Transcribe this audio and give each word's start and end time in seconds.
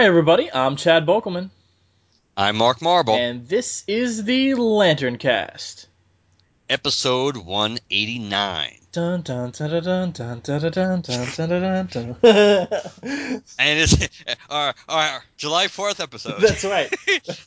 Hi, 0.00 0.06
everybody. 0.06 0.50
I'm 0.50 0.76
Chad 0.76 1.04
Bokelman, 1.04 1.50
I'm 2.34 2.56
Mark 2.56 2.80
Marble, 2.80 3.16
and 3.16 3.46
this 3.46 3.84
is 3.86 4.24
the 4.24 4.54
Lantern 4.54 5.18
Cast. 5.18 5.88
episode 6.70 7.36
189. 7.36 8.76
Dun 8.92 9.20
dun 9.20 9.50
dun 9.50 9.70
dun 9.82 10.12
dun 10.12 10.40
dun 10.40 10.70
dun 10.70 11.02
dun 11.02 11.86
dun. 11.86 12.16
And 12.22 13.78
it's 13.78 14.24
our, 14.48 14.72
our 14.88 15.22
July 15.36 15.66
4th 15.66 16.00
episode. 16.00 16.40
That's 16.40 16.64
right. 16.64 16.90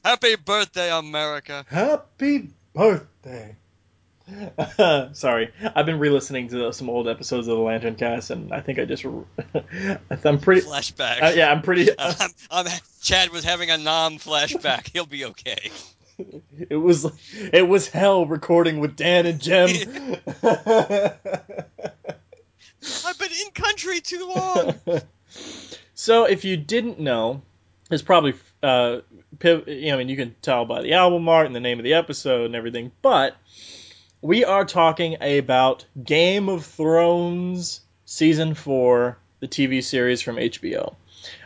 Happy 0.05 0.35
birthday, 0.35 0.95
America. 0.95 1.65
Happy 1.71 2.49
birthday. 2.75 3.55
Sorry, 5.13 5.51
I've 5.75 5.85
been 5.85 5.99
re-listening 5.99 6.47
to 6.49 6.71
some 6.71 6.89
old 6.89 7.07
episodes 7.07 7.47
of 7.47 7.57
the 7.57 7.63
Lantern 7.63 7.95
Cast, 7.95 8.29
and 8.29 8.53
I 8.53 8.61
think 8.61 8.79
I 8.79 8.85
just, 8.85 9.05
I'm 10.25 10.39
pretty, 10.39 10.61
Flashback. 10.61 11.21
uh, 11.21 11.33
yeah, 11.35 11.51
I'm 11.51 11.61
pretty. 11.61 11.89
I'm, 11.99 12.29
I'm, 12.49 12.65
Chad 13.01 13.29
was 13.29 13.43
having 13.43 13.69
a 13.69 13.77
non 13.77 14.17
flashback. 14.17 14.89
He'll 14.93 15.05
be 15.05 15.25
okay. 15.25 15.71
It 16.69 16.75
was, 16.75 17.05
it 17.51 17.67
was 17.67 17.89
hell 17.89 18.25
recording 18.25 18.79
with 18.79 18.95
Dan 18.95 19.25
and 19.25 19.41
Jem. 19.41 19.69
I've 23.05 23.19
been 23.19 23.31
in 23.31 23.51
country 23.53 23.99
too 23.99 24.31
long. 24.33 24.75
so 25.95 26.25
if 26.25 26.45
you 26.45 26.55
didn't 26.55 26.99
know, 26.99 27.41
it's 27.89 28.03
probably 28.03 28.35
uh, 28.61 28.99
piv- 29.37 29.67
you 29.67 29.87
know, 29.87 29.95
I 29.95 29.97
mean, 29.97 30.09
you 30.09 30.15
can 30.15 30.35
tell 30.41 30.65
by 30.65 30.81
the 30.81 30.93
album 30.93 31.27
art 31.27 31.47
and 31.47 31.55
the 31.55 31.59
name 31.59 31.79
of 31.79 31.83
the 31.83 31.95
episode 31.95 32.45
and 32.45 32.55
everything, 32.55 32.91
but 33.01 33.35
we 34.23 34.45
are 34.45 34.63
talking 34.63 35.17
about 35.21 35.85
Game 36.01 36.47
of 36.47 36.65
Thrones 36.65 37.81
season 38.05 38.53
four, 38.53 39.17
the 39.41 39.49
TV 39.49 39.83
series 39.83 40.21
from 40.21 40.37
HBO. 40.37 40.95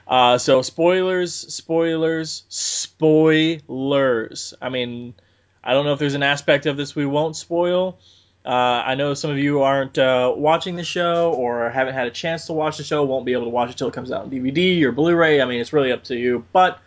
Uh, 0.08 0.38
so 0.38 0.62
spoilers, 0.62 1.34
spoilers, 1.34 2.44
spoilers. 2.50 4.54
I 4.62 4.70
mean, 4.70 5.16
I 5.64 5.74
don't 5.74 5.86
know 5.86 5.94
if 5.94 6.00
there's 6.00 6.14
an 6.14 6.22
aspect 6.22 6.68
of 6.68 6.78
this 6.78 6.96
we 6.96 7.08
won't 7.08 7.36
spoil. 7.36 7.98
Uh, 8.46 8.84
I 8.86 8.94
know 8.94 9.16
some 9.16 9.32
of 9.32 9.40
you 9.40 9.64
aren't 9.64 9.98
uh, 9.98 10.32
watching 10.38 10.76
the 10.76 10.84
show 10.84 11.34
or 11.34 11.72
haven't 11.72 11.96
had 11.96 12.06
a 12.06 12.12
chance 12.12 12.46
to 12.46 12.54
watch 12.54 12.78
the 12.78 12.84
show, 12.84 13.04
won't 13.04 13.26
be 13.26 13.34
able 13.34 13.46
to 13.46 13.50
watch 13.50 13.72
it 13.72 13.78
till 13.78 13.88
it 13.88 13.96
comes 13.96 14.12
out 14.12 14.26
on 14.26 14.30
DVD 14.30 14.84
or 14.84 14.92
Blu-ray. 14.92 15.42
I 15.42 15.46
mean, 15.46 15.60
it's 15.60 15.74
really 15.74 15.92
up 15.92 16.04
to 16.06 16.16
you. 16.16 16.46
But 16.54 16.80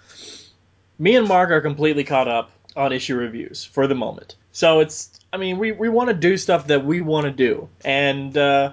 me 1.00 1.16
and 1.16 1.26
Mark 1.26 1.50
are 1.50 1.60
completely 1.60 2.04
caught 2.04 2.28
up 2.28 2.52
on 2.76 2.92
issue 2.92 3.16
reviews 3.16 3.64
for 3.64 3.88
the 3.88 3.96
moment. 3.96 4.36
So 4.52 4.78
it's, 4.78 5.19
I 5.32 5.36
mean, 5.36 5.58
we, 5.58 5.72
we 5.72 5.88
want 5.88 6.08
to 6.08 6.14
do 6.14 6.36
stuff 6.36 6.66
that 6.68 6.84
we 6.84 7.00
want 7.00 7.24
to 7.26 7.30
do. 7.30 7.68
And 7.84 8.36
uh, 8.36 8.72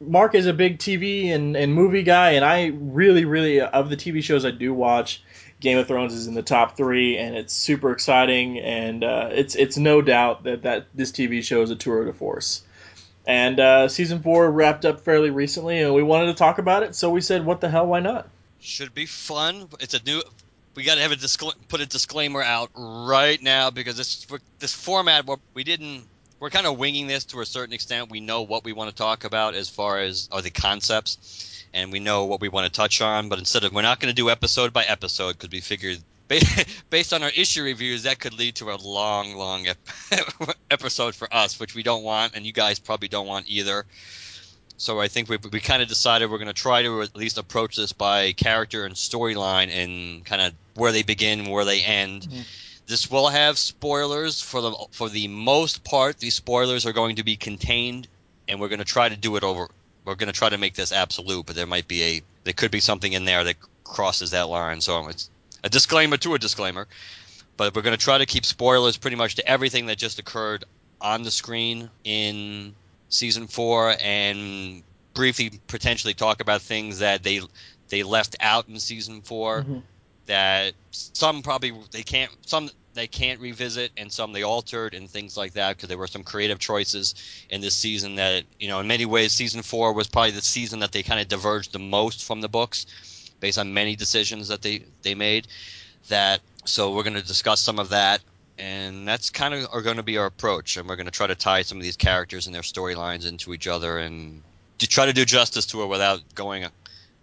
Mark 0.00 0.34
is 0.34 0.46
a 0.46 0.52
big 0.52 0.78
TV 0.78 1.34
and, 1.34 1.56
and 1.56 1.72
movie 1.74 2.02
guy, 2.02 2.32
and 2.32 2.44
I 2.44 2.66
really, 2.66 3.24
really, 3.24 3.60
of 3.60 3.90
the 3.90 3.96
TV 3.96 4.22
shows 4.22 4.44
I 4.44 4.50
do 4.50 4.72
watch, 4.72 5.22
Game 5.60 5.78
of 5.78 5.88
Thrones 5.88 6.12
is 6.12 6.26
in 6.26 6.34
the 6.34 6.42
top 6.42 6.76
three, 6.76 7.16
and 7.16 7.34
it's 7.34 7.54
super 7.54 7.90
exciting, 7.90 8.58
and 8.58 9.02
uh, 9.02 9.30
it's 9.32 9.54
it's 9.54 9.78
no 9.78 10.02
doubt 10.02 10.44
that, 10.44 10.62
that 10.62 10.86
this 10.94 11.12
TV 11.12 11.42
show 11.42 11.62
is 11.62 11.70
a 11.70 11.76
tour 11.76 12.04
de 12.04 12.12
force. 12.12 12.62
And 13.26 13.58
uh, 13.58 13.88
season 13.88 14.22
four 14.22 14.50
wrapped 14.50 14.84
up 14.84 15.00
fairly 15.00 15.30
recently, 15.30 15.80
and 15.80 15.94
we 15.94 16.02
wanted 16.02 16.26
to 16.26 16.34
talk 16.34 16.58
about 16.58 16.82
it, 16.82 16.94
so 16.94 17.08
we 17.10 17.22
said, 17.22 17.44
"What 17.46 17.62
the 17.62 17.70
hell? 17.70 17.86
Why 17.86 18.00
not?" 18.00 18.28
Should 18.60 18.94
be 18.94 19.06
fun. 19.06 19.68
It's 19.80 19.94
a 19.94 20.02
new. 20.02 20.22
We 20.76 20.84
got 20.84 20.96
to 20.96 21.00
have 21.00 21.12
a 21.12 21.16
discla- 21.16 21.54
put 21.68 21.80
a 21.80 21.86
disclaimer 21.86 22.42
out 22.42 22.70
right 22.74 23.42
now 23.42 23.70
because 23.70 23.96
this 23.96 24.26
this 24.58 24.74
format 24.74 25.26
we 25.54 25.64
didn't. 25.64 26.04
We're 26.38 26.50
kind 26.50 26.66
of 26.66 26.78
winging 26.78 27.06
this 27.06 27.24
to 27.26 27.40
a 27.40 27.46
certain 27.46 27.72
extent. 27.72 28.10
We 28.10 28.20
know 28.20 28.42
what 28.42 28.62
we 28.62 28.74
want 28.74 28.90
to 28.90 28.96
talk 28.96 29.24
about 29.24 29.54
as 29.54 29.70
far 29.70 30.00
as 30.00 30.28
are 30.30 30.42
the 30.42 30.50
concepts, 30.50 31.64
and 31.72 31.90
we 31.90 31.98
know 31.98 32.26
what 32.26 32.42
we 32.42 32.50
want 32.50 32.66
to 32.66 32.72
touch 32.72 33.00
on. 33.00 33.30
But 33.30 33.38
instead 33.38 33.64
of 33.64 33.72
we're 33.72 33.82
not 33.82 34.00
going 34.00 34.10
to 34.10 34.14
do 34.14 34.28
episode 34.28 34.74
by 34.74 34.84
episode 34.84 35.32
because 35.32 35.50
we 35.50 35.60
figured 35.60 35.98
based 36.90 37.12
on 37.12 37.22
our 37.22 37.30
issue 37.30 37.62
reviews 37.62 38.02
that 38.02 38.18
could 38.18 38.34
lead 38.34 38.56
to 38.56 38.70
a 38.70 38.76
long, 38.76 39.34
long 39.34 39.66
ep- 39.66 39.78
episode 40.70 41.14
for 41.14 41.32
us, 41.32 41.58
which 41.60 41.74
we 41.74 41.82
don't 41.82 42.02
want, 42.02 42.34
and 42.34 42.44
you 42.44 42.52
guys 42.52 42.78
probably 42.78 43.08
don't 43.08 43.26
want 43.26 43.46
either. 43.48 43.86
So 44.78 45.00
I 45.00 45.08
think 45.08 45.28
we, 45.28 45.38
we 45.52 45.60
kind 45.60 45.80
of 45.80 45.88
decided 45.88 46.30
we're 46.30 46.38
going 46.38 46.48
to 46.48 46.52
try 46.52 46.82
to 46.82 47.00
at 47.02 47.16
least 47.16 47.38
approach 47.38 47.76
this 47.76 47.92
by 47.92 48.32
character 48.32 48.84
and 48.84 48.94
storyline 48.94 49.70
and 49.70 50.24
kind 50.24 50.42
of 50.42 50.52
where 50.76 50.92
they 50.92 51.02
begin, 51.02 51.48
where 51.48 51.64
they 51.64 51.82
end. 51.82 52.22
Mm-hmm. 52.22 52.40
This 52.86 53.10
will 53.10 53.28
have 53.28 53.58
spoilers 53.58 54.40
for 54.40 54.60
the 54.60 54.72
for 54.92 55.08
the 55.08 55.28
most 55.28 55.82
part. 55.82 56.18
These 56.18 56.34
spoilers 56.34 56.86
are 56.86 56.92
going 56.92 57.16
to 57.16 57.24
be 57.24 57.36
contained, 57.36 58.06
and 58.46 58.60
we're 58.60 58.68
going 58.68 58.78
to 58.78 58.84
try 58.84 59.08
to 59.08 59.16
do 59.16 59.36
it 59.36 59.42
over. 59.42 59.68
We're 60.04 60.14
going 60.14 60.32
to 60.32 60.38
try 60.38 60.50
to 60.50 60.58
make 60.58 60.74
this 60.74 60.92
absolute, 60.92 61.46
but 61.46 61.56
there 61.56 61.66
might 61.66 61.88
be 61.88 62.02
a 62.02 62.22
there 62.44 62.52
could 62.52 62.70
be 62.70 62.80
something 62.80 63.12
in 63.12 63.24
there 63.24 63.42
that 63.44 63.56
crosses 63.82 64.30
that 64.30 64.48
line. 64.48 64.80
So 64.80 65.08
it's 65.08 65.30
a 65.64 65.68
disclaimer 65.68 66.16
to 66.18 66.34
a 66.34 66.38
disclaimer. 66.38 66.86
But 67.56 67.74
we're 67.74 67.82
going 67.82 67.96
to 67.96 68.02
try 68.02 68.18
to 68.18 68.26
keep 68.26 68.44
spoilers 68.44 68.98
pretty 68.98 69.16
much 69.16 69.36
to 69.36 69.48
everything 69.48 69.86
that 69.86 69.96
just 69.96 70.18
occurred 70.18 70.64
on 71.00 71.22
the 71.22 71.30
screen 71.30 71.90
in 72.04 72.74
season 73.08 73.46
four, 73.46 73.96
and 74.00 74.82
briefly 75.14 75.58
potentially 75.66 76.14
talk 76.14 76.40
about 76.40 76.60
things 76.62 77.00
that 77.00 77.22
they 77.22 77.40
they 77.88 78.02
left 78.02 78.36
out 78.40 78.68
in 78.68 78.78
season 78.78 79.22
4 79.22 79.62
Mhm. 79.62 79.82
That 80.26 80.74
some 80.90 81.42
probably 81.42 81.72
they 81.92 82.02
can't 82.02 82.30
some 82.46 82.70
they 82.94 83.06
can't 83.06 83.40
revisit 83.40 83.92
and 83.96 84.10
some 84.10 84.32
they 84.32 84.42
altered 84.42 84.94
and 84.94 85.10
things 85.10 85.36
like 85.36 85.52
that 85.52 85.76
because 85.76 85.88
there 85.88 85.98
were 85.98 86.06
some 86.06 86.22
creative 86.22 86.58
choices 86.58 87.14
in 87.50 87.60
this 87.60 87.74
season 87.74 88.14
that 88.16 88.44
you 88.58 88.68
know 88.68 88.80
in 88.80 88.86
many 88.86 89.04
ways 89.04 89.32
season 89.32 89.62
four 89.62 89.92
was 89.92 90.06
probably 90.06 90.30
the 90.30 90.40
season 90.40 90.80
that 90.80 90.92
they 90.92 91.02
kind 91.02 91.20
of 91.20 91.28
diverged 91.28 91.72
the 91.72 91.78
most 91.78 92.24
from 92.24 92.40
the 92.40 92.48
books 92.48 92.86
based 93.40 93.58
on 93.58 93.72
many 93.74 93.94
decisions 93.94 94.48
that 94.48 94.62
they 94.62 94.82
they 95.02 95.14
made 95.14 95.46
that 96.08 96.40
so 96.66 96.92
we're 96.92 97.02
going 97.02 97.14
to 97.14 97.22
discuss 97.22 97.60
some 97.60 97.78
of 97.78 97.90
that. 97.90 98.20
And 98.58 99.06
that's 99.06 99.30
kind 99.30 99.54
of 99.54 99.68
are 99.72 99.82
going 99.82 99.98
to 99.98 100.02
be 100.02 100.16
our 100.18 100.26
approach 100.26 100.76
and 100.76 100.88
we're 100.88 100.96
going 100.96 101.06
to 101.06 101.12
try 101.12 101.26
to 101.26 101.34
tie 101.34 101.62
some 101.62 101.78
of 101.78 101.84
these 101.84 101.96
characters 101.96 102.46
and 102.46 102.54
their 102.54 102.62
storylines 102.62 103.26
into 103.26 103.52
each 103.52 103.66
other 103.66 103.98
and 103.98 104.42
to 104.78 104.86
try 104.86 105.06
to 105.06 105.12
do 105.12 105.24
justice 105.24 105.66
to 105.66 105.82
it 105.82 105.86
without 105.86 106.22
going 106.34 106.64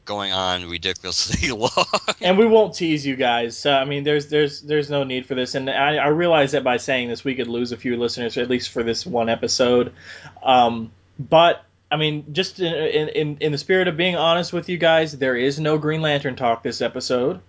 going 0.05 0.31
on 0.31 0.69
ridiculously 0.69 1.51
long 1.51 1.85
and 2.21 2.37
we 2.37 2.45
won't 2.45 2.75
tease 2.75 3.05
you 3.05 3.15
guys. 3.15 3.65
Uh, 3.65 3.71
I 3.71 3.85
mean, 3.85 4.03
there's 4.03 4.27
there's 4.27 4.61
there's 4.61 4.89
no 4.89 5.03
need 5.03 5.25
for 5.25 5.35
this, 5.35 5.55
and 5.55 5.69
I, 5.69 5.97
I 5.97 6.07
realize 6.07 6.51
that 6.53 6.63
by 6.63 6.77
saying 6.77 7.09
this, 7.09 7.23
we 7.23 7.35
could 7.35 7.47
lose 7.47 7.71
a 7.71 7.77
few 7.77 7.97
listeners, 7.97 8.37
at 8.37 8.49
least 8.49 8.69
for 8.69 8.83
this 8.83 9.05
one 9.05 9.29
episode. 9.29 9.93
Um, 10.41 10.91
but 11.19 11.63
I 11.91 11.97
mean, 11.97 12.33
just 12.33 12.59
in, 12.59 13.09
in 13.09 13.37
in 13.39 13.51
the 13.51 13.57
spirit 13.57 13.87
of 13.87 13.97
being 13.97 14.15
honest 14.15 14.53
with 14.53 14.69
you 14.69 14.77
guys, 14.77 15.11
there 15.11 15.35
is 15.35 15.59
no 15.59 15.77
Green 15.77 16.01
Lantern 16.01 16.35
talk 16.35 16.63
this 16.63 16.81
episode, 16.81 17.41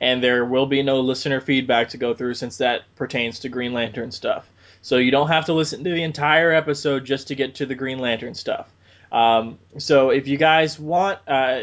and 0.00 0.22
there 0.22 0.44
will 0.44 0.66
be 0.66 0.82
no 0.82 1.00
listener 1.00 1.40
feedback 1.40 1.90
to 1.90 1.98
go 1.98 2.14
through 2.14 2.34
since 2.34 2.58
that 2.58 2.82
pertains 2.96 3.40
to 3.40 3.48
Green 3.48 3.72
Lantern 3.72 4.10
stuff. 4.10 4.48
So 4.82 4.96
you 4.96 5.12
don't 5.12 5.28
have 5.28 5.44
to 5.44 5.52
listen 5.52 5.84
to 5.84 5.90
the 5.90 6.02
entire 6.02 6.50
episode 6.52 7.04
just 7.04 7.28
to 7.28 7.36
get 7.36 7.56
to 7.56 7.66
the 7.66 7.76
Green 7.76 8.00
Lantern 8.00 8.34
stuff. 8.34 8.68
Um, 9.12 9.58
so 9.76 10.08
if 10.08 10.26
you 10.26 10.38
guys 10.38 10.80
want, 10.80 11.18
uh, 11.28 11.60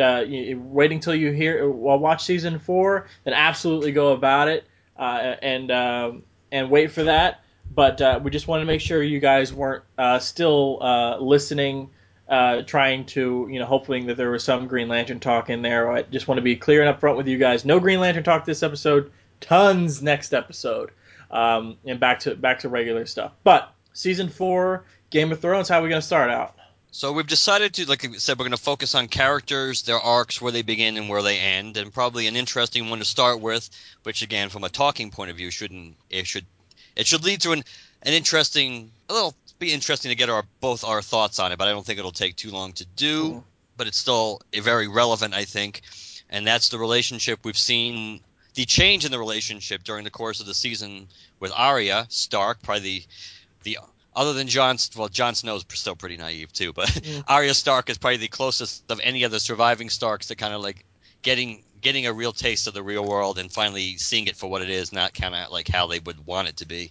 uh, 0.00 0.24
waiting 0.56 1.00
till 1.00 1.14
you 1.14 1.32
hear, 1.32 1.68
well, 1.68 1.98
watch 1.98 2.24
season 2.24 2.60
four, 2.60 3.08
then 3.24 3.34
absolutely 3.34 3.90
go 3.90 4.12
about 4.12 4.46
it 4.46 4.64
uh, 4.96 5.34
and 5.42 5.72
um, 5.72 6.22
and 6.52 6.70
wait 6.70 6.92
for 6.92 7.02
that. 7.02 7.42
But 7.74 8.00
uh, 8.00 8.20
we 8.22 8.30
just 8.30 8.46
want 8.46 8.62
to 8.62 8.66
make 8.66 8.80
sure 8.80 9.02
you 9.02 9.18
guys 9.18 9.52
weren't 9.52 9.82
uh, 9.98 10.20
still 10.20 10.78
uh, 10.80 11.18
listening, 11.18 11.90
trying 12.28 13.06
to, 13.06 13.48
you 13.50 13.58
know, 13.58 13.66
hoping 13.66 14.06
that 14.06 14.16
there 14.16 14.30
was 14.30 14.44
some 14.44 14.68
Green 14.68 14.86
Lantern 14.86 15.18
talk 15.18 15.50
in 15.50 15.62
there. 15.62 15.90
I 15.90 16.02
just 16.02 16.28
want 16.28 16.38
to 16.38 16.42
be 16.42 16.54
clear 16.54 16.84
and 16.84 16.96
upfront 16.96 17.16
with 17.16 17.26
you 17.26 17.38
guys. 17.38 17.64
No 17.64 17.80
Green 17.80 17.98
Lantern 17.98 18.22
talk 18.22 18.44
this 18.44 18.62
episode. 18.62 19.10
Tons 19.40 20.00
next 20.00 20.32
episode, 20.32 20.92
um, 21.32 21.76
and 21.84 21.98
back 21.98 22.20
to 22.20 22.36
back 22.36 22.60
to 22.60 22.68
regular 22.68 23.04
stuff. 23.04 23.32
But 23.42 23.74
season 23.92 24.28
four, 24.28 24.84
Game 25.10 25.32
of 25.32 25.40
Thrones. 25.40 25.68
How 25.68 25.80
are 25.80 25.82
we 25.82 25.88
going 25.88 26.00
to 26.00 26.06
start 26.06 26.30
out? 26.30 26.54
So 26.94 27.10
we've 27.10 27.26
decided 27.26 27.74
to, 27.74 27.88
like 27.88 28.04
I 28.04 28.12
said, 28.18 28.38
we're 28.38 28.44
going 28.44 28.56
to 28.56 28.62
focus 28.62 28.94
on 28.94 29.08
characters, 29.08 29.82
their 29.82 29.98
arcs, 29.98 30.40
where 30.40 30.52
they 30.52 30.62
begin 30.62 30.96
and 30.96 31.08
where 31.08 31.22
they 31.22 31.40
end, 31.40 31.76
and 31.76 31.92
probably 31.92 32.28
an 32.28 32.36
interesting 32.36 32.88
one 32.88 33.00
to 33.00 33.04
start 33.04 33.40
with, 33.40 33.68
which 34.04 34.22
again, 34.22 34.48
from 34.48 34.62
a 34.62 34.68
talking 34.68 35.10
point 35.10 35.32
of 35.32 35.36
view, 35.36 35.50
shouldn't 35.50 35.96
it 36.08 36.28
should 36.28 36.46
it 36.94 37.08
should 37.08 37.24
lead 37.24 37.40
to 37.40 37.50
an 37.50 37.64
an 38.02 38.12
interesting, 38.12 38.92
a 39.08 39.12
little 39.12 39.34
be 39.58 39.72
interesting 39.72 40.10
to 40.10 40.14
get 40.14 40.30
our 40.30 40.44
both 40.60 40.84
our 40.84 41.02
thoughts 41.02 41.40
on 41.40 41.50
it, 41.50 41.58
but 41.58 41.66
I 41.66 41.72
don't 41.72 41.84
think 41.84 41.98
it'll 41.98 42.12
take 42.12 42.36
too 42.36 42.52
long 42.52 42.74
to 42.74 42.84
do. 42.94 43.24
Mhm. 43.24 43.44
But 43.76 43.88
it's 43.88 43.98
still 43.98 44.40
very 44.54 44.86
relevant, 44.86 45.34
I 45.34 45.46
think, 45.46 45.82
and 46.30 46.46
that's 46.46 46.68
the 46.68 46.78
relationship 46.78 47.40
we've 47.42 47.58
seen. 47.58 48.20
The 48.54 48.66
change 48.66 49.04
in 49.04 49.10
the 49.10 49.18
relationship 49.18 49.82
during 49.82 50.04
the 50.04 50.12
course 50.12 50.38
of 50.38 50.46
the 50.46 50.54
season 50.54 51.08
with 51.40 51.50
Arya 51.50 52.06
Stark, 52.08 52.62
probably 52.62 53.00
the 53.00 53.04
the 53.64 53.78
other 54.14 54.32
than 54.32 54.48
Jon, 54.48 54.76
well, 54.96 55.08
Jon 55.08 55.34
Snow's 55.34 55.64
still 55.74 55.96
pretty 55.96 56.16
naive 56.16 56.52
too, 56.52 56.72
but 56.72 56.88
Mm. 56.88 57.24
Arya 57.28 57.54
Stark 57.54 57.90
is 57.90 57.98
probably 57.98 58.18
the 58.18 58.28
closest 58.28 58.90
of 58.90 59.00
any 59.02 59.24
of 59.24 59.30
the 59.30 59.40
surviving 59.40 59.90
Starks 59.90 60.28
to 60.28 60.36
kind 60.36 60.54
of 60.54 60.62
like 60.62 60.84
getting 61.22 61.64
getting 61.80 62.06
a 62.06 62.12
real 62.12 62.32
taste 62.32 62.66
of 62.66 62.74
the 62.74 62.82
real 62.82 63.04
world 63.04 63.38
and 63.38 63.52
finally 63.52 63.96
seeing 63.98 64.26
it 64.26 64.36
for 64.36 64.48
what 64.48 64.62
it 64.62 64.70
is, 64.70 64.92
not 64.92 65.12
kind 65.12 65.34
of 65.34 65.50
like 65.50 65.68
how 65.68 65.86
they 65.86 65.98
would 65.98 66.24
want 66.26 66.48
it 66.48 66.56
to 66.58 66.66
be. 66.66 66.90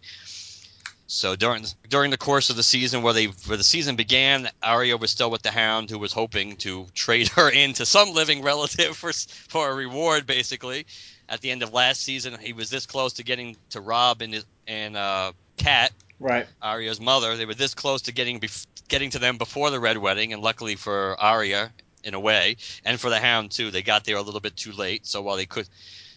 So 1.07 1.35
during 1.35 1.65
during 1.89 2.11
the 2.11 2.17
course 2.17 2.49
of 2.49 2.55
the 2.55 2.63
season, 2.63 3.03
where 3.03 3.13
they 3.13 3.25
where 3.25 3.57
the 3.57 3.63
season 3.63 3.95
began, 3.95 4.49
Arya 4.61 4.97
was 4.97 5.11
still 5.11 5.29
with 5.29 5.41
the 5.41 5.51
Hound, 5.51 5.89
who 5.89 5.99
was 5.99 6.13
hoping 6.13 6.55
to 6.57 6.87
trade 6.93 7.27
her 7.29 7.49
into 7.63 7.85
some 7.85 8.13
living 8.13 8.41
relative 8.41 8.97
for 8.97 9.11
for 9.13 9.69
a 9.69 9.75
reward, 9.75 10.25
basically. 10.25 10.85
At 11.29 11.41
the 11.41 11.51
end 11.51 11.63
of 11.63 11.73
last 11.73 12.01
season, 12.01 12.37
he 12.39 12.53
was 12.53 12.69
this 12.69 12.85
close 12.85 13.13
to 13.13 13.23
getting 13.23 13.55
to 13.69 13.81
Robb 13.81 14.21
and 14.21 14.33
his, 14.33 14.45
and 14.67 14.97
uh, 14.97 15.31
Kat, 15.57 15.91
Right. 16.23 16.47
Arya's 16.61 16.99
mother. 16.99 17.35
They 17.35 17.45
were 17.45 17.53
this 17.53 17.73
close 17.73 18.03
to 18.03 18.13
getting 18.13 18.39
bef- 18.39 18.67
getting 18.87 19.11
to 19.11 19.19
them 19.19 19.37
before 19.37 19.69
the 19.69 19.79
Red 19.79 19.97
Wedding, 19.97 20.33
and 20.33 20.41
luckily 20.41 20.75
for 20.75 21.19
Arya, 21.19 21.71
in 22.03 22.13
a 22.13 22.19
way, 22.19 22.57
and 22.85 22.99
for 22.99 23.09
the 23.09 23.19
Hound 23.19 23.51
too, 23.51 23.71
they 23.71 23.81
got 23.81 24.05
there 24.05 24.17
a 24.17 24.21
little 24.21 24.39
bit 24.39 24.55
too 24.55 24.71
late. 24.71 25.05
So 25.05 25.21
while 25.21 25.37
they 25.37 25.45
could, 25.45 25.67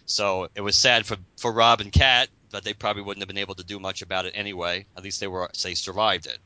so 0.06 0.48
it 0.54 0.60
was 0.60 0.76
sad 0.76 1.06
for 1.06 1.16
for 1.36 1.52
Robb 1.52 1.80
and 1.80 1.92
Kat, 1.92 2.28
but 2.50 2.64
they 2.64 2.72
probably 2.72 3.02
wouldn't 3.02 3.22
have 3.22 3.28
been 3.28 3.38
able 3.38 3.54
to 3.56 3.64
do 3.64 3.78
much 3.78 4.02
about 4.02 4.26
it 4.26 4.32
anyway. 4.34 4.86
At 4.96 5.04
least 5.04 5.20
they 5.20 5.26
were 5.26 5.50
they 5.62 5.74
survived 5.74 6.26
it. 6.26 6.38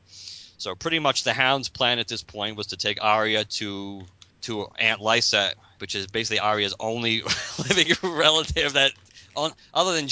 So 0.58 0.74
pretty 0.74 0.98
much 0.98 1.24
the 1.24 1.32
Hound's 1.32 1.68
plan 1.68 1.98
at 1.98 2.08
this 2.08 2.22
point 2.22 2.56
was 2.56 2.68
to 2.68 2.76
take 2.76 3.02
Arya 3.02 3.44
to 3.44 4.02
to 4.42 4.68
Aunt 4.78 5.00
Lysa, 5.00 5.52
which 5.78 5.94
is 5.94 6.06
basically 6.06 6.40
Arya's 6.40 6.74
only 6.80 7.22
living 7.58 7.94
relative 8.02 8.74
that, 8.74 8.92
on, 9.36 9.52
other 9.74 9.94
than 9.94 10.08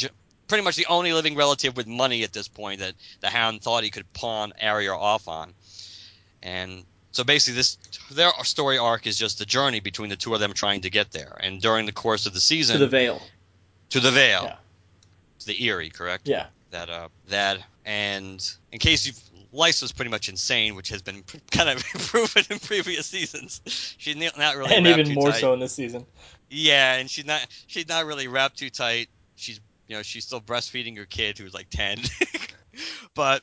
pretty 0.49 0.65
much 0.65 0.77
the 0.77 0.87
only 0.87 1.13
living 1.13 1.37
relative 1.37 1.77
with 1.77 1.87
money 1.87 2.25
at 2.25 2.33
this 2.33 2.49
point 2.49 2.81
that 2.81 2.95
the 3.21 3.29
Hound 3.29 3.63
thought 3.63 3.85
he 3.85 3.91
could 3.91 4.11
pawn 4.13 4.53
Arya 4.61 4.93
off 4.93 5.29
on. 5.29 5.55
And 6.43 6.85
so 7.13 7.25
basically, 7.25 7.57
this 7.57 7.79
their 8.11 8.31
story 8.45 8.79
arc 8.79 9.07
is 9.07 9.19
just 9.19 9.39
the 9.39 9.45
journey 9.47 9.81
between 9.81 10.09
the 10.11 10.17
two 10.17 10.35
of 10.35 10.41
them 10.41 10.53
trying 10.53 10.83
to 10.83 10.91
get 10.91 11.11
there. 11.13 11.37
And 11.41 11.61
during 11.61 11.87
the 11.87 11.93
course 11.93 12.27
of 12.27 12.35
the 12.35 12.41
season, 12.41 12.75
To 12.75 12.79
the 12.87 12.89
Vale. 12.89 13.23
to 13.91 14.01
the 14.01 14.11
Vale, 14.11 14.43
Yeah. 14.45 14.57
to 15.41 15.47
the 15.47 15.69
Eyrie, 15.69 15.91
correct? 15.91 16.29
Yeah. 16.29 16.47
That 16.71 16.91
uh, 16.91 17.09
that 17.29 17.59
and 17.85 18.47
in 18.73 18.79
case 18.79 19.07
you. 19.07 19.13
Lysa 19.55 19.81
was 19.81 19.93
pretty 19.93 20.11
much 20.11 20.29
insane, 20.29 20.75
which 20.75 20.91
has 20.91 21.01
been 21.01 21.25
kind 21.51 21.71
of 21.71 21.83
proven 22.09 22.43
in 22.51 22.59
previous 22.59 23.07
seasons. 23.07 23.63
She's 23.97 24.15
not 24.15 24.37
not 24.37 24.57
really 24.59 24.75
and 24.75 24.87
even 24.87 25.15
more 25.15 25.31
tight. 25.31 25.41
so 25.41 25.55
in 25.55 25.59
this 25.61 25.73
season. 25.73 26.05
Yeah, 26.51 26.97
and 26.97 27.09
she's 27.09 27.25
not 27.25 27.47
she's 27.67 27.89
not 27.89 28.05
really 28.05 28.29
wrapped 28.29 28.59
too 28.59 28.69
tight. 28.69 29.09
She's 29.37 29.59
you 29.89 29.97
know 29.97 30.03
she's 30.03 30.25
still 30.25 30.41
breastfeeding 30.41 30.97
her 30.97 31.07
kid 31.07 31.39
who's 31.39 31.55
like 31.55 31.69
ten. 31.71 31.99
but 33.15 33.43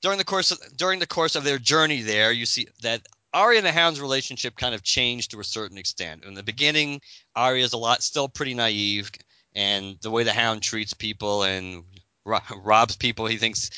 during 0.00 0.18
the 0.18 0.24
course 0.24 0.52
of 0.52 0.58
during 0.76 0.98
the 0.98 1.06
course 1.06 1.36
of 1.36 1.44
their 1.44 1.58
journey 1.58 2.02
there, 2.02 2.32
you 2.32 2.46
see 2.46 2.68
that 2.82 3.02
Arya 3.32 3.58
and 3.58 3.66
the 3.66 3.72
Hound's 3.72 4.00
relationship 4.00 4.56
kind 4.56 4.74
of 4.74 4.82
changed 4.82 5.32
to 5.32 5.40
a 5.40 5.44
certain 5.44 5.78
extent. 5.78 6.24
In 6.24 6.34
the 6.34 6.42
beginning, 6.42 7.00
Arya's 7.36 7.72
a 7.72 7.78
lot 7.78 8.02
still 8.02 8.28
pretty 8.28 8.54
naive, 8.54 9.10
and 9.54 9.96
the 10.00 10.10
way 10.10 10.24
the 10.24 10.32
Hound 10.32 10.62
treats 10.62 10.94
people 10.94 11.42
and 11.42 11.84
ro- 12.24 12.40
robs 12.62 12.96
people 12.96 13.26
he 13.26 13.36
thinks 13.36 13.70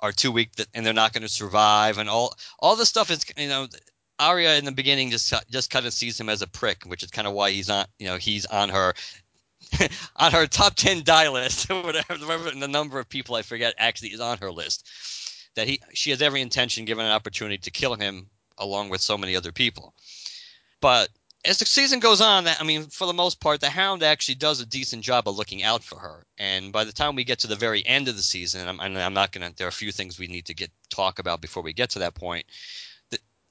are 0.00 0.12
too 0.12 0.32
weak 0.32 0.54
that, 0.56 0.68
and 0.74 0.84
they're 0.84 0.92
not 0.92 1.12
going 1.12 1.22
to 1.22 1.28
survive, 1.28 1.98
and 1.98 2.08
all 2.08 2.34
all 2.58 2.76
this 2.76 2.88
stuff 2.88 3.10
is 3.10 3.24
you 3.36 3.48
know 3.48 3.66
Arya 4.18 4.56
in 4.56 4.64
the 4.64 4.72
beginning 4.72 5.10
just 5.10 5.32
just 5.50 5.70
kind 5.70 5.86
of 5.86 5.92
sees 5.92 6.20
him 6.20 6.28
as 6.28 6.42
a 6.42 6.46
prick, 6.46 6.84
which 6.84 7.02
is 7.02 7.10
kind 7.10 7.26
of 7.26 7.34
why 7.34 7.50
he's 7.50 7.70
on 7.70 7.86
you 7.98 8.06
know 8.06 8.16
he's 8.16 8.46
on 8.46 8.68
her 8.68 8.94
on 10.16 10.32
her 10.32 10.46
top 10.46 10.74
ten 10.74 11.02
die 11.04 11.28
list 11.28 11.68
whatever 11.70 12.50
the 12.50 12.68
number 12.68 12.98
of 12.98 13.08
people 13.08 13.34
I 13.34 13.42
forget 13.42 13.74
actually 13.78 14.10
is 14.10 14.20
on 14.20 14.38
her 14.38 14.50
list. 14.50 14.88
That 15.56 15.66
he 15.66 15.80
she 15.92 16.10
has 16.10 16.22
every 16.22 16.40
intention, 16.40 16.84
given 16.84 17.06
an 17.06 17.12
opportunity, 17.12 17.58
to 17.58 17.70
kill 17.70 17.94
him 17.94 18.28
along 18.58 18.90
with 18.90 19.00
so 19.00 19.18
many 19.18 19.36
other 19.36 19.52
people. 19.52 19.94
But 20.80 21.08
as 21.44 21.58
the 21.58 21.64
season 21.64 22.00
goes 22.00 22.20
on, 22.20 22.46
I 22.46 22.62
mean, 22.64 22.86
for 22.86 23.06
the 23.06 23.14
most 23.14 23.40
part, 23.40 23.60
the 23.60 23.70
Hound 23.70 24.02
actually 24.02 24.34
does 24.34 24.60
a 24.60 24.66
decent 24.66 25.02
job 25.02 25.26
of 25.26 25.36
looking 25.36 25.62
out 25.62 25.82
for 25.82 25.98
her. 25.98 26.26
And 26.38 26.72
by 26.72 26.84
the 26.84 26.92
time 26.92 27.16
we 27.16 27.24
get 27.24 27.38
to 27.40 27.46
the 27.46 27.56
very 27.56 27.84
end 27.86 28.08
of 28.08 28.16
the 28.16 28.22
season, 28.22 28.68
I'm, 28.68 28.80
I'm 28.80 29.14
not 29.14 29.32
gonna. 29.32 29.52
There 29.56 29.66
are 29.66 29.68
a 29.68 29.72
few 29.72 29.92
things 29.92 30.18
we 30.18 30.26
need 30.26 30.46
to 30.46 30.54
get 30.54 30.70
talk 30.90 31.18
about 31.18 31.40
before 31.40 31.62
we 31.62 31.72
get 31.72 31.90
to 31.90 32.00
that 32.00 32.14
point. 32.14 32.46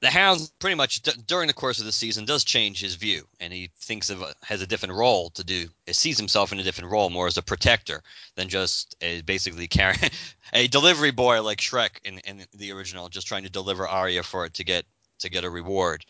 The, 0.02 0.10
Hound 0.10 0.50
pretty 0.60 0.76
much 0.76 1.02
d- 1.02 1.12
during 1.28 1.48
the 1.48 1.54
course 1.54 1.80
of 1.80 1.86
the 1.86 1.92
season 1.92 2.24
does 2.24 2.46
change 2.46 2.80
his 2.80 2.96
view, 2.96 3.28
and 3.40 3.52
he 3.52 3.70
thinks 3.80 4.10
of 4.10 4.22
a, 4.22 4.34
has 4.44 4.62
a 4.62 4.68
different 4.68 4.96
role 4.96 5.30
to 5.32 5.44
do. 5.44 5.68
He 5.86 5.94
sees 5.94 6.18
himself 6.18 6.54
in 6.54 6.60
a 6.60 6.64
different 6.64 6.92
role, 6.92 7.10
more 7.10 7.28
as 7.28 7.38
a 7.38 7.42
protector 7.42 8.02
than 8.36 8.48
just 8.48 8.96
a 9.02 9.22
basically 9.22 9.68
carrying 9.68 10.10
a 10.54 10.68
delivery 10.68 11.12
boy 11.12 11.42
like 11.42 11.60
Shrek 11.60 12.00
in, 12.06 12.20
in 12.20 12.46
the 12.56 12.72
original, 12.72 13.10
just 13.10 13.28
trying 13.28 13.44
to 13.44 13.50
deliver 13.50 13.88
Arya 13.88 14.24
for 14.24 14.46
it 14.46 14.54
to 14.56 14.64
get 14.64 14.86
to 15.20 15.30
get 15.30 15.44
a 15.44 15.50
reward. 15.50 16.06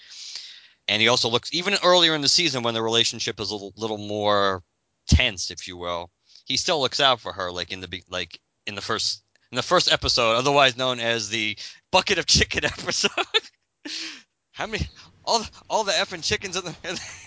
And 0.88 1.02
he 1.02 1.08
also 1.08 1.30
looks 1.30 1.54
even 1.54 1.76
earlier 1.84 2.16
in 2.16 2.22
the 2.22 2.30
season 2.30 2.64
when 2.64 2.74
the 2.74 2.82
relationship 2.82 3.40
is 3.40 3.50
a 3.50 3.54
little, 3.54 3.74
little 3.76 3.98
more 3.98 4.64
tense, 5.08 5.52
if 5.52 5.68
you 5.68 5.78
will. 5.78 6.10
He 6.46 6.58
still 6.58 6.80
looks 6.80 7.00
out 7.00 7.20
for 7.20 7.32
her, 7.32 7.52
like 7.52 7.72
in 7.72 7.80
the 7.82 8.04
like 8.10 8.40
in 8.66 8.76
the 8.76 8.82
first 8.82 9.24
in 9.52 9.56
the 9.56 9.64
first 9.64 9.92
episode, 9.92 10.36
otherwise 10.36 10.78
known 10.78 11.00
as 11.00 11.30
the 11.30 11.58
bucket 11.92 12.18
of 12.18 12.26
chicken 12.26 12.66
episode. 12.66 13.12
How 14.52 14.68
many 14.68 14.88
all 15.24 15.46
all 15.70 15.84
the 15.84 15.94
effing 15.94 16.24
chickens 16.24 16.56
in 16.56 16.66
the 16.66 16.76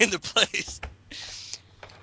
in 0.00 0.10
the 0.10 0.18
place? 0.18 0.80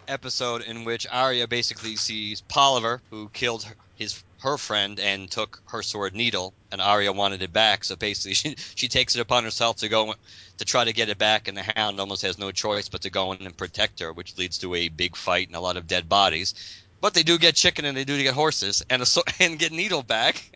Episode 0.08 0.64
in 0.64 0.86
which 0.86 1.06
Arya 1.06 1.48
basically 1.48 1.96
sees 1.96 2.42
Polliver, 2.42 3.02
who 3.12 3.30
killed 3.30 3.64
her, 3.64 3.76
his 3.96 4.24
her 4.40 4.58
friend 4.58 5.00
and 5.00 5.30
took 5.30 5.62
her 5.68 5.84
sword 5.84 6.16
needle, 6.16 6.56
and 6.72 6.82
Arya 6.82 7.12
wanted 7.14 7.42
it 7.42 7.54
back. 7.54 7.84
So 7.84 7.96
basically, 7.96 8.34
she 8.34 8.56
she 8.76 8.88
takes 8.88 9.16
it 9.16 9.22
upon 9.22 9.44
herself 9.44 9.78
to 9.78 9.90
go 9.90 10.16
to 10.58 10.66
try 10.66 10.84
to 10.84 10.94
get 10.94 11.10
it 11.10 11.18
back, 11.18 11.48
and 11.48 11.56
the 11.56 11.72
Hound 11.76 12.00
almost 12.00 12.24
has 12.24 12.38
no 12.38 12.52
choice 12.52 12.90
but 12.90 13.02
to 13.02 13.10
go 13.10 13.32
in 13.34 13.46
and 13.46 13.58
protect 13.58 14.00
her, 14.00 14.12
which 14.14 14.38
leads 14.38 14.58
to 14.60 14.74
a 14.74 14.90
big 14.90 15.16
fight 15.16 15.48
and 15.48 15.56
a 15.56 15.62
lot 15.62 15.78
of 15.78 15.86
dead 15.88 16.10
bodies. 16.10 16.54
But 17.02 17.14
they 17.14 17.24
do 17.24 17.38
get 17.38 17.56
chicken 17.56 17.86
and 17.86 17.96
they 17.96 18.04
do 18.04 18.22
get 18.22 18.34
horses 18.34 18.84
and 18.90 19.02
a 19.02 19.06
and 19.40 19.60
get 19.60 19.72
needle 19.72 20.04
back, 20.04 20.52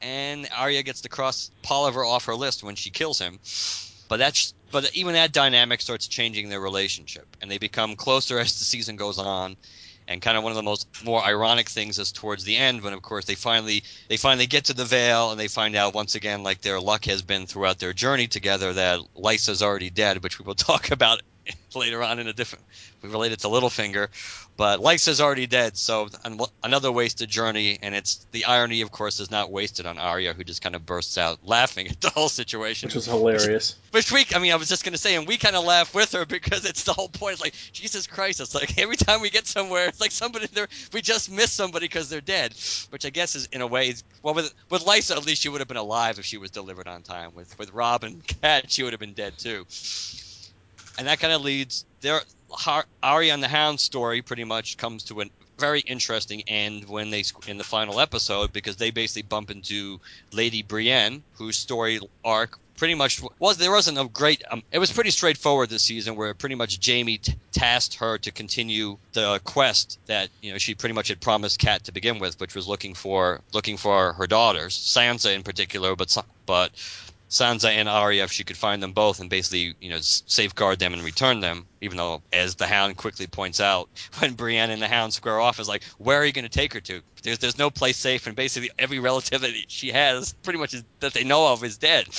and 0.00 0.48
Arya 0.56 0.82
gets 0.82 1.02
to 1.02 1.08
cross 1.08 1.50
Polliver 1.62 2.06
off 2.06 2.26
her 2.26 2.34
list 2.34 2.62
when 2.62 2.74
she 2.74 2.90
kills 2.90 3.18
him. 3.18 3.38
But 4.08 4.18
that's 4.18 4.54
but 4.70 4.94
even 4.94 5.14
that 5.14 5.32
dynamic 5.32 5.80
starts 5.80 6.06
changing 6.06 6.48
their 6.48 6.60
relationship, 6.60 7.26
and 7.40 7.50
they 7.50 7.58
become 7.58 7.96
closer 7.96 8.38
as 8.40 8.58
the 8.58 8.64
season 8.64 8.96
goes 8.96 9.18
on. 9.18 9.56
And 10.08 10.22
kind 10.22 10.38
of 10.38 10.44
one 10.44 10.52
of 10.52 10.56
the 10.56 10.62
most 10.62 10.86
more 11.04 11.24
ironic 11.24 11.68
things 11.68 11.98
is 11.98 12.12
towards 12.12 12.44
the 12.44 12.56
end 12.56 12.82
when, 12.82 12.92
of 12.92 13.02
course, 13.02 13.24
they 13.24 13.34
finally 13.34 13.82
they 14.08 14.16
finally 14.16 14.46
get 14.46 14.66
to 14.66 14.72
the 14.72 14.84
Vale 14.84 15.32
and 15.32 15.40
they 15.40 15.48
find 15.48 15.74
out 15.74 15.94
once 15.94 16.14
again, 16.14 16.44
like 16.44 16.60
their 16.60 16.78
luck 16.78 17.06
has 17.06 17.22
been 17.22 17.46
throughout 17.46 17.80
their 17.80 17.92
journey 17.92 18.28
together, 18.28 18.72
that 18.72 19.00
Lysa's 19.16 19.62
already 19.62 19.90
dead, 19.90 20.22
which 20.22 20.38
we 20.38 20.44
will 20.44 20.54
talk 20.70 20.92
about 20.92 21.22
later 21.74 22.02
on 22.02 22.18
in 22.18 22.26
a 22.26 22.32
different. 22.32 22.64
We 23.02 23.10
relate 23.10 23.32
it 23.32 23.40
to 23.40 23.48
Littlefinger, 23.48 24.08
but 24.56 24.80
Lysa's 24.80 25.20
already 25.20 25.46
dead, 25.46 25.76
so 25.76 26.08
an- 26.24 26.40
another 26.64 26.90
wasted 26.90 27.28
journey. 27.28 27.78
And 27.82 27.94
it's 27.94 28.24
the 28.32 28.46
irony, 28.46 28.80
of 28.80 28.90
course, 28.90 29.20
is 29.20 29.30
not 29.30 29.50
wasted 29.50 29.86
on 29.86 29.98
Arya, 29.98 30.32
who 30.32 30.42
just 30.44 30.62
kind 30.62 30.74
of 30.74 30.86
bursts 30.86 31.18
out 31.18 31.40
laughing 31.46 31.88
at 31.90 32.00
the 32.00 32.10
whole 32.10 32.28
situation. 32.28 32.86
Which 32.88 32.94
was 32.94 33.06
hilarious. 33.06 33.76
Which 33.90 34.10
we, 34.10 34.24
I 34.34 34.38
mean, 34.38 34.52
I 34.52 34.56
was 34.56 34.68
just 34.68 34.84
gonna 34.84 34.96
say, 34.98 35.14
and 35.16 35.26
we 35.26 35.36
kind 35.36 35.56
of 35.56 35.64
laugh 35.64 35.94
with 35.94 36.12
her 36.12 36.24
because 36.24 36.64
it's 36.64 36.84
the 36.84 36.92
whole 36.92 37.08
point. 37.08 37.34
It's 37.34 37.42
like 37.42 37.54
Jesus 37.72 38.06
Christ! 38.06 38.40
It's 38.40 38.54
like 38.54 38.78
every 38.78 38.96
time 38.96 39.20
we 39.20 39.30
get 39.30 39.46
somewhere, 39.46 39.86
it's 39.88 40.00
like 40.00 40.10
somebody 40.12 40.46
there. 40.48 40.68
We 40.92 41.02
just 41.02 41.30
miss 41.30 41.52
somebody 41.52 41.84
because 41.86 42.08
they're 42.08 42.20
dead, 42.20 42.54
which 42.90 43.04
I 43.06 43.10
guess 43.10 43.34
is 43.36 43.46
in 43.52 43.60
a 43.60 43.66
way. 43.66 43.88
is- 43.90 44.04
Well, 44.22 44.34
with 44.34 44.52
with 44.70 44.84
Lysa, 44.84 45.16
at 45.16 45.26
least 45.26 45.42
she 45.42 45.48
would 45.48 45.60
have 45.60 45.68
been 45.68 45.76
alive 45.76 46.18
if 46.18 46.24
she 46.24 46.38
was 46.38 46.50
delivered 46.50 46.88
on 46.88 47.02
time. 47.02 47.32
With 47.34 47.58
with 47.58 47.72
Robb 47.72 48.04
and 48.04 48.26
Kat, 48.26 48.70
she 48.70 48.82
would 48.82 48.92
have 48.92 49.00
been 49.00 49.12
dead 49.14 49.38
too. 49.38 49.66
And 50.98 51.06
that 51.08 51.20
kind 51.20 51.32
of 51.32 51.42
leads 51.42 51.84
their 52.00 52.20
Arya 53.02 53.34
and 53.34 53.42
the 53.42 53.48
Hound 53.48 53.80
story. 53.80 54.22
Pretty 54.22 54.44
much 54.44 54.76
comes 54.76 55.04
to 55.04 55.20
a 55.20 55.24
very 55.58 55.80
interesting 55.80 56.42
end 56.46 56.88
when 56.88 57.10
they 57.10 57.24
in 57.46 57.58
the 57.58 57.64
final 57.64 58.00
episode 58.00 58.52
because 58.52 58.76
they 58.76 58.90
basically 58.90 59.22
bump 59.22 59.50
into 59.50 60.00
Lady 60.32 60.62
Brienne, 60.62 61.22
whose 61.34 61.56
story 61.56 62.00
arc 62.24 62.58
pretty 62.76 62.94
much 62.94 63.22
was 63.38 63.56
there 63.56 63.70
wasn't 63.70 63.98
a 63.98 64.04
great 64.04 64.42
um, 64.50 64.62
it 64.70 64.78
was 64.78 64.92
pretty 64.92 65.10
straightforward 65.10 65.68
this 65.68 65.82
season 65.82 66.14
where 66.14 66.34
pretty 66.34 66.54
much 66.54 66.78
Jaime 66.86 67.18
t- 67.18 67.34
tasked 67.52 67.94
her 67.94 68.18
to 68.18 68.30
continue 68.30 68.98
the 69.12 69.40
quest 69.44 69.98
that 70.06 70.28
you 70.42 70.52
know 70.52 70.58
she 70.58 70.74
pretty 70.74 70.94
much 70.94 71.08
had 71.08 71.20
promised 71.20 71.58
Kat 71.58 71.84
to 71.84 71.92
begin 71.92 72.18
with 72.18 72.38
which 72.38 72.54
was 72.54 72.68
looking 72.68 72.94
for 72.94 73.40
looking 73.52 73.76
for 73.76 74.12
her 74.14 74.26
daughters 74.26 74.76
Sansa 74.76 75.34
in 75.34 75.42
particular 75.42 75.96
but 75.96 76.16
but 76.44 76.70
Sansa 77.28 77.70
and 77.70 77.88
Arya 77.88 78.24
if 78.24 78.32
she 78.32 78.44
could 78.44 78.56
find 78.56 78.82
them 78.82 78.92
both 78.92 79.20
and 79.20 79.28
basically 79.28 79.74
you 79.80 79.90
know 79.90 79.98
safeguard 80.00 80.78
them 80.78 80.92
and 80.92 81.02
return 81.02 81.40
them 81.40 81.66
even 81.80 81.96
though 81.96 82.22
as 82.32 82.54
the 82.54 82.66
Hound 82.66 82.96
quickly 82.96 83.26
points 83.26 83.60
out 83.60 83.88
when 84.18 84.34
Brienne 84.34 84.70
and 84.70 84.80
the 84.80 84.88
Hound 84.88 85.12
square 85.12 85.40
off 85.40 85.58
is 85.58 85.68
like 85.68 85.82
where 85.98 86.20
are 86.20 86.24
you 86.24 86.32
going 86.32 86.44
to 86.44 86.48
take 86.48 86.74
her 86.74 86.80
to? 86.80 87.02
There's 87.22 87.38
there's 87.38 87.58
no 87.58 87.70
place 87.70 87.96
safe 87.96 88.26
and 88.26 88.36
basically 88.36 88.70
every 88.78 88.98
relative 88.98 89.40
that 89.40 89.52
she 89.68 89.90
has 89.90 90.32
pretty 90.42 90.58
much 90.58 90.74
is, 90.74 90.84
that 91.00 91.14
they 91.14 91.24
know 91.24 91.52
of 91.52 91.64
is 91.64 91.78
dead. 91.78 92.12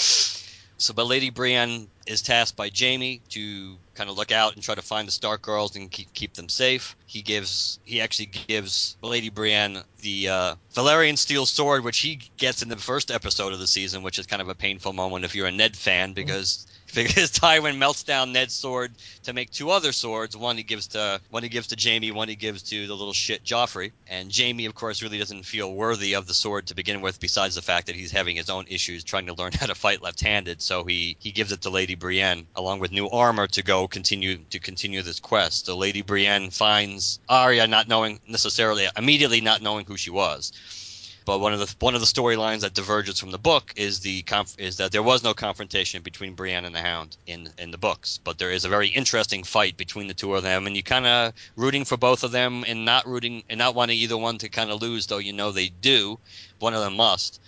So, 0.79 0.93
but 0.93 1.07
Lady 1.07 1.31
Brienne 1.31 1.87
is 2.05 2.21
tasked 2.21 2.55
by 2.55 2.69
Jaime 2.77 3.21
to 3.29 3.77
kind 3.97 4.09
of 4.09 4.15
look 4.15 4.31
out 4.31 4.53
and 4.53 4.63
try 4.63 4.75
to 4.75 4.81
find 4.81 5.07
the 5.07 5.11
Stark 5.11 5.41
girls 5.41 5.75
and 5.75 5.91
keep 5.91 6.13
keep 6.13 6.33
them 6.35 6.47
safe. 6.47 6.95
He 7.07 7.21
gives 7.21 7.79
he 7.83 7.99
actually 7.99 8.27
gives 8.27 8.95
Lady 9.01 9.29
Brienne 9.29 9.83
the 9.99 10.29
uh, 10.29 10.55
Valyrian 10.75 11.17
steel 11.17 11.45
sword, 11.45 11.83
which 11.83 11.97
he 11.97 12.21
gets 12.37 12.61
in 12.61 12.69
the 12.69 12.77
first 12.77 13.09
episode 13.09 13.53
of 13.53 13.59
the 13.59 13.67
season, 13.67 14.03
which 14.03 14.19
is 14.19 14.27
kind 14.27 14.41
of 14.41 14.49
a 14.49 14.55
painful 14.55 14.93
moment 14.93 15.25
if 15.25 15.35
you're 15.35 15.47
a 15.47 15.51
Ned 15.51 15.75
fan 15.75 16.13
because 16.13 16.67
because 16.95 17.31
Tywin 17.31 17.77
melts 17.77 18.03
down 18.03 18.31
Ned's 18.31 18.53
sword 18.53 18.95
to 19.23 19.33
make 19.33 19.51
two 19.51 19.71
other 19.71 19.91
swords. 19.91 20.37
One 20.37 20.55
he 20.55 20.63
gives 20.63 20.87
to 20.89 21.19
one 21.29 21.43
he 21.43 21.49
gives 21.49 21.67
to 21.67 21.77
Jaime, 21.79 22.11
one 22.11 22.29
he 22.29 22.35
gives 22.35 22.63
to 22.63 22.87
the 22.87 22.95
little 22.95 23.13
shit 23.13 23.43
Joffrey. 23.43 23.91
And 24.07 24.31
Jaime, 24.35 24.65
of 24.65 24.73
course, 24.73 25.01
really 25.01 25.17
doesn't 25.17 25.43
feel 25.43 25.73
worthy 25.73 26.13
of 26.13 26.27
the 26.27 26.33
sword 26.33 26.67
to 26.67 26.75
begin 26.75 27.01
with, 27.01 27.19
besides 27.19 27.55
the 27.55 27.61
fact 27.61 27.87
that 27.87 27.95
he's 27.95 28.11
having 28.11 28.37
his 28.37 28.49
own 28.49 28.65
issues 28.69 29.03
trying 29.03 29.25
to 29.25 29.33
learn 29.33 29.51
how 29.59 29.65
to 29.65 29.75
fight 29.75 30.01
left-handed. 30.01 30.61
So 30.61 30.85
he 30.85 31.17
he 31.19 31.31
gives 31.31 31.51
it 31.51 31.61
to 31.61 31.69
Lady 31.69 31.95
Brienne 31.95 32.47
along 32.55 32.79
with 32.79 32.91
new 32.91 33.09
armor 33.09 33.47
to 33.47 33.63
go 33.63 33.87
continue 33.87 34.37
to 34.49 34.59
continue 34.59 35.01
this 35.01 35.19
quest. 35.19 35.65
So 35.65 35.75
Lady 35.75 36.01
Brienne 36.01 36.51
finds 36.51 37.19
Arya 37.27 37.67
not 37.67 37.87
knowing 37.87 38.21
necessarily 38.27 38.87
immediately 38.95 39.41
not 39.41 39.61
knowing 39.61 39.85
who 39.85 39.97
she 39.97 40.09
was. 40.09 40.53
But 41.27 41.39
one 41.39 41.51
of 41.51 41.59
the 41.59 41.75
one 41.79 41.93
of 41.93 41.99
the 41.99 42.07
storylines 42.07 42.61
that 42.61 42.73
diverges 42.73 43.19
from 43.19 43.31
the 43.31 43.37
book 43.37 43.73
is 43.75 43.99
the 43.99 44.21
conf- 44.21 44.57
is 44.57 44.77
that 44.77 44.93
there 44.93 45.03
was 45.03 45.25
no 45.25 45.33
confrontation 45.33 46.01
between 46.01 46.35
Brienne 46.35 46.63
and 46.63 46.73
the 46.73 46.79
Hound 46.79 47.17
in 47.25 47.51
in 47.57 47.71
the 47.71 47.77
books, 47.77 48.17
but 48.23 48.37
there 48.37 48.49
is 48.49 48.63
a 48.63 48.69
very 48.69 48.87
interesting 48.87 49.43
fight 49.43 49.75
between 49.75 50.07
the 50.07 50.13
two 50.13 50.33
of 50.35 50.43
them, 50.43 50.65
and 50.65 50.77
you 50.77 50.83
kind 50.83 51.05
of 51.05 51.33
rooting 51.57 51.83
for 51.83 51.97
both 51.97 52.23
of 52.23 52.31
them 52.31 52.63
and 52.65 52.85
not 52.85 53.05
rooting 53.05 53.43
and 53.49 53.57
not 53.57 53.75
wanting 53.75 53.97
either 53.97 54.15
one 54.15 54.37
to 54.37 54.47
kind 54.47 54.71
of 54.71 54.81
lose, 54.81 55.07
though 55.07 55.17
you 55.17 55.33
know 55.33 55.51
they 55.51 55.67
do. 55.67 56.17
One 56.59 56.73
of 56.73 56.79
them 56.79 56.95
must, 56.95 57.41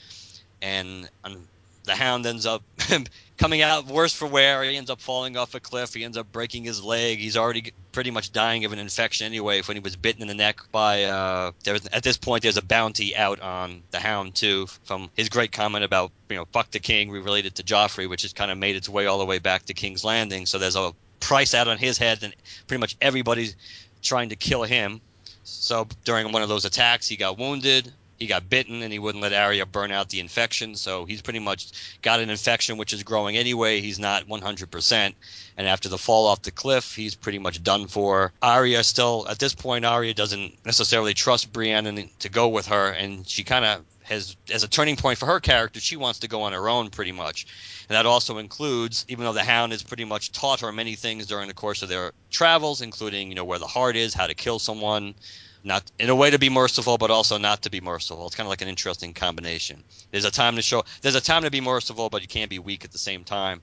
and. 0.61 1.09
Um, 1.23 1.47
the 1.83 1.95
hound 1.95 2.25
ends 2.25 2.45
up 2.45 2.63
coming 3.37 3.61
out 3.61 3.87
worse 3.87 4.13
for 4.13 4.27
wear. 4.27 4.63
He 4.63 4.77
ends 4.77 4.89
up 4.89 5.01
falling 5.01 5.37
off 5.37 5.55
a 5.55 5.59
cliff. 5.59 5.93
He 5.93 6.03
ends 6.03 6.17
up 6.17 6.31
breaking 6.31 6.63
his 6.63 6.83
leg. 6.83 7.19
He's 7.19 7.37
already 7.37 7.73
pretty 7.91 8.11
much 8.11 8.31
dying 8.31 8.65
of 8.65 8.73
an 8.73 8.79
infection 8.79 9.25
anyway 9.25 9.61
when 9.61 9.77
he 9.77 9.81
was 9.81 9.95
bitten 9.95 10.21
in 10.21 10.27
the 10.27 10.33
neck 10.33 10.59
by. 10.71 11.03
Uh, 11.03 11.51
at 11.91 12.03
this 12.03 12.17
point, 12.17 12.43
there's 12.43 12.57
a 12.57 12.61
bounty 12.61 13.15
out 13.15 13.39
on 13.39 13.81
the 13.91 13.99
hound 13.99 14.35
too 14.35 14.67
from 14.83 15.09
his 15.15 15.29
great 15.29 15.51
comment 15.51 15.83
about 15.83 16.11
you 16.29 16.35
know 16.35 16.45
fuck 16.51 16.69
the 16.71 16.79
king 16.79 17.09
We 17.09 17.19
related 17.19 17.55
to 17.55 17.63
Joffrey, 17.63 18.09
which 18.09 18.23
has 18.23 18.33
kind 18.33 18.51
of 18.51 18.57
made 18.57 18.75
its 18.75 18.89
way 18.89 19.05
all 19.05 19.19
the 19.19 19.25
way 19.25 19.39
back 19.39 19.65
to 19.65 19.73
King's 19.73 20.03
Landing. 20.03 20.45
So 20.45 20.59
there's 20.59 20.75
a 20.75 20.93
price 21.19 21.53
out 21.53 21.67
on 21.67 21.77
his 21.77 21.97
head, 21.97 22.23
and 22.23 22.35
pretty 22.67 22.79
much 22.79 22.97
everybody's 23.01 23.55
trying 24.01 24.29
to 24.29 24.35
kill 24.35 24.63
him. 24.63 25.01
So 25.43 25.87
during 26.03 26.31
one 26.31 26.41
of 26.41 26.49
those 26.49 26.65
attacks, 26.65 27.07
he 27.07 27.17
got 27.17 27.37
wounded 27.37 27.91
he 28.19 28.27
got 28.27 28.49
bitten 28.49 28.83
and 28.83 28.91
he 28.91 28.99
wouldn't 28.99 29.21
let 29.21 29.33
Arya 29.33 29.65
burn 29.65 29.91
out 29.91 30.09
the 30.09 30.19
infection. 30.19 30.75
So 30.75 31.05
he's 31.05 31.21
pretty 31.21 31.39
much 31.39 31.71
got 32.01 32.19
an 32.19 32.29
infection 32.29 32.77
which 32.77 32.93
is 32.93 33.03
growing 33.03 33.37
anyway. 33.37 33.79
He's 33.79 33.97
not 33.97 34.27
100%. 34.27 35.13
And 35.57 35.67
after 35.67 35.89
the 35.89 35.97
fall 35.97 36.27
off 36.27 36.41
the 36.41 36.51
cliff, 36.51 36.95
he's 36.95 37.15
pretty 37.15 37.39
much 37.39 37.63
done 37.63 37.87
for. 37.87 38.33
Arya 38.41 38.83
still, 38.83 39.25
at 39.29 39.39
this 39.39 39.55
point, 39.55 39.85
Arya 39.85 40.13
doesn't 40.13 40.65
necessarily 40.65 41.13
trust 41.13 41.51
Brienne 41.51 42.09
to 42.19 42.29
go 42.29 42.49
with 42.49 42.67
her. 42.67 42.89
And 42.89 43.27
she 43.27 43.43
kind 43.43 43.63
of 43.63 43.85
has, 44.03 44.35
as 44.51 44.63
a 44.63 44.67
turning 44.67 44.97
point 44.97 45.17
for 45.17 45.27
her 45.27 45.39
character, 45.39 45.79
she 45.79 45.95
wants 45.95 46.19
to 46.19 46.27
go 46.27 46.41
on 46.41 46.53
her 46.53 46.67
own 46.67 46.89
pretty 46.89 47.11
much. 47.13 47.47
And 47.87 47.95
that 47.95 48.05
also 48.05 48.37
includes, 48.37 49.05
even 49.07 49.23
though 49.23 49.33
the 49.33 49.43
Hound 49.43 49.71
has 49.71 49.83
pretty 49.83 50.05
much 50.05 50.31
taught 50.31 50.59
her 50.61 50.71
many 50.71 50.95
things 50.95 51.25
during 51.27 51.47
the 51.47 51.53
course 51.53 51.83
of 51.83 51.89
their 51.89 52.11
travels, 52.29 52.81
including, 52.81 53.29
you 53.29 53.35
know, 53.35 53.45
where 53.45 53.59
the 53.59 53.67
heart 53.67 53.95
is, 53.95 54.13
how 54.13 54.27
to 54.27 54.35
kill 54.35 54.59
someone, 54.59 55.15
not 55.63 55.91
in 55.99 56.09
a 56.09 56.15
way 56.15 56.29
to 56.29 56.39
be 56.39 56.49
merciful, 56.49 56.97
but 56.97 57.11
also 57.11 57.37
not 57.37 57.63
to 57.63 57.69
be 57.69 57.81
merciful. 57.81 58.25
It's 58.27 58.35
kind 58.35 58.47
of 58.47 58.49
like 58.49 58.61
an 58.61 58.67
interesting 58.67 59.13
combination. 59.13 59.83
There's 60.11 60.25
a 60.25 60.31
time 60.31 60.55
to 60.55 60.61
show. 60.61 60.83
There's 61.01 61.15
a 61.15 61.21
time 61.21 61.43
to 61.43 61.51
be 61.51 61.61
merciful, 61.61 62.09
but 62.09 62.21
you 62.21 62.27
can't 62.27 62.49
be 62.49 62.59
weak 62.59 62.85
at 62.85 62.91
the 62.91 62.97
same 62.97 63.23
time, 63.23 63.61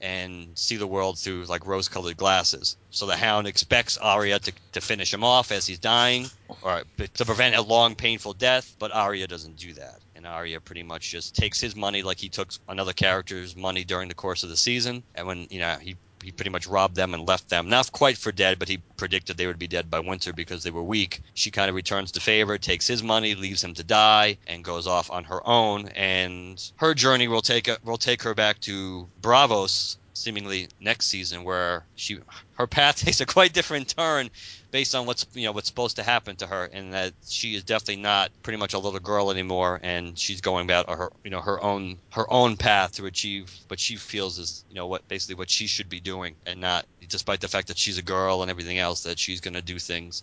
and 0.00 0.56
see 0.56 0.76
the 0.76 0.86
world 0.86 1.18
through 1.18 1.44
like 1.44 1.66
rose-colored 1.66 2.16
glasses. 2.16 2.76
So 2.90 3.06
the 3.06 3.16
Hound 3.16 3.46
expects 3.46 3.96
Arya 3.96 4.38
to, 4.38 4.52
to 4.72 4.80
finish 4.80 5.12
him 5.12 5.24
off 5.24 5.50
as 5.52 5.66
he's 5.66 5.78
dying, 5.78 6.26
or 6.62 6.82
to 7.14 7.24
prevent 7.24 7.56
a 7.56 7.62
long, 7.62 7.94
painful 7.94 8.34
death. 8.34 8.74
But 8.78 8.94
Arya 8.94 9.26
doesn't 9.26 9.56
do 9.56 9.74
that, 9.74 9.98
and 10.14 10.26
Arya 10.26 10.60
pretty 10.60 10.82
much 10.82 11.10
just 11.10 11.34
takes 11.34 11.60
his 11.60 11.74
money 11.76 12.02
like 12.02 12.18
he 12.18 12.28
took 12.28 12.50
another 12.68 12.92
character's 12.92 13.56
money 13.56 13.84
during 13.84 14.08
the 14.08 14.14
course 14.14 14.44
of 14.44 14.48
the 14.50 14.56
season. 14.56 15.02
And 15.14 15.26
when 15.26 15.46
you 15.50 15.60
know 15.60 15.76
he 15.80 15.96
he 16.22 16.32
pretty 16.32 16.50
much 16.50 16.66
robbed 16.66 16.96
them 16.96 17.14
and 17.14 17.26
left 17.26 17.48
them, 17.48 17.68
not 17.68 17.92
quite 17.92 18.18
for 18.18 18.32
dead, 18.32 18.58
but 18.58 18.68
he 18.68 18.78
predicted 18.96 19.36
they 19.36 19.46
would 19.46 19.58
be 19.58 19.66
dead 19.66 19.90
by 19.90 20.00
winter 20.00 20.32
because 20.32 20.62
they 20.62 20.70
were 20.70 20.82
weak. 20.82 21.20
She 21.34 21.50
kind 21.50 21.68
of 21.68 21.74
returns 21.74 22.12
the 22.12 22.20
favor, 22.20 22.58
takes 22.58 22.86
his 22.86 23.02
money, 23.02 23.34
leaves 23.34 23.62
him 23.62 23.74
to 23.74 23.84
die, 23.84 24.38
and 24.46 24.64
goes 24.64 24.86
off 24.86 25.10
on 25.10 25.24
her 25.24 25.46
own. 25.46 25.88
And 25.88 26.62
her 26.76 26.94
journey 26.94 27.28
will 27.28 27.42
take 27.42 27.68
will 27.84 27.98
take 27.98 28.22
her 28.22 28.34
back 28.34 28.60
to 28.60 29.08
Braavos, 29.20 29.96
seemingly 30.14 30.68
next 30.80 31.06
season, 31.06 31.44
where 31.44 31.86
she 31.94 32.18
her 32.54 32.66
path 32.66 32.96
takes 33.04 33.20
a 33.20 33.26
quite 33.26 33.52
different 33.52 33.94
turn 33.96 34.30
based 34.70 34.94
on 34.94 35.06
what's 35.06 35.26
you 35.34 35.44
know 35.44 35.52
what's 35.52 35.68
supposed 35.68 35.96
to 35.96 36.02
happen 36.02 36.36
to 36.36 36.46
her, 36.46 36.64
and 36.64 36.92
that 36.92 37.12
she 37.26 37.54
is 37.54 37.64
definitely 37.64 38.02
not 38.02 38.30
pretty 38.42 38.58
much 38.58 38.74
a 38.74 38.78
little 38.78 39.00
girl 39.00 39.30
anymore, 39.30 39.80
and 39.82 40.18
she's 40.18 40.40
going 40.40 40.64
about 40.64 40.88
her 40.88 41.10
you 41.24 41.30
know 41.30 41.40
her 41.40 41.62
own 41.62 41.98
her 42.12 42.30
own 42.32 42.56
path 42.56 42.92
to 42.92 43.06
achieve 43.06 43.52
what 43.68 43.80
she 43.80 43.96
feels 43.96 44.38
is 44.38 44.64
you 44.68 44.74
know 44.74 44.86
what 44.86 45.06
basically 45.08 45.34
what 45.34 45.50
she 45.50 45.66
should 45.66 45.88
be 45.88 46.00
doing, 46.00 46.34
and 46.46 46.60
not 46.60 46.86
despite 47.08 47.40
the 47.40 47.48
fact 47.48 47.68
that 47.68 47.78
she's 47.78 47.98
a 47.98 48.02
girl 48.02 48.42
and 48.42 48.50
everything 48.50 48.78
else 48.78 49.04
that 49.04 49.18
she's 49.18 49.40
going 49.40 49.54
to 49.54 49.62
do 49.62 49.78
things, 49.78 50.22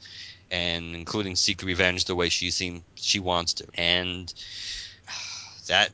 and 0.51 0.95
including 0.95 1.35
seek 1.35 1.63
revenge 1.63 2.05
the 2.05 2.15
way 2.15 2.29
she 2.29 2.51
seems 2.51 2.81
she 2.95 3.19
wants 3.19 3.55
to, 3.55 3.65
and 3.73 4.33
that 5.67 5.91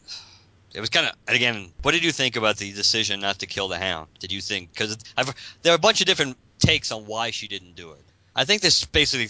it 0.73 0.79
was 0.79 0.89
kind 0.89 1.07
of 1.07 1.13
again. 1.27 1.71
What 1.81 1.91
did 1.91 2.03
you 2.03 2.11
think 2.11 2.35
about 2.35 2.57
the 2.57 2.71
decision 2.73 3.19
not 3.19 3.39
to 3.39 3.45
kill 3.47 3.67
the 3.67 3.77
hound? 3.77 4.07
Did 4.19 4.31
you 4.31 4.41
think 4.41 4.71
because 4.73 4.97
there 5.61 5.73
are 5.73 5.75
a 5.75 5.79
bunch 5.79 6.01
of 6.01 6.07
different 6.07 6.37
takes 6.61 6.91
on 6.91 7.05
why 7.05 7.31
she 7.31 7.47
didn't 7.47 7.75
do 7.75 7.91
it. 7.91 8.10
I 8.35 8.45
think 8.45 8.61
there's 8.61 8.85
basically 8.85 9.29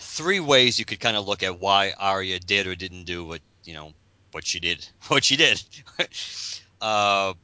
three 0.00 0.40
ways 0.40 0.78
you 0.78 0.84
could 0.84 1.00
kind 1.00 1.16
of 1.16 1.26
look 1.26 1.42
at 1.42 1.60
why 1.60 1.92
Arya 1.98 2.38
did 2.38 2.66
or 2.66 2.74
didn't 2.74 3.04
do 3.04 3.24
what 3.24 3.40
you 3.64 3.74
know 3.74 3.92
what 4.32 4.46
she 4.46 4.60
did. 4.60 4.86
What 5.08 5.24
she 5.24 5.36
did. 5.36 5.62
uh, 6.80 7.34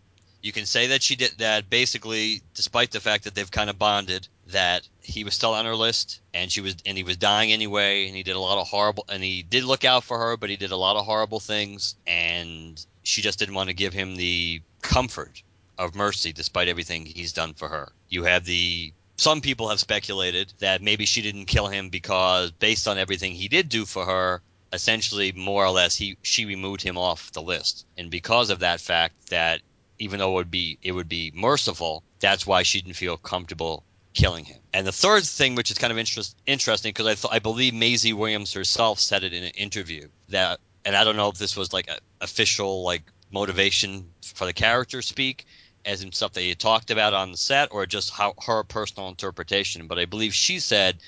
you 0.40 0.52
can 0.52 0.66
say 0.66 0.88
that 0.88 1.02
she 1.02 1.16
did 1.16 1.32
that 1.38 1.68
basically, 1.68 2.40
despite 2.54 2.90
the 2.90 3.00
fact 3.00 3.24
that 3.24 3.34
they've 3.34 3.50
kind 3.50 3.68
of 3.68 3.78
bonded, 3.78 4.28
that 4.48 4.88
he 5.02 5.24
was 5.24 5.34
still 5.34 5.54
on 5.54 5.64
her 5.64 5.74
list 5.74 6.20
and 6.32 6.50
she 6.50 6.60
was 6.60 6.76
and 6.86 6.96
he 6.96 7.04
was 7.04 7.16
dying 7.16 7.52
anyway 7.52 8.06
and 8.06 8.16
he 8.16 8.22
did 8.22 8.36
a 8.36 8.40
lot 8.40 8.58
of 8.58 8.66
horrible 8.66 9.04
and 9.08 9.22
he 9.22 9.42
did 9.42 9.64
look 9.64 9.84
out 9.84 10.04
for 10.04 10.18
her 10.18 10.36
but 10.36 10.48
he 10.48 10.56
did 10.56 10.70
a 10.70 10.76
lot 10.76 10.96
of 10.96 11.04
horrible 11.04 11.40
things 11.40 11.96
and 12.06 12.84
she 13.02 13.20
just 13.20 13.38
didn't 13.38 13.54
want 13.54 13.68
to 13.68 13.74
give 13.74 13.92
him 13.92 14.16
the 14.16 14.62
comfort 14.82 15.42
of 15.76 15.94
mercy 15.94 16.32
despite 16.32 16.68
everything 16.68 17.04
he's 17.04 17.32
done 17.32 17.54
for 17.54 17.68
her. 17.68 17.92
You 18.08 18.24
have 18.24 18.44
the 18.44 18.92
some 19.18 19.40
people 19.40 19.68
have 19.68 19.80
speculated 19.80 20.52
that 20.60 20.80
maybe 20.80 21.04
she 21.04 21.22
didn't 21.22 21.46
kill 21.46 21.66
him 21.66 21.90
because 21.90 22.52
based 22.52 22.88
on 22.88 22.98
everything 22.98 23.32
he 23.32 23.48
did 23.48 23.68
do 23.68 23.84
for 23.84 24.06
her, 24.06 24.40
essentially 24.72 25.32
more 25.32 25.64
or 25.64 25.70
less 25.70 25.96
he 25.96 26.16
she 26.22 26.44
removed 26.46 26.82
him 26.82 26.96
off 26.96 27.32
the 27.32 27.42
list. 27.42 27.84
And 27.98 28.10
because 28.10 28.50
of 28.50 28.60
that 28.60 28.80
fact 28.80 29.30
that 29.30 29.60
even 29.98 30.20
though 30.20 30.32
it 30.32 30.34
would 30.34 30.50
be 30.50 30.78
it 30.82 30.92
would 30.92 31.08
be 31.08 31.32
merciful, 31.34 32.04
that's 32.20 32.46
why 32.46 32.62
she 32.62 32.80
didn't 32.80 32.96
feel 32.96 33.16
comfortable 33.16 33.82
killing 34.14 34.44
him. 34.44 34.58
And 34.72 34.86
the 34.86 34.92
third 34.92 35.24
thing, 35.24 35.54
which 35.56 35.70
is 35.70 35.78
kind 35.78 35.92
of 35.92 35.98
interest, 35.98 36.36
interesting, 36.46 36.90
because 36.90 37.06
I, 37.06 37.14
th- 37.14 37.34
I 37.34 37.38
believe 37.40 37.74
Maisie 37.74 38.12
Williams 38.12 38.52
herself 38.52 39.00
said 39.00 39.24
it 39.24 39.32
in 39.32 39.42
an 39.44 39.50
interview 39.50 40.08
that, 40.28 40.60
and 40.84 40.96
I 40.96 41.04
don't 41.04 41.16
know 41.16 41.28
if 41.28 41.38
this 41.38 41.56
was 41.56 41.72
like 41.72 41.88
a 41.88 41.98
official 42.20 42.82
like 42.82 43.02
motivation 43.30 44.08
for 44.22 44.44
the 44.44 44.52
character 44.52 45.02
speak, 45.02 45.46
as 45.88 46.02
in 46.02 46.12
stuff 46.12 46.34
that 46.34 46.42
he 46.42 46.54
talked 46.54 46.90
about 46.90 47.14
on 47.14 47.32
the 47.32 47.36
set, 47.36 47.72
or 47.72 47.86
just 47.86 48.10
how 48.10 48.34
her 48.46 48.62
personal 48.62 49.08
interpretation. 49.08 49.86
But 49.86 49.98
I 49.98 50.04
believe 50.04 50.34
she 50.34 50.60
said 50.60 50.98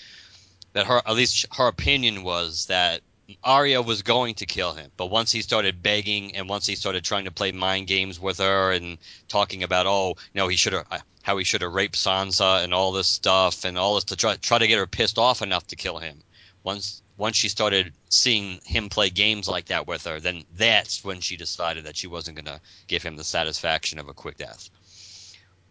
that 0.73 0.87
her, 0.87 1.03
at 1.07 1.15
least 1.15 1.47
her 1.57 1.69
opinion 1.69 2.23
was 2.25 2.67
that 2.67 3.03
Arya 3.45 3.83
was 3.83 4.03
going 4.03 4.35
to 4.37 4.47
kill 4.47 4.73
him, 4.73 4.91
but 4.97 5.07
once 5.07 5.31
he 5.31 5.43
started 5.43 5.83
begging 5.83 6.35
and 6.35 6.49
once 6.49 6.67
he 6.67 6.75
started 6.75 7.05
trying 7.05 7.27
to 7.27 7.31
play 7.31 7.53
mind 7.53 7.87
games 7.87 8.19
with 8.19 8.39
her 8.39 8.73
and 8.73 8.99
talking 9.29 9.63
about, 9.63 9.87
oh, 9.87 10.17
you 10.33 10.39
know, 10.41 10.49
he 10.49 10.57
should 10.57 10.73
have, 10.73 10.87
uh, 10.91 10.99
how 11.23 11.37
he 11.37 11.45
should 11.45 11.63
have 11.63 11.73
raped 11.73 11.95
Sansa 11.95 12.65
and 12.65 12.75
all 12.75 12.91
this 12.91 13.07
stuff 13.07 13.65
and 13.65 13.79
all 13.79 13.95
this 13.95 14.05
to 14.05 14.17
try, 14.17 14.35
try 14.37 14.59
to 14.59 14.67
get 14.67 14.79
her 14.79 14.87
pissed 14.87 15.19
off 15.19 15.43
enough 15.43 15.67
to 15.69 15.77
kill 15.77 15.99
him. 15.99 16.19
Once 16.65 17.00
once 17.21 17.37
she 17.37 17.51
started 17.51 17.93
seeing 18.09 18.61
him 18.65 18.89
play 18.89 19.11
games 19.11 19.47
like 19.47 19.67
that 19.67 19.87
with 19.87 20.05
her, 20.07 20.19
then 20.21 20.43
that's 20.57 21.05
when 21.05 21.21
she 21.21 21.37
decided 21.37 21.85
that 21.85 21.95
she 21.95 22.07
wasn't 22.07 22.35
going 22.35 22.47
to 22.47 22.59
give 22.87 23.03
him 23.03 23.15
the 23.15 23.23
satisfaction 23.23 23.99
of 23.99 24.09
a 24.09 24.15
quick 24.15 24.39
death. 24.39 24.71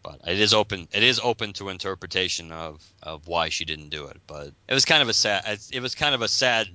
But 0.04 0.22
it 0.28 0.40
is 0.40 0.54
open. 0.54 0.88
It 0.94 1.02
is 1.02 1.20
open 1.20 1.54
to 1.54 1.70
interpretation 1.70 2.52
of, 2.52 2.84
of 3.02 3.28
why 3.28 3.50
she 3.50 3.66
didn't 3.66 3.90
do 3.90 4.06
it. 4.06 4.18
But 4.28 4.54
it 4.68 4.74
was 4.76 4.86
kind 4.86 5.02
of 5.02 5.10
a 5.10 5.14
sad. 5.14 5.60
It 5.72 5.82
was 5.82 5.96
kind 5.96 6.14
of 6.14 6.22
a 6.22 6.28
sad, 6.28 6.68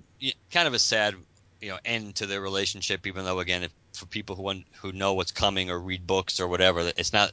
kind 0.50 0.66
of 0.66 0.74
a 0.74 0.80
sad, 0.80 1.14
you 1.60 1.70
know, 1.70 1.78
end 1.84 2.16
to 2.16 2.26
their 2.26 2.40
relationship. 2.40 3.06
Even 3.06 3.24
though, 3.24 3.38
again, 3.38 3.62
if, 3.62 3.72
for 3.94 4.06
people 4.06 4.34
who 4.34 4.60
who 4.82 4.92
know 4.92 5.14
what's 5.14 5.32
coming 5.32 5.70
or 5.70 5.78
read 5.78 6.04
books 6.04 6.40
or 6.40 6.48
whatever, 6.48 6.92
it's 6.96 7.12
not 7.12 7.30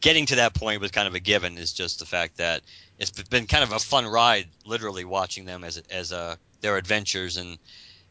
getting 0.00 0.24
to 0.26 0.36
that 0.36 0.54
point 0.54 0.80
was 0.80 0.92
kind 0.92 1.08
of 1.08 1.14
a 1.14 1.20
given. 1.20 1.58
Is 1.58 1.72
just 1.72 1.98
the 1.98 2.06
fact 2.06 2.36
that 2.36 2.62
it's 2.98 3.10
been 3.10 3.46
kind 3.46 3.64
of 3.64 3.72
a 3.72 3.78
fun 3.80 4.06
ride, 4.06 4.46
literally 4.64 5.04
watching 5.04 5.44
them 5.44 5.64
as 5.64 5.76
as 5.90 6.12
a 6.12 6.38
their 6.66 6.76
adventures 6.76 7.36
and 7.36 7.58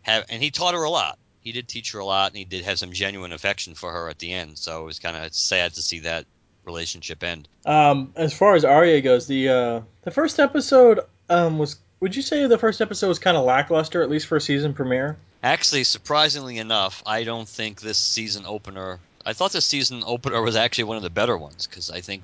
have 0.04 0.26
and 0.30 0.42
he 0.42 0.50
taught 0.50 0.74
her 0.74 0.84
a 0.84 0.90
lot. 0.90 1.20
He 1.42 1.52
did 1.52 1.68
teach 1.68 1.92
her 1.92 2.00
a 2.00 2.06
lot, 2.06 2.32
and 2.32 2.38
he 2.38 2.46
did 2.46 2.64
have 2.64 2.80
some 2.80 2.92
genuine 2.92 3.34
affection 3.34 3.76
for 3.76 3.92
her 3.92 4.10
at 4.10 4.18
the 4.18 4.32
end. 4.34 4.58
So 4.58 4.82
it 4.82 4.86
was 4.86 4.98
kind 4.98 5.16
of 5.18 5.34
sad 5.34 5.74
to 5.74 5.82
see 5.82 6.00
that 6.00 6.26
relationship 6.64 7.24
end. 7.24 7.48
Um, 7.66 8.14
as 8.16 8.34
far 8.34 8.56
as 8.56 8.66
Arya 8.66 9.02
goes, 9.02 9.28
the 9.28 9.50
uh, 9.50 9.82
the 10.04 10.12
first 10.12 10.40
episode 10.40 11.02
um, 11.30 11.60
was. 11.60 11.78
Would 12.02 12.16
you 12.16 12.22
say 12.22 12.46
the 12.46 12.58
first 12.58 12.82
episode 12.82 13.08
was 13.08 13.20
kind 13.20 13.38
of 13.38 13.46
lackluster, 13.46 14.02
at 14.02 14.10
least 14.10 14.28
for 14.28 14.36
a 14.36 14.42
season 14.42 14.74
premiere? 14.74 15.18
Actually, 15.42 15.86
surprisingly 15.86 16.58
enough, 16.58 17.02
I 17.06 17.24
don't 17.24 17.48
think 17.48 17.82
this 17.82 17.98
season 17.98 18.46
opener. 18.46 19.00
I 19.26 19.34
thought 19.34 19.54
the 19.54 19.62
season 19.62 20.04
opener 20.06 20.42
was 20.42 20.56
actually 20.56 20.84
one 20.86 20.98
of 20.98 21.04
the 21.04 21.10
better 21.10 21.38
ones 21.38 21.68
because 21.68 21.90
I 21.90 22.02
think 22.02 22.24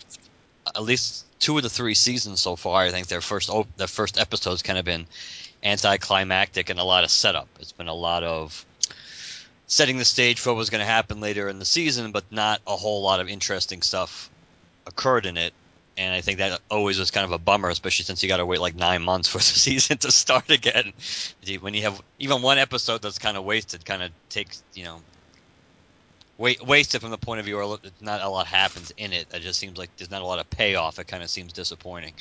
at 0.67 0.83
least 0.83 1.25
two 1.39 1.57
of 1.57 1.63
the 1.63 1.69
three 1.69 1.95
seasons 1.95 2.41
so 2.41 2.55
far, 2.55 2.83
I 2.83 2.91
think 2.91 3.07
their 3.07 3.21
first 3.21 3.49
op- 3.49 3.75
their 3.77 3.87
first 3.87 4.19
episodes 4.19 4.61
kind 4.61 4.77
of 4.77 4.85
been 4.85 5.07
anticlimactic 5.63 6.69
and 6.69 6.79
a 6.79 6.83
lot 6.83 7.03
of 7.03 7.11
setup. 7.11 7.47
It's 7.59 7.71
been 7.71 7.87
a 7.87 7.93
lot 7.93 8.23
of 8.23 8.65
setting 9.67 9.97
the 9.97 10.05
stage 10.05 10.39
for 10.39 10.49
what 10.49 10.57
was 10.57 10.69
going 10.69 10.81
to 10.81 10.85
happen 10.85 11.21
later 11.21 11.47
in 11.47 11.59
the 11.59 11.65
season, 11.65 12.11
but 12.11 12.23
not 12.31 12.61
a 12.67 12.75
whole 12.75 13.01
lot 13.03 13.19
of 13.19 13.29
interesting 13.29 13.81
stuff 13.81 14.29
occurred 14.85 15.25
in 15.25 15.37
it. 15.37 15.53
And 15.97 16.13
I 16.13 16.21
think 16.21 16.39
that 16.39 16.59
always 16.69 16.99
was 16.99 17.11
kind 17.11 17.25
of 17.25 17.31
a 17.31 17.37
bummer, 17.37 17.69
especially 17.69 18.05
since 18.05 18.23
you 18.23 18.29
got 18.29 18.37
to 18.37 18.45
wait 18.45 18.59
like 18.59 18.75
nine 18.75 19.01
months 19.01 19.27
for 19.29 19.37
the 19.37 19.43
season 19.43 19.97
to 19.99 20.11
start 20.11 20.49
again. 20.49 20.93
When 21.59 21.73
you 21.73 21.83
have 21.83 22.01
even 22.19 22.41
one 22.41 22.57
episode 22.57 23.01
that's 23.01 23.19
kind 23.19 23.37
of 23.37 23.43
wasted, 23.43 23.85
kind 23.85 24.03
of 24.03 24.11
takes 24.29 24.63
you 24.73 24.85
know 24.85 25.01
wasted 26.37 27.01
from 27.01 27.11
the 27.11 27.17
point 27.17 27.39
of 27.39 27.45
view 27.45 27.59
or 27.59 27.77
not 28.01 28.21
a 28.21 28.29
lot 28.29 28.47
happens 28.47 28.91
in 28.97 29.13
it. 29.13 29.27
It 29.33 29.41
just 29.41 29.59
seems 29.59 29.77
like 29.77 29.95
there's 29.97 30.09
not 30.09 30.21
a 30.21 30.25
lot 30.25 30.39
of 30.39 30.49
payoff. 30.49 30.97
It 30.97 31.07
kind 31.07 31.21
of 31.21 31.29
seems 31.29 31.53
disappointing. 31.53 32.13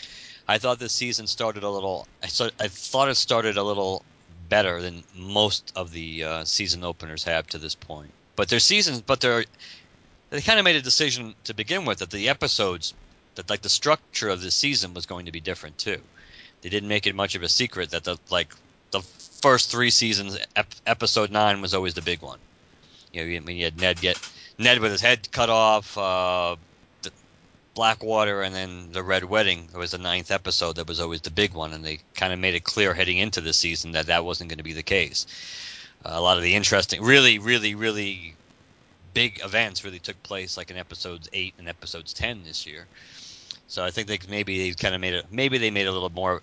I 0.50 0.58
thought 0.58 0.80
this 0.80 0.92
season 0.92 1.28
started 1.28 1.62
a 1.62 1.70
little. 1.70 2.08
I, 2.24 2.26
I 2.58 2.66
thought 2.66 3.08
it 3.08 3.14
started 3.14 3.56
a 3.56 3.62
little 3.62 4.04
better 4.48 4.82
than 4.82 5.04
most 5.14 5.72
of 5.76 5.92
the 5.92 6.24
uh, 6.24 6.44
season 6.44 6.82
openers 6.82 7.22
have 7.22 7.46
to 7.48 7.58
this 7.58 7.76
point. 7.76 8.10
But 8.34 8.48
their 8.48 8.58
seasons, 8.58 9.00
but 9.00 9.20
they're 9.20 9.44
they 10.30 10.40
kind 10.40 10.58
of 10.58 10.64
made 10.64 10.74
a 10.74 10.82
decision 10.82 11.36
to 11.44 11.54
begin 11.54 11.84
with 11.84 11.98
that 11.98 12.10
the 12.10 12.28
episodes, 12.28 12.94
that 13.36 13.48
like 13.48 13.62
the 13.62 13.68
structure 13.68 14.28
of 14.28 14.42
the 14.42 14.50
season 14.50 14.92
was 14.92 15.06
going 15.06 15.26
to 15.26 15.32
be 15.32 15.40
different 15.40 15.78
too. 15.78 16.00
They 16.62 16.68
didn't 16.68 16.88
make 16.88 17.06
it 17.06 17.14
much 17.14 17.36
of 17.36 17.44
a 17.44 17.48
secret 17.48 17.90
that 17.90 18.02
the 18.02 18.18
like 18.28 18.52
the 18.90 19.02
first 19.42 19.70
three 19.70 19.90
seasons, 19.90 20.36
ep- 20.56 20.74
episode 20.84 21.30
nine 21.30 21.60
was 21.60 21.74
always 21.74 21.94
the 21.94 22.02
big 22.02 22.22
one. 22.22 22.40
You 23.12 23.24
know, 23.24 23.36
I 23.36 23.38
mean, 23.38 23.56
you 23.56 23.66
had 23.66 23.80
Ned 23.80 24.00
get 24.00 24.18
Ned 24.58 24.80
with 24.80 24.90
his 24.90 25.00
head 25.00 25.30
cut 25.30 25.48
off, 25.48 25.96
uh, 25.96 26.56
Blackwater, 27.74 28.42
and 28.42 28.54
then 28.54 28.92
the 28.92 29.02
Red 29.02 29.24
Wedding. 29.24 29.68
It 29.72 29.76
was 29.76 29.92
the 29.92 29.98
ninth 29.98 30.30
episode 30.30 30.76
that 30.76 30.88
was 30.88 31.00
always 31.00 31.20
the 31.20 31.30
big 31.30 31.54
one, 31.54 31.72
and 31.72 31.84
they 31.84 32.00
kind 32.14 32.32
of 32.32 32.38
made 32.38 32.54
it 32.54 32.64
clear 32.64 32.94
heading 32.94 33.18
into 33.18 33.40
the 33.40 33.52
season 33.52 33.92
that 33.92 34.06
that 34.06 34.24
wasn't 34.24 34.50
going 34.50 34.58
to 34.58 34.64
be 34.64 34.72
the 34.72 34.82
case. 34.82 35.26
Uh, 36.04 36.12
a 36.14 36.20
lot 36.20 36.36
of 36.36 36.42
the 36.42 36.54
interesting, 36.54 37.02
really, 37.02 37.38
really, 37.38 37.74
really 37.74 38.34
big 39.12 39.40
events 39.44 39.84
really 39.84 39.98
took 39.98 40.20
place 40.22 40.56
like 40.56 40.70
in 40.70 40.76
episodes 40.76 41.28
eight 41.32 41.54
and 41.58 41.68
episodes 41.68 42.12
ten 42.12 42.42
this 42.44 42.66
year. 42.66 42.86
So 43.66 43.84
I 43.84 43.90
think 43.90 44.08
they 44.08 44.18
maybe 44.28 44.58
they 44.58 44.74
kind 44.74 44.94
of 44.94 45.00
made 45.00 45.14
it. 45.14 45.26
Maybe 45.30 45.58
they 45.58 45.70
made 45.70 45.86
a 45.86 45.92
little 45.92 46.10
more, 46.10 46.42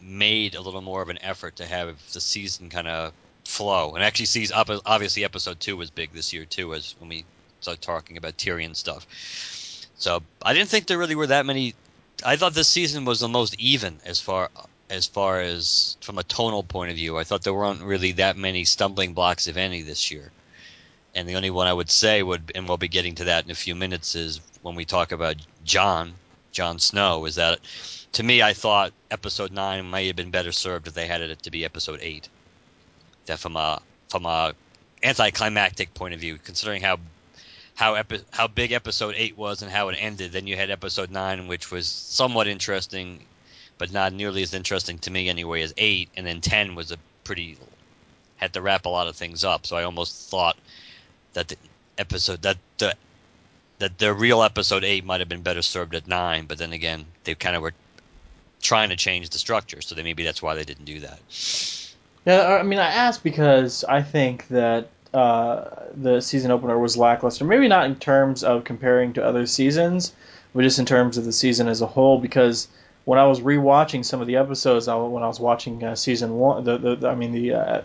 made 0.00 0.54
a 0.54 0.60
little 0.60 0.82
more 0.82 1.02
of 1.02 1.08
an 1.08 1.18
effort 1.22 1.56
to 1.56 1.66
have 1.66 1.96
the 2.12 2.20
season 2.20 2.68
kind 2.68 2.88
of 2.88 3.12
flow. 3.44 3.94
And 3.94 4.04
actually, 4.04 4.26
sees 4.26 4.52
up 4.52 4.68
obviously 4.84 5.24
episode 5.24 5.58
two 5.58 5.76
was 5.76 5.90
big 5.90 6.12
this 6.12 6.32
year 6.32 6.44
too, 6.44 6.74
as 6.74 6.94
when 6.98 7.08
we 7.08 7.24
started 7.60 7.80
talking 7.80 8.18
about 8.18 8.36
Tyrion 8.36 8.76
stuff. 8.76 9.06
So 9.98 10.22
I 10.42 10.52
didn't 10.52 10.68
think 10.68 10.86
there 10.86 10.98
really 10.98 11.14
were 11.14 11.28
that 11.28 11.46
many. 11.46 11.74
I 12.24 12.36
thought 12.36 12.54
this 12.54 12.68
season 12.68 13.04
was 13.04 13.20
the 13.20 13.28
most 13.28 13.58
even 13.58 13.98
as 14.04 14.20
far 14.20 14.50
as 14.88 15.06
far 15.06 15.40
as 15.40 15.96
from 16.00 16.18
a 16.18 16.22
tonal 16.22 16.62
point 16.62 16.90
of 16.90 16.96
view. 16.96 17.18
I 17.18 17.24
thought 17.24 17.42
there 17.42 17.54
weren't 17.54 17.82
really 17.82 18.12
that 18.12 18.36
many 18.36 18.64
stumbling 18.64 19.14
blocks, 19.14 19.46
if 19.46 19.56
any, 19.56 19.82
this 19.82 20.10
year. 20.10 20.30
And 21.14 21.28
the 21.28 21.36
only 21.36 21.50
one 21.50 21.66
I 21.66 21.72
would 21.72 21.90
say 21.90 22.22
would, 22.22 22.52
and 22.54 22.68
we'll 22.68 22.76
be 22.76 22.88
getting 22.88 23.14
to 23.16 23.24
that 23.24 23.44
in 23.44 23.50
a 23.50 23.54
few 23.54 23.74
minutes, 23.74 24.14
is 24.14 24.40
when 24.62 24.74
we 24.74 24.84
talk 24.84 25.12
about 25.12 25.36
Jon, 25.64 26.12
Jon 26.52 26.78
Snow. 26.78 27.24
Is 27.24 27.36
that 27.36 27.60
to 28.12 28.22
me, 28.22 28.42
I 28.42 28.52
thought 28.52 28.92
episode 29.10 29.50
nine 29.50 29.88
might 29.88 30.06
have 30.06 30.16
been 30.16 30.30
better 30.30 30.52
served 30.52 30.86
if 30.86 30.94
they 30.94 31.06
had 31.06 31.22
it 31.22 31.42
to 31.42 31.50
be 31.50 31.64
episode 31.64 32.00
eight 32.02 32.28
that 33.26 33.38
from 33.38 33.56
a 33.56 33.80
from 34.08 34.26
a 34.26 34.54
anticlimactic 35.02 35.94
point 35.94 36.14
of 36.14 36.20
view, 36.20 36.38
considering 36.42 36.82
how 36.82 36.98
how 37.76 37.94
epi- 37.94 38.24
how 38.30 38.48
big 38.48 38.72
episode 38.72 39.14
eight 39.16 39.36
was 39.36 39.62
and 39.62 39.70
how 39.70 39.90
it 39.90 39.96
ended. 40.00 40.32
Then 40.32 40.46
you 40.46 40.56
had 40.56 40.70
episode 40.70 41.10
nine, 41.10 41.46
which 41.46 41.70
was 41.70 41.86
somewhat 41.86 42.48
interesting, 42.48 43.24
but 43.78 43.92
not 43.92 44.12
nearly 44.12 44.42
as 44.42 44.54
interesting 44.54 44.98
to 45.00 45.10
me 45.10 45.28
anyway 45.28 45.62
as 45.62 45.74
eight. 45.76 46.08
And 46.16 46.26
then 46.26 46.40
ten 46.40 46.74
was 46.74 46.90
a 46.90 46.96
pretty 47.22 47.58
had 48.38 48.54
to 48.54 48.62
wrap 48.62 48.86
a 48.86 48.88
lot 48.88 49.06
of 49.06 49.14
things 49.14 49.44
up. 49.44 49.66
So 49.66 49.76
I 49.76 49.84
almost 49.84 50.30
thought 50.30 50.56
that 51.34 51.48
the 51.48 51.56
episode 51.98 52.42
that 52.42 52.56
the 52.78 52.94
that 53.78 53.98
the 53.98 54.12
real 54.14 54.42
episode 54.42 54.82
eight 54.82 55.04
might 55.04 55.20
have 55.20 55.28
been 55.28 55.42
better 55.42 55.62
served 55.62 55.94
at 55.94 56.08
nine. 56.08 56.46
But 56.46 56.56
then 56.56 56.72
again, 56.72 57.04
they 57.24 57.34
kind 57.34 57.54
of 57.54 57.60
were 57.60 57.74
trying 58.62 58.88
to 58.88 58.96
change 58.96 59.28
the 59.28 59.38
structure, 59.38 59.82
so 59.82 59.94
maybe 59.96 60.24
that's 60.24 60.42
why 60.42 60.54
they 60.54 60.64
didn't 60.64 60.86
do 60.86 61.00
that. 61.00 61.20
Yeah, 62.24 62.56
I 62.58 62.62
mean, 62.62 62.78
I 62.78 62.88
ask 62.88 63.22
because 63.22 63.84
I 63.84 64.02
think 64.02 64.48
that 64.48 64.88
uh, 65.16 65.86
the 65.94 66.20
season 66.20 66.50
opener 66.50 66.78
was 66.78 66.98
lackluster. 66.98 67.46
Maybe 67.46 67.68
not 67.68 67.86
in 67.86 67.96
terms 67.96 68.44
of 68.44 68.64
comparing 68.64 69.14
to 69.14 69.24
other 69.24 69.46
seasons, 69.46 70.12
but 70.54 70.60
just 70.60 70.78
in 70.78 70.84
terms 70.84 71.16
of 71.16 71.24
the 71.24 71.32
season 71.32 71.68
as 71.68 71.80
a 71.80 71.86
whole. 71.86 72.20
Because 72.20 72.68
when 73.06 73.18
I 73.18 73.26
was 73.26 73.40
rewatching 73.40 74.04
some 74.04 74.20
of 74.20 74.26
the 74.26 74.36
episodes, 74.36 74.88
when 74.88 75.22
I 75.22 75.26
was 75.26 75.40
watching 75.40 75.82
uh, 75.82 75.94
season 75.94 76.34
one, 76.34 76.64
the, 76.64 76.96
the, 76.96 77.08
I 77.08 77.14
mean 77.14 77.32
the 77.32 77.54
uh, 77.54 77.82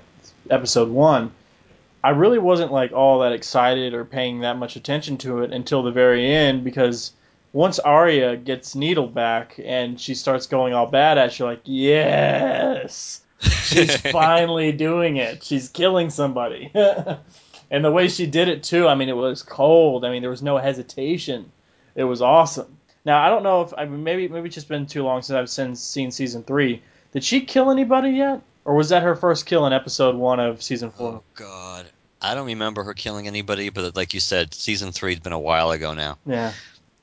episode 0.50 0.90
one, 0.90 1.32
I 2.04 2.10
really 2.10 2.40
wasn't 2.40 2.74
like 2.74 2.92
all 2.92 3.20
that 3.20 3.32
excited 3.32 3.94
or 3.94 4.04
paying 4.04 4.42
that 4.42 4.58
much 4.58 4.76
attention 4.76 5.18
to 5.20 5.44
it 5.44 5.54
until 5.54 5.84
the 5.84 5.92
very 5.92 6.30
end. 6.30 6.66
Because 6.66 7.14
once 7.54 7.80
Arya 7.80 8.36
gets 8.36 8.76
Needle 8.76 9.08
back 9.08 9.58
and 9.64 10.00
she 10.02 10.16
starts 10.16 10.48
going 10.48 10.74
all 10.74 10.88
bad 10.88 11.18
at, 11.18 11.40
you, 11.40 11.46
like, 11.46 11.62
yes 11.64 13.22
she's 13.42 13.96
finally 14.12 14.72
doing 14.72 15.18
it. 15.18 15.44
She's 15.44 15.70
killing 15.70 16.10
somebody. 16.10 16.72
and 17.72 17.86
the 17.86 17.92
way 17.92 18.08
she 18.08 18.28
did 18.28 18.48
it 18.48 18.64
too, 18.64 18.88
I 18.88 18.96
mean, 18.96 19.10
it 19.10 19.16
was 19.16 19.44
cold. 19.44 20.06
I 20.06 20.12
mean, 20.12 20.22
there 20.22 20.30
was 20.30 20.44
no 20.44 20.58
hesitation. 20.58 21.52
It 21.96 22.04
was 22.04 22.22
awesome. 22.22 22.78
Now 23.04 23.26
I 23.26 23.30
don't 23.30 23.44
know 23.44 23.62
if 23.62 23.74
I 23.78 23.86
mean 23.86 24.04
maybe 24.04 24.28
maybe 24.28 24.48
it's 24.48 24.56
just 24.56 24.68
been 24.68 24.86
too 24.86 25.04
long 25.04 25.22
since 25.22 25.36
I've 25.36 25.50
seen, 25.50 25.76
seen 25.76 26.12
season 26.12 26.44
three. 26.44 26.82
Did 27.14 27.24
she 27.24 27.42
kill 27.42 27.72
anybody 27.72 28.12
yet, 28.12 28.42
or 28.64 28.76
was 28.76 28.90
that 28.90 29.04
her 29.04 29.16
first 29.16 29.46
kill 29.46 29.66
in 29.66 29.74
episode 29.74 30.16
one 30.16 30.40
of 30.40 30.62
season 30.62 30.92
four? 30.92 31.14
Oh 31.14 31.24
God, 31.34 31.88
I 32.22 32.36
don't 32.36 32.46
remember 32.46 32.84
her 32.84 32.94
killing 32.94 33.28
anybody. 33.28 33.70
But 33.70 33.96
like 33.96 34.14
you 34.14 34.20
said, 34.20 34.54
season 34.54 34.92
three's 34.92 35.20
been 35.20 35.34
a 35.34 35.40
while 35.40 35.72
ago 35.72 35.94
now. 35.94 36.20
Yeah. 36.26 36.54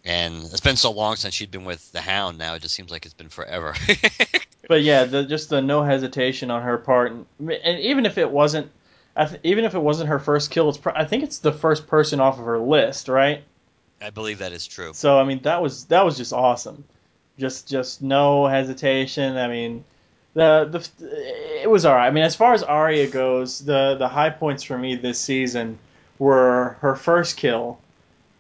And 0.05 0.45
it's 0.45 0.61
been 0.61 0.77
so 0.77 0.91
long 0.91 1.17
since 1.17 1.35
she'd 1.35 1.51
been 1.51 1.65
with 1.65 1.91
the 1.93 2.01
Hound. 2.01 2.39
Now 2.39 2.55
it 2.55 2.63
just 2.63 2.75
seems 2.75 2.91
like 2.91 3.05
it's 3.05 3.15
been 3.15 3.29
forever. 3.29 3.75
but 4.69 4.83
yeah, 4.83 5.05
the, 5.05 5.25
just 5.25 5.51
the 5.51 5.61
no 5.61 5.83
hesitation 5.83 6.51
on 6.51 6.63
her 6.63 6.79
part, 6.79 7.13
and, 7.13 7.27
and 7.41 7.81
even 7.81 8.07
if 8.07 8.17
it 8.17 8.31
wasn't, 8.31 8.71
th- 9.17 9.41
even 9.43 9.65
if 9.65 9.75
it 9.75 9.81
wasn't 9.81 10.09
her 10.09 10.19
first 10.19 10.51
kill, 10.51 10.69
it's 10.69 10.79
I 10.87 11.05
think 11.05 11.25
it's 11.25 11.39
the 11.39 11.53
first 11.53 11.87
person 11.87 12.21
off 12.21 12.39
of 12.39 12.45
her 12.45 12.59
list, 12.59 13.09
right? 13.09 13.43
I 14.01 14.11
believe 14.11 14.39
that 14.39 14.53
is 14.53 14.67
true. 14.67 14.93
So 14.95 15.19
I 15.19 15.25
mean, 15.25 15.41
that 15.43 15.61
was 15.61 15.85
that 15.87 16.05
was 16.05 16.17
just 16.17 16.33
awesome. 16.33 16.85
Just 17.39 17.69
just 17.69 18.01
no 18.01 18.47
hesitation. 18.47 19.37
I 19.37 19.49
mean, 19.49 19.85
the 20.35 20.69
the 20.71 21.63
it 21.63 21.69
was 21.69 21.85
alright. 21.85 22.07
I 22.07 22.11
mean, 22.13 22.25
as 22.25 22.37
far 22.37 22.55
as 22.55 22.63
Arya 22.63 23.09
goes, 23.09 23.61
the 23.65 23.97
the 23.99 24.09
high 24.09 24.31
points 24.31 24.63
for 24.63 24.79
me 24.79 24.95
this 24.95 25.19
season 25.21 25.79
were 26.19 26.77
her 26.81 26.95
first 26.95 27.37
kill 27.37 27.79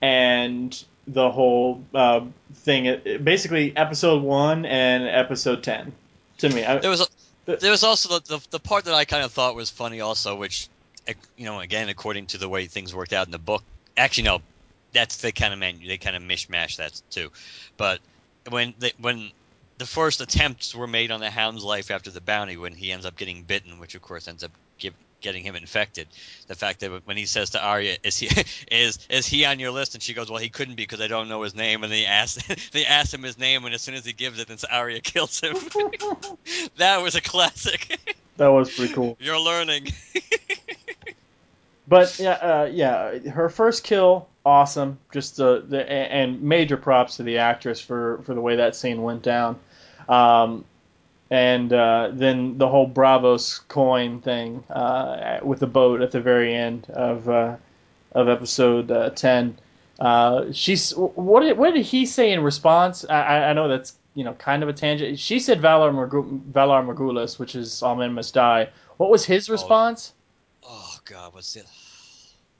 and 0.00 0.84
the 1.08 1.30
whole 1.30 1.82
uh, 1.94 2.20
thing. 2.54 3.20
Basically, 3.22 3.76
episode 3.76 4.22
one 4.22 4.64
and 4.64 5.04
episode 5.04 5.62
ten 5.62 5.92
to 6.38 6.48
me. 6.48 6.64
I, 6.64 6.78
there 6.78 6.90
was 6.90 7.00
a, 7.00 7.56
there 7.56 7.70
was 7.70 7.82
also 7.82 8.18
the, 8.18 8.36
the, 8.36 8.46
the 8.50 8.60
part 8.60 8.84
that 8.84 8.94
I 8.94 9.04
kind 9.04 9.24
of 9.24 9.32
thought 9.32 9.54
was 9.54 9.70
funny 9.70 10.00
also, 10.00 10.36
which 10.36 10.68
you 11.36 11.46
know 11.46 11.60
again 11.60 11.88
according 11.88 12.26
to 12.26 12.38
the 12.38 12.48
way 12.48 12.66
things 12.66 12.94
worked 12.94 13.12
out 13.12 13.26
in 13.26 13.32
the 13.32 13.38
book. 13.38 13.62
Actually, 13.96 14.24
no, 14.24 14.42
that's 14.92 15.16
they 15.16 15.32
kind 15.32 15.52
of 15.52 15.58
man 15.58 15.80
they 15.86 15.98
kind 15.98 16.14
of 16.14 16.22
mishmash 16.22 16.76
that 16.76 17.00
too. 17.10 17.30
But 17.76 18.00
when 18.48 18.74
they, 18.78 18.92
when 19.00 19.30
the 19.78 19.86
first 19.86 20.20
attempts 20.20 20.74
were 20.74 20.86
made 20.86 21.10
on 21.10 21.20
the 21.20 21.30
Hound's 21.30 21.64
life 21.64 21.90
after 21.90 22.10
the 22.10 22.20
bounty, 22.20 22.56
when 22.56 22.74
he 22.74 22.92
ends 22.92 23.06
up 23.06 23.16
getting 23.16 23.42
bitten, 23.42 23.78
which 23.78 23.94
of 23.94 24.02
course 24.02 24.28
ends 24.28 24.44
up 24.44 24.50
getting 25.20 25.42
him 25.42 25.56
infected. 25.56 26.08
The 26.46 26.54
fact 26.54 26.80
that 26.80 27.06
when 27.06 27.16
he 27.16 27.26
says 27.26 27.50
to 27.50 27.62
Arya, 27.62 27.96
"Is 28.02 28.18
he 28.18 28.28
is 28.70 28.98
is 29.08 29.26
he 29.26 29.44
on 29.44 29.58
your 29.58 29.70
list?" 29.70 29.94
and 29.94 30.02
she 30.02 30.14
goes, 30.14 30.30
"Well, 30.30 30.40
he 30.40 30.48
couldn't 30.48 30.74
be 30.74 30.82
because 30.82 31.00
I 31.00 31.08
don't 31.08 31.28
know 31.28 31.42
his 31.42 31.54
name." 31.54 31.82
And 31.82 31.92
they 31.92 32.06
ask 32.06 32.44
they 32.72 32.86
ask 32.86 33.12
him 33.12 33.22
his 33.22 33.38
name, 33.38 33.64
and 33.64 33.74
as 33.74 33.82
soon 33.82 33.94
as 33.94 34.04
he 34.04 34.12
gives 34.12 34.38
it, 34.38 34.48
then 34.48 34.58
Arya 34.70 35.00
kills 35.02 35.40
him. 35.40 35.56
that 36.76 37.02
was 37.02 37.14
a 37.14 37.20
classic. 37.20 37.98
That 38.36 38.48
was 38.48 38.74
pretty 38.74 38.94
cool. 38.94 39.16
You're 39.20 39.40
learning. 39.40 39.88
but 41.88 42.18
yeah, 42.18 42.30
uh, 42.32 42.70
yeah, 42.72 43.18
her 43.30 43.48
first 43.48 43.82
kill, 43.82 44.28
awesome. 44.44 44.98
Just 45.12 45.36
the, 45.36 45.64
the 45.66 45.90
and 45.90 46.42
major 46.42 46.76
props 46.76 47.16
to 47.16 47.24
the 47.24 47.38
actress 47.38 47.80
for 47.80 48.20
for 48.22 48.34
the 48.34 48.40
way 48.40 48.56
that 48.56 48.76
scene 48.76 49.02
went 49.02 49.22
down. 49.22 49.58
Um, 50.08 50.64
and 51.30 51.72
uh, 51.72 52.10
then 52.12 52.58
the 52.58 52.68
whole 52.68 52.88
Braavos 52.88 53.66
coin 53.68 54.20
thing 54.20 54.64
uh, 54.70 55.40
with 55.42 55.60
the 55.60 55.66
boat 55.66 56.00
at 56.00 56.10
the 56.10 56.20
very 56.20 56.54
end 56.54 56.86
of 56.90 57.28
uh, 57.28 57.56
of 58.12 58.28
episode 58.28 58.90
uh, 58.90 59.10
ten. 59.10 59.58
uh, 60.00 60.46
she's 60.52 60.92
what 60.96 61.40
did 61.40 61.58
what 61.58 61.74
did 61.74 61.84
he 61.84 62.06
say 62.06 62.32
in 62.32 62.42
response? 62.42 63.04
I, 63.08 63.50
I 63.50 63.52
know 63.52 63.68
that's 63.68 63.94
you 64.14 64.24
know 64.24 64.34
kind 64.34 64.62
of 64.62 64.68
a 64.68 64.72
tangent. 64.72 65.18
She 65.18 65.38
said 65.38 65.60
Valar 65.60 65.92
Morgu- 65.92 66.40
Valar 66.52 67.38
which 67.38 67.54
is 67.54 67.82
all 67.82 67.96
men 67.96 68.12
must 68.14 68.34
die. 68.34 68.68
What 68.96 69.10
was 69.10 69.24
his 69.24 69.48
response? 69.50 70.14
Oh 70.64 70.98
God, 71.04 71.34
what's 71.34 71.56
it? 71.56 71.66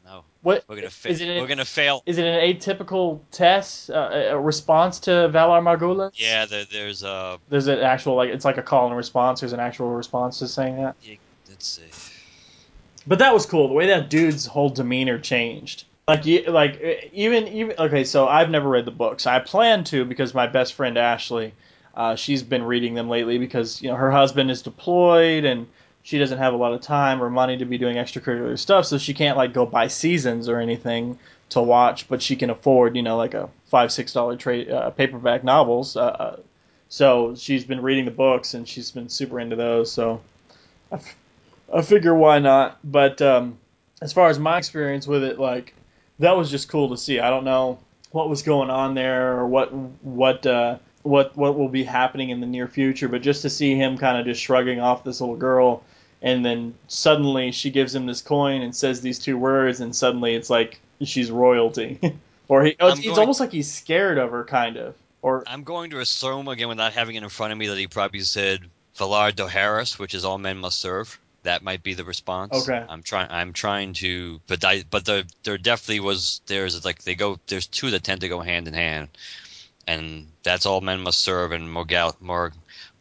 No, 0.09 0.25
What 0.41 0.65
we're 0.67 0.77
gonna 0.77 0.89
fa- 0.89 1.11
is 1.11 1.21
it? 1.21 1.39
we're 1.39 1.47
gonna 1.47 1.67
fail. 1.67 2.03
Is 2.07 2.17
it 2.17 2.25
an 2.25 2.41
atypical 2.41 3.21
test, 3.31 3.91
uh, 3.91 4.09
a 4.11 4.19
a 4.29 4.41
response 4.41 5.01
to 5.01 5.11
Valar 5.11 5.63
Morghulis? 5.63 6.13
Yeah, 6.15 6.47
there, 6.47 6.65
there's 6.65 7.05
uh, 7.05 7.37
There's 7.51 7.67
an 7.67 7.81
actual 7.81 8.15
like 8.15 8.31
it's 8.31 8.45
like 8.45 8.57
a 8.57 8.63
call 8.63 8.87
and 8.87 8.97
response. 8.97 9.41
There's 9.41 9.53
an 9.53 9.61
actual 9.61 9.91
response 9.91 10.39
to 10.39 10.49
saying 10.49 10.77
that. 10.77 10.97
let's 11.49 11.67
see. 11.67 11.83
But 13.07 13.19
that 13.19 13.35
was 13.35 13.45
cool. 13.45 13.69
The 13.69 13.75
way 13.75 13.89
that 13.89 14.09
dude's 14.09 14.47
whole 14.47 14.71
demeanor 14.71 15.19
changed. 15.19 15.85
Like 16.07 16.25
you, 16.25 16.45
like 16.45 17.11
even 17.13 17.47
even 17.49 17.75
okay. 17.79 18.05
So 18.05 18.27
I've 18.27 18.49
never 18.49 18.69
read 18.69 18.87
the 18.87 18.91
books. 18.91 19.27
I 19.27 19.41
plan 19.41 19.85
to 19.85 20.07
because 20.07 20.33
my 20.33 20.47
best 20.47 20.73
friend 20.73 20.97
Ashley, 20.97 21.53
uh, 21.95 22.17
she's 22.17 22.43
been 22.43 22.63
reading 22.63 22.95
them 22.95 23.11
lately 23.11 23.37
because 23.37 23.83
you 23.83 23.91
know 23.91 23.97
her 23.97 24.11
husband 24.11 24.51
is 24.51 24.63
deployed 24.63 25.45
and 25.45 25.67
she 26.09 26.19
doesn't 26.19 26.39
have 26.39 26.55
a 26.55 26.57
lot 26.57 26.73
of 26.73 26.81
time 26.81 27.23
or 27.23 27.29
money 27.29 27.59
to 27.59 27.67
be 27.67 27.77
doing 27.77 27.97
extracurricular 27.97 28.59
stuff, 28.59 28.87
so 28.87 28.97
she 28.97 29.13
can't 29.13 29.37
like 29.37 29.53
go 29.53 29.67
buy 29.67 29.89
seasons 29.89 30.49
or 30.49 30.59
anything 30.59 31.19
to 31.51 31.61
watch. 31.61 32.09
But 32.09 32.23
she 32.23 32.35
can 32.35 32.49
afford 32.49 32.97
you 32.97 33.03
know 33.03 33.19
like 33.19 33.35
a 33.35 33.51
five 33.67 33.93
six 33.93 34.15
dollar 34.15 34.35
trade 34.35 34.71
uh, 34.71 34.89
paperback 34.89 35.45
novels. 35.45 35.99
Uh, 35.99 36.01
uh, 36.01 36.37
so 36.89 37.35
she's 37.37 37.63
been 37.63 37.83
reading 37.83 38.07
the 38.07 38.11
books 38.11 38.55
and 38.55 38.67
she's 38.67 38.91
been 38.91 39.11
super 39.11 39.39
into 39.39 39.55
those. 39.55 39.93
So 39.93 40.23
I, 40.91 40.95
f- 40.95 41.17
I 41.75 41.83
figure 41.83 42.15
why 42.15 42.39
not. 42.39 42.79
But 42.83 43.21
um, 43.21 43.59
as 44.01 44.15
far 44.15 44.31
as 44.31 44.39
my 44.39 44.57
experience 44.57 45.07
with 45.07 45.23
it, 45.23 45.39
like 45.39 45.75
that 46.21 46.39
was 46.39 46.51
just 46.51 46.71
cool 46.71 46.89
to 46.89 46.97
see. 46.97 47.21
I 47.21 47.29
don't 47.29 47.45
know 47.45 47.81
what 48.13 48.31
was 48.31 48.41
going 48.41 48.71
on 48.71 48.95
there 48.95 49.37
or 49.37 49.47
what 49.47 49.75
what 49.75 50.47
uh, 50.47 50.79
what 51.03 51.37
what 51.37 51.59
will 51.59 51.69
be 51.69 51.85
happening 51.85 52.31
in 52.31 52.41
the 52.41 52.47
near 52.47 52.67
future, 52.67 53.09
but 53.09 53.21
just 53.21 53.43
to 53.43 53.51
see 53.51 53.75
him 53.75 53.99
kind 53.99 54.19
of 54.19 54.25
just 54.25 54.41
shrugging 54.41 54.81
off 54.81 55.05
this 55.05 55.21
little 55.21 55.37
girl, 55.37 55.83
and 56.23 56.45
then 56.45 56.75
suddenly 56.89 57.53
she 57.53 57.71
gives 57.71 57.95
him 57.95 58.07
this 58.07 58.23
coin 58.23 58.63
and 58.63 58.75
says 58.75 59.01
these 59.01 59.19
two 59.19 59.39
words, 59.39 59.81
and 59.81 59.95
suddenly 59.95 60.35
it's 60.35 60.51
like 60.51 60.81
she's 61.03 61.31
royalty, 61.31 61.99
or 62.49 62.65
he, 62.65 62.77
oh, 62.81 62.89
it's, 62.89 62.99
I'm 62.99 63.05
it's 63.05 63.19
almost 63.19 63.41
like 63.41 63.53
he's 63.53 63.73
scared 63.73 64.19
of 64.19 64.31
her, 64.31 64.45
kind 64.45 64.77
of, 64.77 64.95
or 65.23 65.45
I'm 65.47 65.65
going 65.65 65.91
to 65.91 66.01
assume 66.01 66.49
again 66.49 66.69
without 66.69 66.93
having 66.93 67.17
it 67.17 67.23
in 67.23 67.29
front 67.29 67.53
of 67.53 67.59
me 67.59 67.69
that 67.69 67.79
he 67.79 67.87
probably 67.87 68.21
said 68.21 68.61
Valar 68.97 69.33
Dohaeris, 69.33 69.99
which 69.99 70.15
is 70.15 70.25
all 70.25 70.39
men 70.39 70.59
must 70.59 70.81
serve. 70.81 71.19
That 71.45 71.63
might 71.63 71.83
be 71.83 71.95
the 71.95 72.05
response. 72.05 72.69
Okay. 72.69 72.85
I'm 72.89 73.03
trying. 73.03 73.31
I'm 73.31 73.53
trying 73.53 73.93
to, 73.95 74.41
but 74.49 74.65
I, 74.65 74.83
but 74.91 75.05
the, 75.05 75.25
there 75.45 75.57
definitely 75.57 76.01
was. 76.01 76.41
There's 76.47 76.85
like 76.85 77.03
they 77.05 77.15
go. 77.15 77.39
There's 77.47 77.67
two 77.67 77.93
that 77.93 78.03
tend 78.03 78.23
to 78.23 78.29
go 78.29 78.41
hand 78.41 78.67
in 78.67 78.75
hand, 78.75 79.09
and 79.87 80.27
that's 80.43 80.67
all 80.67 80.81
men 80.81 81.01
must 81.01 81.21
serve, 81.21 81.53
and 81.53 81.73
Morgal, 81.73 82.17
Mor, 82.21 82.53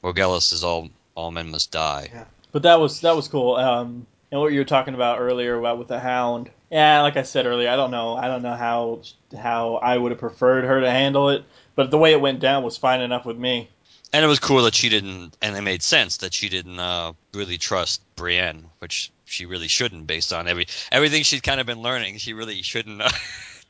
Morgellus 0.03 0.53
is 0.53 0.63
all 0.63 0.89
all 1.15 1.32
men 1.32 1.49
must 1.49 1.71
die. 1.71 2.10
But 2.51 2.63
that 2.63 2.79
was 2.79 3.01
that 3.01 3.15
was 3.15 3.27
cool. 3.27 3.55
Um, 3.55 4.07
and 4.31 4.41
what 4.41 4.51
you 4.51 4.60
were 4.60 4.65
talking 4.65 4.93
about 4.93 5.19
earlier 5.19 5.57
about 5.57 5.77
with 5.77 5.88
the 5.88 5.99
Hound. 5.99 6.49
Yeah, 6.69 7.01
like 7.01 7.15
I 7.15 7.23
said 7.23 7.45
earlier, 7.45 7.69
I 7.69 7.77
don't 7.77 7.91
know. 7.91 8.15
I 8.15 8.27
don't 8.27 8.41
know 8.41 8.55
how 8.55 9.01
how 9.38 9.75
I 9.75 9.97
would 9.97 10.12
have 10.12 10.19
preferred 10.19 10.65
her 10.65 10.81
to 10.81 10.91
handle 10.91 11.29
it, 11.29 11.45
but 11.75 11.91
the 11.91 11.97
way 11.97 12.12
it 12.12 12.21
went 12.21 12.39
down 12.39 12.63
was 12.63 12.77
fine 12.77 13.01
enough 13.01 13.25
with 13.25 13.38
me. 13.38 13.69
And 14.13 14.23
it 14.23 14.27
was 14.27 14.39
cool 14.39 14.63
that 14.63 14.75
she 14.75 14.89
didn't, 14.89 15.36
and 15.41 15.55
it 15.55 15.62
made 15.62 15.83
sense 15.83 16.17
that 16.17 16.33
she 16.33 16.47
didn't 16.49 16.79
uh, 16.79 17.13
really 17.33 17.57
trust 17.57 18.01
Brienne, 18.15 18.65
which 18.79 19.12
she 19.25 19.45
really 19.45 19.67
shouldn't, 19.67 20.07
based 20.07 20.31
on 20.33 20.47
every 20.47 20.67
everything 20.91 21.23
she'd 21.23 21.43
kind 21.43 21.60
of 21.60 21.67
been 21.67 21.81
learning. 21.81 22.17
She 22.17 22.33
really 22.33 22.62
shouldn't 22.62 23.01
uh, 23.01 23.10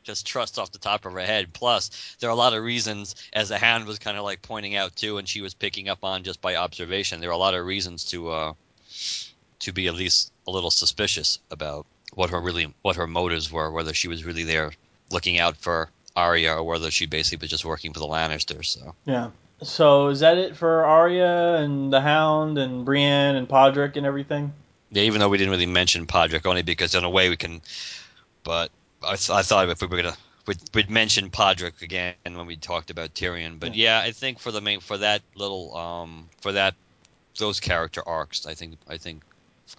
just 0.03 0.25
trust 0.25 0.57
off 0.57 0.71
the 0.71 0.79
top 0.79 1.05
of 1.05 1.13
her 1.13 1.19
head. 1.19 1.53
Plus, 1.53 2.15
there 2.19 2.29
are 2.29 2.33
a 2.33 2.35
lot 2.35 2.53
of 2.53 2.63
reasons, 2.63 3.15
as 3.33 3.49
the 3.49 3.57
hand 3.57 3.85
was 3.85 3.99
kind 3.99 4.17
of 4.17 4.23
like 4.23 4.41
pointing 4.41 4.75
out 4.75 4.95
too, 4.95 5.17
and 5.17 5.27
she 5.27 5.41
was 5.41 5.53
picking 5.53 5.89
up 5.89 6.03
on 6.03 6.23
just 6.23 6.41
by 6.41 6.55
observation. 6.55 7.19
There 7.19 7.29
are 7.29 7.33
a 7.33 7.37
lot 7.37 7.53
of 7.53 7.65
reasons 7.65 8.05
to 8.05 8.29
uh, 8.29 8.53
to 9.59 9.71
be 9.71 9.87
at 9.87 9.95
least 9.95 10.31
a 10.47 10.51
little 10.51 10.71
suspicious 10.71 11.39
about 11.51 11.85
what 12.13 12.29
her 12.29 12.39
really 12.39 12.73
what 12.81 12.95
her 12.95 13.07
motives 13.07 13.51
were, 13.51 13.71
whether 13.71 13.93
she 13.93 14.07
was 14.07 14.23
really 14.23 14.43
there 14.43 14.71
looking 15.11 15.39
out 15.39 15.57
for 15.57 15.89
Arya 16.15 16.53
or 16.53 16.63
whether 16.63 16.91
she 16.91 17.05
basically 17.05 17.43
was 17.43 17.49
just 17.49 17.65
working 17.65 17.93
for 17.93 17.99
the 17.99 18.07
Lannisters. 18.07 18.65
So. 18.65 18.95
Yeah. 19.05 19.29
So 19.61 20.07
is 20.07 20.19
that 20.19 20.37
it 20.37 20.55
for 20.55 20.85
Arya 20.85 21.55
and 21.55 21.91
the 21.91 22.01
Hound 22.01 22.57
and 22.57 22.85
Brienne 22.85 23.35
and 23.35 23.47
Podrick 23.47 23.95
and 23.95 24.05
everything? 24.05 24.53
Yeah, 24.91 25.03
even 25.03 25.19
though 25.19 25.29
we 25.29 25.37
didn't 25.37 25.51
really 25.51 25.65
mention 25.65 26.05
Podrick, 26.05 26.45
only 26.45 26.61
because 26.61 26.95
in 26.95 27.03
a 27.03 27.09
way 27.09 27.29
we 27.29 27.37
can. 27.37 27.61
But 28.43 28.71
I, 29.03 29.15
th- 29.15 29.31
I 29.31 29.41
thought 29.41 29.69
if 29.69 29.81
we 29.81 29.87
were 29.87 29.97
gonna, 29.97 30.17
we'd, 30.45 30.59
we'd 30.73 30.89
mention 30.89 31.29
Podrick 31.29 31.81
again 31.81 32.15
when 32.23 32.45
we 32.45 32.55
talked 32.55 32.89
about 32.89 33.13
Tyrion. 33.13 33.59
But 33.59 33.75
yeah. 33.75 33.99
I 33.99 34.11
think 34.11 34.39
for 34.39 34.51
the 34.51 34.61
main 34.61 34.79
for 34.79 34.97
that 34.97 35.21
little 35.35 35.75
um 35.75 36.29
for 36.41 36.53
that 36.53 36.75
those 37.37 37.59
character 37.59 38.01
arcs, 38.07 38.45
I 38.45 38.53
think 38.53 38.77
I 38.87 38.97
think 38.97 39.23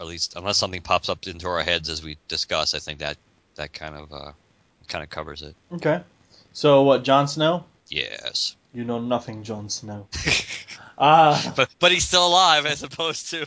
at 0.00 0.06
least 0.06 0.34
unless 0.36 0.56
something 0.58 0.82
pops 0.82 1.08
up 1.08 1.26
into 1.26 1.48
our 1.48 1.62
heads 1.62 1.88
as 1.88 2.02
we 2.02 2.16
discuss, 2.28 2.74
I 2.74 2.78
think 2.78 2.98
that 3.00 3.16
that 3.56 3.72
kind 3.72 3.94
of 3.96 4.12
uh 4.12 4.32
kind 4.88 5.02
of 5.04 5.10
covers 5.10 5.42
it. 5.42 5.54
Okay. 5.74 6.00
So 6.52 6.82
what? 6.82 7.04
Jon 7.04 7.28
Snow? 7.28 7.64
Yes, 7.88 8.54
You 8.74 8.84
know 8.84 9.00
nothing, 9.00 9.42
Jon 9.44 9.68
Snow. 9.70 10.06
Ah. 10.98 11.52
but 11.56 11.68
but 11.78 11.90
he's 11.92 12.04
still 12.04 12.26
alive 12.26 12.66
as 12.66 12.82
opposed 12.82 13.30
to. 13.30 13.46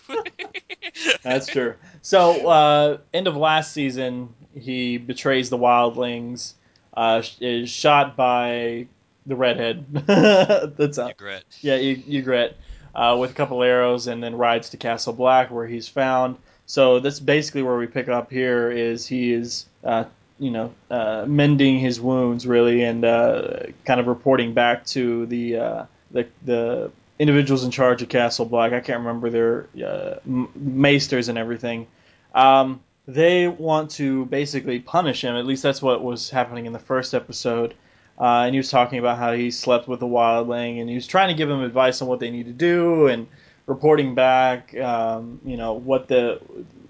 That's 1.23 1.47
true. 1.47 1.75
So, 2.01 2.47
uh, 2.47 2.97
end 3.13 3.27
of 3.27 3.35
last 3.37 3.71
season, 3.73 4.33
he 4.55 4.97
betrays 4.97 5.49
the 5.49 5.57
wildlings, 5.57 6.53
uh, 6.95 7.21
is 7.39 7.69
shot 7.69 8.15
by 8.15 8.87
the 9.25 9.35
redhead. 9.35 9.85
That's 10.07 10.97
uh, 10.97 11.07
Regret. 11.07 11.43
yeah, 11.61 11.75
Y- 11.75 12.03
Ygritte, 12.07 12.53
uh, 12.95 13.17
with 13.19 13.31
a 13.31 13.33
couple 13.33 13.63
arrows, 13.63 14.07
and 14.07 14.23
then 14.23 14.35
rides 14.35 14.69
to 14.71 14.77
Castle 14.77 15.13
Black, 15.13 15.51
where 15.51 15.67
he's 15.67 15.87
found. 15.87 16.37
So 16.65 16.99
that's 16.99 17.19
basically 17.19 17.63
where 17.63 17.77
we 17.77 17.87
pick 17.87 18.07
up 18.07 18.31
here. 18.31 18.71
Is 18.71 19.05
he 19.05 19.33
is 19.33 19.65
uh, 19.83 20.05
you 20.39 20.51
know 20.51 20.73
uh, 20.89 21.25
mending 21.27 21.79
his 21.79 21.99
wounds 21.99 22.47
really, 22.47 22.83
and 22.83 23.03
uh, 23.05 23.63
kind 23.85 23.99
of 23.99 24.07
reporting 24.07 24.53
back 24.53 24.85
to 24.87 25.25
the 25.27 25.57
uh, 25.57 25.85
the 26.11 26.27
the 26.45 26.91
individuals 27.19 27.63
in 27.63 27.71
charge 27.71 28.01
of 28.01 28.09
Castle 28.09 28.45
Black. 28.45 28.73
I 28.73 28.79
can't 28.79 28.99
remember 28.99 29.29
their 29.29 29.67
uh, 29.85 30.19
maesters 30.25 31.29
and 31.29 31.37
everything. 31.37 31.87
Um, 32.33 32.81
they 33.07 33.47
want 33.47 33.91
to 33.91 34.25
basically 34.25 34.79
punish 34.79 35.23
him. 35.23 35.35
At 35.35 35.45
least 35.45 35.63
that's 35.63 35.81
what 35.81 36.03
was 36.03 36.29
happening 36.29 36.65
in 36.65 36.73
the 36.73 36.79
first 36.79 37.13
episode. 37.13 37.73
Uh, 38.21 38.43
and 38.45 38.53
he 38.53 38.59
was 38.59 38.69
talking 38.69 38.99
about 38.99 39.17
how 39.17 39.33
he 39.33 39.49
slept 39.49 39.87
with 39.87 39.99
a 40.03 40.05
wildling, 40.05 40.79
and 40.79 40.87
he 40.87 40.93
was 40.93 41.07
trying 41.07 41.29
to 41.29 41.33
give 41.33 41.49
them 41.49 41.63
advice 41.63 42.03
on 42.03 42.07
what 42.07 42.19
they 42.19 42.29
need 42.29 42.45
to 42.45 42.53
do, 42.53 43.07
and 43.07 43.27
reporting 43.65 44.13
back, 44.13 44.77
um, 44.77 45.39
you 45.43 45.57
know, 45.57 45.73
what 45.73 46.07
the 46.07 46.39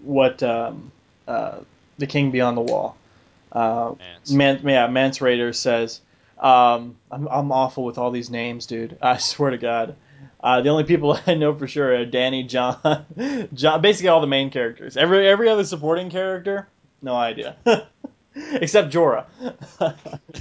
what 0.04 0.44
um, 0.44 0.92
uh, 1.28 1.60
the 1.98 2.08
king 2.08 2.32
beyond 2.32 2.58
the 2.58 2.62
wall. 2.62 2.98
Uh, 3.52 3.94
Mance. 3.98 4.32
Man, 4.32 4.62
yeah, 4.66 4.88
Mance 4.88 5.20
Rayder 5.20 5.56
says, 5.56 6.02
um, 6.38 6.98
I'm, 7.10 7.28
I'm 7.28 7.52
awful 7.52 7.86
with 7.86 7.98
all 7.98 8.12
these 8.12 8.30
names, 8.30 8.66
dude. 8.66 8.98
I 9.02 9.18
swear 9.18 9.52
to 9.52 9.58
God. 9.58 9.96
Uh, 10.44 10.62
the 10.62 10.70
only 10.70 10.84
people 10.84 11.18
I 11.28 11.36
know 11.36 11.56
for 11.56 11.68
sure 11.68 11.96
are 11.96 12.06
Dany, 12.06 12.48
Jon, 12.48 13.48
Jon, 13.54 13.82
basically 13.82 14.10
all 14.10 14.22
the 14.22 14.28
main 14.28 14.50
characters. 14.50 14.98
Every 14.98 15.28
every 15.28 15.48
other 15.48 15.64
supporting 15.64 16.10
character, 16.10 16.68
no 17.02 17.16
idea, 17.16 17.56
except 18.54 18.94
Jorah. 18.94 19.26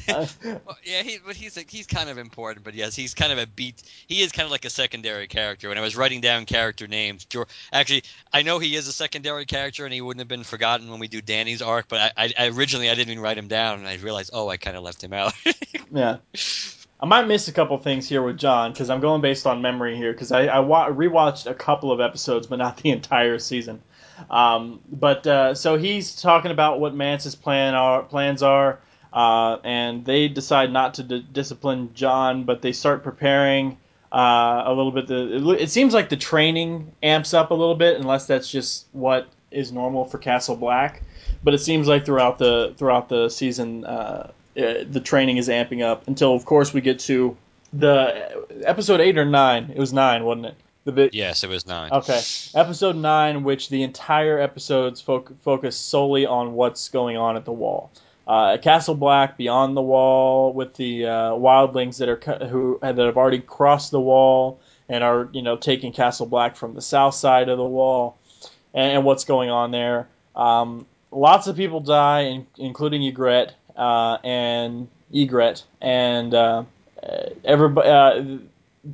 Well, 0.08 0.76
yeah, 0.84 1.02
he, 1.02 1.18
but 1.24 1.36
he's 1.36 1.56
he's 1.68 1.86
kind 1.86 2.08
of 2.08 2.18
important. 2.18 2.64
But 2.64 2.74
yes, 2.74 2.94
he's 2.94 3.14
kind 3.14 3.32
of 3.32 3.38
a 3.38 3.46
beat. 3.46 3.82
He 4.06 4.22
is 4.22 4.32
kind 4.32 4.44
of 4.44 4.50
like 4.50 4.64
a 4.64 4.70
secondary 4.70 5.26
character. 5.26 5.68
When 5.68 5.78
I 5.78 5.80
was 5.80 5.96
writing 5.96 6.20
down 6.20 6.46
character 6.46 6.86
names, 6.86 7.24
Jor- 7.24 7.46
actually, 7.72 8.04
I 8.32 8.42
know 8.42 8.58
he 8.58 8.74
is 8.74 8.88
a 8.88 8.92
secondary 8.92 9.46
character, 9.46 9.84
and 9.84 9.94
he 9.94 10.00
wouldn't 10.00 10.20
have 10.20 10.28
been 10.28 10.44
forgotten 10.44 10.90
when 10.90 11.00
we 11.00 11.08
do 11.08 11.20
Dany's 11.20 11.62
arc. 11.62 11.88
But 11.88 12.12
I, 12.16 12.24
I, 12.24 12.34
I 12.38 12.48
originally 12.48 12.90
I 12.90 12.94
didn't 12.94 13.10
even 13.10 13.22
write 13.22 13.38
him 13.38 13.48
down, 13.48 13.78
and 13.78 13.88
I 13.88 13.96
realized, 13.96 14.30
oh, 14.32 14.48
I 14.48 14.56
kind 14.56 14.76
of 14.76 14.82
left 14.82 15.02
him 15.02 15.12
out. 15.12 15.32
yeah. 15.92 16.16
I 17.02 17.06
might 17.06 17.26
miss 17.26 17.48
a 17.48 17.52
couple 17.52 17.78
things 17.78 18.08
here 18.08 18.22
with 18.22 18.36
Jon 18.36 18.72
because 18.72 18.90
I'm 18.90 19.00
going 19.00 19.22
based 19.22 19.46
on 19.46 19.62
memory 19.62 19.96
here 19.96 20.12
because 20.12 20.32
I, 20.32 20.46
I 20.46 20.60
wa- 20.60 20.90
rewatched 20.90 21.50
a 21.50 21.54
couple 21.54 21.92
of 21.92 22.00
episodes 22.00 22.46
but 22.46 22.58
not 22.58 22.76
the 22.76 22.90
entire 22.90 23.38
season. 23.38 23.80
Um, 24.28 24.80
but 24.90 25.26
uh, 25.26 25.54
so 25.54 25.76
he's 25.76 26.20
talking 26.20 26.50
about 26.50 26.80
what 26.80 26.94
Mance's 26.94 27.34
plan 27.34 27.74
are, 27.74 28.02
plans 28.02 28.42
are, 28.42 28.80
uh, 29.12 29.58
and 29.64 30.04
they 30.04 30.28
decide 30.28 30.72
not 30.72 30.94
to 30.94 31.02
d- 31.02 31.26
discipline 31.32 31.90
Jon, 31.94 32.44
but 32.44 32.62
they 32.62 32.72
start 32.72 33.02
preparing 33.02 33.76
uh, 34.12 34.62
a 34.66 34.72
little 34.72 34.92
bit. 34.92 35.06
The, 35.06 35.56
it, 35.58 35.70
seems 35.70 35.94
like 35.94 36.08
the 36.08 36.16
training 36.16 36.92
amps 37.02 37.34
up 37.34 37.50
a 37.50 37.54
little 37.54 37.74
bit, 37.74 37.98
unless 37.98 38.26
that's 38.26 38.50
just 38.50 38.86
what 38.92 39.28
is 39.50 39.72
normal 39.72 40.04
for 40.04 40.18
Castle 40.18 40.56
Black. 40.56 41.02
But 41.42 41.54
it 41.54 41.58
seems 41.58 41.88
like 41.88 42.04
throughout 42.04 42.38
the 42.38 42.74
throughout 42.76 43.08
the 43.08 43.28
season, 43.28 43.84
uh, 43.84 44.30
uh, 44.56 44.84
the 44.88 45.00
training 45.02 45.38
is 45.38 45.48
amping 45.48 45.82
up 45.82 46.06
until, 46.08 46.34
of 46.34 46.44
course, 46.44 46.72
we 46.72 46.80
get 46.80 46.98
to 47.00 47.36
the 47.72 48.44
episode 48.64 49.00
eight 49.00 49.16
or 49.16 49.24
nine. 49.24 49.72
It 49.74 49.78
was 49.78 49.92
nine, 49.92 50.24
wasn't 50.24 50.46
it? 50.46 50.54
The 50.90 50.96
bit. 51.04 51.14
yes, 51.14 51.44
it 51.44 51.50
was 51.50 51.66
nine. 51.66 51.90
Okay, 51.92 52.20
episode 52.54 52.96
nine, 52.96 53.44
which 53.44 53.68
the 53.68 53.82
entire 53.82 54.38
episodes 54.38 55.02
foc- 55.02 55.32
focus 55.42 55.76
solely 55.76 56.26
on 56.26 56.52
what's 56.54 56.88
going 56.88 57.16
on 57.16 57.36
at 57.36 57.44
the 57.44 57.52
wall. 57.52 57.90
uh, 58.26 58.58
Castle 58.58 58.94
Black 58.94 59.36
beyond 59.36 59.76
the 59.76 59.82
wall 59.82 60.52
with 60.52 60.74
the 60.74 61.06
uh, 61.06 61.10
wildlings 61.32 61.98
that 61.98 62.08
are 62.08 62.46
who 62.46 62.78
that 62.82 62.96
have 62.98 63.16
already 63.16 63.40
crossed 63.40 63.90
the 63.90 64.00
wall 64.00 64.60
and 64.88 65.02
are 65.04 65.28
you 65.32 65.42
know 65.42 65.56
taking 65.56 65.92
Castle 65.92 66.26
Black 66.26 66.56
from 66.56 66.74
the 66.74 66.82
south 66.82 67.14
side 67.14 67.48
of 67.48 67.58
the 67.58 67.64
wall, 67.64 68.18
and, 68.74 68.92
and 68.92 69.04
what's 69.04 69.24
going 69.24 69.50
on 69.50 69.70
there. 69.70 70.08
Um, 70.36 70.86
lots 71.10 71.46
of 71.46 71.56
people 71.56 71.80
die, 71.80 72.20
in, 72.20 72.46
including 72.58 73.02
Ygritte 73.02 73.52
uh, 73.76 74.18
and 74.24 74.88
Ygritte, 75.12 75.64
and 75.80 76.34
uh, 76.34 76.64
everybody. 77.44 78.40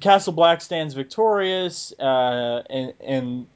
Castle 0.01 0.33
Black 0.33 0.61
stands 0.61 0.95
victorious, 0.95 1.93
uh, 1.99 2.63
and, 2.69 2.93
and 3.01 3.47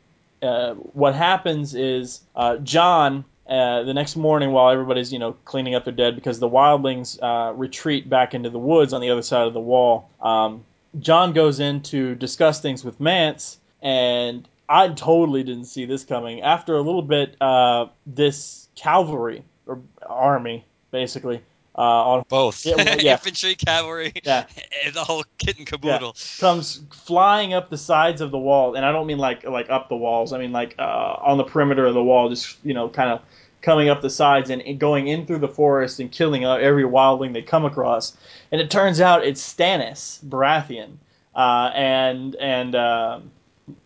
uh, 0.43 0.75
what 0.75 1.15
happens 1.15 1.75
is 1.75 2.21
uh, 2.35 2.57
Jon. 2.59 3.25
Uh, 3.49 3.83
the 3.83 3.95
next 3.95 4.15
morning, 4.15 4.53
while 4.53 4.71
everybody's 4.71 5.13
you 5.13 5.19
know 5.19 5.33
cleaning 5.45 5.75
up 5.75 5.85
their 5.85 5.93
dead, 5.93 6.15
because 6.15 6.39
the 6.39 6.49
wildlings 6.49 7.19
uh, 7.21 7.53
retreat 7.55 8.09
back 8.09 8.33
into 8.33 8.49
the 8.49 8.61
woods 8.61 8.93
on 8.93 9.01
the 9.01 9.11
other 9.11 9.23
side 9.23 9.49
of 9.49 9.55
the 9.55 9.61
wall, 9.61 10.09
um, 10.21 10.65
Jon 11.01 11.33
goes 11.33 11.59
in 11.59 11.83
to 11.83 12.15
discuss 12.15 12.61
things 12.61 12.85
with 12.85 13.01
Mance, 13.01 13.59
and 13.83 14.49
I 14.69 14.89
totally 14.89 15.43
didn't 15.43 15.65
see 15.65 15.85
this 15.85 16.05
coming. 16.05 16.43
After 16.43 16.77
a 16.77 16.81
little 16.81 17.03
bit, 17.03 17.37
uh, 17.41 17.87
this 18.07 18.69
cavalry 18.77 19.43
or 19.67 19.81
army, 20.07 20.65
basically, 20.93 21.43
uh, 21.81 22.11
on 22.11 22.25
Both. 22.29 22.67
Yeah, 22.67 22.75
well, 22.77 22.97
yeah. 23.01 23.13
Infantry, 23.13 23.55
cavalry, 23.55 24.13
Yeah. 24.23 24.45
and 24.85 24.93
the 24.95 25.03
whole 25.03 25.25
kit 25.39 25.57
and 25.59 25.67
caboodle. 25.67 26.15
comes 26.39 26.83
flying 26.93 27.55
up 27.55 27.71
the 27.71 27.79
sides 27.79 28.21
of 28.21 28.31
the 28.31 28.39
wall, 28.39 28.75
and 28.75 28.85
I 28.85 28.93
don't 28.93 29.07
mean 29.07 29.19
like 29.19 29.45
like 29.45 29.71
up 29.71 29.89
the 29.89 29.97
walls. 29.97 30.33
I 30.35 30.39
mean 30.39 30.53
like 30.53 30.75
uh, 30.79 30.83
on 31.23 31.39
the 31.39 31.45
perimeter 31.45 31.87
of 31.87 31.95
the 31.95 32.03
wall, 32.05 32.29
just 32.29 32.59
you 32.65 32.75
know, 32.75 32.89
kind 32.91 33.11
of 33.11 33.23
coming 33.63 33.89
up 33.89 34.01
the 34.03 34.11
sides 34.11 34.51
and, 34.51 34.63
and 34.63 34.79
going 34.79 35.09
in 35.09 35.27
through 35.27 35.39
the 35.39 35.49
forest 35.49 36.01
and 36.01 36.11
killing 36.13 36.45
uh, 36.45 36.55
every 36.55 36.85
wildling 36.85 37.33
they 37.33 37.43
come 37.43 37.65
across. 37.65 38.17
And 38.53 38.61
it 38.61 38.71
turns 38.71 39.01
out 39.01 39.25
it's 39.25 39.43
Stannis 39.43 40.23
Baratheon, 40.25 40.97
uh, 41.35 41.71
and 41.75 42.35
and 42.37 42.75
uh, 42.75 43.21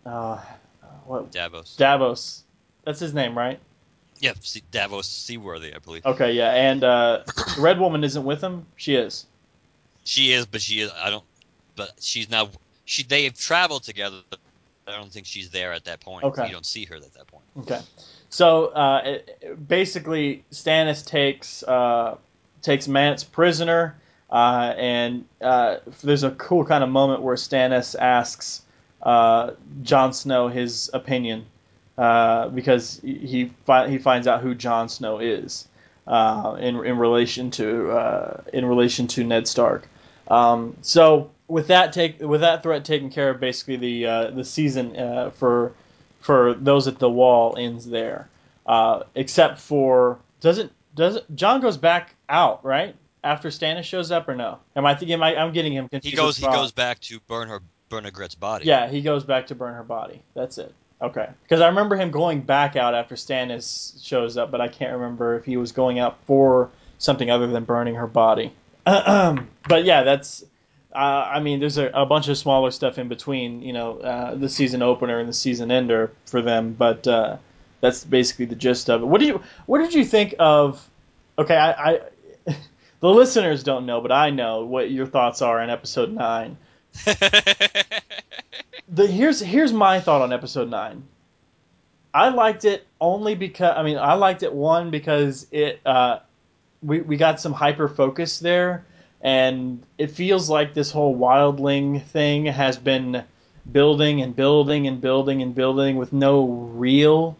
uh, 0.05 0.41
what 1.05 1.31
Davos. 1.31 1.75
Davos. 1.77 2.43
That's 2.83 2.99
his 2.99 3.13
name, 3.13 3.37
right? 3.37 3.59
Yeah, 4.19 4.33
Davos 4.71 5.07
Seaworthy, 5.07 5.73
I 5.73 5.79
believe. 5.79 6.05
Okay, 6.05 6.33
yeah. 6.33 6.51
And 6.51 6.83
uh, 6.83 7.23
the 7.25 7.55
Red 7.61 7.79
Woman 7.79 8.03
isn't 8.03 8.23
with 8.23 8.41
him. 8.41 8.65
She 8.75 8.95
is. 8.95 9.25
She 10.03 10.31
is, 10.31 10.45
but 10.45 10.61
she 10.61 10.79
is. 10.79 10.91
I 10.95 11.09
don't. 11.09 11.23
But 11.75 11.91
she's 11.99 12.29
now. 12.29 12.49
She. 12.85 13.03
They 13.03 13.25
have 13.25 13.37
traveled 13.37 13.83
together. 13.83 14.17
But 14.29 14.39
I 14.87 14.97
don't 14.97 15.11
think 15.11 15.25
she's 15.25 15.49
there 15.49 15.73
at 15.73 15.85
that 15.85 15.99
point. 15.99 16.25
Okay. 16.25 16.45
You 16.47 16.53
don't 16.53 16.65
see 16.65 16.85
her 16.85 16.95
at 16.95 17.13
that 17.15 17.27
point. 17.27 17.43
Okay. 17.59 17.81
So 18.29 18.67
uh, 18.67 19.01
it, 19.05 19.37
it- 19.41 19.67
basically, 19.67 20.43
Stannis 20.51 21.05
takes 21.05 21.63
uh, 21.63 22.17
takes 22.61 22.87
Mance 22.87 23.23
prisoner, 23.23 23.95
uh, 24.29 24.73
and 24.77 25.25
uh, 25.41 25.77
there's 26.03 26.23
a 26.23 26.31
cool 26.31 26.65
kind 26.65 26.83
of 26.83 26.89
moment 26.89 27.21
where 27.21 27.35
Stannis 27.35 27.95
asks 27.99 28.61
uh, 29.01 29.51
Jon 29.83 30.13
Snow 30.13 30.47
his 30.47 30.89
opinion 30.93 31.45
uh, 31.97 32.49
because 32.49 32.99
he 33.03 33.51
fi- 33.65 33.89
he 33.89 33.97
finds 33.97 34.27
out 34.27 34.41
who 34.41 34.55
Jon 34.55 34.89
Snow 34.89 35.19
is 35.19 35.67
uh, 36.07 36.57
in 36.59 36.83
in 36.85 36.97
relation 36.97 37.51
to 37.51 37.91
uh, 37.91 38.41
in 38.53 38.65
relation 38.65 39.07
to 39.07 39.23
Ned 39.23 39.47
Stark. 39.47 39.87
Um, 40.27 40.75
so 40.81 41.31
with 41.47 41.67
that 41.67 41.93
take 41.93 42.19
with 42.19 42.41
that 42.41 42.63
threat 42.63 42.85
taken 42.85 43.09
care 43.09 43.29
of, 43.29 43.39
basically 43.39 43.77
the 43.77 44.05
uh, 44.05 44.31
the 44.31 44.43
season 44.43 44.95
uh, 44.97 45.29
for 45.31 45.73
for 46.19 46.53
those 46.55 46.87
at 46.87 46.99
the 46.99 47.09
wall 47.09 47.55
ends 47.57 47.85
there. 47.85 48.27
Uh, 48.65 49.03
except 49.13 49.59
for 49.59 50.17
doesn't 50.41 50.71
doesn't 50.95 51.35
Jon 51.35 51.61
goes 51.61 51.77
back 51.77 52.15
out 52.27 52.65
right 52.65 52.95
after 53.23 53.49
Stannis 53.49 53.83
shows 53.83 54.11
up 54.11 54.27
or 54.27 54.35
no? 54.35 54.59
Am 54.75 54.85
I 54.85 54.95
thinking? 54.95 55.13
Am 55.13 55.23
I, 55.23 55.35
I'm 55.35 55.53
getting 55.53 55.73
him 55.73 55.87
confused. 55.87 56.15
He 56.15 56.17
goes. 56.17 56.37
He 56.37 56.45
goes 56.45 56.71
back 56.71 56.99
to 57.01 57.19
burn 57.27 57.49
her. 57.49 57.61
Burn 57.87 58.05
Ygritte's 58.05 58.33
body. 58.33 58.65
Yeah, 58.65 58.87
he 58.89 59.01
goes 59.01 59.23
back 59.23 59.45
to 59.47 59.55
burn 59.55 59.75
her 59.75 59.83
body. 59.83 60.23
That's 60.33 60.57
it. 60.57 60.73
Okay, 61.01 61.27
because 61.43 61.59
I 61.59 61.67
remember 61.67 61.95
him 61.95 62.09
going 62.09 62.41
back 62.41 62.75
out 62.75 62.95
after 62.95 63.15
Stannis 63.15 64.03
shows 64.03 64.37
up, 64.37 64.49
but 64.49 64.61
I 64.61 64.69
can't 64.69 64.93
remember 64.93 65.35
if 65.37 65.43
he 65.43 65.57
was 65.57 65.71
going 65.73 65.99
out 65.99 66.17
for 66.25 66.69
something 66.99 67.29
other 67.29 67.47
than 67.47 67.65
burning 67.65 67.95
her 67.95 68.07
body. 68.07 68.53
but 68.85 69.83
yeah, 69.83 70.03
that's. 70.03 70.43
Uh, 70.93 71.29
I 71.33 71.41
mean, 71.41 71.59
there's 71.59 71.77
a, 71.77 71.87
a 71.87 72.05
bunch 72.05 72.29
of 72.29 72.37
smaller 72.37 72.71
stuff 72.71 72.97
in 72.97 73.09
between, 73.09 73.61
you 73.61 73.73
know, 73.73 73.99
uh, 73.99 74.35
the 74.35 74.47
season 74.47 74.81
opener 74.81 75.19
and 75.19 75.27
the 75.27 75.33
season 75.33 75.69
ender 75.69 76.13
for 76.25 76.41
them, 76.41 76.71
but 76.71 77.05
uh, 77.05 77.35
that's 77.81 78.05
basically 78.05 78.45
the 78.45 78.55
gist 78.55 78.89
of 78.89 79.01
it. 79.01 79.05
What 79.05 79.19
do 79.19 79.27
you 79.27 79.41
What 79.65 79.79
did 79.79 79.93
you 79.93 80.05
think 80.05 80.35
of? 80.39 80.87
Okay, 81.37 81.57
I, 81.57 81.71
I 81.91 82.01
the 83.01 83.09
listeners 83.09 83.63
don't 83.63 83.85
know, 83.85 83.99
but 83.99 84.13
I 84.13 84.29
know 84.29 84.63
what 84.63 84.89
your 84.89 85.05
thoughts 85.05 85.41
are 85.41 85.59
on 85.59 85.69
episode 85.69 86.13
nine. 86.13 86.55
the 88.89 89.07
here's 89.07 89.39
here's 89.39 89.73
my 89.73 89.99
thought 89.99 90.21
on 90.21 90.33
episode 90.33 90.69
nine. 90.69 91.03
I 92.13 92.29
liked 92.29 92.65
it 92.65 92.85
only 93.01 93.35
because 93.35 93.75
I 93.75 93.83
mean 93.83 93.97
I 93.97 94.13
liked 94.13 94.43
it 94.43 94.53
one 94.53 94.91
because 94.91 95.47
it 95.51 95.81
uh, 95.85 96.19
we 96.81 97.01
we 97.01 97.17
got 97.17 97.39
some 97.39 97.53
hyper 97.53 97.87
focus 97.87 98.39
there, 98.39 98.85
and 99.21 99.83
it 99.97 100.11
feels 100.11 100.49
like 100.49 100.73
this 100.73 100.91
whole 100.91 101.15
wildling 101.17 102.03
thing 102.03 102.45
has 102.45 102.77
been 102.77 103.23
building 103.71 104.21
and 104.21 104.35
building 104.35 104.87
and 104.87 105.01
building 105.01 105.41
and 105.41 105.55
building 105.55 105.95
with 105.95 106.13
no 106.13 106.45
real 106.47 107.35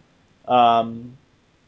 um, 0.47 1.15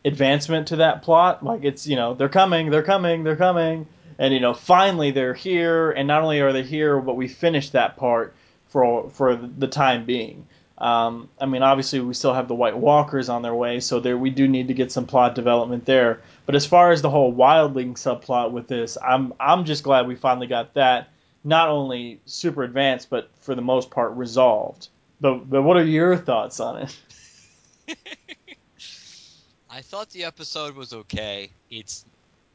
advancement 0.03 0.69
to 0.69 0.77
that 0.77 1.03
plot. 1.03 1.45
Like 1.45 1.63
it's 1.63 1.85
you 1.87 1.95
know 1.95 2.15
they're 2.15 2.29
coming, 2.29 2.71
they're 2.71 2.83
coming, 2.83 3.23
they're 3.23 3.35
coming, 3.35 3.87
and 4.17 4.33
you 4.33 4.39
know 4.39 4.55
finally 4.55 5.11
they're 5.11 5.35
here, 5.35 5.91
and 5.91 6.07
not 6.07 6.23
only 6.23 6.41
are 6.41 6.51
they 6.51 6.63
here, 6.63 6.99
but 6.99 7.15
we 7.15 7.27
finished 7.27 7.73
that 7.73 7.95
part 7.95 8.33
for 8.69 9.09
for 9.09 9.35
the 9.35 9.67
time 9.67 10.05
being. 10.05 10.47
Um, 10.77 11.29
I 11.41 11.47
mean, 11.47 11.63
obviously 11.63 11.99
we 11.99 12.13
still 12.13 12.35
have 12.35 12.47
the 12.47 12.53
White 12.53 12.77
Walkers 12.77 13.29
on 13.29 13.41
their 13.41 13.55
way, 13.55 13.79
so 13.79 13.99
there 13.99 14.17
we 14.17 14.29
do 14.29 14.47
need 14.47 14.67
to 14.67 14.75
get 14.75 14.91
some 14.91 15.07
plot 15.07 15.33
development 15.33 15.85
there. 15.85 16.21
But 16.45 16.55
as 16.55 16.67
far 16.67 16.91
as 16.91 17.01
the 17.01 17.09
whole 17.09 17.33
wildling 17.33 17.93
subplot 17.93 18.51
with 18.51 18.67
this, 18.67 18.97
I'm 19.03 19.33
I'm 19.39 19.65
just 19.65 19.83
glad 19.83 20.07
we 20.07 20.15
finally 20.15 20.47
got 20.47 20.75
that 20.75 21.09
not 21.43 21.69
only 21.69 22.19
super 22.25 22.63
advanced, 22.63 23.09
but 23.09 23.29
for 23.39 23.55
the 23.55 23.61
most 23.61 23.89
part 23.89 24.11
resolved. 24.13 24.89
But 25.19 25.49
but 25.49 25.63
what 25.63 25.77
are 25.77 25.83
your 25.83 26.17
thoughts 26.17 26.59
on 26.59 26.83
it? 26.83 26.99
I 29.69 29.81
thought 29.81 30.09
the 30.09 30.25
episode 30.25 30.75
was 30.75 30.93
okay. 30.93 31.49
It's 31.69 32.05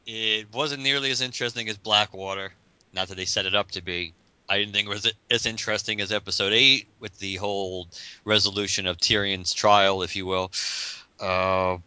it 0.05 0.53
wasn't 0.53 0.83
nearly 0.83 1.11
as 1.11 1.21
interesting 1.21 1.69
as 1.69 1.77
Blackwater. 1.77 2.53
Not 2.93 3.07
that 3.07 3.15
they 3.15 3.25
set 3.25 3.45
it 3.45 3.55
up 3.55 3.71
to 3.71 3.81
be. 3.81 4.13
I 4.53 4.59
didn't 4.59 4.73
think 4.73 4.85
it 4.85 4.91
was 4.91 5.11
as 5.31 5.47
interesting 5.47 5.99
as 5.99 6.11
episode 6.11 6.53
eight 6.53 6.87
with 6.99 7.17
the 7.17 7.37
whole 7.37 7.87
resolution 8.23 8.85
of 8.85 8.97
Tyrion's 8.97 9.51
trial, 9.51 10.03
if 10.03 10.15
you 10.15 10.27
will. 10.27 10.51
Uh, 11.19 11.77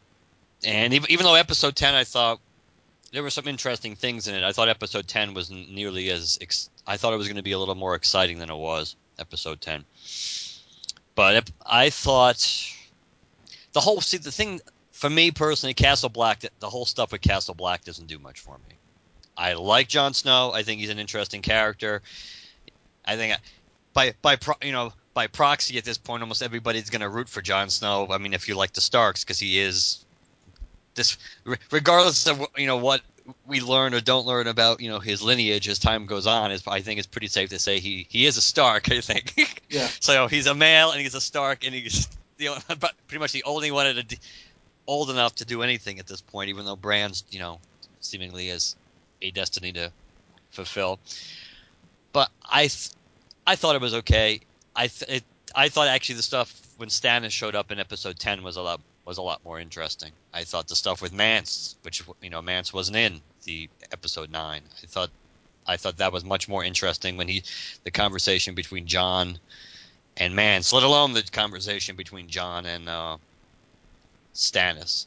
and 0.65 0.93
even, 0.93 1.09
even 1.11 1.25
though 1.25 1.35
episode 1.37 1.77
ten, 1.77 1.95
I 1.95 2.03
thought 2.03 2.41
there 3.13 3.23
were 3.23 3.31
some 3.31 3.47
interesting 3.47 3.95
things 3.95 4.27
in 4.27 4.35
it. 4.35 4.43
I 4.43 4.51
thought 4.51 4.69
episode 4.69 5.07
ten 5.07 5.33
was 5.33 5.49
nearly 5.49 6.11
as 6.11 6.39
ex- 6.41 6.69
I 6.85 6.97
thought 6.97 7.13
it 7.15 7.19
was 7.19 7.29
going 7.29 7.37
to 7.37 7.45
be 7.45 7.53
a 7.53 7.59
little 7.59 7.77
more 7.77 7.95
exciting 7.95 8.39
than 8.41 8.51
it 8.51 8.57
was. 8.57 8.97
Episode 9.17 9.61
ten, 9.61 9.85
but 11.15 11.37
ep- 11.37 11.51
I 11.65 11.91
thought 11.91 12.69
the 13.75 13.81
whole 13.81 14.01
see 14.01 14.19
the 14.19 14.33
thing 14.33 14.61
for 14.91 15.09
me 15.09 15.31
personally, 15.31 15.75
Castle 15.75 16.09
Black, 16.09 16.41
the- 16.41 16.51
the 16.59 16.69
whole 16.69 16.85
stuff 16.85 17.13
with 17.13 17.21
Castle 17.21 17.55
Black 17.55 17.85
doesn't 17.85 18.09
do 18.09 18.19
much 18.19 18.41
for 18.41 18.59
me. 18.59 18.75
I 19.37 19.53
like 19.53 19.89
Jon 19.89 20.15
Snow. 20.15 20.53
I 20.53 20.63
think 20.63 20.81
he's 20.81 20.91
an 20.91 20.99
interesting 20.99 21.43
character. 21.43 22.03
I 23.07 23.17
think 23.17 23.37
by 23.93 24.15
by 24.23 24.37
pro, 24.37 24.55
you 24.63 24.73
know 24.73 24.93
by 25.15 25.27
proxy 25.27 25.79
at 25.79 25.85
this 25.85 25.97
point, 25.97 26.23
almost 26.23 26.43
everybody's 26.43 26.91
going 26.91 27.01
to 27.01 27.09
root 27.09 27.29
for 27.29 27.41
Jon 27.41 27.71
Snow. 27.71 28.07
I 28.11 28.19
mean, 28.19 28.35
if 28.35 28.49
you 28.49 28.55
like 28.55 28.75
the 28.75 28.83
Starks, 28.83 29.25
because 29.25 29.39
he 29.39 29.59
is 29.59 30.05
this, 30.95 31.17
regardless 31.71 32.27
of 32.27 32.47
you 32.57 32.67
know 32.67 32.77
what 32.77 33.01
we 33.47 33.61
learn 33.61 33.95
or 33.95 34.01
don't 34.01 34.27
learn 34.27 34.47
about 34.47 34.81
you 34.81 34.91
know 34.91 34.99
his 34.99 35.23
lineage 35.23 35.69
as 35.69 35.79
time 35.79 36.07
goes 36.07 36.27
on, 36.27 36.53
is 36.53 36.63
I 36.67 36.83
think 36.83 36.99
it's 36.99 37.07
pretty 37.07 37.29
safe 37.29 37.51
to 37.51 37.59
say 37.59 37.79
he 37.81 38.07
he 38.11 38.27
is 38.27 38.37
a 38.37 38.43
Stark. 38.43 38.91
I 38.91 39.01
think. 39.01 39.63
Yeah. 39.71 39.89
so 40.01 40.27
he's 40.27 40.47
a 40.47 40.55
male 40.55 40.91
and 40.91 41.01
he's 41.01 41.15
a 41.15 41.21
Stark 41.21 41.65
and 41.65 41.75
he's 41.75 42.09
the 42.37 42.49
only- 42.49 42.63
pretty 43.09 43.21
much 43.21 43.33
the 43.33 43.45
only 43.45 43.71
one 43.71 43.87
at 43.87 43.97
a 43.97 44.19
old 44.87 45.11
enough 45.11 45.37
to 45.37 45.45
do 45.45 45.63
anything 45.63 45.99
at 45.99 46.07
this 46.07 46.21
point, 46.21 46.51
even 46.51 46.65
though 46.65 46.77
Bran's 46.77 47.25
you 47.31 47.39
know 47.39 47.59
seemingly 48.01 48.49
is 48.49 48.77
a 49.23 49.31
destiny 49.31 49.73
to 49.73 49.93
fulfill. 50.51 50.99
But 52.17 52.31
I, 52.49 52.63
th- 52.69 52.93
I 53.47 53.57
thought 53.57 53.75
it 53.75 53.83
was 53.83 53.93
okay. 53.93 54.41
I 54.75 54.87
th- 54.87 55.19
it, 55.19 55.25
I 55.55 55.69
thought 55.69 55.87
actually 55.89 56.15
the 56.15 56.23
stuff 56.23 56.63
when 56.79 56.89
Stannis 56.89 57.31
showed 57.31 57.55
up 57.55 57.71
in 57.71 57.79
episode 57.79 58.19
ten 58.19 58.43
was 58.43 58.57
a 58.57 58.63
lot 58.63 58.81
was 59.05 59.19
a 59.19 59.23
lot 59.23 59.45
more 59.45 59.61
interesting. 59.61 60.13
I 60.33 60.45
thought 60.45 60.67
the 60.67 60.77
stuff 60.77 61.03
with 61.03 61.13
Mance, 61.13 61.77
which 61.83 62.03
you 62.23 62.31
know 62.31 62.41
Mance 62.41 62.73
wasn't 62.73 62.97
in 62.97 63.21
the 63.45 63.69
episode 63.93 64.31
nine. 64.31 64.63
I 64.83 64.87
thought 64.87 65.11
I 65.67 65.77
thought 65.77 65.99
that 65.99 66.11
was 66.11 66.25
much 66.25 66.49
more 66.49 66.65
interesting 66.65 67.19
when 67.19 67.29
he 67.29 67.43
the 67.85 67.91
conversation 67.91 68.55
between 68.55 68.87
Jon 68.87 69.39
and 70.17 70.35
Mance, 70.35 70.73
let 70.73 70.85
alone 70.85 71.13
the 71.13 71.23
conversation 71.23 71.97
between 71.97 72.29
Jon 72.29 72.65
and 72.65 72.89
uh, 72.89 73.19
Stannis. 74.35 75.05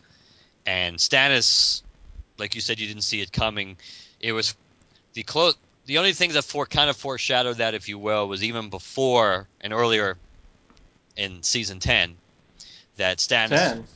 And 0.67 0.97
Stannis 0.97 1.81
like 2.37 2.53
you 2.53 2.61
said, 2.61 2.79
you 2.79 2.87
didn't 2.87 3.01
see 3.01 3.21
it 3.21 3.31
coming. 3.31 3.77
It 4.19 4.33
was 4.33 4.55
the 5.13 5.23
close. 5.23 5.55
The 5.89 5.97
only 5.97 6.13
thing 6.13 6.33
that 6.33 6.43
for 6.43 6.67
kind 6.67 6.87
of 6.87 6.95
foreshadowed 6.97 7.57
that, 7.57 7.73
if 7.73 7.89
you 7.89 7.97
will, 7.97 8.27
was 8.27 8.43
even 8.43 8.69
before 8.69 9.47
and 9.59 9.73
earlier 9.73 10.17
in 11.17 11.41
season 11.41 11.79
ten 11.79 12.15
that 12.97 13.17
Stannis. 13.17 13.57
Ten. 13.57 13.87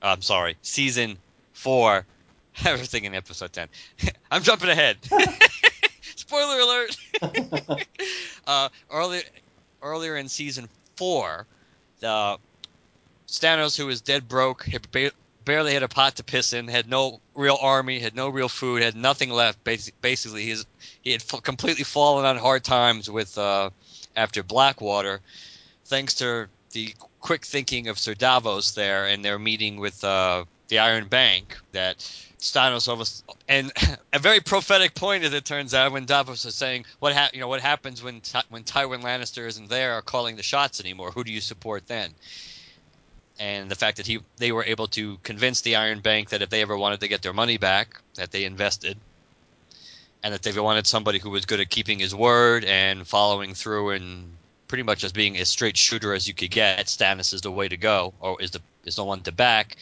I'm 0.00 0.22
sorry, 0.22 0.56
season 0.62 1.18
four. 1.52 2.06
I 2.64 2.74
was 2.74 2.88
thinking 2.88 3.16
episode 3.16 3.52
ten. 3.52 3.66
I'm 4.30 4.44
jumping 4.44 4.68
ahead. 4.68 4.98
Spoiler 6.14 6.60
alert. 6.60 6.96
uh, 8.46 8.68
earlier, 8.88 9.22
earlier 9.82 10.16
in 10.16 10.28
season 10.28 10.68
four, 10.94 11.44
the 11.98 12.38
Stannis, 13.26 13.76
who 13.76 13.86
was 13.86 14.00
dead 14.00 14.28
broke, 14.28 14.62
barely 15.50 15.74
had 15.74 15.82
a 15.82 15.88
pot 15.88 16.14
to 16.14 16.22
piss 16.22 16.52
in, 16.52 16.68
had 16.68 16.88
no 16.88 17.20
real 17.34 17.58
army, 17.60 17.98
had 17.98 18.14
no 18.14 18.28
real 18.28 18.48
food, 18.48 18.82
had 18.82 18.94
nothing 18.94 19.30
left. 19.30 19.64
Basi- 19.64 19.90
Basically, 20.00 20.44
he's, 20.44 20.64
he 21.02 21.10
had 21.10 21.24
completely 21.42 21.82
fallen 21.82 22.24
on 22.24 22.36
hard 22.36 22.62
times 22.62 23.10
with 23.10 23.36
uh, 23.36 23.70
after 24.14 24.44
Blackwater, 24.44 25.18
thanks 25.86 26.14
to 26.14 26.46
the 26.70 26.94
quick 27.18 27.44
thinking 27.44 27.88
of 27.88 27.98
Sir 27.98 28.14
Davos 28.14 28.74
there 28.74 29.06
and 29.06 29.24
their 29.24 29.40
meeting 29.40 29.80
with 29.80 30.04
uh, 30.04 30.44
the 30.68 30.78
Iron 30.78 31.08
Bank 31.08 31.58
that 31.72 31.96
Stannis 32.38 32.86
almost 32.86 33.24
and 33.48 33.72
a 34.12 34.20
very 34.20 34.38
prophetic 34.38 34.94
point 34.94 35.24
as 35.24 35.34
it 35.34 35.44
turns 35.44 35.74
out 35.74 35.90
when 35.90 36.04
Davos 36.04 36.44
is 36.44 36.54
saying 36.54 36.84
what 37.00 37.12
ha- 37.12 37.30
you 37.34 37.40
know 37.40 37.48
what 37.48 37.60
happens 37.60 38.04
when 38.04 38.20
Ty- 38.20 38.44
when 38.50 38.62
Tywin 38.62 39.02
Lannister 39.02 39.48
isn't 39.48 39.68
there 39.68 39.98
or 39.98 40.02
calling 40.02 40.36
the 40.36 40.44
shots 40.44 40.78
anymore 40.78 41.10
who 41.10 41.24
do 41.24 41.32
you 41.32 41.40
support 41.40 41.88
then 41.88 42.14
and 43.40 43.70
the 43.70 43.74
fact 43.74 43.96
that 43.96 44.06
he 44.06 44.20
they 44.36 44.52
were 44.52 44.64
able 44.64 44.86
to 44.86 45.16
convince 45.22 45.62
the 45.62 45.76
Iron 45.76 46.00
Bank 46.00 46.28
that 46.28 46.42
if 46.42 46.50
they 46.50 46.60
ever 46.60 46.76
wanted 46.76 47.00
to 47.00 47.08
get 47.08 47.22
their 47.22 47.32
money 47.32 47.56
back 47.56 48.00
that 48.14 48.30
they 48.30 48.44
invested 48.44 48.96
and 50.22 50.34
that 50.34 50.42
they 50.42 50.52
wanted 50.60 50.86
somebody 50.86 51.18
who 51.18 51.30
was 51.30 51.46
good 51.46 51.58
at 51.58 51.70
keeping 51.70 51.98
his 51.98 52.14
word 52.14 52.64
and 52.64 53.08
following 53.08 53.54
through 53.54 53.90
and 53.90 54.36
pretty 54.68 54.82
much 54.84 55.02
as 55.02 55.12
being 55.12 55.36
as 55.38 55.48
straight 55.48 55.76
shooter 55.76 56.12
as 56.12 56.28
you 56.28 56.34
could 56.34 56.50
get 56.50 56.86
Stannis 56.86 57.32
is 57.32 57.40
the 57.40 57.50
way 57.50 57.66
to 57.66 57.76
go 57.76 58.12
or 58.20 58.40
is 58.40 58.52
the 58.52 58.60
is 58.84 58.96
the 58.96 59.04
one 59.04 59.22
to 59.22 59.32
back 59.32 59.76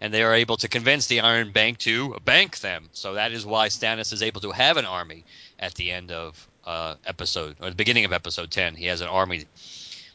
and 0.00 0.12
they 0.12 0.22
are 0.22 0.34
able 0.34 0.56
to 0.58 0.68
convince 0.68 1.06
the 1.06 1.20
Iron 1.20 1.50
Bank 1.50 1.78
to 1.78 2.16
bank 2.24 2.58
them. 2.58 2.88
So 2.92 3.14
that 3.14 3.32
is 3.32 3.46
why 3.46 3.68
Stannis 3.68 4.12
is 4.12 4.22
able 4.22 4.40
to 4.42 4.50
have 4.50 4.76
an 4.76 4.84
army 4.84 5.24
at 5.58 5.74
the 5.74 5.90
end 5.90 6.10
of 6.10 6.46
uh, 6.66 6.94
episode 7.06 7.56
or 7.60 7.70
the 7.70 7.76
beginning 7.76 8.04
of 8.04 8.12
episode 8.12 8.50
ten. 8.50 8.74
He 8.74 8.86
has 8.86 9.00
an 9.00 9.08
army, 9.08 9.44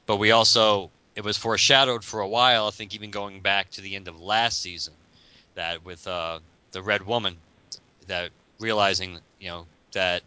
but 0.05 0.17
we 0.17 0.31
also 0.31 0.91
it 1.15 1.23
was 1.23 1.37
foreshadowed 1.37 2.03
for 2.03 2.21
a 2.21 2.27
while. 2.27 2.67
I 2.67 2.71
think 2.71 2.95
even 2.95 3.11
going 3.11 3.41
back 3.41 3.71
to 3.71 3.81
the 3.81 3.95
end 3.95 4.07
of 4.07 4.21
last 4.21 4.61
season, 4.61 4.93
that 5.55 5.83
with 5.83 6.07
uh, 6.07 6.39
the 6.71 6.81
Red 6.81 7.05
Woman, 7.05 7.35
that 8.07 8.31
realizing 8.59 9.19
you 9.39 9.49
know 9.49 9.65
that 9.93 10.23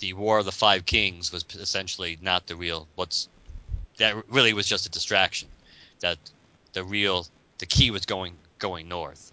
the 0.00 0.12
War 0.14 0.38
of 0.38 0.44
the 0.44 0.52
Five 0.52 0.86
Kings 0.86 1.32
was 1.32 1.44
essentially 1.54 2.18
not 2.20 2.46
the 2.46 2.56
real 2.56 2.88
what's 2.94 3.28
that 3.98 4.16
really 4.28 4.52
was 4.52 4.66
just 4.66 4.86
a 4.86 4.90
distraction. 4.90 5.48
That 6.00 6.18
the 6.72 6.84
real 6.84 7.26
the 7.58 7.66
key 7.66 7.90
was 7.90 8.06
going 8.06 8.34
going 8.58 8.88
north, 8.88 9.32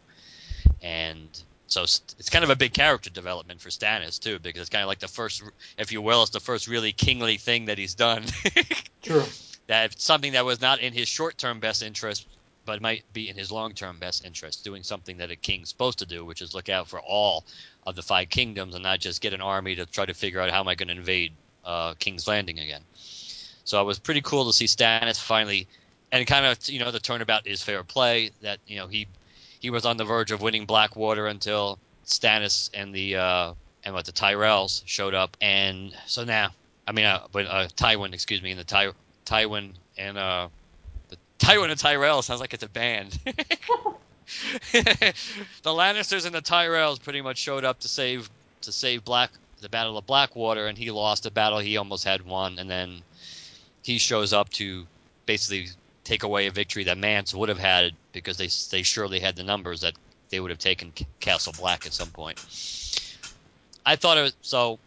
and 0.82 1.28
so 1.70 1.84
it's 1.84 2.30
kind 2.32 2.44
of 2.44 2.50
a 2.50 2.56
big 2.56 2.74
character 2.74 3.10
development 3.10 3.62
for 3.62 3.70
Stannis 3.70 4.20
too, 4.20 4.40
because 4.40 4.62
it's 4.62 4.70
kind 4.70 4.82
of 4.82 4.88
like 4.88 5.00
the 5.00 5.08
first, 5.08 5.44
if 5.78 5.92
you 5.92 6.02
will, 6.02 6.24
it's 6.24 6.32
the 6.32 6.40
first 6.40 6.68
really 6.68 6.92
kingly 6.92 7.38
thing 7.38 7.66
that 7.66 7.78
he's 7.78 7.94
done. 7.94 8.24
True. 9.04 9.24
That 9.70 10.02
something 10.02 10.34
that 10.34 10.44
was 10.44 10.60
not 10.60 10.80
in 10.80 10.94
his 10.94 11.08
short-term 11.08 11.60
best 11.60 11.84
interest, 11.84 12.28
but 12.66 12.82
might 12.82 13.04
be 13.14 13.30
in 13.30 13.38
his 13.38 13.52
long-term 13.52 14.00
best 14.00 14.26
interest, 14.26 14.64
doing 14.64 14.82
something 14.82 15.18
that 15.18 15.30
a 15.30 15.36
king's 15.36 15.70
supposed 15.70 16.00
to 16.00 16.08
do, 16.08 16.26
which 16.26 16.42
is 16.42 16.56
look 16.56 16.70
out 16.70 16.88
for 16.88 17.00
all 17.00 17.46
of 17.86 17.96
the 17.96 18.02
five 18.02 18.32
kingdoms 18.32 18.74
and 18.74 18.82
not 18.82 19.00
just 19.00 19.22
get 19.22 19.32
an 19.32 19.42
army 19.42 19.76
to 19.76 19.86
try 19.86 20.08
to 20.08 20.14
figure 20.16 20.42
out 20.42 20.50
how 20.50 20.60
am 20.60 20.68
I 20.68 20.74
going 20.74 20.88
to 20.88 20.96
invade 20.96 21.34
uh, 21.64 21.94
King's 22.00 22.28
Landing 22.28 22.58
again. 22.58 22.82
So 23.64 23.80
it 23.80 23.86
was 23.86 24.00
pretty 24.00 24.22
cool 24.22 24.48
to 24.48 24.54
see 24.54 24.66
Stannis 24.66 25.22
finally, 25.22 25.68
and 26.12 26.26
kind 26.26 26.48
of 26.48 26.68
you 26.68 26.80
know 26.80 26.90
the 26.90 27.00
turnabout 27.00 27.46
is 27.46 27.62
fair 27.62 27.84
play 27.84 28.32
that 28.42 28.58
you 28.66 28.78
know 28.78 28.88
he 28.88 29.08
he 29.60 29.70
was 29.70 29.86
on 29.86 29.98
the 29.98 30.06
verge 30.06 30.32
of 30.32 30.42
winning 30.42 30.66
Blackwater 30.66 31.28
until 31.28 31.78
Stannis 32.08 32.72
and 32.74 32.92
the 32.92 33.18
uh, 33.18 33.54
and 33.84 33.94
what 33.94 34.06
the 34.06 34.12
Tyrells 34.12 34.82
showed 34.88 35.14
up, 35.14 35.38
and 35.42 35.96
so 36.08 36.24
now 36.24 36.50
I 36.88 36.92
mean 36.92 37.06
uh, 37.06 37.28
but 37.32 37.46
uh, 37.46 37.68
Tywin, 37.76 38.16
excuse 38.16 38.42
me, 38.42 38.50
and 38.50 38.60
the 38.60 38.64
Ty 38.64 38.94
Tywin 39.30 39.74
and 39.98 40.18
uh, 40.18 40.48
the 41.10 41.18
Tywin 41.38 41.70
and 41.70 41.80
Tyrell 41.80 42.22
sounds 42.22 42.42
like 42.42 42.54
it's 42.54 42.64
a 42.64 42.70
band. 42.70 43.20
the 44.74 45.14
Lannisters 45.66 46.26
and 46.26 46.34
the 46.34 46.42
Tyrells 46.42 47.02
pretty 47.02 47.22
much 47.22 47.38
showed 47.38 47.64
up 47.64 47.80
to 47.82 47.88
save 47.88 48.30
to 48.62 48.72
save 48.72 49.06
Black 49.06 49.30
the 49.62 49.70
Battle 49.70 49.98
of 49.98 50.06
Blackwater, 50.06 50.68
and 50.68 50.78
he 50.78 50.90
lost 50.90 51.26
a 51.26 51.32
battle 51.32 51.60
he 51.60 51.78
almost 51.78 52.06
had 52.06 52.26
won, 52.26 52.60
and 52.60 52.70
then 52.70 53.02
he 53.84 53.98
shows 53.98 54.34
up 54.34 54.50
to 54.50 54.88
basically 55.26 55.68
take 56.04 56.24
away 56.24 56.48
a 56.48 56.52
victory 56.52 56.86
that 56.86 56.98
Mance 56.98 57.36
would 57.36 57.50
have 57.50 57.60
had 57.60 57.94
because 58.14 58.38
they 58.38 58.50
they 58.72 58.84
surely 58.84 59.20
had 59.20 59.36
the 59.36 59.44
numbers 59.44 59.82
that 59.82 59.94
they 60.30 60.40
would 60.40 60.50
have 60.50 60.60
taken 60.60 60.92
Castle 61.20 61.54
Black 61.58 61.86
at 61.86 61.94
some 61.94 62.10
point. 62.10 62.40
I 63.86 63.96
thought 63.96 64.18
it 64.18 64.22
was 64.22 64.36
so. 64.42 64.80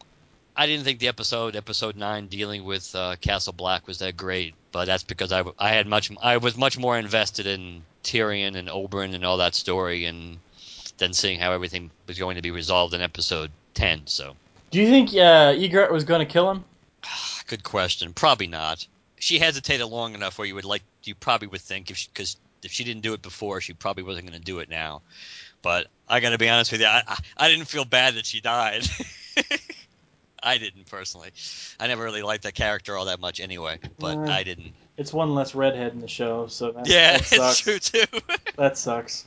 I 0.54 0.66
didn't 0.66 0.84
think 0.84 0.98
the 0.98 1.08
episode, 1.08 1.56
episode 1.56 1.96
nine, 1.96 2.26
dealing 2.26 2.64
with 2.64 2.94
uh, 2.94 3.16
Castle 3.20 3.54
Black 3.54 3.86
was 3.86 3.98
that 4.00 4.16
great, 4.16 4.54
but 4.70 4.84
that's 4.84 5.02
because 5.02 5.32
I, 5.32 5.44
I 5.58 5.70
had 5.70 5.86
much 5.86 6.10
I 6.22 6.36
was 6.36 6.56
much 6.56 6.78
more 6.78 6.98
invested 6.98 7.46
in 7.46 7.82
Tyrion 8.04 8.56
and 8.56 8.68
Oberyn 8.68 9.14
and 9.14 9.24
all 9.24 9.38
that 9.38 9.54
story, 9.54 10.04
and 10.04 10.38
than 10.98 11.14
seeing 11.14 11.40
how 11.40 11.52
everything 11.52 11.90
was 12.06 12.18
going 12.18 12.36
to 12.36 12.42
be 12.42 12.50
resolved 12.50 12.92
in 12.92 13.00
episode 13.00 13.50
ten. 13.72 14.02
So, 14.06 14.36
Do 14.70 14.80
you 14.80 14.88
think 14.88 15.10
uh, 15.10 15.54
Ygritte 15.54 15.90
was 15.90 16.04
going 16.04 16.26
to 16.26 16.30
kill 16.30 16.50
him? 16.50 16.64
good 17.46 17.64
question. 17.64 18.12
Probably 18.12 18.46
not. 18.46 18.86
She 19.18 19.38
hesitated 19.38 19.86
long 19.86 20.14
enough 20.14 20.36
where 20.36 20.46
you 20.46 20.54
would 20.54 20.66
like 20.66 20.82
you 21.04 21.14
probably 21.14 21.48
would 21.48 21.62
think 21.62 21.90
if 21.90 22.08
because 22.12 22.36
if 22.62 22.72
she 22.72 22.84
didn't 22.84 23.02
do 23.02 23.14
it 23.14 23.22
before, 23.22 23.62
she 23.62 23.72
probably 23.72 24.02
wasn't 24.02 24.26
going 24.26 24.38
to 24.38 24.44
do 24.44 24.58
it 24.58 24.68
now. 24.68 25.00
But 25.62 25.86
I 26.08 26.20
got 26.20 26.30
to 26.30 26.38
be 26.38 26.48
honest 26.48 26.72
with 26.72 26.82
you, 26.82 26.88
I, 26.88 27.02
I, 27.06 27.18
I 27.36 27.48
didn't 27.48 27.66
feel 27.66 27.84
bad 27.84 28.14
that 28.14 28.26
she 28.26 28.40
died. 28.40 28.86
I 30.42 30.58
didn't 30.58 30.86
personally. 30.90 31.30
I 31.78 31.86
never 31.86 32.02
really 32.02 32.22
liked 32.22 32.42
that 32.44 32.54
character 32.54 32.96
all 32.96 33.04
that 33.06 33.20
much 33.20 33.38
anyway, 33.40 33.78
but 33.98 34.16
Uh, 34.18 34.22
I 34.22 34.42
didn't. 34.42 34.72
It's 34.96 35.12
one 35.12 35.34
less 35.34 35.54
redhead 35.54 35.92
in 35.92 36.00
the 36.00 36.08
show, 36.08 36.46
so 36.48 36.72
that, 36.72 36.86
Yeah, 36.88 37.18
that 37.18 37.24
sucks. 37.26 37.66
it's 37.66 37.90
true 37.90 38.00
too. 38.02 38.20
That 38.56 38.76
sucks. 38.78 39.24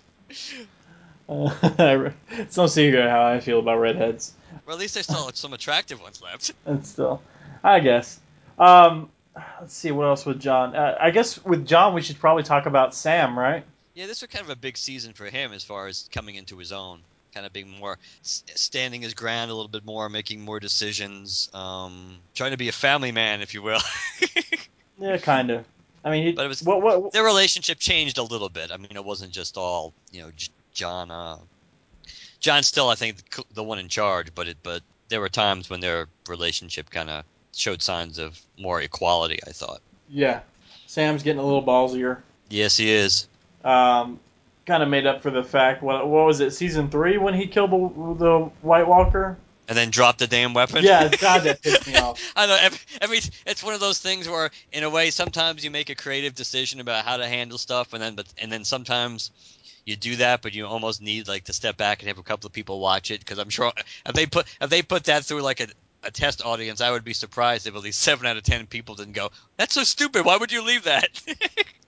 Uh, 1.27 1.49
it's 2.31 2.57
no 2.57 2.67
secret 2.67 3.09
how 3.09 3.25
I 3.25 3.39
feel 3.39 3.59
about 3.59 3.77
redheads. 3.79 4.33
well, 4.65 4.75
at 4.75 4.79
least 4.79 4.93
there's 4.93 5.07
still 5.07 5.29
some 5.33 5.53
attractive 5.53 5.99
ones 6.01 6.21
left. 6.21 6.51
And 6.65 6.85
still, 6.85 7.21
I 7.63 7.79
guess. 7.79 8.19
Um, 8.59 9.09
let's 9.59 9.75
see 9.75 9.91
what 9.91 10.05
else 10.05 10.25
with 10.25 10.39
Jon. 10.39 10.75
Uh, 10.75 10.95
I 10.99 11.11
guess 11.11 11.43
with 11.43 11.65
Jon, 11.65 11.93
we 11.93 12.01
should 12.01 12.19
probably 12.19 12.43
talk 12.43 12.67
about 12.67 12.93
Sam, 12.93 13.37
right? 13.37 13.63
Yeah, 13.95 14.07
this 14.07 14.21
was 14.21 14.29
kind 14.29 14.43
of 14.45 14.51
a 14.51 14.55
big 14.55 14.77
season 14.77 15.13
for 15.13 15.25
him 15.25 15.51
as 15.53 15.63
far 15.63 15.87
as 15.87 16.07
coming 16.11 16.35
into 16.35 16.57
his 16.57 16.71
own, 16.71 16.99
kind 17.35 17.45
of 17.45 17.53
being 17.53 17.69
more 17.69 17.99
standing 18.21 19.01
his 19.01 19.13
ground 19.13 19.51
a 19.51 19.53
little 19.53 19.67
bit 19.69 19.85
more, 19.85 20.07
making 20.09 20.39
more 20.41 20.59
decisions, 20.59 21.49
um, 21.53 22.17
trying 22.33 22.51
to 22.51 22.57
be 22.57 22.69
a 22.69 22.71
family 22.71 23.11
man, 23.11 23.41
if 23.41 23.53
you 23.53 23.61
will. 23.61 23.81
Yeah, 24.97 25.17
kind 25.17 25.49
of. 25.51 25.65
I 26.05 26.09
mean, 26.09 26.23
he, 26.25 26.31
But 26.31 26.45
it 26.45 26.47
was- 26.47 26.63
what, 26.63 26.81
what, 26.81 27.11
Their 27.11 27.25
relationship 27.25 27.79
changed 27.79 28.17
a 28.17 28.23
little 28.23 28.47
bit. 28.47 28.71
I 28.71 28.77
mean, 28.77 28.91
it 28.95 29.03
wasn't 29.03 29.33
just 29.33 29.57
all 29.57 29.93
you 30.09 30.21
know, 30.21 30.31
Jon. 30.73 31.11
Uh, 31.11 31.35
Jon's 32.39 32.67
still, 32.67 32.87
I 32.87 32.95
think, 32.95 33.17
the, 33.35 33.43
the 33.55 33.63
one 33.63 33.77
in 33.77 33.89
charge, 33.89 34.33
but 34.33 34.47
it, 34.47 34.57
but 34.63 34.83
there 35.09 35.19
were 35.19 35.27
times 35.27 35.69
when 35.69 35.81
their 35.81 36.07
relationship 36.29 36.89
kind 36.89 37.09
of 37.09 37.25
showed 37.53 37.81
signs 37.81 38.17
of 38.19 38.39
more 38.57 38.79
equality. 38.81 39.39
I 39.45 39.51
thought. 39.51 39.81
yeah, 40.09 40.39
Sam's 40.87 41.23
getting 41.23 41.39
a 41.41 41.45
little 41.45 41.61
ballsier. 41.63 42.21
Yes, 42.49 42.77
he 42.77 42.89
is. 42.89 43.27
Um, 43.65 44.21
kind 44.65 44.83
of 44.83 44.89
made 44.89 45.05
up 45.05 45.21
for 45.21 45.31
the 45.31 45.43
fact. 45.43 45.83
What, 45.83 46.07
what 46.07 46.25
was 46.25 46.39
it? 46.39 46.51
Season 46.51 46.89
three 46.89 47.17
when 47.17 47.33
he 47.33 47.47
killed 47.47 47.71
the, 47.71 48.23
the 48.23 48.39
White 48.61 48.87
Walker. 48.87 49.37
And 49.67 49.75
then 49.75 49.89
drop 49.89 50.19
the 50.19 50.27
damn 50.27 50.53
weapon. 50.53 50.83
Yeah, 50.83 51.09
God, 51.09 51.43
that 51.43 51.61
pissed 51.63 51.87
me 51.87 51.95
off. 51.95 52.21
I 52.35 52.45
know 52.45 52.57
every, 52.59 52.79
every 53.01 53.19
it's 53.47 53.63
one 53.63 53.73
of 53.73 53.79
those 53.79 53.97
things 53.97 54.29
where 54.29 54.51
in 54.71 54.83
a 54.83 54.89
way 54.89 55.09
sometimes 55.09 55.63
you 55.63 55.71
make 55.71 55.89
a 55.89 55.95
creative 55.95 56.35
decision 56.35 56.79
about 56.79 57.03
how 57.03 57.17
to 57.17 57.27
handle 57.27 57.57
stuff 57.57 57.93
and 57.93 58.01
then 58.01 58.15
but 58.15 58.27
and 58.37 58.51
then 58.51 58.63
sometimes 58.63 59.31
you 59.83 59.95
do 59.95 60.17
that 60.17 60.43
but 60.43 60.53
you 60.53 60.67
almost 60.67 61.01
need 61.01 61.27
like 61.27 61.45
to 61.45 61.53
step 61.53 61.77
back 61.77 62.01
and 62.01 62.09
have 62.09 62.19
a 62.19 62.23
couple 62.23 62.45
of 62.45 62.53
people 62.53 62.79
watch 62.79 63.09
it 63.09 63.21
because 63.21 63.39
I'm 63.39 63.49
sure 63.49 63.71
if 64.05 64.13
they 64.13 64.27
put 64.27 64.45
if 64.61 64.69
they 64.69 64.83
put 64.83 65.05
that 65.05 65.25
through 65.25 65.41
like 65.41 65.61
a 65.61 65.67
a 66.03 66.11
test 66.11 66.45
audience, 66.45 66.81
I 66.81 66.91
would 66.91 67.03
be 67.03 67.13
surprised 67.13 67.65
if 67.65 67.75
at 67.75 67.81
least 67.81 67.99
seven 67.99 68.27
out 68.27 68.37
of 68.37 68.43
ten 68.43 68.67
people 68.67 68.93
didn't 68.93 69.13
go, 69.13 69.31
"That's 69.57 69.73
so 69.73 69.83
stupid. 69.83 70.23
Why 70.23 70.37
would 70.37 70.51
you 70.51 70.61
leave 70.63 70.83
that?" 70.83 71.19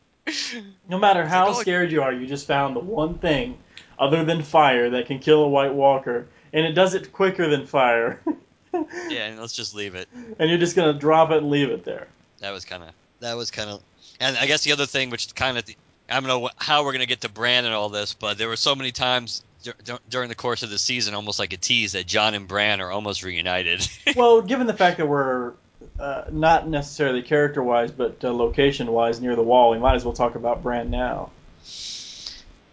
No 0.89 0.97
matter 0.97 1.25
how 1.25 1.49
oh, 1.49 1.53
scared 1.53 1.91
you 1.91 2.01
are, 2.01 2.13
you 2.13 2.27
just 2.27 2.47
found 2.47 2.75
the 2.75 2.79
one 2.79 3.17
thing 3.19 3.57
other 3.99 4.23
than 4.23 4.43
fire 4.43 4.89
that 4.91 5.05
can 5.05 5.19
kill 5.19 5.43
a 5.43 5.47
White 5.47 5.73
Walker, 5.73 6.27
and 6.53 6.65
it 6.65 6.73
does 6.73 6.93
it 6.93 7.11
quicker 7.11 7.49
than 7.49 7.65
fire. 7.65 8.21
yeah, 9.09 9.27
and 9.27 9.39
let's 9.39 9.53
just 9.53 9.75
leave 9.75 9.95
it. 9.95 10.07
And 10.39 10.49
you're 10.49 10.59
just 10.59 10.75
gonna 10.75 10.93
drop 10.93 11.31
it 11.31 11.37
and 11.37 11.49
leave 11.49 11.69
it 11.69 11.83
there. 11.83 12.07
That 12.39 12.51
was 12.51 12.65
kind 12.65 12.83
of 12.83 12.89
that 13.19 13.35
was 13.35 13.51
kind 13.51 13.69
of, 13.69 13.81
and 14.19 14.37
I 14.37 14.45
guess 14.45 14.63
the 14.63 14.71
other 14.73 14.85
thing, 14.85 15.09
which 15.09 15.33
kind 15.33 15.57
of 15.57 15.63
I 16.09 16.19
don't 16.19 16.27
know 16.27 16.49
how 16.57 16.83
we're 16.83 16.93
gonna 16.93 17.05
get 17.05 17.21
to 17.21 17.29
Bran 17.29 17.65
and 17.65 17.73
all 17.73 17.89
this, 17.89 18.13
but 18.13 18.37
there 18.37 18.47
were 18.47 18.55
so 18.55 18.75
many 18.75 18.91
times 18.91 19.43
dur- 19.63 19.99
during 20.09 20.29
the 20.29 20.35
course 20.35 20.63
of 20.63 20.69
the 20.69 20.77
season, 20.77 21.13
almost 21.13 21.39
like 21.39 21.53
a 21.53 21.57
tease 21.57 21.93
that 21.93 22.05
Jon 22.05 22.33
and 22.33 22.47
Bran 22.47 22.81
are 22.81 22.91
almost 22.91 23.23
reunited. 23.23 23.87
well, 24.15 24.41
given 24.41 24.67
the 24.67 24.73
fact 24.73 24.97
that 24.97 25.07
we're 25.07 25.53
uh, 25.99 26.25
not 26.31 26.67
necessarily 26.67 27.21
character 27.21 27.61
wise, 27.63 27.91
but 27.91 28.23
uh, 28.23 28.33
location 28.33 28.91
wise 28.91 29.19
near 29.19 29.35
the 29.35 29.43
wall, 29.43 29.71
we 29.71 29.79
might 29.79 29.95
as 29.95 30.05
well 30.05 30.13
talk 30.13 30.35
about 30.35 30.63
Bran 30.63 30.89
now. 30.89 31.31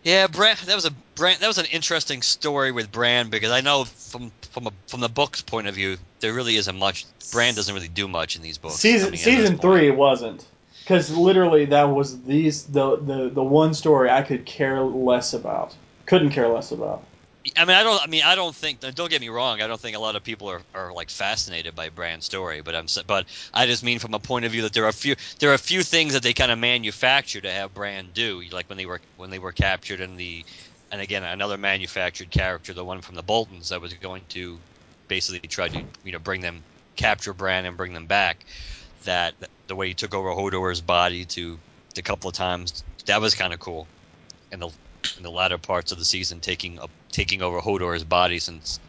Yeah, 0.03 0.27
Bran. 0.27 0.57
That 0.67 0.75
was 0.75 0.85
a 0.85 0.91
Bran. 1.15 1.39
That 1.41 1.49
was 1.49 1.59
an 1.59 1.67
interesting 1.67 2.21
story 2.21 2.73
with 2.73 2.93
Bran 2.93 3.31
because 3.31 3.51
I 3.51 3.63
know 3.63 3.85
from 3.85 4.31
from 4.51 4.67
a, 4.67 4.73
from 4.87 5.01
the 5.01 5.09
book's 5.09 5.41
point 5.41 5.67
of 5.67 5.75
view, 5.75 5.97
there 6.21 6.35
really 6.35 6.57
isn't 6.57 6.79
much. 6.79 7.07
Bran 7.33 7.55
doesn't 7.55 7.75
really 7.75 7.89
do 7.89 8.07
much 8.07 8.37
in 8.37 8.43
these 8.43 8.59
books. 8.59 8.77
Season 8.77 9.17
season 9.17 9.59
three 9.59 9.89
it 9.89 9.97
wasn't 9.97 10.47
because 10.83 11.11
literally 11.11 11.65
that 11.67 11.85
was 11.85 12.23
these 12.23 12.65
the, 12.65 12.97
the 12.97 13.31
the 13.31 13.43
one 13.43 13.73
story 13.73 14.11
I 14.11 14.23
could 14.23 14.45
care 14.45 14.83
less 14.83 15.33
about. 15.33 15.75
Couldn't 16.05 16.31
care 16.31 16.49
less 16.49 16.71
about. 16.71 17.03
I 17.57 17.67
mean, 17.67 17.77
I 17.77 17.83
don't. 17.83 18.03
I 18.03 18.07
mean, 18.07 18.23
I 18.25 18.35
don't 18.37 18.55
think. 18.55 18.81
Don't 18.81 19.11
get 19.11 19.21
me 19.21 19.29
wrong. 19.29 19.61
I 19.61 19.67
don't 19.67 19.81
think 19.81 19.97
a 19.97 20.01
lot 20.01 20.17
of 20.17 20.25
people 20.25 20.49
are, 20.49 20.63
are 20.75 20.93
like 20.93 21.11
fascinated 21.11 21.75
by 21.75 21.91
Bran's 21.91 22.25
story. 22.25 22.63
But 22.63 22.75
I'm. 22.75 22.87
But 23.07 23.27
I 23.53 23.67
just 23.67 23.83
mean 23.83 23.99
from 23.99 24.15
a 24.15 24.19
point 24.19 24.47
of 24.47 24.53
view 24.53 24.63
that 24.63 24.73
there 24.73 24.85
are 24.85 24.89
a 24.89 24.95
few. 24.95 25.15
There 25.39 25.51
are 25.51 25.55
a 25.55 25.59
few 25.59 25.83
things 25.83 26.15
that 26.15 26.23
they 26.23 26.33
kind 26.33 26.51
of 26.51 26.59
manufacture 26.59 27.43
to 27.43 27.51
have 27.51 27.75
Bran 27.75 28.09
do. 28.15 28.43
Like 28.51 28.69
when 28.69 28.79
they 28.79 28.87
were 28.87 29.01
when 29.19 29.29
they 29.29 29.39
were 29.39 29.53
captured 29.53 30.01
in 30.01 30.17
the, 30.17 30.45
and 30.91 31.03
again 31.03 31.23
another 31.23 31.59
manufactured 31.59 32.31
character, 32.31 32.73
the 32.73 32.85
one 32.85 33.03
from 33.03 33.15
the 33.15 33.23
Boltons 33.23 33.69
that 33.69 33.81
was 33.81 33.93
going 33.93 34.23
to, 34.31 34.59
basically 35.09 35.47
try 35.47 35.69
to 35.69 35.83
you 36.03 36.13
know 36.13 36.19
bring 36.19 36.41
them 36.41 36.63
capture 36.97 37.35
Bran 37.35 37.67
and 37.67 37.77
bring 37.77 37.93
them 37.93 38.07
back. 38.07 38.45
That 39.05 39.35
the 39.67 39.77
way 39.77 39.89
he 39.89 39.95
took 39.95 40.15
over 40.15 40.31
Hodor's 40.31 40.81
body 40.81 41.27
to 41.27 41.59
a 41.99 42.03
couple 42.03 42.29
of 42.29 42.35
times 42.35 42.83
that 43.05 43.21
was 43.21 43.35
kind 43.35 43.53
of 43.53 43.61
cool. 43.61 43.87
And 44.51 44.63
the 44.63 44.71
in 45.19 45.23
the 45.23 45.31
latter 45.31 45.59
parts 45.59 45.93
of 45.93 45.99
the 45.99 46.05
season, 46.05 46.41
taking 46.41 46.79
up 46.79 46.91
taking 47.15 47.41
over 47.43 47.61
Hodor's 47.61 48.05
body 48.05 48.39
since 48.39 48.81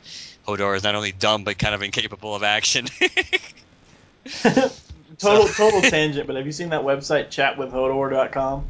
Hodor 0.47 0.75
is 0.75 0.83
not 0.83 0.95
only 0.95 1.11
dumb 1.11 1.43
but 1.43 1.57
kind 1.57 1.73
of 1.73 1.81
incapable 1.81 2.35
of 2.35 2.43
action. 2.43 2.87
total 5.17 5.47
total 5.47 5.81
tangent, 5.89 6.27
but 6.27 6.35
have 6.35 6.45
you 6.45 6.51
seen 6.51 6.69
that 6.69 6.81
website 6.81 7.27
chatwithhodor.com? 7.27 8.65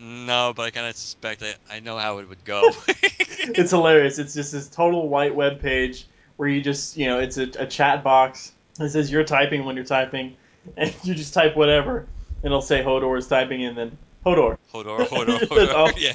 No, 0.00 0.52
but 0.54 0.62
I 0.62 0.70
kind 0.70 0.86
of 0.86 0.96
suspect 0.96 1.40
that 1.40 1.56
I 1.70 1.80
know 1.80 1.98
how 1.98 2.18
it 2.18 2.28
would 2.28 2.44
go. 2.44 2.70
it's 2.86 3.72
hilarious. 3.72 4.18
It's 4.18 4.34
just 4.34 4.52
this 4.52 4.68
total 4.68 5.08
white 5.08 5.34
web 5.34 5.60
page 5.60 6.06
where 6.36 6.48
you 6.48 6.62
just 6.62 6.96
you 6.96 7.06
know 7.06 7.18
it's 7.18 7.36
a, 7.36 7.50
a 7.58 7.66
chat 7.66 8.04
box. 8.04 8.52
It 8.78 8.90
says 8.90 9.10
you're 9.10 9.24
typing 9.24 9.64
when 9.64 9.74
you're 9.74 9.84
typing, 9.84 10.36
and 10.76 10.94
you 11.02 11.14
just 11.14 11.34
type 11.34 11.56
whatever, 11.56 12.06
and 12.42 12.44
it'll 12.44 12.62
say 12.62 12.82
Hodor 12.82 13.18
is 13.18 13.26
typing, 13.26 13.64
and 13.64 13.76
then 13.76 13.98
Hodor. 14.26 14.58
Hodor, 14.72 15.06
Hodor, 15.06 15.38
Hodor. 15.48 15.92
yeah, 15.96 16.14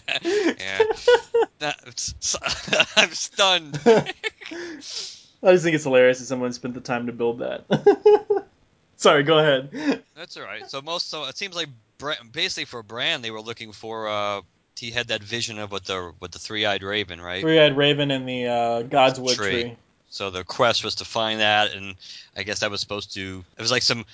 yeah. 0.59 0.83
That, 1.59 1.79
I'm 2.97 3.11
stunned. 3.11 3.79
I 3.85 5.51
just 5.51 5.63
think 5.63 5.75
it's 5.75 5.83
hilarious 5.83 6.19
that 6.19 6.25
someone 6.25 6.53
spent 6.53 6.73
the 6.73 6.81
time 6.81 7.07
to 7.07 7.11
build 7.11 7.39
that. 7.39 7.65
Sorry, 8.97 9.23
go 9.23 9.39
ahead. 9.39 10.03
That's 10.15 10.37
all 10.37 10.43
right. 10.43 10.69
So 10.69 10.81
most, 10.81 11.09
so 11.09 11.25
it 11.25 11.37
seems 11.37 11.55
like 11.55 11.69
basically 12.31 12.65
for 12.65 12.83
Bran, 12.83 13.21
they 13.21 13.31
were 13.31 13.41
looking 13.41 13.71
for. 13.71 14.07
uh 14.07 14.41
He 14.77 14.91
had 14.91 15.07
that 15.07 15.23
vision 15.23 15.59
of 15.59 15.71
what 15.71 15.85
the 15.85 16.13
what 16.19 16.31
the 16.31 16.39
three 16.39 16.65
eyed 16.65 16.83
raven, 16.83 17.19
right? 17.19 17.41
Three 17.41 17.59
eyed 17.59 17.75
raven 17.77 18.11
in 18.11 18.25
the 18.25 18.47
uh, 18.47 18.83
Godswood 18.83 19.35
tree. 19.35 19.63
tree. 19.63 19.77
So 20.09 20.29
the 20.29 20.43
quest 20.43 20.83
was 20.83 20.95
to 20.95 21.05
find 21.05 21.39
that, 21.39 21.73
and 21.73 21.95
I 22.37 22.43
guess 22.43 22.59
that 22.59 22.69
was 22.69 22.79
supposed 22.79 23.13
to. 23.15 23.43
It 23.57 23.61
was 23.61 23.71
like 23.71 23.81
some 23.81 24.05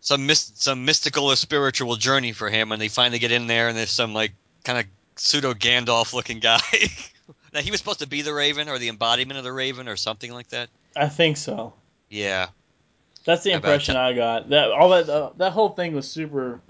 some 0.00 0.28
some 0.34 0.84
mystical 0.84 1.26
or 1.26 1.36
spiritual 1.36 1.96
journey 1.96 2.32
for 2.32 2.48
him, 2.48 2.72
and 2.72 2.80
they 2.80 2.88
finally 2.88 3.18
get 3.18 3.32
in 3.32 3.46
there, 3.46 3.68
and 3.68 3.76
there's 3.76 3.90
some 3.90 4.14
like 4.14 4.32
kind 4.64 4.78
of 4.78 4.86
pseudo 5.16 5.54
Gandalf 5.54 6.12
looking 6.12 6.38
guy. 6.38 6.60
now 7.52 7.60
he 7.60 7.70
was 7.70 7.80
supposed 7.80 8.00
to 8.00 8.06
be 8.06 8.22
the 8.22 8.34
Raven 8.34 8.68
or 8.68 8.78
the 8.78 8.88
embodiment 8.88 9.38
of 9.38 9.44
the 9.44 9.52
Raven 9.52 9.88
or 9.88 9.96
something 9.96 10.32
like 10.32 10.48
that. 10.48 10.68
I 10.94 11.08
think 11.08 11.36
so. 11.36 11.72
Yeah. 12.08 12.48
That's 13.24 13.42
the 13.42 13.52
impression 13.52 13.96
I 13.96 14.12
got. 14.12 14.50
That 14.50 14.70
all 14.70 14.90
that 14.90 15.08
uh, 15.08 15.30
that 15.36 15.52
whole 15.52 15.70
thing 15.70 15.94
was 15.94 16.08
super 16.08 16.60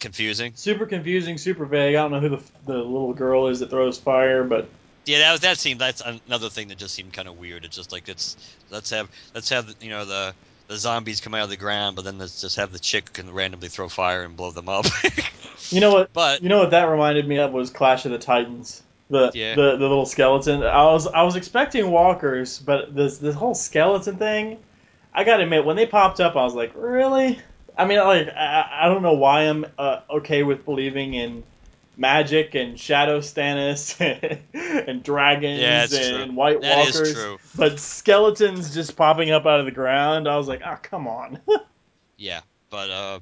confusing. 0.00 0.52
Super 0.54 0.86
confusing, 0.86 1.36
super 1.36 1.66
vague. 1.66 1.94
I 1.94 2.02
don't 2.02 2.10
know 2.10 2.20
who 2.20 2.30
the 2.30 2.42
the 2.64 2.78
little 2.78 3.12
girl 3.12 3.48
is 3.48 3.60
that 3.60 3.68
throws 3.68 3.98
fire, 3.98 4.44
but 4.44 4.68
yeah, 5.04 5.18
that 5.18 5.32
was 5.32 5.40
that 5.40 5.58
seemed 5.58 5.80
that's 5.80 6.00
another 6.00 6.48
thing 6.48 6.68
that 6.68 6.78
just 6.78 6.94
seemed 6.94 7.12
kind 7.12 7.28
of 7.28 7.38
weird. 7.38 7.66
It's 7.66 7.76
just 7.76 7.92
like 7.92 8.08
it's 8.08 8.36
let's 8.70 8.88
have 8.90 9.10
let's 9.34 9.50
have 9.50 9.74
you 9.80 9.90
know 9.90 10.06
the 10.06 10.34
the 10.68 10.76
zombies 10.76 11.20
come 11.20 11.34
out 11.34 11.44
of 11.44 11.50
the 11.50 11.56
ground, 11.56 11.96
but 11.96 12.04
then 12.04 12.18
let's 12.18 12.40
just 12.40 12.56
have 12.56 12.72
the 12.72 12.78
chick 12.78 13.14
can 13.14 13.32
randomly 13.32 13.68
throw 13.68 13.88
fire 13.88 14.22
and 14.22 14.36
blow 14.36 14.50
them 14.50 14.68
up. 14.68 14.84
you 15.70 15.80
know 15.80 15.92
what? 15.92 16.12
But 16.12 16.42
you 16.42 16.48
know 16.48 16.58
what 16.58 16.70
that 16.70 16.84
reminded 16.84 17.26
me 17.26 17.38
of 17.38 17.52
was 17.52 17.70
Clash 17.70 18.04
of 18.04 18.12
the 18.12 18.18
Titans. 18.18 18.82
The, 19.10 19.30
yeah. 19.32 19.54
the 19.54 19.72
the 19.72 19.88
little 19.88 20.04
skeleton. 20.04 20.62
I 20.62 20.84
was 20.84 21.06
I 21.06 21.22
was 21.22 21.34
expecting 21.34 21.90
walkers, 21.90 22.58
but 22.58 22.94
this 22.94 23.16
this 23.16 23.34
whole 23.34 23.54
skeleton 23.54 24.18
thing, 24.18 24.58
I 25.14 25.24
gotta 25.24 25.44
admit, 25.44 25.64
when 25.64 25.76
they 25.76 25.86
popped 25.86 26.20
up, 26.20 26.36
I 26.36 26.44
was 26.44 26.54
like, 26.54 26.72
really? 26.76 27.38
I 27.76 27.86
mean, 27.86 27.98
like 27.98 28.28
I, 28.28 28.82
I 28.82 28.88
don't 28.88 29.02
know 29.02 29.14
why 29.14 29.48
I'm 29.48 29.64
uh, 29.78 30.00
okay 30.10 30.42
with 30.42 30.66
believing 30.66 31.14
in 31.14 31.42
magic 31.98 32.54
and 32.54 32.78
shadow 32.78 33.20
Stannis 33.20 33.98
and 34.88 35.02
dragons 35.02 35.60
yeah, 35.60 35.82
and 35.82 36.26
true. 36.26 36.34
White 36.34 36.60
that 36.62 36.78
Walkers, 36.78 37.38
but 37.56 37.80
skeletons 37.80 38.72
just 38.72 38.96
popping 38.96 39.30
up 39.30 39.44
out 39.46 39.60
of 39.60 39.66
the 39.66 39.72
ground. 39.72 40.28
I 40.28 40.36
was 40.36 40.48
like, 40.48 40.62
oh, 40.64 40.78
come 40.80 41.08
on. 41.08 41.40
yeah, 42.16 42.40
but 42.70 42.90
uh, 42.90 43.20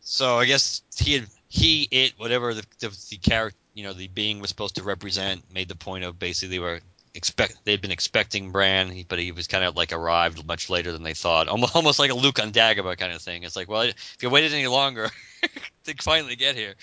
so 0.00 0.38
I 0.38 0.46
guess 0.46 0.82
he 0.96 1.22
he 1.48 1.88
it 1.90 2.12
whatever 2.16 2.54
the, 2.54 2.64
the, 2.78 2.96
the 3.10 3.16
character 3.16 3.58
you 3.74 3.84
know 3.84 3.92
the 3.92 4.08
being 4.08 4.40
was 4.40 4.50
supposed 4.50 4.76
to 4.76 4.82
represent 4.82 5.42
made 5.52 5.68
the 5.68 5.76
point 5.76 6.04
of 6.04 6.18
basically 6.18 6.56
they 6.56 6.60
were 6.60 6.80
expect 7.14 7.64
they'd 7.64 7.80
been 7.80 7.90
expecting 7.90 8.52
Bran, 8.52 9.04
but 9.08 9.18
he 9.18 9.32
was 9.32 9.46
kind 9.46 9.64
of 9.64 9.76
like 9.76 9.92
arrived 9.92 10.46
much 10.46 10.70
later 10.70 10.92
than 10.92 11.02
they 11.02 11.14
thought, 11.14 11.48
almost, 11.48 11.74
almost 11.76 11.98
like 11.98 12.10
a 12.10 12.14
Luke 12.14 12.40
on 12.40 12.52
Dagobah 12.52 12.96
kind 12.96 13.12
of 13.12 13.20
thing. 13.20 13.42
It's 13.42 13.56
like, 13.56 13.68
well, 13.68 13.82
if 13.82 14.16
you 14.20 14.30
waited 14.30 14.52
any 14.52 14.66
longer 14.66 15.10
to 15.84 15.94
finally 16.00 16.36
get 16.36 16.54
here, 16.56 16.74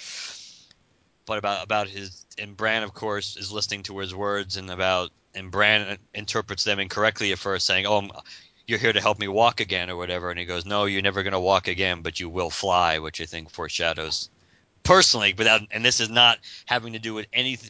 but 1.27 1.37
about 1.37 1.63
about 1.63 1.87
his 1.87 2.25
and 2.39 2.57
Bran, 2.57 2.81
of 2.81 2.93
course, 2.93 3.37
is 3.37 3.51
listening 3.51 3.83
to 3.83 3.99
his 3.99 4.15
words 4.15 4.57
and 4.57 4.71
about 4.71 5.11
and 5.35 5.51
Bran 5.51 5.99
interprets 6.15 6.63
them 6.63 6.79
incorrectly 6.79 7.31
at 7.31 7.37
first, 7.37 7.67
saying, 7.67 7.85
"Oh, 7.85 8.09
you're 8.65 8.79
here 8.79 8.93
to 8.93 9.01
help 9.01 9.19
me 9.19 9.27
walk 9.27 9.59
again," 9.59 9.91
or 9.91 9.97
whatever, 9.97 10.31
and 10.31 10.39
he 10.39 10.45
goes, 10.45 10.65
"No, 10.65 10.85
you're 10.85 11.03
never 11.03 11.21
going 11.21 11.33
to 11.33 11.39
walk 11.39 11.67
again, 11.67 12.01
but 12.01 12.19
you 12.19 12.29
will 12.29 12.49
fly," 12.49 12.97
which 12.97 13.21
I 13.21 13.25
think 13.25 13.51
foreshadows, 13.51 14.29
personally, 14.83 15.35
without 15.37 15.61
and 15.69 15.85
this 15.85 15.99
is 15.99 16.09
not 16.09 16.39
having 16.65 16.93
to 16.93 16.99
do 16.99 17.13
with 17.13 17.27
anything. 17.33 17.69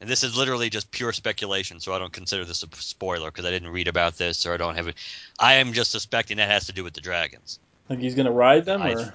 and 0.00 0.08
this 0.08 0.24
is 0.24 0.34
literally 0.34 0.70
just 0.70 0.90
pure 0.90 1.12
speculation, 1.12 1.78
so 1.78 1.92
I 1.92 1.98
don't 1.98 2.12
consider 2.12 2.46
this 2.46 2.62
a 2.62 2.68
spoiler 2.76 3.30
because 3.30 3.44
I 3.44 3.50
didn't 3.50 3.68
read 3.68 3.88
about 3.88 4.16
this 4.16 4.46
or 4.46 4.54
I 4.54 4.56
don't 4.56 4.76
have 4.76 4.88
it. 4.88 4.96
I 5.38 5.54
am 5.54 5.74
just 5.74 5.90
suspecting 5.90 6.38
that 6.38 6.48
has 6.48 6.66
to 6.66 6.72
do 6.72 6.82
with 6.82 6.94
the 6.94 7.02
dragons. 7.02 7.58
Like 7.90 7.98
he's 7.98 8.14
going 8.14 8.24
to 8.24 8.32
ride 8.32 8.64
them, 8.64 8.82
or 8.82 9.12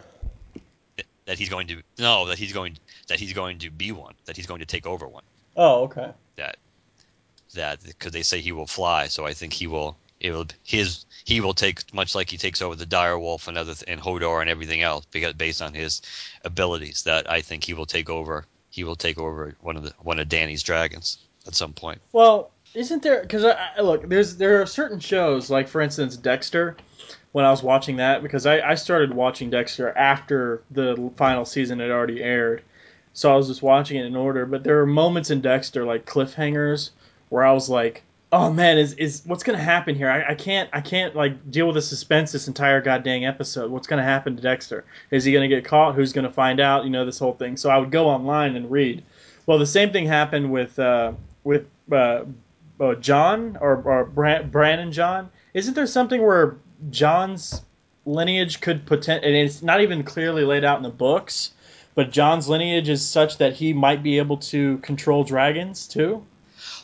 that 1.26 1.38
he's 1.38 1.50
going 1.50 1.68
to 1.68 1.82
no, 1.98 2.28
that 2.28 2.38
he's 2.38 2.54
going 2.54 2.78
that 3.08 3.20
he's 3.20 3.34
going 3.34 3.60
to 3.60 3.70
be 3.70 3.92
one, 3.92 4.14
that 4.26 4.36
he's 4.36 4.48
going 4.48 4.60
to 4.60 4.66
take 4.66 4.86
over 4.86 5.08
one. 5.08 5.24
Oh, 5.56 5.84
okay. 5.84 6.12
That 6.36 6.58
that 7.54 7.84
because 7.84 8.12
they 8.12 8.24
say 8.24 8.42
he 8.42 8.52
will 8.52 8.68
fly, 8.68 9.08
so 9.08 9.26
I 9.26 9.34
think 9.34 9.54
he 9.54 9.68
will. 9.68 9.98
It 10.20 10.32
will 10.32 10.48
his 10.64 11.06
he 11.26 11.42
will 11.42 11.54
take 11.54 11.94
much 11.94 12.16
like 12.16 12.30
he 12.30 12.38
takes 12.38 12.62
over 12.62 12.76
the 12.76 12.86
dire 12.86 13.20
wolf 13.20 13.48
and 13.48 13.58
other 13.58 13.74
and 13.88 14.00
Hodor 14.00 14.42
and 14.42 14.50
everything 14.50 14.82
else 14.82 15.06
because 15.12 15.34
based 15.34 15.62
on 15.62 15.74
his 15.74 16.02
abilities 16.44 17.04
that 17.04 17.30
I 17.30 17.42
think 17.42 17.64
he 17.64 17.74
will 17.74 17.86
take 17.86 18.10
over. 18.10 18.46
He 18.70 18.84
will 18.84 18.96
take 18.96 19.18
over 19.18 19.56
one 19.62 19.78
of 19.78 19.84
the 19.84 19.94
one 20.02 20.20
of 20.20 20.28
Dany's 20.30 20.64
dragons 20.64 21.18
at 21.48 21.56
some 21.56 21.74
point. 21.74 22.02
Well, 22.12 22.52
isn't 22.74 23.04
there? 23.04 23.22
Because 23.22 23.46
look, 23.80 24.08
there's 24.08 24.38
there 24.38 24.62
are 24.62 24.66
certain 24.66 25.00
shows 25.00 25.50
like 25.50 25.68
for 25.68 25.82
instance 25.82 26.18
Dexter 26.18 26.78
when 27.36 27.44
I 27.44 27.52
was 27.52 27.62
watching 27.62 27.98
that 27.98 28.24
because 28.24 28.46
I, 28.46 28.62
I 28.62 28.76
started 28.76 29.14
watching 29.14 29.50
Dexter 29.50 29.90
after 29.90 30.64
the 30.72 31.12
final 31.18 31.44
season 31.44 31.80
had 31.80 31.92
already 31.92 32.24
aired. 32.24 32.62
So 33.12 33.30
I 33.30 33.36
was 33.36 33.50
just 33.50 33.62
watching 33.62 33.98
it 33.98 34.06
in 34.06 34.16
order. 34.16 34.46
But 34.46 34.64
there 34.64 34.80
are 34.80 34.86
moments 34.86 35.30
in 35.32 35.42
Dexter, 35.42 35.84
like 35.84 36.06
cliffhangers, 36.06 36.92
where 37.28 37.46
I 37.46 37.52
was 37.52 37.68
like, 37.68 38.04
oh 38.32 38.54
man, 38.54 38.78
is, 38.78 38.94
is 38.94 39.22
what's 39.26 39.44
gonna 39.44 39.58
happen 39.58 39.96
here? 39.96 40.10
I, 40.10 40.32
I 40.32 40.36
can't 40.36 40.70
I 40.72 40.80
can't 40.80 41.14
like 41.14 41.52
deal 41.52 41.66
with 41.66 41.76
the 41.76 41.82
suspense 41.82 42.32
this 42.32 42.48
entire 42.48 42.80
goddamn 42.80 43.26
episode. 43.26 43.70
What's 43.70 43.88
gonna 43.88 44.02
happen 44.02 44.38
to 44.38 44.42
Dexter? 44.42 44.86
Is 45.12 45.26
he 45.26 45.34
gonna 45.34 45.50
get 45.50 45.66
caught? 45.66 45.94
Who's 45.94 46.14
gonna 46.14 46.32
find 46.32 46.62
out? 46.62 46.86
You 46.86 46.90
know 46.90 47.06
this 47.06 47.20
whole 47.20 47.34
thing. 47.34 47.58
So 47.58 47.70
I 47.70 47.78
would 47.78 47.92
go 47.92 48.08
online 48.08 48.56
and 48.56 48.72
read. 48.72 49.04
Well, 49.46 49.60
the 49.60 49.66
same 49.66 49.92
thing 49.92 50.06
happened 50.06 50.54
with 50.54 50.80
uh, 50.80 51.12
with 51.44 51.68
uh, 51.92 52.24
uh, 52.80 52.96
Jon 52.96 53.58
or, 53.60 53.82
or 53.84 54.06
Bran, 54.06 54.50
Bran 54.50 54.80
and 54.80 54.94
Jon. 54.94 55.30
Isn't 55.54 55.74
there 55.74 55.88
something 55.88 56.22
where 56.22 56.56
Jon's 56.90 57.62
lineage 58.06 58.62
could 58.62 58.86
potent, 58.86 59.24
and 59.24 59.36
it's 59.36 59.62
not 59.62 59.82
even 59.82 60.04
clearly 60.04 60.44
laid 60.44 60.64
out 60.64 60.78
in 60.78 60.84
the 60.84 60.90
books, 60.90 61.52
but 61.96 62.12
Jon's 62.12 62.48
lineage 62.50 62.90
is 62.90 63.06
such 63.08 63.38
that 63.38 63.54
he 63.54 63.74
might 63.74 64.04
be 64.04 64.18
able 64.20 64.38
to 64.38 64.78
control 64.80 65.24
dragons 65.24 65.88
too. 65.88 66.26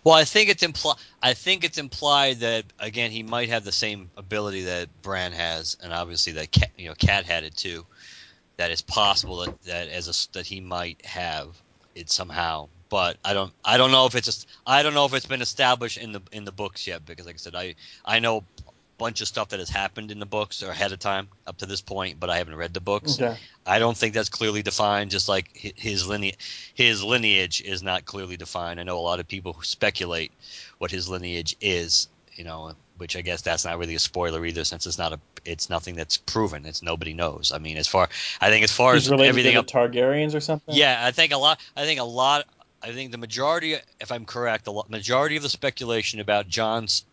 Well, 0.03 0.15
I 0.15 0.25
think 0.25 0.49
it's 0.49 0.63
implied. 0.63 0.97
I 1.21 1.33
think 1.33 1.63
it's 1.63 1.77
implied 1.77 2.39
that 2.39 2.65
again 2.79 3.11
he 3.11 3.23
might 3.23 3.49
have 3.49 3.63
the 3.63 3.71
same 3.71 4.09
ability 4.17 4.63
that 4.63 4.89
Bran 5.01 5.31
has, 5.33 5.77
and 5.81 5.93
obviously 5.93 6.33
that 6.33 6.51
Cat, 6.51 6.71
you 6.77 6.87
know 6.89 6.95
Cat 6.95 7.25
had 7.25 7.43
it 7.43 7.55
too. 7.55 7.85
that 8.57 8.71
it's 8.71 8.81
possible 8.81 9.39
that, 9.39 9.61
that 9.63 9.89
as 9.89 10.07
a, 10.07 10.33
that 10.33 10.45
he 10.45 10.61
might 10.61 11.03
have 11.05 11.47
it 11.95 12.09
somehow. 12.09 12.69
But 12.89 13.17
I 13.23 13.33
don't 13.33 13.53
I 13.63 13.77
don't 13.77 13.91
know 13.91 14.05
if 14.05 14.15
it's 14.15 14.25
just 14.25 14.47
I 14.67 14.83
don't 14.83 14.93
know 14.93 15.05
if 15.05 15.13
it's 15.13 15.25
been 15.25 15.41
established 15.41 15.97
in 15.97 16.11
the 16.11 16.21
in 16.31 16.45
the 16.45 16.51
books 16.51 16.85
yet 16.85 17.05
because 17.05 17.25
like 17.25 17.35
I 17.35 17.37
said 17.37 17.55
I 17.55 17.75
I 18.05 18.19
know 18.19 18.43
bunch 19.01 19.19
of 19.19 19.27
stuff 19.27 19.49
that 19.49 19.59
has 19.59 19.69
happened 19.69 20.11
in 20.11 20.19
the 20.19 20.25
books 20.25 20.61
or 20.61 20.69
ahead 20.69 20.91
of 20.91 20.99
time 20.99 21.27
up 21.47 21.57
to 21.57 21.65
this 21.65 21.81
point, 21.81 22.19
but 22.19 22.29
I 22.29 22.37
haven't 22.37 22.55
read 22.55 22.73
the 22.73 22.79
books. 22.79 23.19
Okay. 23.19 23.35
I 23.65 23.79
don't 23.79 23.97
think 23.97 24.13
that's 24.13 24.29
clearly 24.29 24.61
defined. 24.61 25.09
Just 25.11 25.27
like 25.27 25.49
his 25.55 26.07
lineage, 26.07 26.71
his 26.73 27.03
lineage 27.03 27.61
is 27.61 27.81
not 27.81 28.05
clearly 28.05 28.37
defined. 28.37 28.79
I 28.79 28.83
know 28.83 28.99
a 28.99 29.01
lot 29.01 29.19
of 29.19 29.27
people 29.27 29.53
who 29.53 29.63
speculate 29.63 30.31
what 30.77 30.91
his 30.91 31.09
lineage 31.09 31.55
is. 31.59 32.07
You 32.33 32.45
know, 32.45 32.73
which 32.97 33.17
I 33.17 33.21
guess 33.21 33.41
that's 33.41 33.65
not 33.65 33.77
really 33.77 33.95
a 33.95 33.99
spoiler 33.99 34.45
either, 34.45 34.63
since 34.63 34.87
it's 34.87 34.97
not 34.97 35.11
a, 35.11 35.19
it's 35.43 35.69
nothing 35.69 35.95
that's 35.95 36.17
proven. 36.17 36.65
It's 36.65 36.81
nobody 36.81 37.13
knows. 37.13 37.51
I 37.53 37.57
mean, 37.57 37.77
as 37.77 37.87
far 37.87 38.07
I 38.39 38.49
think 38.49 38.63
as 38.63 38.71
far 38.71 38.93
He's 38.93 39.11
as 39.11 39.19
everything 39.19 39.55
to 39.55 39.61
the 39.61 39.67
Targaryens 39.67 40.33
or 40.33 40.39
something. 40.39 40.73
yeah, 40.73 41.01
I 41.03 41.11
think 41.11 41.33
a 41.33 41.37
lot. 41.37 41.59
I 41.75 41.83
think 41.83 41.99
a 41.99 42.05
lot. 42.05 42.45
I 42.83 42.93
think 42.93 43.11
the 43.11 43.17
majority, 43.17 43.75
if 43.99 44.11
I'm 44.11 44.25
correct, 44.25 44.65
the 44.65 44.83
majority 44.89 45.35
of 45.37 45.43
the 45.43 45.49
speculation 45.49 46.19
about 46.19 46.47
Jon's 46.47 47.05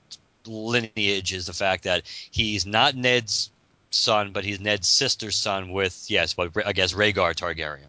lineage 0.47 1.33
is 1.33 1.47
the 1.47 1.53
fact 1.53 1.85
that 1.85 2.03
he's 2.31 2.67
not 2.67 2.95
Ned's 2.95 3.51
son, 3.91 4.33
but 4.33 4.45
he's 4.45 4.61
Ned's 4.61 4.89
sister's 4.89 5.37
son 5.37 5.71
with 5.71 6.07
yes, 6.09 6.35
but 6.35 6.53
I 6.67 6.73
guess 6.73 6.93
Rhaegar 6.93 7.35
Targaryen. 7.35 7.89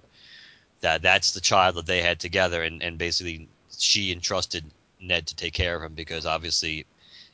That 0.82 1.02
that's 1.02 1.34
the 1.34 1.42
child 1.42 1.76
that 1.76 1.86
they 1.86 2.02
had 2.02 2.20
together, 2.20 2.64
and 2.64 2.82
and 2.82 2.98
basically 2.98 3.50
she 3.78 4.12
entrusted 4.12 4.64
Ned 5.02 5.28
to 5.28 5.36
take 5.36 5.54
care 5.54 5.76
of 5.76 5.84
him 5.84 5.94
because 5.94 6.26
obviously, 6.26 6.86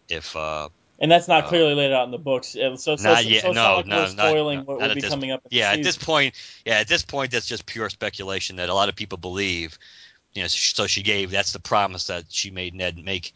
if 0.10 0.36
uh, 0.36 0.70
and 1.00 1.12
that's 1.12 1.28
not 1.28 1.46
uh, 1.46 1.48
clearly 1.48 1.76
laid 1.76 1.92
out 1.92 2.06
in 2.06 2.12
the 2.12 2.18
books. 2.18 2.50
So, 2.50 2.76
so, 2.76 2.92
not 2.92 3.24
so, 3.24 3.30
yet, 3.30 3.42
so 3.42 3.50
it's 3.50 3.56
no, 3.56 3.62
not 3.62 3.76
like 3.78 3.86
no, 3.88 3.98
we're 3.98 4.08
spoiling 4.08 4.58
not- 4.60 4.68
what 4.68 4.80
not 4.80 4.88
will 4.90 4.96
be 4.96 5.02
this- 5.02 5.10
coming 5.10 5.32
up. 5.32 5.42
In 5.46 5.50
the 5.52 5.58
yeah, 5.58 5.72
at 5.72 5.84
this 5.84 5.98
point, 5.98 6.36
yeah, 6.66 6.80
at 6.80 6.88
this 6.88 7.04
point, 7.04 7.32
that's 7.32 7.46
just 7.46 7.66
pure 7.66 7.90
speculation 7.90 8.56
that 8.58 8.70
a 8.70 8.74
lot 8.74 8.90
of 8.90 8.96
people 8.96 9.18
believe. 9.18 9.78
You 10.34 10.42
know, 10.42 10.48
so 10.48 10.86
she 10.88 11.02
gave 11.02 11.32
that's 11.32 11.54
the 11.54 11.60
promise 11.60 12.08
that 12.08 12.26
she 12.30 12.52
made 12.52 12.74
Ned 12.74 12.98
make, 12.98 13.34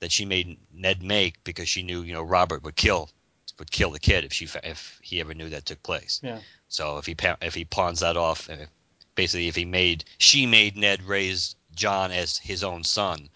that 0.00 0.12
she 0.12 0.24
made 0.24 0.58
Ned 0.72 1.02
make 1.02 1.42
because 1.44 1.68
she 1.68 1.82
knew 1.82 2.02
you 2.02 2.12
know 2.12 2.22
Robert 2.22 2.62
would 2.64 2.76
kill 2.76 3.10
would 3.58 3.70
kill 3.70 3.90
the 3.90 4.00
kid 4.00 4.24
if 4.24 4.32
she 4.32 4.48
if 4.64 4.98
he 5.02 5.20
ever 5.20 5.34
knew 5.34 5.48
that 5.50 5.66
took 5.66 5.82
place. 5.82 6.20
Yeah. 6.22 6.40
So 6.68 6.98
if 6.98 7.06
he 7.06 7.16
if 7.42 7.54
he 7.54 7.64
pawns 7.64 8.00
that 8.00 8.16
off, 8.16 8.48
uh, 8.50 8.66
basically 9.14 9.48
if 9.48 9.56
he 9.56 9.64
made 9.64 10.04
she 10.18 10.46
made 10.46 10.76
Ned 10.76 11.02
raise 11.02 11.54
Jon 11.74 12.10
as 12.10 12.38
his 12.38 12.64
own 12.64 12.84
son, 12.84 13.28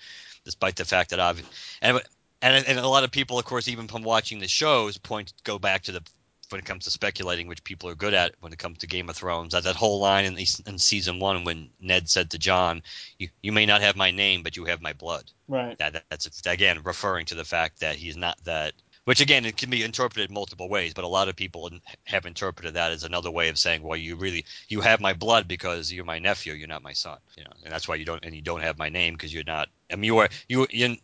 despite 0.45 0.77
the 0.77 0.85
fact 0.85 1.11
that 1.11 1.21
I've 1.21 1.43
and 1.81 2.01
and 2.43 2.67
and 2.67 2.79
a 2.79 2.89
lot 2.89 3.05
of 3.05 3.11
people, 3.11 3.39
of 3.39 3.45
course, 3.45 3.69
even 3.69 3.89
from 3.89 4.03
watching 4.03 4.39
the 4.39 4.49
shows, 4.49 4.99
point 4.99 5.33
go 5.45 5.59
back 5.59 5.85
to 5.85 5.93
the 5.93 6.03
when 6.51 6.59
it 6.59 6.65
comes 6.65 6.85
to 6.85 6.91
speculating, 6.91 7.47
which 7.47 7.65
people 7.65 7.89
are 7.89 7.95
good 7.95 8.15
at 8.15 8.35
when 8.41 8.53
it 8.53 8.59
comes 8.59 8.79
to 8.79 8.87
Game 8.87 9.09
of 9.09 9.17
Thrones. 9.17 9.53
That 9.53 9.65
that 9.65 9.77
whole 9.77 10.01
line 10.01 10.25
in, 10.25 10.35
the, 10.35 10.47
in 10.67 10.79
season 10.79 11.19
one 11.19 11.45
when 11.45 11.71
Ned 11.81 12.09
said 12.09 12.31
to 12.31 12.39
Jon, 12.39 12.83
"You 13.19 13.29
you 13.43 13.53
may 13.53 13.67
not 13.67 13.83
have 13.83 13.97
my 13.97 14.11
name, 14.11 14.43
but 14.43 14.57
you 14.57 14.65
have 14.65 14.81
my 14.81 14.93
blood." 14.93 15.31
Right. 15.49 15.77
That, 15.79 15.93
that 15.95 16.05
that's 16.11 16.47
again 16.47 16.83
referring 16.85 17.27
to 17.27 17.35
the 17.35 17.45
fact 17.45 17.81
that 17.81 17.97
he's 17.97 18.17
not 18.17 18.43
that. 18.45 18.75
Which 19.05 19.21
again, 19.21 19.45
it 19.45 19.59
can 19.59 19.69
be 19.69 19.83
interpreted 19.83 20.31
multiple 20.31 20.69
ways, 20.71 20.95
but 20.95 21.05
a 21.05 21.09
lot 21.09 21.29
of 21.29 21.37
people 21.37 21.69
have 22.05 22.25
interpreted 22.25 22.73
that 22.75 22.91
as 22.91 23.05
another 23.05 23.31
way 23.31 23.51
of 23.51 23.59
saying, 23.59 23.83
"Well, 23.83 23.99
you 23.99 24.17
really 24.17 24.47
you 24.69 24.81
have 24.81 25.01
my 25.01 25.13
blood 25.13 25.47
because 25.47 25.93
you're 25.93 26.07
my 26.07 26.19
nephew, 26.19 26.55
you're 26.55 26.69
not 26.69 26.83
my 26.83 26.95
son." 26.95 27.19
You 27.37 27.45
know, 27.45 27.53
and 27.65 27.73
that's 27.73 27.87
why 27.87 27.97
you 27.97 28.07
don't 28.07 28.25
and 28.25 28.35
you 28.35 28.41
don't 28.41 28.63
have 28.63 28.79
my 28.79 28.89
name 28.89 29.15
because 29.15 29.33
you're 29.35 29.45
not. 29.45 29.69
I 29.93 29.97
mean, 29.97 30.05
you 30.05 30.19
are 30.19 30.29
you 30.49 30.67
you 30.71 30.97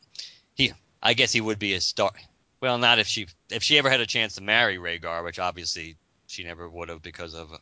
he. 0.54 0.72
I 1.02 1.14
guess 1.14 1.32
he 1.32 1.40
would 1.40 1.58
be 1.58 1.74
a 1.74 1.80
star. 1.80 2.12
Well, 2.60 2.78
not 2.78 2.98
if 2.98 3.06
she 3.06 3.26
if 3.50 3.62
she 3.62 3.78
ever 3.78 3.88
had 3.88 4.00
a 4.00 4.06
chance 4.06 4.34
to 4.34 4.42
marry 4.42 4.76
Rhaegar, 4.76 5.24
which 5.24 5.38
obviously 5.38 5.96
she 6.26 6.44
never 6.44 6.68
would 6.68 6.90
have 6.90 7.02
because 7.02 7.34
of 7.34 7.52
uh, 7.52 7.58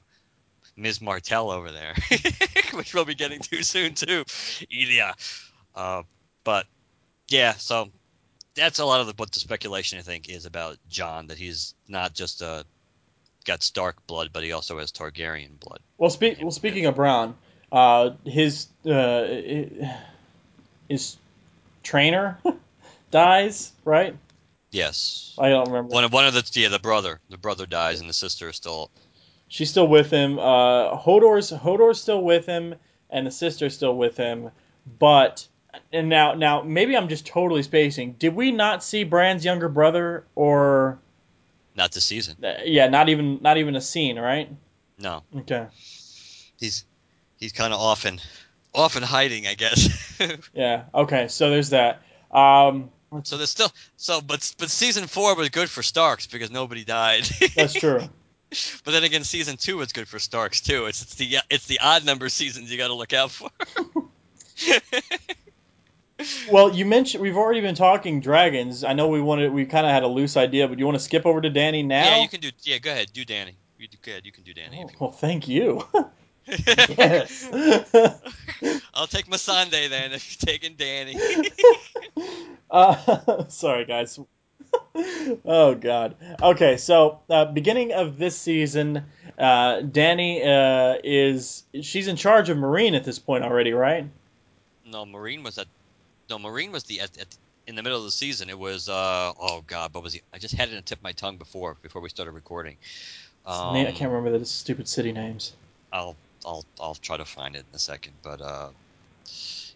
Ms. 0.77 1.01
Martell 1.01 1.51
over 1.51 1.71
there, 1.71 1.95
which 2.73 2.95
we'll 2.95 3.05
be 3.05 3.15
getting 3.15 3.41
to 3.41 3.63
soon 3.63 3.95
too. 3.95 4.25
Elia. 4.73 5.15
Uh, 5.75 6.03
but 6.45 6.67
yeah, 7.29 7.53
so 7.53 7.91
that's 8.55 8.79
a 8.81 8.85
lot 8.85 9.01
of 9.01 9.07
the, 9.07 9.15
what 9.17 9.31
the 9.33 9.41
speculation 9.41 9.99
I 9.99 10.03
think 10.03 10.29
is 10.29 10.47
about 10.47 10.79
Jon 10.89 11.29
that 11.29 11.39
he's 11.39 11.75
not 11.87 12.15
just 12.15 12.43
uh, 12.43 12.65
got 13.45 13.63
Stark 13.63 14.07
blood, 14.07 14.31
but 14.33 14.43
he 14.43 14.53
also 14.53 14.79
has 14.79 14.91
Targaryen 14.91 15.61
blood. 15.61 15.81
Well, 15.97 16.11
speak. 16.11 16.39
Well, 16.41 16.51
speaking 16.51 16.87
of 16.87 16.97
Bran, 16.97 17.35
uh, 17.71 18.11
his 18.25 18.67
uh, 18.85 19.27
his 20.89 21.17
trainer 21.83 22.39
dies, 23.11 23.73
right? 23.85 24.17
Yes. 24.71 25.35
I 25.39 25.49
don't 25.49 25.67
remember. 25.69 25.95
One 25.95 26.05
of 26.05 26.13
one 26.13 26.27
of 26.27 26.35
the 26.35 26.49
yeah 26.55 26.69
the 26.69 26.79
brother 26.79 27.21
the 27.31 27.39
brother 27.39 27.67
dies 27.67 28.01
and 28.01 28.09
the 28.09 28.15
sister 28.15 28.49
is 28.49 28.57
still 28.57 28.91
She's 29.51 29.71
still 29.71 29.89
with 29.89 30.11
him. 30.11 30.39
Uh, 30.39 30.95
Hodor's 30.97 31.49
Hodor's 31.51 31.99
still 32.01 32.23
with 32.23 32.45
him, 32.45 32.75
and 33.09 33.27
the 33.27 33.31
sister's 33.31 33.75
still 33.75 33.97
with 33.97 34.17
him. 34.19 34.51
But 34.99 35.49
and 35.91 36.11
now 36.11 36.35
now 36.35 36.63
maybe 36.63 36.95
I'm 36.97 37.09
just 37.09 37.27
totally 37.27 37.63
spacing. 37.63 38.13
Did 38.19 38.35
we 38.35 38.53
not 38.53 38.85
see 38.85 39.05
Bran's 39.05 39.47
younger 39.47 39.71
brother, 39.71 40.25
or 40.35 40.99
not 41.75 41.93
this 41.93 42.05
season. 42.05 42.37
uh, 42.45 42.59
yeah, 42.65 42.89
not 42.89 43.09
even 43.09 43.39
not 43.41 43.57
even 43.57 43.75
a 43.75 43.81
scene, 43.81 44.19
right? 44.19 44.51
No, 44.99 45.23
Okay. 45.35 45.67
he's 46.59 46.85
he's 47.39 47.53
kind 47.53 47.73
of 47.73 47.81
often 47.81 48.21
often 48.75 49.03
hiding, 49.03 49.47
I 49.47 49.55
guess. 49.55 49.89
Yeah. 50.53 50.85
Okay. 50.93 51.29
So 51.29 51.49
there's 51.49 51.71
that. 51.71 52.03
Um, 52.31 52.91
so 53.23 53.37
there's 53.37 53.51
still 53.51 53.71
so 53.97 54.21
but 54.21 54.55
but 54.59 54.71
season 54.71 55.07
four 55.07 55.35
was 55.35 55.49
good 55.49 55.71
for 55.71 55.83
Starks 55.83 56.27
because 56.27 56.51
nobody 56.51 56.85
died. 56.85 57.25
that's 57.57 57.75
true. 57.75 58.01
But 58.85 58.93
then 58.93 59.05
again, 59.05 59.25
season 59.25 59.57
two 59.57 59.77
was 59.77 59.93
good 59.93 60.09
for 60.09 60.19
Starks 60.19 60.61
too. 60.61 60.87
It's, 60.87 61.03
it's 61.03 61.15
the 61.17 61.39
it's 61.51 61.67
the 61.67 61.81
odd 61.81 62.05
number 62.05 62.29
seasons 62.29 62.71
you 62.71 62.79
got 62.79 62.89
to 62.89 62.95
look 62.95 63.13
out 63.13 63.31
for. 63.31 63.51
Well, 66.51 66.75
you 66.75 66.85
mentioned 66.85 67.23
we've 67.23 67.37
already 67.37 67.61
been 67.61 67.77
talking 67.77 68.21
dragons. 68.21 68.83
I 68.83 68.93
know 68.93 69.07
we 69.07 69.21
wanted 69.21 69.53
we 69.53 69.65
kind 69.67 69.87
of 69.87 69.93
had 69.93 70.03
a 70.03 70.09
loose 70.09 70.37
idea, 70.37 70.67
but 70.67 70.79
you 70.79 70.85
want 70.85 70.99
to 70.99 71.05
skip 71.05 71.25
over 71.25 71.41
to 71.41 71.49
Dany 71.49 71.85
now? 71.85 72.05
Yeah, 72.05 72.23
you 72.23 72.29
can 72.29 72.41
do. 72.41 72.51
Yeah, 72.63 72.79
go 72.79 72.91
ahead, 72.91 73.13
do 73.13 73.25
Dany. 73.25 73.55
You 73.79 73.87
go 74.03 74.11
ahead, 74.11 74.27
you 74.27 74.33
can 74.33 74.43
do 74.43 74.53
Dany. 74.53 74.85
Oh, 74.85 74.91
well, 74.99 75.11
thank 75.13 75.47
you. 75.47 75.87
yes. 76.49 77.49
I'll 78.95 79.07
take 79.07 79.27
Missandei 79.27 79.89
then 79.89 80.13
if 80.13 80.31
you're 80.31 80.53
taking 80.53 80.75
Dany. 80.75 81.17
uh, 82.71 83.45
sorry, 83.49 83.85
guys. 83.85 84.19
oh 85.45 85.75
God. 85.75 86.17
Okay, 86.43 86.77
so 86.77 87.21
uh, 87.31 87.45
beginning 87.47 87.93
of 87.93 88.19
this 88.19 88.37
season, 88.39 89.05
uh, 89.39 89.81
Dany 89.81 90.45
uh, 90.45 90.99
is 91.05 91.65
she's 91.81 92.09
in 92.09 92.17
charge 92.17 92.49
of 92.49 92.59
Meereen 92.59 92.97
at 92.97 93.05
this 93.05 93.19
point 93.19 93.45
already, 93.45 93.73
right? 93.73 94.07
no, 94.91 95.05
Meereen 95.05 95.45
was 95.45 95.59
at. 95.59 95.67
No, 96.31 96.39
Meereen 96.39 96.73
was 96.73 96.85
the 96.85 97.01
at, 97.01 97.17
at 97.19 97.27
in 97.67 97.75
the 97.75 97.83
middle 97.83 97.99
of 97.99 98.05
the 98.05 98.11
season. 98.11 98.51
It 98.51 98.59
was. 98.59 98.89
uh 98.89 99.33
Oh 99.39 99.63
God, 99.67 99.95
what 99.95 100.03
was 100.03 100.15
he? 100.15 100.23
I 100.33 100.39
just 100.39 100.55
had 100.55 100.69
it 100.69 100.73
on 100.73 100.77
the 100.77 100.83
tip 100.83 100.99
of 100.99 101.05
my 101.05 101.13
tongue 101.13 101.37
before 101.37 101.77
before 101.83 102.03
we 102.03 102.09
started 102.09 102.33
recording. 102.33 102.77
Um, 103.47 103.77
I 103.77 103.93
can't 103.93 104.13
remember 104.13 104.39
the 104.39 104.45
stupid 104.45 104.89
city 104.89 105.13
names. 105.13 105.55
I'll 105.93 106.17
I'll 106.49 106.65
I'll 106.81 106.95
try 106.95 107.19
to 107.19 107.25
find 107.25 107.55
it 107.55 107.65
in 107.71 107.77
a 107.77 107.79
second, 107.79 108.15
but 108.23 108.41
uh, 108.41 108.69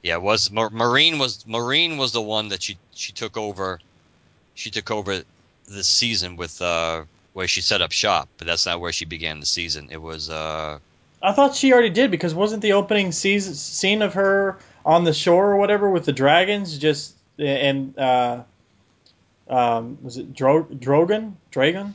yeah, 0.03 0.17
was 0.17 0.51
Mar- 0.51 0.71
Meereen 0.71 1.19
was 1.19 1.45
Meereen 1.45 1.99
was 1.99 2.13
the 2.13 2.23
one 2.23 2.49
that 2.49 2.63
she 2.63 2.79
she 2.95 3.13
took 3.13 3.37
over, 3.37 3.79
she 4.55 4.71
took 4.71 4.91
over 4.91 5.23
this 5.69 5.87
season 5.87 6.37
with 6.37 6.61
uh 6.63 7.05
where 7.35 7.47
she 7.47 7.61
set 7.61 7.83
up 7.83 7.93
shop, 7.93 8.29
but 8.39 8.47
that's 8.47 8.67
not 8.67 8.81
where 8.81 8.93
she 8.93 9.05
began 9.05 9.41
the 9.41 9.47
season. 9.47 9.89
It 9.91 10.01
was 10.01 10.31
uh 10.31 10.79
I 11.23 11.33
thought 11.33 11.55
she 11.55 11.73
already 11.73 11.91
did 11.91 12.11
because 12.11 12.35
wasn't 12.35 12.63
the 12.63 12.73
opening 12.73 13.13
season, 13.13 13.55
scene 13.55 14.03
of 14.03 14.15
her 14.15 14.59
on 14.85 15.05
the 15.05 15.13
shore 15.13 15.53
or 15.53 15.57
whatever 15.57 15.89
with 15.89 16.05
the 16.05 16.13
dragons 16.13 16.79
just 16.79 17.15
and 17.39 17.97
uh, 17.99 18.43
um, 19.49 19.99
was 20.03 20.17
it 20.17 20.35
Dro- 20.35 20.65
Drogon? 20.65 21.35
Dragon? 21.51 21.95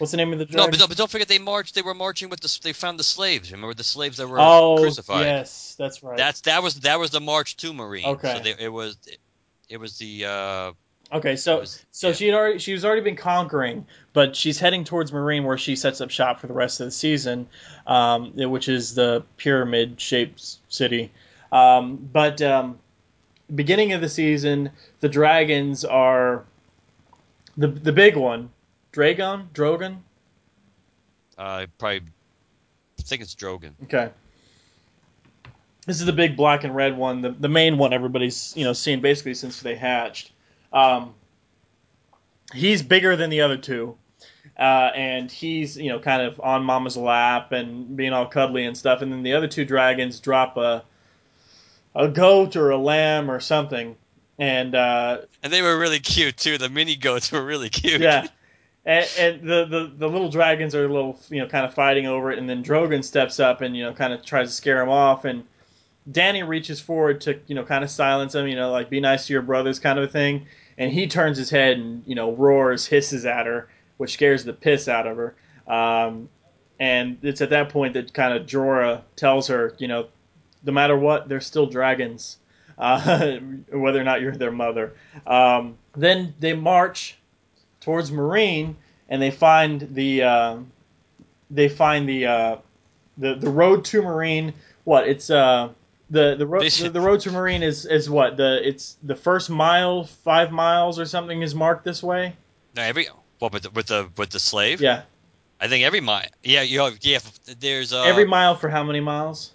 What's 0.00 0.12
the 0.12 0.16
name 0.16 0.32
of 0.32 0.38
the 0.38 0.46
no, 0.46 0.50
dragon? 0.50 0.70
but, 0.70 0.80
no, 0.80 0.86
but 0.86 0.96
don't 0.96 1.10
forget 1.10 1.28
they 1.28 1.38
marched. 1.38 1.74
They 1.74 1.82
were 1.82 1.92
marching 1.92 2.30
with 2.30 2.40
the. 2.40 2.58
They 2.62 2.72
found 2.72 2.98
the 2.98 3.04
slaves. 3.04 3.52
Remember 3.52 3.74
the 3.74 3.84
slaves 3.84 4.16
that 4.16 4.26
were 4.26 4.40
oh, 4.40 4.78
crucified. 4.80 5.26
yes, 5.26 5.74
that's 5.78 6.02
right. 6.02 6.16
That's 6.16 6.40
that 6.42 6.62
was 6.62 6.80
that 6.80 6.98
was 6.98 7.10
the 7.10 7.20
march 7.20 7.58
to 7.58 7.74
Meereen. 7.74 8.06
Okay. 8.06 8.34
So 8.34 8.42
they, 8.42 8.64
it 8.64 8.72
was 8.72 8.96
it, 9.68 9.76
was 9.76 9.98
the 9.98 10.24
uh 10.24 10.72
okay, 11.18 11.36
so 11.36 11.60
was, 11.60 11.84
so 11.90 12.08
yeah. 12.08 12.14
she 12.14 12.26
had 12.28 12.34
already 12.34 12.58
she 12.60 12.72
was 12.72 12.82
already 12.82 13.02
been 13.02 13.16
conquering, 13.16 13.86
but 14.14 14.34
she's 14.34 14.58
heading 14.58 14.84
towards 14.84 15.10
Meereen 15.10 15.44
where 15.44 15.58
she 15.58 15.76
sets 15.76 16.00
up 16.00 16.10
shop 16.10 16.40
for 16.40 16.46
the 16.46 16.54
rest 16.54 16.80
of 16.80 16.86
the 16.86 16.92
season, 16.92 17.46
um, 17.86 18.32
which 18.36 18.70
is 18.70 18.94
the 18.94 19.22
pyramid 19.36 20.00
shaped 20.00 20.56
city. 20.70 21.12
Um, 21.52 21.96
but 22.10 22.40
um, 22.40 22.78
beginning 23.54 23.92
of 23.92 24.00
the 24.00 24.08
season, 24.08 24.70
the 25.00 25.10
dragons 25.10 25.84
are 25.84 26.46
the 27.58 27.68
the 27.68 27.92
big 27.92 28.16
one, 28.16 28.48
Dragon, 28.92 29.48
Drogon. 29.54 29.98
uh 31.38 31.66
probably 31.78 32.02
I 32.98 33.02
think 33.02 33.22
it's 33.22 33.34
Drogon. 33.34 33.72
Okay. 33.84 34.10
This 35.86 35.98
is 36.00 36.06
the 36.06 36.12
big 36.12 36.36
black 36.36 36.62
and 36.64 36.74
red 36.76 36.96
one, 36.96 37.22
the, 37.22 37.30
the 37.30 37.48
main 37.48 37.78
one 37.78 37.92
everybody's 37.92 38.52
you 38.56 38.64
know 38.64 38.72
seen 38.72 39.00
basically 39.00 39.34
since 39.34 39.60
they 39.60 39.74
hatched. 39.74 40.30
Um, 40.72 41.14
he's 42.54 42.82
bigger 42.82 43.16
than 43.16 43.30
the 43.30 43.40
other 43.40 43.56
two, 43.56 43.96
uh, 44.58 44.90
and 44.94 45.30
he's 45.30 45.76
you 45.76 45.88
know 45.88 45.98
kind 45.98 46.22
of 46.22 46.38
on 46.40 46.64
Mama's 46.64 46.96
lap 46.96 47.52
and 47.52 47.96
being 47.96 48.12
all 48.12 48.26
cuddly 48.26 48.66
and 48.66 48.76
stuff, 48.76 49.02
and 49.02 49.10
then 49.10 49.22
the 49.22 49.32
other 49.32 49.48
two 49.48 49.64
dragons 49.64 50.20
drop 50.20 50.56
a 50.58 50.84
a 51.94 52.06
goat 52.08 52.54
or 52.54 52.70
a 52.70 52.76
lamb 52.78 53.30
or 53.30 53.40
something, 53.40 53.96
and 54.38 54.74
uh, 54.74 55.18
And 55.42 55.52
they 55.52 55.62
were 55.62 55.76
really 55.78 55.98
cute 55.98 56.36
too. 56.36 56.58
The 56.58 56.68
mini 56.68 56.94
goats 56.94 57.32
were 57.32 57.44
really 57.44 57.70
cute. 57.70 58.00
yeah. 58.00 58.26
And, 58.86 59.08
and 59.18 59.42
the, 59.42 59.66
the, 59.66 59.92
the 59.98 60.08
little 60.08 60.30
dragons 60.30 60.74
are 60.74 60.84
a 60.84 60.92
little, 60.92 61.18
you 61.28 61.40
know, 61.40 61.46
kind 61.46 61.66
of 61.66 61.74
fighting 61.74 62.06
over 62.06 62.32
it, 62.32 62.38
and 62.38 62.48
then 62.48 62.64
Drogon 62.64 63.04
steps 63.04 63.38
up 63.38 63.60
and, 63.60 63.76
you 63.76 63.84
know, 63.84 63.92
kind 63.92 64.12
of 64.12 64.24
tries 64.24 64.48
to 64.48 64.54
scare 64.54 64.82
him 64.82 64.88
off, 64.88 65.24
and 65.24 65.44
Dany 66.10 66.46
reaches 66.46 66.80
forward 66.80 67.20
to, 67.22 67.38
you 67.46 67.54
know, 67.54 67.64
kind 67.64 67.84
of 67.84 67.90
silence 67.90 68.34
him, 68.34 68.48
you 68.48 68.56
know, 68.56 68.70
like, 68.72 68.88
be 68.88 69.00
nice 69.00 69.26
to 69.26 69.32
your 69.32 69.42
brothers 69.42 69.78
kind 69.78 69.98
of 69.98 70.04
a 70.04 70.08
thing, 70.08 70.46
and 70.78 70.90
he 70.90 71.06
turns 71.06 71.36
his 71.36 71.50
head 71.50 71.76
and, 71.76 72.02
you 72.06 72.14
know, 72.14 72.32
roars, 72.32 72.86
hisses 72.86 73.26
at 73.26 73.46
her, 73.46 73.68
which 73.98 74.14
scares 74.14 74.44
the 74.44 74.52
piss 74.52 74.88
out 74.88 75.06
of 75.06 75.16
her. 75.16 75.34
Um, 75.66 76.28
and 76.78 77.18
it's 77.22 77.42
at 77.42 77.50
that 77.50 77.68
point 77.68 77.92
that 77.94 78.14
kind 78.14 78.34
of 78.34 78.46
Jorah 78.46 79.02
tells 79.14 79.46
her, 79.48 79.74
you 79.78 79.86
know, 79.86 80.08
no 80.64 80.72
matter 80.72 80.96
what, 80.96 81.28
they're 81.28 81.40
still 81.40 81.66
dragons, 81.66 82.38
uh, 82.78 83.36
whether 83.72 84.00
or 84.00 84.04
not 84.04 84.22
you're 84.22 84.32
their 84.32 84.50
mother. 84.50 84.94
Um, 85.26 85.76
then 85.94 86.34
they 86.40 86.54
march 86.54 87.18
towards 87.80 88.10
Meereen, 88.10 88.74
and 89.08 89.20
they 89.20 89.30
find 89.30 89.94
the 89.94 90.22
uh, 90.22 90.56
they 91.50 91.68
find 91.68 92.08
the 92.08 92.26
uh, 92.26 92.56
the 93.18 93.34
the 93.34 93.50
road 93.50 93.84
to 93.86 94.02
Meereen. 94.02 94.54
What 94.84 95.08
it's 95.08 95.30
uh 95.30 95.70
the 96.10 96.34
the 96.36 96.46
road 96.46 96.62
the, 96.62 96.88
the 96.88 97.00
road 97.00 97.20
to 97.20 97.30
Meereen 97.30 97.62
is 97.62 97.86
is 97.86 98.10
what 98.10 98.36
the 98.36 98.66
it's 98.66 98.96
the 99.02 99.14
first 99.14 99.50
mile 99.50 100.04
five 100.04 100.50
miles 100.50 100.98
or 100.98 101.06
something 101.06 101.42
is 101.42 101.54
marked 101.54 101.84
this 101.84 102.02
way. 102.02 102.36
No, 102.74 102.82
every 102.82 103.08
what 103.38 103.52
with 103.52 103.64
the 103.64 103.70
with 103.70 103.86
the 103.86 104.08
with 104.16 104.30
the 104.30 104.40
slave? 104.40 104.80
Yeah, 104.80 105.02
I 105.60 105.68
think 105.68 105.84
every 105.84 106.00
mile. 106.00 106.26
Yeah, 106.42 106.62
you 106.62 106.78
know, 106.78 106.90
yeah. 107.00 107.18
There's 107.58 107.92
uh, 107.92 108.02
every 108.02 108.26
mile 108.26 108.56
for 108.56 108.68
how 108.68 108.82
many 108.82 109.00
miles? 109.00 109.52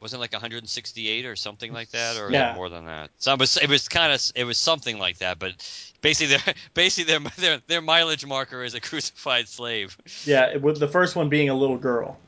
Wasn't 0.00 0.18
it 0.18 0.22
like 0.22 0.32
168 0.32 1.26
or 1.26 1.36
something 1.36 1.72
like 1.72 1.90
that, 1.90 2.16
or 2.16 2.30
Yeah. 2.30 2.54
more 2.54 2.68
than 2.68 2.86
that. 2.86 3.10
So 3.18 3.32
it 3.32 3.38
was 3.38 3.56
it 3.56 3.68
was 3.68 3.88
kind 3.88 4.12
of 4.12 4.22
it 4.34 4.44
was 4.44 4.58
something 4.58 4.98
like 4.98 5.18
that, 5.18 5.38
but 5.38 5.52
basically 6.00 6.36
their 6.36 6.54
basically 6.74 7.12
their 7.12 7.20
their 7.38 7.60
their 7.66 7.80
mileage 7.80 8.24
marker 8.26 8.62
is 8.64 8.74
a 8.74 8.80
crucified 8.88 9.48
slave. 9.48 9.96
Yeah, 10.24 10.56
with 10.56 10.78
the 10.78 10.88
first 10.88 11.16
one 11.16 11.28
being 11.28 11.48
a 11.48 11.54
little 11.54 11.78
girl. 11.78 12.18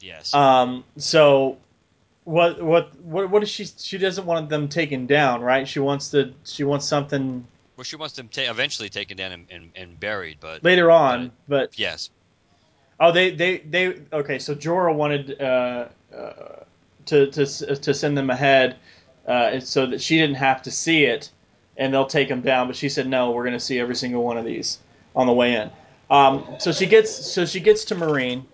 Yes. 0.00 0.34
Um, 0.34 0.84
so 0.96 1.58
what 2.24 2.60
what 2.62 2.98
what 3.00 3.30
what 3.30 3.42
is 3.42 3.48
she? 3.48 3.64
She 3.64 3.98
doesn't 3.98 4.26
want 4.26 4.48
them 4.48 4.68
taken 4.68 5.06
down, 5.06 5.42
right? 5.42 5.66
She 5.66 5.78
wants 5.80 6.10
to. 6.10 6.34
She 6.44 6.64
wants 6.64 6.86
something 6.86 7.46
well, 7.76 7.84
she 7.84 7.96
wants 7.96 8.14
them 8.14 8.28
ta- 8.28 8.42
eventually 8.50 8.90
taken 8.90 9.16
down 9.16 9.32
and, 9.32 9.46
and, 9.50 9.70
and 9.74 9.98
buried, 9.98 10.38
but 10.40 10.62
later 10.62 10.90
on. 10.90 11.32
But 11.48 11.78
yes. 11.78 12.10
oh, 13.00 13.10
they 13.12 13.30
they 13.30 13.58
they 13.58 14.00
okay. 14.12 14.38
So 14.38 14.54
Jorah 14.54 14.94
wanted 14.94 15.40
uh, 15.40 15.88
uh, 16.14 16.61
to 17.06 17.30
to 17.30 17.46
to 17.76 17.94
send 17.94 18.16
them 18.16 18.30
ahead, 18.30 18.76
uh, 19.26 19.60
so 19.60 19.86
that 19.86 20.00
she 20.00 20.16
didn't 20.16 20.36
have 20.36 20.62
to 20.62 20.70
see 20.70 21.04
it, 21.04 21.30
and 21.76 21.92
they'll 21.92 22.06
take 22.06 22.28
them 22.28 22.40
down. 22.42 22.66
But 22.66 22.76
she 22.76 22.88
said 22.88 23.06
no, 23.06 23.30
we're 23.30 23.44
going 23.44 23.54
to 23.54 23.60
see 23.60 23.78
every 23.78 23.94
single 23.94 24.22
one 24.22 24.36
of 24.36 24.44
these 24.44 24.78
on 25.14 25.26
the 25.26 25.32
way 25.32 25.54
in. 25.54 25.70
Um, 26.10 26.44
so 26.58 26.72
she 26.72 26.86
gets 26.86 27.10
so 27.10 27.46
she 27.46 27.60
gets 27.60 27.84
to 27.86 27.94
Meereen. 27.94 28.44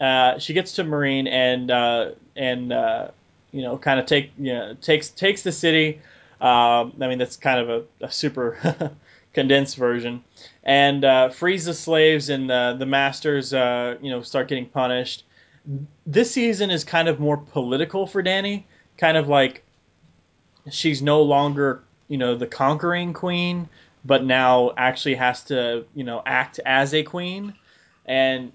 Uh, 0.00 0.38
she 0.38 0.52
gets 0.52 0.72
to 0.72 0.84
Meereen 0.84 1.28
and 1.28 1.70
uh, 1.70 2.10
and 2.36 2.72
uh, 2.72 3.08
you 3.52 3.62
know 3.62 3.78
kind 3.78 3.98
of 3.98 4.06
take 4.06 4.32
you 4.38 4.52
know 4.52 4.74
takes 4.80 5.08
takes 5.08 5.42
the 5.42 5.52
city. 5.52 6.00
Um, 6.40 6.92
I 7.00 7.08
mean 7.08 7.18
that's 7.18 7.36
kind 7.36 7.60
of 7.60 7.70
a, 7.70 8.06
a 8.06 8.10
super 8.10 8.92
condensed 9.32 9.76
version, 9.76 10.22
and 10.64 11.04
uh, 11.04 11.28
frees 11.30 11.64
the 11.64 11.74
slaves 11.74 12.28
and 12.28 12.50
uh, 12.50 12.74
the 12.74 12.86
masters. 12.86 13.54
Uh, 13.54 13.96
you 14.02 14.10
know 14.10 14.20
start 14.22 14.48
getting 14.48 14.66
punished. 14.66 15.24
This 16.06 16.30
season 16.30 16.70
is 16.70 16.84
kind 16.84 17.08
of 17.08 17.20
more 17.20 17.36
political 17.36 18.06
for 18.06 18.22
Dany. 18.22 18.64
Kind 18.98 19.16
of 19.16 19.28
like 19.28 19.64
she's 20.70 21.02
no 21.02 21.22
longer 21.22 21.82
you 22.08 22.18
know 22.18 22.34
the 22.34 22.46
conquering 22.46 23.12
queen, 23.12 23.68
but 24.04 24.24
now 24.24 24.72
actually 24.76 25.14
has 25.14 25.44
to 25.44 25.84
you 25.94 26.04
know 26.04 26.22
act 26.26 26.60
as 26.64 26.94
a 26.94 27.02
queen, 27.02 27.54
and 28.06 28.52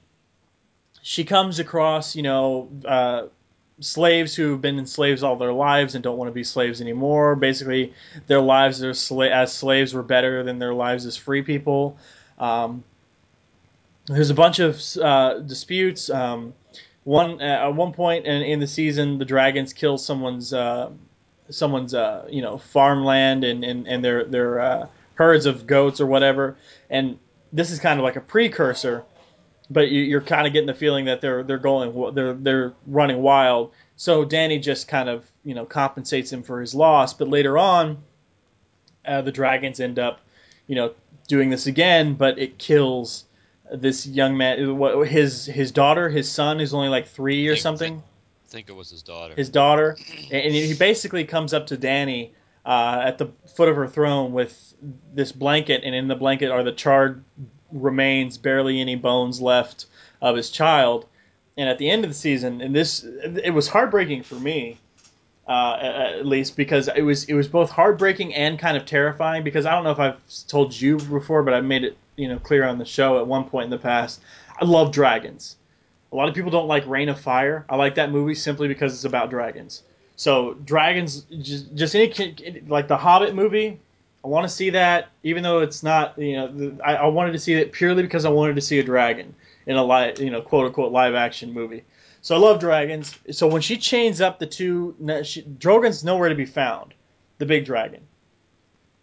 she 1.08 1.24
comes 1.24 1.60
across, 1.60 2.18
you 2.18 2.22
know, 2.22 2.70
uh, 2.84 3.28
slaves 3.80 4.36
who've 4.36 4.60
been 4.60 4.86
slaves 4.86 5.24
all 5.24 5.38
their 5.38 5.54
lives 5.54 5.96
and 5.96 6.04
don't 6.04 6.18
want 6.18 6.28
to 6.28 6.34
be 6.34 6.44
slaves 6.44 6.82
anymore. 6.82 7.34
Basically, 7.38 7.94
their 8.28 8.42
lives 8.42 8.84
as 8.84 9.00
slaves 9.00 9.94
were 9.94 10.04
better 10.04 10.44
than 10.44 10.60
their 10.60 10.74
lives 10.74 11.06
as 11.06 11.16
free 11.16 11.44
people. 11.44 11.98
Um, 12.40 12.84
there's 14.08 14.30
a 14.30 14.34
bunch 14.34 14.60
of 14.60 14.82
uh, 14.98 15.40
disputes. 15.40 16.10
Um, 16.10 16.54
one 17.08 17.42
at 17.42 17.74
one 17.74 17.94
point 17.94 18.26
in, 18.26 18.42
in 18.42 18.60
the 18.60 18.68
season, 18.68 19.18
the 19.18 19.26
dragons 19.26 19.74
kill 19.74 19.98
someone's 19.98 20.52
uh, 20.54 20.90
someone's 21.50 21.94
uh, 21.94 22.28
you 22.30 22.42
know 22.42 22.58
farmland 22.58 23.44
and 23.44 23.64
and, 23.64 23.88
and 23.88 24.04
their 24.04 24.26
their 24.26 24.60
uh, 24.60 24.88
herds 25.16 25.46
of 25.46 25.66
goats 25.66 26.02
or 26.02 26.06
whatever. 26.06 26.58
And 26.90 27.18
this 27.54 27.72
is 27.72 27.80
kind 27.80 28.00
of 28.00 28.04
like 28.04 28.16
a 28.18 28.22
precursor 28.22 29.06
but 29.70 29.90
you, 29.90 30.02
you're 30.02 30.22
kind 30.22 30.48
of 30.48 30.54
getting 30.54 30.68
the 30.68 30.74
feeling 30.74 31.06
that 31.06 31.22
they're 31.22 31.44
they're 31.44 31.58
going 31.58 32.14
they're 32.14 32.34
they're 32.34 32.74
running 32.86 33.22
wild. 33.22 33.74
So 33.96 34.26
Dany 34.26 34.62
just 34.62 34.88
kind 34.88 35.10
of 35.10 35.26
you 35.44 35.54
know 35.54 35.66
compensates 35.66 36.32
him 36.32 36.44
for 36.44 36.62
his 36.62 36.74
loss, 36.74 37.14
but 37.14 37.28
later 37.28 37.58
on, 37.58 37.98
uh, 39.06 39.22
the 39.22 39.32
dragons 39.32 39.80
end 39.80 40.00
up 40.00 40.22
you 40.68 40.76
know 40.76 40.94
doing 41.28 41.50
this 41.50 41.68
again, 41.68 42.14
but 42.14 42.40
it 42.40 42.58
kills 42.58 43.26
this 43.72 44.06
young 44.06 44.38
man. 44.38 44.78
What 44.78 45.08
his 45.08 45.46
his 45.46 45.72
daughter, 45.72 46.10
his 46.10 46.30
son, 46.30 46.60
is 46.60 46.74
only 46.74 46.90
like 46.90 47.08
three 47.08 47.48
or 47.48 47.54
Think- 47.54 47.62
something. 47.62 48.04
I 48.48 48.50
think 48.50 48.70
it 48.70 48.74
was 48.74 48.90
his 48.90 49.04
daughter. 49.04 49.34
His 49.36 49.50
daughter, 49.50 49.98
and 50.32 50.54
he 50.56 50.74
basically 50.74 51.26
comes 51.26 51.54
up 51.54 51.68
to 51.68 51.76
Dany 51.76 52.30
uh, 52.66 53.02
at 53.04 53.18
the 53.18 53.28
foot 53.56 53.68
of 53.68 53.76
her 53.76 53.88
throne 53.88 54.32
with 54.32 54.74
this 55.14 55.34
blanket, 55.34 55.82
and 55.84 55.94
in 55.94 56.08
the 56.08 56.16
blanket 56.16 56.50
are 56.50 56.64
the 56.64 56.72
charred 56.72 57.26
remains, 57.74 58.38
barely 58.38 58.80
any 58.80 58.96
bones 58.96 59.42
left 59.42 59.88
of 60.22 60.38
his 60.38 60.50
child. 60.50 61.06
And 61.58 61.68
at 61.68 61.78
the 61.78 61.90
end 61.90 62.06
of 62.06 62.10
the 62.10 62.16
season, 62.16 62.62
and 62.62 62.74
this 62.74 63.04
it 63.04 63.54
was 63.54 63.68
heartbreaking 63.68 64.24
for 64.24 64.36
me, 64.36 64.78
uh, 65.48 65.78
at 65.82 66.26
least 66.26 66.56
because 66.56 66.88
it 66.96 67.02
was 67.02 67.26
it 67.26 67.34
was 67.34 67.48
both 67.48 67.72
heartbreaking 67.72 68.34
and 68.34 68.58
kind 68.58 68.78
of 68.78 68.86
terrifying. 68.86 69.44
Because 69.44 69.66
I 69.66 69.72
don't 69.72 69.84
know 69.84 69.92
if 69.92 70.00
I've 70.00 70.22
told 70.48 70.80
you 70.80 70.98
before, 70.98 71.44
but 71.44 71.54
I 71.54 71.62
made 71.62 71.84
it 71.84 71.98
you 72.18 72.28
know 72.28 72.40
clear 72.40 72.66
on 72.66 72.78
the 72.78 72.86
show 72.86 73.20
at 73.20 73.28
one 73.28 73.46
point 73.46 73.66
in 73.66 73.70
the 73.70 73.78
past. 73.78 74.22
I 74.60 74.66
love 74.66 74.92
dragons. 74.92 75.56
A 76.12 76.16
lot 76.16 76.28
of 76.28 76.36
people 76.36 76.52
don't 76.52 76.68
like 76.68 76.86
Reign 76.88 77.10
of 77.10 77.20
Fire. 77.20 77.66
I 77.70 77.76
like 77.76 77.96
that 77.96 78.12
movie 78.12 78.36
simply 78.36 78.68
because 78.68 78.94
it's 78.94 79.04
about 79.06 79.30
dragons. 79.30 79.84
So 80.16 80.56
dragons, 80.56 81.22
just, 81.42 81.76
just 81.76 81.96
any 81.96 82.62
like 82.68 82.88
the 82.88 82.98
Hobbit 82.98 83.36
movie. 83.36 83.80
I 84.24 84.28
want 84.28 84.46
to 84.46 84.54
see 84.54 84.72
that, 84.72 85.10
even 85.24 85.44
though 85.44 85.60
it's 85.60 85.84
not, 85.84 86.18
you 86.18 86.36
know, 86.36 86.78
I, 86.84 86.96
I 86.96 87.06
wanted 87.08 87.34
to 87.34 87.40
see 87.40 87.54
it 87.54 87.72
purely 87.72 88.02
because 88.04 88.26
I 88.26 88.30
wanted 88.30 88.56
to 88.56 88.62
see 88.62 88.80
a 88.80 88.84
dragon 88.84 89.36
in 89.68 89.76
a 89.76 89.84
live, 89.84 90.20
you 90.20 90.32
know, 90.32 90.42
quote 90.42 90.66
unquote 90.66 90.92
live 90.92 91.14
action 91.14 91.54
movie. 91.54 91.84
So 92.22 92.36
I 92.36 92.40
love 92.40 92.60
dragons. 92.60 93.18
So 93.32 93.48
when 93.48 93.62
she 93.62 93.78
chains 93.78 94.20
up 94.20 94.40
the 94.40 94.48
two, 94.48 94.96
she, 95.24 95.44
Drogon's 95.44 96.04
nowhere 96.04 96.30
to 96.30 96.36
be 96.36 96.46
found, 96.46 96.94
the 97.38 97.46
big 97.46 97.66
dragon. 97.66 98.07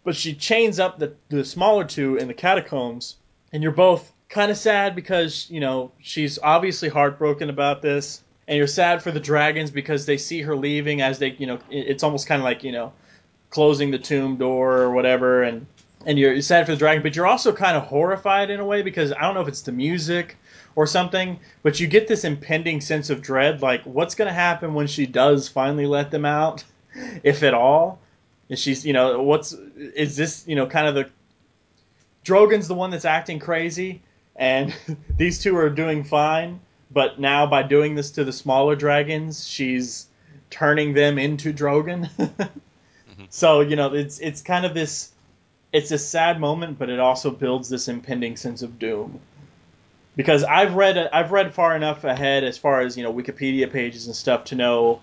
But 0.05 0.15
she 0.15 0.33
chains 0.33 0.79
up 0.79 0.99
the 0.99 1.15
the 1.27 1.43
smaller 1.43 1.83
two 1.83 2.15
in 2.15 2.29
the 2.29 2.33
catacombs, 2.33 3.17
and 3.51 3.61
you're 3.61 3.73
both 3.73 4.13
kind 4.29 4.51
of 4.51 4.57
sad 4.57 4.95
because 4.95 5.49
you 5.49 5.59
know 5.59 5.91
she's 5.99 6.39
obviously 6.41 6.89
heartbroken 6.89 7.49
about 7.49 7.81
this, 7.81 8.23
and 8.47 8.57
you're 8.57 8.67
sad 8.67 9.01
for 9.01 9.11
the 9.11 9.19
dragons 9.19 9.71
because 9.71 10.05
they 10.05 10.17
see 10.17 10.41
her 10.43 10.55
leaving 10.55 11.01
as 11.01 11.19
they, 11.19 11.31
you 11.31 11.47
know, 11.47 11.59
it's 11.69 12.03
almost 12.03 12.27
kind 12.27 12.39
of 12.39 12.43
like 12.43 12.63
you 12.63 12.71
know 12.71 12.93
closing 13.49 13.91
the 13.91 13.99
tomb 13.99 14.37
door 14.37 14.77
or 14.77 14.91
whatever, 14.91 15.43
and 15.43 15.65
and 16.05 16.19
you're 16.19 16.39
sad 16.41 16.65
for 16.65 16.73
the 16.73 16.77
dragon, 16.77 17.01
but 17.01 17.15
you're 17.15 17.27
also 17.27 17.51
kind 17.51 17.75
of 17.75 17.83
horrified 17.83 18.49
in 18.49 18.59
a 18.59 18.65
way 18.65 18.83
because 18.83 19.11
I 19.11 19.21
don't 19.21 19.33
know 19.33 19.41
if 19.41 19.47
it's 19.47 19.63
the 19.63 19.71
music 19.71 20.37
or 20.75 20.85
something, 20.85 21.39
but 21.63 21.79
you 21.79 21.87
get 21.87 22.07
this 22.07 22.23
impending 22.23 22.79
sense 22.79 23.09
of 23.09 23.21
dread, 23.21 23.61
like 23.61 23.81
what's 23.83 24.13
going 24.13 24.27
to 24.27 24.33
happen 24.33 24.73
when 24.73 24.87
she 24.87 25.07
does 25.07 25.47
finally 25.47 25.87
let 25.87 26.11
them 26.11 26.25
out, 26.25 26.63
if 27.23 27.41
at 27.41 27.53
all. 27.53 27.99
Is 28.49 28.59
she's, 28.59 28.85
you 28.85 28.93
know, 28.93 29.21
what's 29.23 29.53
is 29.53 30.15
this, 30.15 30.47
you 30.47 30.55
know, 30.55 30.67
kind 30.67 30.87
of 30.87 30.95
the 30.95 31.09
Drogon's 32.23 32.67
the 32.67 32.75
one 32.75 32.89
that's 32.89 33.05
acting 33.05 33.39
crazy, 33.39 34.01
and 34.35 34.75
these 35.17 35.41
two 35.41 35.55
are 35.57 35.69
doing 35.69 36.03
fine, 36.03 36.59
but 36.91 37.19
now 37.19 37.45
by 37.45 37.63
doing 37.63 37.95
this 37.95 38.11
to 38.11 38.23
the 38.23 38.33
smaller 38.33 38.75
dragons, 38.75 39.47
she's 39.47 40.07
turning 40.49 40.93
them 40.93 41.17
into 41.17 41.53
Drogon. 41.53 42.09
Mm-hmm. 43.15 43.27
So 43.29 43.61
you 43.61 43.75
know, 43.75 43.93
it's 43.93 44.19
it's 44.19 44.41
kind 44.41 44.65
of 44.65 44.73
this, 44.73 45.11
it's 45.71 45.91
a 45.91 45.97
sad 45.97 46.39
moment, 46.39 46.77
but 46.77 46.89
it 46.89 46.99
also 46.99 47.31
builds 47.31 47.69
this 47.69 47.87
impending 47.87 48.35
sense 48.35 48.61
of 48.61 48.77
doom. 48.79 49.19
Because 50.15 50.43
I've 50.43 50.73
read 50.73 50.97
I've 50.97 51.31
read 51.31 51.53
far 51.53 51.75
enough 51.75 52.03
ahead 52.03 52.43
as 52.43 52.57
far 52.57 52.81
as 52.81 52.97
you 52.97 53.03
know 53.03 53.13
Wikipedia 53.13 53.71
pages 53.71 54.07
and 54.07 54.15
stuff 54.15 54.45
to 54.45 54.55
know 54.55 55.01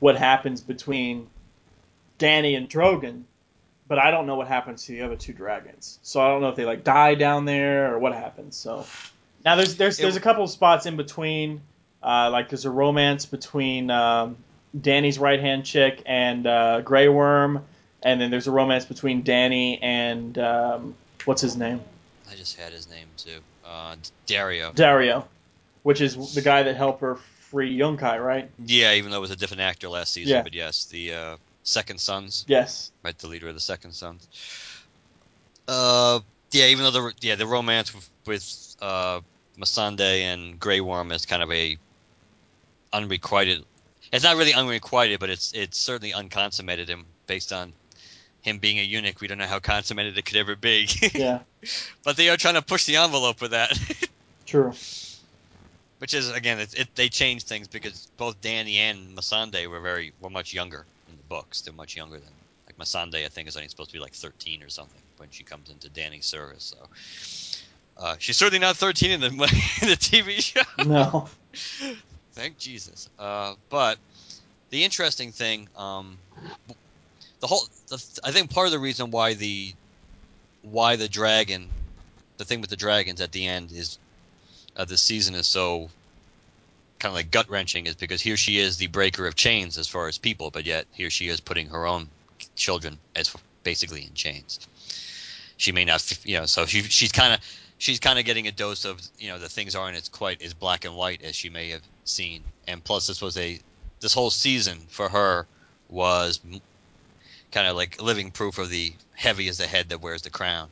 what 0.00 0.16
happens 0.16 0.60
between 0.60 1.28
Dany 2.18 2.56
and 2.56 2.68
Drogon, 2.68 3.22
but 3.88 3.98
I 3.98 4.10
don't 4.10 4.26
know 4.26 4.36
what 4.36 4.48
happens 4.48 4.84
to 4.86 4.92
the 4.92 5.02
other 5.02 5.16
two 5.16 5.32
dragons. 5.32 5.98
So 6.02 6.20
I 6.20 6.28
don't 6.28 6.40
know 6.40 6.48
if 6.48 6.56
they 6.56 6.64
like 6.64 6.84
die 6.84 7.14
down 7.14 7.44
there 7.44 7.94
or 7.94 7.98
what 7.98 8.14
happens. 8.14 8.56
So 8.56 8.86
now 9.44 9.56
there's 9.56 9.76
there's 9.76 9.98
there's 9.98 10.16
a 10.16 10.20
couple 10.20 10.44
of 10.44 10.50
spots 10.50 10.86
in 10.86 10.96
between. 10.96 11.60
Uh, 12.02 12.30
like 12.30 12.48
there's 12.48 12.64
a 12.64 12.70
romance 12.70 13.26
between 13.26 13.90
um, 13.90 14.36
Dany's 14.76 15.18
right 15.18 15.38
hand 15.40 15.64
chick 15.64 16.02
and 16.06 16.46
uh, 16.46 16.80
Grey 16.80 17.08
Worm, 17.08 17.64
and 18.02 18.20
then 18.20 18.30
there's 18.30 18.48
a 18.48 18.50
romance 18.50 18.84
between 18.84 19.22
Dany 19.22 19.78
and 19.82 20.36
um, 20.38 20.94
what's 21.24 21.42
his 21.42 21.56
name? 21.56 21.80
I 22.30 22.34
just 22.34 22.58
had 22.58 22.72
his 22.72 22.88
name 22.90 23.06
too. 23.16 23.38
Uh, 23.64 23.96
Daario. 24.26 24.74
Daario, 24.74 25.24
which 25.82 26.00
is 26.00 26.34
the 26.34 26.42
guy 26.42 26.64
that 26.64 26.76
helped 26.76 27.02
her 27.02 27.16
free 27.50 27.76
Yunkai, 27.78 28.24
right? 28.24 28.50
Yeah, 28.64 28.94
even 28.94 29.10
though 29.10 29.18
it 29.18 29.20
was 29.20 29.30
a 29.30 29.36
different 29.36 29.60
actor 29.60 29.88
last 29.88 30.12
season, 30.12 30.36
Yeah. 30.36 30.42
but 30.42 30.54
yes, 30.54 30.86
the 30.86 31.12
uh, 31.12 31.36
Second 31.64 31.98
Sons, 32.00 32.44
Yes. 32.48 32.90
right? 33.02 33.16
The 33.16 33.28
leader 33.28 33.48
of 33.48 33.54
the 33.54 33.60
Second 33.60 33.92
Sons. 33.92 34.28
Uh, 35.68 36.20
yeah, 36.50 36.66
even 36.66 36.84
though 36.84 36.90
the 36.90 37.12
yeah 37.20 37.34
the 37.36 37.46
romance 37.46 37.94
with, 37.94 38.08
with 38.26 38.76
uh, 38.80 39.20
Missandei 39.58 40.22
and 40.22 40.58
Grey 40.58 40.80
Worm 40.80 41.12
is 41.12 41.24
kind 41.26 41.42
of 41.42 41.50
a 41.52 41.78
unrequited. 42.92 43.64
It's 44.12 44.24
not 44.24 44.36
really 44.36 44.52
unrequited, 44.54 45.20
but 45.20 45.30
it's 45.30 45.52
it's 45.52 45.78
certainly 45.78 46.12
unconsummated 46.12 46.88
him 46.88 47.06
based 47.26 47.52
on 47.52 47.72
him 48.42 48.58
being 48.58 48.78
a 48.78 48.82
eunuch. 48.82 49.20
We 49.20 49.28
don't 49.28 49.38
know 49.38 49.46
how 49.46 49.60
consummated 49.60 50.18
it 50.18 50.24
could 50.24 50.36
ever 50.36 50.56
be. 50.56 50.88
Yeah. 51.14 51.40
but 52.02 52.16
they 52.16 52.28
are 52.28 52.36
trying 52.36 52.54
to 52.54 52.62
push 52.62 52.84
the 52.86 52.96
envelope 52.96 53.40
with 53.40 53.52
that. 53.52 53.72
True. 54.46 54.72
Which 55.98 56.12
is 56.12 56.30
again, 56.32 56.58
it's, 56.58 56.74
it 56.74 56.88
they 56.96 57.08
changed 57.08 57.46
things 57.46 57.68
because 57.68 58.08
both 58.16 58.40
Dany 58.40 58.74
and 58.76 59.16
Missandei 59.16 59.68
were 59.68 59.80
very 59.80 60.12
were 60.20 60.28
much 60.30 60.52
younger 60.52 60.84
books. 61.32 61.62
They're 61.62 61.72
much 61.72 61.96
younger 61.96 62.18
than 62.18 62.28
like 62.66 62.76
Missandei. 62.76 63.24
I 63.24 63.28
think 63.28 63.48
is 63.48 63.56
only 63.56 63.68
supposed 63.68 63.88
to 63.88 63.94
be 63.94 64.00
like 64.00 64.12
13 64.12 64.62
or 64.62 64.68
something 64.68 65.00
when 65.16 65.30
she 65.30 65.44
comes 65.44 65.70
into 65.70 65.88
Dany's 65.88 66.26
service. 66.26 66.74
So 66.76 68.02
uh, 68.04 68.16
she's 68.18 68.36
certainly 68.36 68.58
not 68.58 68.76
13 68.76 69.12
in 69.12 69.20
the 69.20 69.26
in 69.82 69.88
the 69.88 69.96
TV 69.96 70.42
show. 70.42 70.60
No. 70.84 71.28
Thank 72.32 72.58
Jesus. 72.58 73.08
Uh, 73.18 73.54
but 73.70 73.96
the 74.68 74.84
interesting 74.84 75.32
thing, 75.32 75.68
um, 75.74 76.18
the 77.40 77.46
whole, 77.46 77.62
the, 77.88 78.20
I 78.24 78.30
think 78.30 78.50
part 78.50 78.66
of 78.66 78.72
the 78.72 78.78
reason 78.78 79.10
why 79.10 79.32
the 79.32 79.72
why 80.60 80.96
the 80.96 81.08
dragon, 81.08 81.70
the 82.36 82.44
thing 82.44 82.60
with 82.60 82.70
the 82.70 82.76
dragons 82.76 83.22
at 83.22 83.32
the 83.32 83.46
end 83.46 83.72
is 83.72 83.98
of 84.76 84.88
this 84.88 85.00
season 85.00 85.34
is 85.34 85.46
so 85.46 85.88
kind 87.02 87.10
of 87.10 87.16
like 87.16 87.32
gut 87.32 87.50
wrenching 87.50 87.86
is 87.86 87.96
because 87.96 88.20
here 88.20 88.36
she 88.36 88.58
is 88.58 88.76
the 88.76 88.86
breaker 88.86 89.26
of 89.26 89.34
chains 89.34 89.76
as 89.76 89.88
far 89.88 90.06
as 90.06 90.18
people, 90.18 90.52
but 90.52 90.64
yet 90.64 90.86
here 90.92 91.10
she 91.10 91.28
is 91.28 91.40
putting 91.40 91.68
her 91.68 91.84
own 91.84 92.08
children 92.54 92.96
as 93.16 93.34
basically 93.64 94.04
in 94.04 94.14
chains. 94.14 94.60
She 95.56 95.72
may 95.72 95.84
not, 95.84 96.24
you 96.24 96.38
know, 96.38 96.46
so 96.46 96.64
she 96.64 96.82
she's 96.82 97.10
kind 97.10 97.34
of 97.34 97.40
she's 97.78 97.98
kind 97.98 98.20
of 98.20 98.24
getting 98.24 98.46
a 98.46 98.52
dose 98.52 98.84
of 98.84 99.00
you 99.18 99.28
know 99.30 99.40
the 99.40 99.48
things 99.48 99.74
aren't 99.74 99.96
as 99.96 100.08
quite 100.08 100.42
as 100.42 100.54
black 100.54 100.84
and 100.84 100.94
white 100.94 101.22
as 101.22 101.34
she 101.34 101.50
may 101.50 101.70
have 101.70 101.82
seen, 102.04 102.44
and 102.68 102.84
plus 102.84 103.08
this 103.08 103.20
was 103.20 103.36
a 103.36 103.58
this 103.98 104.14
whole 104.14 104.30
season 104.30 104.78
for 104.88 105.08
her 105.08 105.48
was 105.88 106.38
kind 107.50 107.66
of 107.66 107.74
like 107.74 108.00
living 108.00 108.30
proof 108.30 108.58
of 108.58 108.70
the 108.70 108.92
heavy 109.14 109.48
is 109.48 109.58
the 109.58 109.66
head 109.66 109.88
that 109.88 110.00
wears 110.00 110.22
the 110.22 110.30
crown 110.30 110.68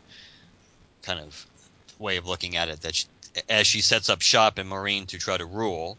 kind 1.03 1.19
of 1.19 1.45
way 1.99 2.17
of 2.19 2.27
looking 2.27 2.57
at 2.57 2.69
it 2.69 2.81
that 2.83 2.95
she, 2.95 3.07
as 3.49 3.67
she 3.67 3.81
sets 3.81 4.09
up 4.09 4.23
shop 4.23 4.61
in 4.61 4.69
Meereen 4.69 5.07
to 5.09 5.19
try 5.19 5.37
to 5.37 5.45
rule, 5.45 5.99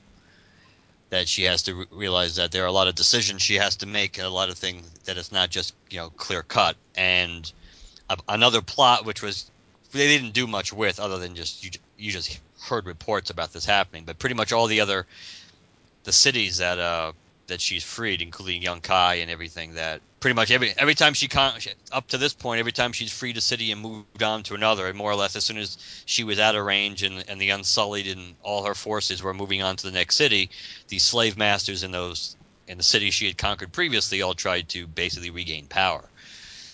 that 1.11 1.27
she 1.27 1.43
has 1.43 1.61
to 1.63 1.75
re- 1.75 1.85
realize 1.91 2.37
that 2.37 2.51
there 2.51 2.63
are 2.63 2.67
a 2.67 2.71
lot 2.71 2.87
of 2.87 2.95
decisions 2.95 3.41
she 3.41 3.55
has 3.55 3.75
to 3.77 3.85
make, 3.85 4.17
and 4.17 4.25
a 4.25 4.31
lot 4.31 4.49
of 4.49 4.57
things 4.57 4.89
that 5.05 5.17
it's 5.17 5.31
not 5.31 5.49
just 5.49 5.75
you 5.89 5.97
know 5.97 6.09
clear 6.09 6.41
cut. 6.41 6.75
And 6.95 7.51
a, 8.09 8.17
another 8.27 8.61
plot 8.61 9.05
which 9.05 9.21
was 9.21 9.51
they 9.91 10.07
didn't 10.07 10.31
do 10.33 10.47
much 10.47 10.73
with, 10.73 10.99
other 10.99 11.19
than 11.19 11.35
just 11.35 11.63
you, 11.63 11.71
you 11.97 12.11
just 12.11 12.39
heard 12.63 12.85
reports 12.85 13.29
about 13.29 13.53
this 13.53 13.65
happening, 13.65 14.05
but 14.05 14.17
pretty 14.19 14.35
much 14.35 14.51
all 14.51 14.67
the 14.67 14.81
other 14.81 15.05
the 16.03 16.11
cities 16.11 16.57
that 16.57 16.79
uh 16.79 17.11
that 17.47 17.61
she's 17.61 17.83
freed, 17.83 18.21
including 18.21 18.61
Yunkai 18.61 19.21
and 19.21 19.29
everything. 19.29 19.73
That 19.75 20.01
pretty 20.19 20.35
much 20.35 20.51
every 20.51 20.73
every 20.77 20.95
time 20.95 21.13
she 21.13 21.27
con- 21.27 21.59
up 21.91 22.07
to 22.07 22.17
this 22.17 22.33
point, 22.33 22.59
every 22.59 22.71
time 22.71 22.93
she's 22.93 23.11
freed 23.11 23.37
a 23.37 23.41
city 23.41 23.71
and 23.71 23.81
moved 23.81 24.23
on 24.23 24.43
to 24.43 24.55
another, 24.55 24.87
and 24.87 24.97
more 24.97 25.11
or 25.11 25.15
less 25.15 25.35
as 25.35 25.43
soon 25.43 25.57
as 25.57 25.77
she 26.05 26.23
was 26.23 26.39
out 26.39 26.55
of 26.55 26.65
range 26.65 27.03
and, 27.03 27.23
and 27.27 27.39
the 27.39 27.49
Unsullied 27.49 28.07
and 28.07 28.35
all 28.41 28.65
her 28.65 28.75
forces 28.75 29.21
were 29.21 29.33
moving 29.33 29.61
on 29.61 29.75
to 29.77 29.87
the 29.87 29.93
next 29.93 30.15
city, 30.15 30.49
the 30.87 30.99
slave 30.99 31.37
masters 31.37 31.83
in 31.83 31.91
those 31.91 32.35
in 32.67 32.77
the 32.77 32.83
cities 32.83 33.13
she 33.13 33.27
had 33.27 33.37
conquered 33.37 33.71
previously 33.73 34.21
all 34.21 34.33
tried 34.33 34.69
to 34.69 34.87
basically 34.87 35.29
regain 35.29 35.67
power. 35.67 36.03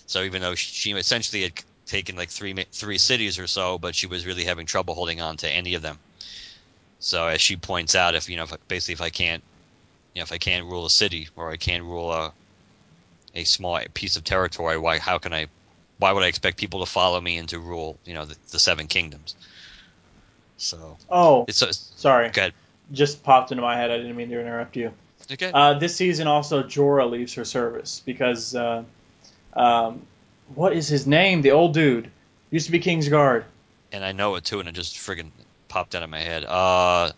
So 0.05 0.23
even 0.23 0.41
though 0.41 0.55
she 0.55 0.91
essentially 0.91 1.43
had 1.43 1.53
taken 1.85 2.15
like 2.15 2.29
three 2.29 2.53
three 2.71 2.97
cities 2.97 3.39
or 3.39 3.47
so, 3.47 3.77
but 3.77 3.95
she 3.95 4.07
was 4.07 4.25
really 4.25 4.43
having 4.43 4.65
trouble 4.65 4.93
holding 4.93 5.21
on 5.21 5.37
to 5.37 5.49
any 5.49 5.73
of 5.73 5.81
them. 5.81 5.97
So 6.99 7.27
as 7.27 7.41
she 7.41 7.55
points 7.55 7.95
out, 7.95 8.15
if 8.15 8.29
you 8.29 8.37
know, 8.37 8.43
if, 8.43 8.53
basically 8.67 8.93
if 8.93 9.01
I 9.01 9.09
can't, 9.09 9.43
you 10.17 10.21
know, 10.21 10.23
if 10.23 10.31
I 10.31 10.39
can't 10.39 10.65
rule 10.65 10.87
a 10.87 10.89
city 10.89 11.27
or 11.35 11.51
I 11.51 11.57
can't 11.57 11.83
rule 11.83 12.11
a 12.11 12.33
a 13.35 13.43
small 13.43 13.79
piece 13.93 14.17
of 14.17 14.23
territory, 14.23 14.75
why 14.75 14.97
how 14.97 15.19
can 15.19 15.31
I 15.31 15.45
why 15.99 16.11
would 16.11 16.23
I 16.23 16.27
expect 16.27 16.57
people 16.57 16.79
to 16.79 16.87
follow 16.87 17.21
me 17.21 17.37
and 17.37 17.47
to 17.49 17.59
rule, 17.59 17.99
you 18.03 18.15
know, 18.15 18.25
the, 18.25 18.35
the 18.49 18.57
seven 18.57 18.87
kingdoms? 18.87 19.35
So 20.57 20.97
Oh, 21.11 21.45
it's 21.47 21.59
so 21.59 21.67
sorry. 21.69 22.31
Just 22.91 23.21
popped 23.21 23.51
into 23.51 23.61
my 23.61 23.75
head. 23.75 23.91
I 23.91 23.97
didn't 23.97 24.15
mean 24.15 24.29
to 24.29 24.41
interrupt 24.41 24.75
you. 24.75 24.91
Okay. 25.31 25.51
Uh, 25.53 25.75
this 25.75 25.95
season 25.95 26.25
also 26.25 26.63
Jorah 26.63 27.07
leaves 27.07 27.35
her 27.35 27.45
service 27.45 28.01
because 28.03 28.55
uh, 28.55 28.85
um, 29.53 30.01
what 30.55 30.73
is 30.73 30.87
his 30.87 31.05
name? 31.05 31.43
The 31.43 31.51
old 31.51 31.75
dude 31.75 32.09
used 32.49 32.65
to 32.65 32.71
be 32.71 32.79
King's 32.79 33.07
Guard. 33.07 33.45
and 33.91 34.03
I 34.03 34.13
know 34.13 34.33
it 34.33 34.45
too, 34.45 34.59
and 34.61 34.67
it 34.67 34.71
just 34.71 34.95
friggin' 34.95 35.29
popped 35.67 35.93
out 35.93 36.01
of 36.01 36.09
my 36.09 36.21
head. 36.21 36.43
Uh, 36.43 37.11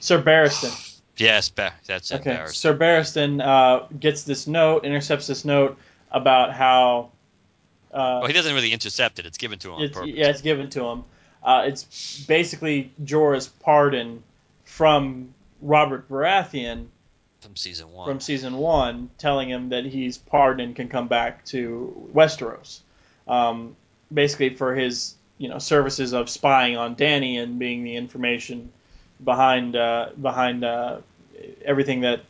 Sir 0.00 0.20
Barristan. 0.20 0.91
Yes, 1.16 1.48
ba- 1.50 1.74
that's 1.86 2.10
it. 2.10 2.20
Okay. 2.20 2.30
Barristan. 2.36 2.54
Sir 2.54 2.76
Barristan 2.76 3.40
uh, 3.44 3.86
gets 3.98 4.24
this 4.24 4.46
note, 4.46 4.84
intercepts 4.84 5.26
this 5.26 5.44
note 5.44 5.78
about 6.10 6.52
how. 6.52 7.10
Uh, 7.92 8.20
Well, 8.20 8.26
he 8.26 8.32
doesn't 8.32 8.54
really 8.54 8.72
intercept 8.72 9.18
it; 9.18 9.26
it's 9.26 9.38
given 9.38 9.58
to 9.60 9.74
him 9.74 9.82
it's, 9.82 9.98
yeah, 10.06 10.28
it's 10.28 10.40
given 10.40 10.70
to 10.70 10.84
him. 10.84 11.04
Uh, 11.42 11.64
it's 11.66 12.24
basically 12.26 12.92
Jorah's 13.04 13.48
pardon 13.48 14.22
from 14.64 15.34
Robert 15.60 16.08
Baratheon 16.08 16.86
from 17.40 17.56
season 17.56 17.92
one. 17.92 18.08
from 18.08 18.20
season 18.20 18.56
one, 18.56 19.10
telling 19.18 19.50
him 19.50 19.70
that 19.70 19.84
he's 19.84 20.16
pardoned 20.16 20.60
and 20.68 20.76
can 20.76 20.88
come 20.88 21.08
back 21.08 21.44
to 21.46 22.10
Westeros. 22.14 22.80
Um, 23.26 23.76
basically, 24.12 24.54
for 24.54 24.74
his 24.74 25.14
you 25.38 25.48
know 25.48 25.58
services 25.58 26.12
of 26.14 26.30
spying 26.30 26.76
on 26.76 26.96
Dany 26.96 27.42
and 27.42 27.58
being 27.58 27.84
the 27.84 27.96
information 27.96 28.72
behind 29.24 29.76
uh, 29.76 30.10
behind 30.20 30.64
uh, 30.64 30.98
everything 31.64 32.00
that 32.00 32.20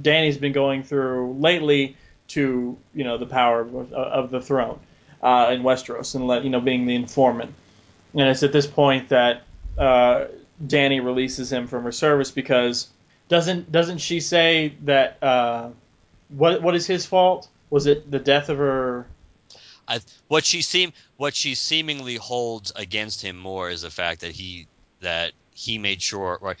Dany's 0.00 0.38
been 0.38 0.52
going 0.52 0.82
through 0.82 1.34
lately 1.34 1.96
to 2.28 2.76
you 2.94 3.04
know 3.04 3.18
the 3.18 3.26
power 3.26 3.60
of, 3.60 3.92
of 3.92 4.30
the 4.30 4.40
throne 4.40 4.78
uh, 5.22 5.50
in 5.52 5.62
Westeros 5.62 6.14
and 6.14 6.26
let 6.26 6.44
you 6.44 6.50
know 6.50 6.60
being 6.60 6.86
the 6.86 6.94
informant. 6.94 7.54
And 8.14 8.28
it's 8.28 8.42
at 8.42 8.52
this 8.52 8.66
point 8.66 9.10
that 9.10 9.42
uh, 9.76 10.26
Dany 10.64 11.04
releases 11.04 11.52
him 11.52 11.66
from 11.66 11.84
her 11.84 11.92
service 11.92 12.30
because 12.30 12.88
doesn't 13.28 13.70
doesn't 13.70 13.98
she 13.98 14.20
say 14.20 14.74
that 14.84 15.22
uh, 15.22 15.70
what 16.28 16.62
what 16.62 16.74
is 16.74 16.86
his 16.86 17.06
fault? 17.06 17.48
Was 17.70 17.86
it 17.86 18.10
the 18.10 18.18
death 18.18 18.48
of 18.48 18.58
her? 18.58 19.06
I, 19.86 20.00
what 20.28 20.44
she 20.44 20.62
seem 20.62 20.92
what 21.16 21.34
she 21.34 21.54
seemingly 21.54 22.16
holds 22.16 22.72
against 22.74 23.22
him 23.22 23.36
more 23.36 23.70
is 23.70 23.82
the 23.82 23.90
fact 23.90 24.20
that 24.20 24.32
he 24.32 24.66
that 25.00 25.32
he 25.58 25.76
made 25.76 26.00
sure 26.00 26.38
right 26.40 26.56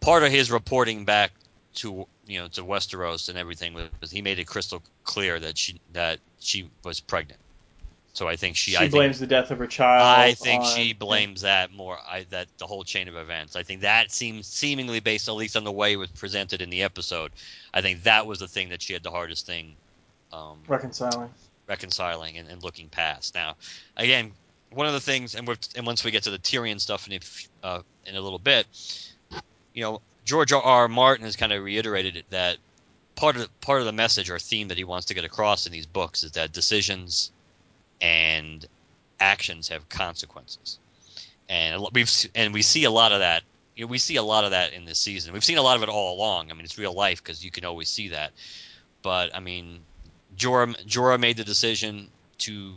part 0.00 0.22
of 0.22 0.30
his 0.30 0.50
reporting 0.50 1.06
back 1.06 1.32
to 1.74 2.06
you 2.26 2.38
know 2.38 2.48
to 2.48 2.62
Westeros 2.62 3.28
and 3.30 3.38
everything 3.38 3.72
was, 3.72 4.10
he 4.10 4.20
made 4.20 4.38
it 4.38 4.44
crystal 4.44 4.82
clear 5.04 5.40
that 5.40 5.56
she 5.56 5.80
that 5.92 6.18
she 6.38 6.68
was 6.84 7.00
pregnant. 7.00 7.40
So 8.12 8.26
I 8.26 8.36
think 8.36 8.56
she, 8.56 8.70
She, 8.70 8.76
I 8.76 8.80
think 8.80 8.92
blames 8.92 9.20
the 9.20 9.26
death 9.26 9.50
of 9.50 9.58
her 9.58 9.66
child. 9.66 10.02
I 10.02 10.32
think 10.32 10.62
on- 10.62 10.74
she 10.74 10.94
blames 10.94 11.42
that 11.42 11.72
more. 11.72 11.98
I 12.08 12.26
that 12.30 12.48
the 12.58 12.66
whole 12.66 12.84
chain 12.84 13.08
of 13.08 13.16
events. 13.16 13.56
I 13.56 13.62
think 13.62 13.82
that 13.82 14.10
seems 14.10 14.46
seemingly 14.46 15.00
based, 15.00 15.28
at 15.28 15.34
least 15.34 15.56
on 15.56 15.64
the 15.64 15.72
way 15.72 15.92
it 15.92 15.96
was 15.96 16.10
presented 16.10 16.62
in 16.62 16.70
the 16.70 16.82
episode. 16.82 17.32
I 17.74 17.82
think 17.82 18.02
that 18.04 18.26
was 18.26 18.38
the 18.38 18.48
thing 18.48 18.70
that 18.70 18.80
she 18.82 18.92
had 18.92 19.02
the 19.02 19.10
hardest 19.10 19.46
thing 19.46 19.76
um, 20.32 20.58
reconciling. 20.66 21.30
reconciling 21.66 22.38
and, 22.38 22.48
and 22.48 22.62
looking 22.62 22.88
past. 22.88 23.34
Now, 23.34 23.56
again, 23.96 24.32
one 24.70 24.86
of 24.86 24.92
the 24.92 25.00
things, 25.00 25.34
and 25.34 25.48
and 25.76 25.86
once 25.86 26.04
we 26.04 26.10
get 26.10 26.24
to 26.24 26.30
the 26.30 26.38
Tyrion 26.38 26.80
stuff 26.80 27.06
in 27.06 27.14
a, 27.14 27.66
uh, 27.66 27.82
in 28.04 28.16
a 28.16 28.20
little 28.20 28.38
bit, 28.38 28.66
you 29.72 29.82
know, 29.82 30.00
George 30.24 30.52
R. 30.52 30.62
R. 30.62 30.88
Martin 30.88 31.24
has 31.24 31.36
kind 31.36 31.52
of 31.52 31.62
reiterated 31.62 32.16
it 32.16 32.24
that 32.30 32.56
part 33.14 33.36
of 33.36 33.42
the, 33.42 33.48
part 33.60 33.80
of 33.80 33.86
the 33.86 33.92
message 33.92 34.30
or 34.30 34.38
theme 34.38 34.68
that 34.68 34.76
he 34.76 34.84
wants 34.84 35.06
to 35.06 35.14
get 35.14 35.24
across 35.24 35.66
in 35.66 35.72
these 35.72 35.86
books 35.86 36.24
is 36.24 36.32
that 36.32 36.52
decisions 36.52 37.32
and 38.00 38.66
actions 39.20 39.68
have 39.68 39.88
consequences, 39.88 40.78
and 41.48 41.86
we've 41.92 42.10
and 42.34 42.52
we 42.52 42.62
see 42.62 42.84
a 42.84 42.90
lot 42.90 43.12
of 43.12 43.20
that. 43.20 43.42
You 43.74 43.84
know, 43.84 43.90
we 43.90 43.98
see 43.98 44.16
a 44.16 44.22
lot 44.22 44.44
of 44.44 44.52
that 44.52 44.72
in 44.72 44.86
this 44.86 44.98
season. 44.98 45.34
We've 45.34 45.44
seen 45.44 45.58
a 45.58 45.62
lot 45.62 45.76
of 45.76 45.82
it 45.82 45.90
all 45.90 46.16
along. 46.16 46.50
I 46.50 46.54
mean, 46.54 46.64
it's 46.64 46.78
real 46.78 46.94
life 46.94 47.22
because 47.22 47.44
you 47.44 47.50
can 47.50 47.66
always 47.66 47.90
see 47.90 48.08
that. 48.08 48.32
But 49.02 49.34
I 49.34 49.40
mean, 49.40 49.80
Jorah 50.36 50.74
Jorah 50.86 51.20
made 51.20 51.36
the 51.36 51.44
decision 51.44 52.08
to 52.38 52.74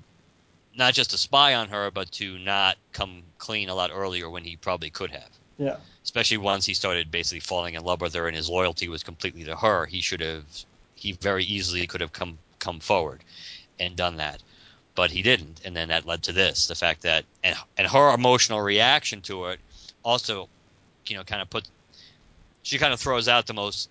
not 0.80 0.94
just 0.94 1.12
to 1.12 1.18
spy 1.18 1.54
on 1.54 1.68
her, 1.68 1.92
but 1.92 2.10
to 2.14 2.40
not 2.40 2.78
come 2.94 3.22
clean 3.38 3.70
a 3.70 3.76
lot 3.76 3.92
earlier 3.94 4.30
when 4.30 4.46
he 4.46 4.56
probably 4.56 4.90
could 4.90 5.12
have. 5.12 5.30
Yeah. 5.58 5.76
Especially 6.04 6.38
once 6.38 6.66
he 6.66 6.74
started 6.74 7.12
basically 7.12 7.42
falling 7.42 7.76
in 7.76 7.84
love 7.84 8.00
with 8.00 8.14
her 8.16 8.28
and 8.28 8.36
his 8.36 8.50
loyalty 8.50 8.88
was 8.88 9.04
completely 9.04 9.44
to 9.44 9.58
her, 9.58 9.86
he 9.86 10.00
should 10.00 10.22
have 10.22 10.46
he 10.96 11.12
very 11.12 11.44
easily 11.44 11.86
could 11.86 12.02
have 12.02 12.14
come 12.14 12.40
come 12.58 12.80
forward 12.80 13.24
and 13.80 13.96
done 13.96 14.18
that. 14.18 14.42
But 14.96 15.12
he 15.12 15.22
didn't, 15.22 15.62
and 15.64 15.76
then 15.76 15.90
that 15.90 16.06
led 16.06 16.24
to 16.24 16.34
this. 16.34 16.68
The 16.68 16.76
fact 16.76 17.02
that 17.02 17.26
and 17.44 17.56
and 17.78 17.86
her 17.86 18.14
emotional 18.14 18.62
reaction 18.62 19.22
to 19.24 19.46
it 19.48 19.60
also, 20.04 20.48
you 21.08 21.18
know, 21.18 21.24
kind 21.26 21.42
of 21.42 21.50
put 21.50 21.68
she 22.64 22.78
kind 22.78 22.94
of 22.94 23.00
throws 23.02 23.28
out 23.28 23.48
the 23.48 23.54
most 23.54 23.90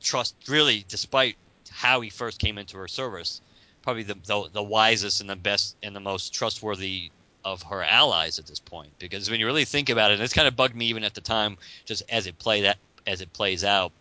trust 0.00 0.36
really 0.46 0.84
despite 0.88 1.36
how 1.68 2.00
he 2.00 2.10
first 2.10 2.38
came 2.38 2.58
into 2.58 2.76
her 2.76 2.88
service 2.88 3.40
probably 3.86 4.02
the, 4.02 4.16
the, 4.26 4.48
the 4.52 4.62
wisest 4.64 5.20
and 5.20 5.30
the 5.30 5.36
best 5.36 5.76
and 5.80 5.94
the 5.94 6.00
most 6.00 6.34
trustworthy 6.34 7.12
of 7.44 7.62
her 7.62 7.84
allies 7.84 8.40
at 8.40 8.46
this 8.46 8.58
point. 8.58 8.90
Because 8.98 9.30
when 9.30 9.38
you 9.38 9.46
really 9.46 9.64
think 9.64 9.90
about 9.90 10.10
it, 10.10 10.14
and 10.14 10.24
it's 10.24 10.34
kind 10.34 10.48
of 10.48 10.56
bugged 10.56 10.74
me 10.74 10.86
even 10.86 11.04
at 11.04 11.14
the 11.14 11.20
time, 11.20 11.56
just 11.84 12.02
as 12.08 12.26
it 12.26 12.36
played 12.36 12.64
that 12.64 12.78
as 13.06 13.20
it 13.20 13.32
plays 13.32 13.62
out, 13.62 13.92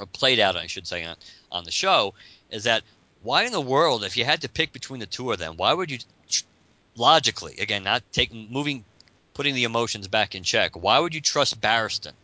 or 0.00 0.06
played 0.06 0.40
out, 0.40 0.56
I 0.56 0.66
should 0.66 0.88
say, 0.88 1.04
on, 1.04 1.14
on 1.52 1.62
the 1.62 1.70
show, 1.70 2.14
is 2.50 2.64
that 2.64 2.82
why 3.22 3.44
in 3.44 3.52
the 3.52 3.60
world, 3.60 4.02
if 4.02 4.16
you 4.16 4.24
had 4.24 4.40
to 4.40 4.48
pick 4.48 4.72
between 4.72 4.98
the 4.98 5.06
two 5.06 5.30
of 5.30 5.38
them, 5.38 5.56
why 5.56 5.72
would 5.72 5.92
you 5.92 5.98
logically, 6.96 7.54
again, 7.60 7.84
not 7.84 8.02
taking 8.10 8.48
moving, 8.50 8.84
putting 9.32 9.54
the 9.54 9.62
emotions 9.62 10.08
back 10.08 10.34
in 10.34 10.42
check, 10.42 10.72
why 10.74 10.98
would 10.98 11.14
you 11.14 11.20
trust 11.20 11.60
Barristan 11.60 12.14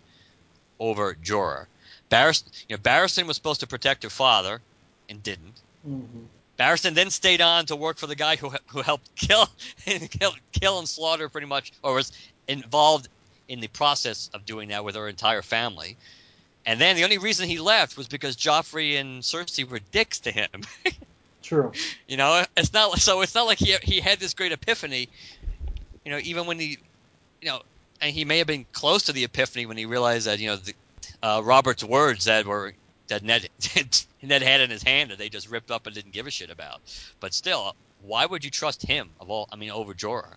over 0.80 1.14
Jorah? 1.14 1.66
Barristan, 2.10 2.50
you 2.68 2.76
know, 2.76 2.82
Barristan 2.82 3.28
was 3.28 3.36
supposed 3.36 3.60
to 3.60 3.68
protect 3.68 4.02
her 4.02 4.10
father, 4.10 4.60
and 5.08 5.22
didn't. 5.22 5.60
Mm-hmm. 5.88 6.24
Barristan 6.60 6.92
then 6.92 7.08
stayed 7.08 7.40
on 7.40 7.64
to 7.66 7.76
work 7.76 7.96
for 7.96 8.06
the 8.06 8.14
guy 8.14 8.36
who 8.36 8.52
who 8.66 8.82
helped 8.82 9.14
kill 9.16 9.48
and 9.86 10.10
kill, 10.20 10.32
kill 10.52 10.78
and 10.78 10.86
slaughter 10.86 11.30
pretty 11.30 11.46
much, 11.46 11.72
or 11.82 11.94
was 11.94 12.12
involved 12.46 13.08
in 13.48 13.60
the 13.60 13.68
process 13.68 14.28
of 14.34 14.44
doing 14.44 14.68
that 14.68 14.84
with 14.84 14.94
her 14.94 15.08
entire 15.08 15.40
family. 15.40 15.96
And 16.66 16.78
then 16.78 16.96
the 16.96 17.04
only 17.04 17.16
reason 17.16 17.48
he 17.48 17.58
left 17.58 17.96
was 17.96 18.08
because 18.08 18.36
Joffrey 18.36 19.00
and 19.00 19.22
Cersei 19.22 19.68
were 19.68 19.78
dicks 19.78 20.20
to 20.20 20.30
him. 20.30 20.48
True. 21.42 21.72
you 22.06 22.18
know, 22.18 22.44
it's 22.54 22.74
not 22.74 22.98
so. 22.98 23.22
It's 23.22 23.34
not 23.34 23.46
like 23.46 23.58
he 23.58 23.74
he 23.82 24.00
had 24.00 24.20
this 24.20 24.34
great 24.34 24.52
epiphany. 24.52 25.08
You 26.04 26.12
know, 26.12 26.18
even 26.22 26.44
when 26.44 26.58
he, 26.60 26.76
you 27.40 27.48
know, 27.48 27.62
and 28.02 28.14
he 28.14 28.26
may 28.26 28.36
have 28.36 28.46
been 28.46 28.66
close 28.72 29.04
to 29.04 29.12
the 29.12 29.24
epiphany 29.24 29.64
when 29.64 29.78
he 29.78 29.86
realized 29.86 30.26
that 30.26 30.38
you 30.38 30.48
know 30.48 30.56
the, 30.56 30.74
uh, 31.22 31.40
Robert's 31.42 31.82
words 31.82 32.26
that 32.26 32.44
were 32.44 32.74
that 33.10 33.22
Ned 33.22 33.48
Ned 34.22 34.42
had 34.42 34.60
in 34.60 34.70
his 34.70 34.82
hand 34.82 35.10
that 35.10 35.18
they 35.18 35.28
just 35.28 35.50
ripped 35.50 35.70
up 35.70 35.86
and 35.86 35.94
didn't 35.94 36.12
give 36.12 36.26
a 36.26 36.30
shit 36.30 36.50
about. 36.50 36.80
But 37.20 37.34
still, 37.34 37.76
why 38.02 38.24
would 38.26 38.44
you 38.44 38.50
trust 38.50 38.82
him 38.82 39.10
of 39.20 39.30
all? 39.30 39.48
I 39.52 39.56
mean, 39.56 39.70
over 39.70 39.94
Jorah. 39.94 40.34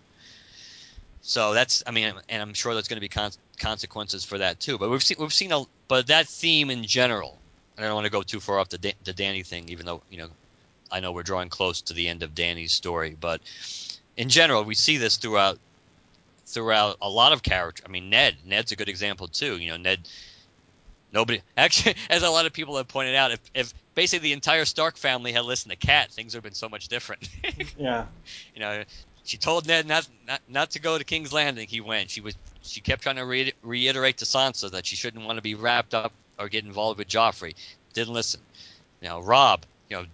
So 1.22 1.54
that's, 1.54 1.82
I 1.86 1.90
mean, 1.90 2.12
and 2.28 2.42
I'm 2.42 2.52
sure 2.52 2.74
there's 2.74 2.88
going 2.88 2.98
to 2.98 3.00
be 3.00 3.08
con- 3.08 3.30
consequences 3.58 4.24
for 4.24 4.36
that 4.38 4.60
too. 4.60 4.76
But 4.76 4.90
we've 4.90 5.02
seen, 5.02 5.16
we've 5.18 5.32
seen 5.32 5.52
a, 5.52 5.64
but 5.88 6.08
that 6.08 6.26
theme 6.28 6.70
in 6.70 6.84
general. 6.84 7.38
I 7.78 7.82
don't 7.82 7.94
want 7.94 8.04
to 8.04 8.10
go 8.10 8.22
too 8.22 8.38
far 8.38 8.58
off 8.58 8.68
the 8.68 8.94
the 9.02 9.12
Dany 9.12 9.44
thing, 9.44 9.68
even 9.68 9.86
though 9.86 10.02
you 10.10 10.18
know, 10.18 10.28
I 10.92 11.00
know 11.00 11.10
we're 11.10 11.24
drawing 11.24 11.48
close 11.48 11.80
to 11.82 11.94
the 11.94 12.08
end 12.08 12.22
of 12.22 12.34
Dany's 12.34 12.72
story. 12.72 13.16
But 13.18 13.40
in 14.16 14.28
general, 14.28 14.62
we 14.64 14.74
see 14.74 14.96
this 14.96 15.16
throughout 15.16 15.58
throughout 16.46 16.98
a 17.00 17.08
lot 17.08 17.32
of 17.32 17.42
characters. 17.42 17.84
I 17.86 17.90
mean, 17.90 18.10
Ned. 18.10 18.36
Ned's 18.44 18.70
a 18.70 18.76
good 18.76 18.88
example 18.88 19.26
too. 19.26 19.56
You 19.58 19.70
know, 19.70 19.76
Ned 19.76 20.08
Nobody 21.14 21.40
actually, 21.56 21.94
as 22.10 22.22
a 22.22 22.28
lot 22.28 22.44
of 22.44 22.52
people 22.52 22.76
have 22.76 22.88
pointed 22.88 23.14
out, 23.14 23.30
if, 23.30 23.40
if 23.54 23.74
basically 23.94 24.28
the 24.28 24.32
entire 24.32 24.64
Stark 24.64 24.96
family 24.96 25.32
had 25.32 25.44
listened 25.44 25.70
to 25.70 25.76
Cat, 25.78 26.10
things 26.10 26.34
would 26.34 26.38
have 26.38 26.44
been 26.44 26.54
so 26.54 26.68
much 26.68 26.88
different. 26.88 27.28
yeah. 27.78 28.06
You 28.54 28.60
know, 28.60 28.82
she 29.24 29.38
told 29.38 29.66
Ned 29.66 29.86
not, 29.86 30.06
not 30.26 30.40
not 30.48 30.70
to 30.72 30.80
go 30.80 30.98
to 30.98 31.04
King's 31.04 31.32
Landing. 31.32 31.68
He 31.68 31.80
went. 31.80 32.10
She 32.10 32.20
was 32.20 32.34
she 32.62 32.80
kept 32.80 33.02
trying 33.02 33.16
to 33.16 33.24
re- 33.24 33.54
reiterate 33.62 34.18
to 34.18 34.24
Sansa 34.24 34.72
that 34.72 34.84
she 34.84 34.96
shouldn't 34.96 35.24
want 35.24 35.36
to 35.36 35.42
be 35.42 35.54
wrapped 35.54 35.94
up 35.94 36.12
or 36.38 36.48
get 36.48 36.64
involved 36.64 36.98
with 36.98 37.08
Joffrey. 37.08 37.54
Didn't 37.94 38.12
listen. 38.12 38.40
You 39.00 39.08
know, 39.08 39.20
Robb. 39.20 39.64
You 39.88 39.96
know, 39.96 40.04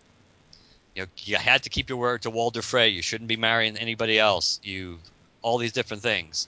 you 0.95 1.03
know, 1.03 1.09
you 1.17 1.37
had 1.37 1.63
to 1.63 1.71
keep 1.71 1.89
your 1.89 1.99
word 1.99 2.23
to 2.23 2.31
Walder 2.31 2.63
Frey. 2.63 2.91
You 2.91 3.03
shouldn't 3.03 3.29
be 3.29 3.37
marrying 3.37 3.77
anybody 3.77 4.19
else. 4.19 4.61
You 4.63 4.99
all 5.43 5.59
these 5.59 5.73
different 5.73 6.03
things. 6.03 6.47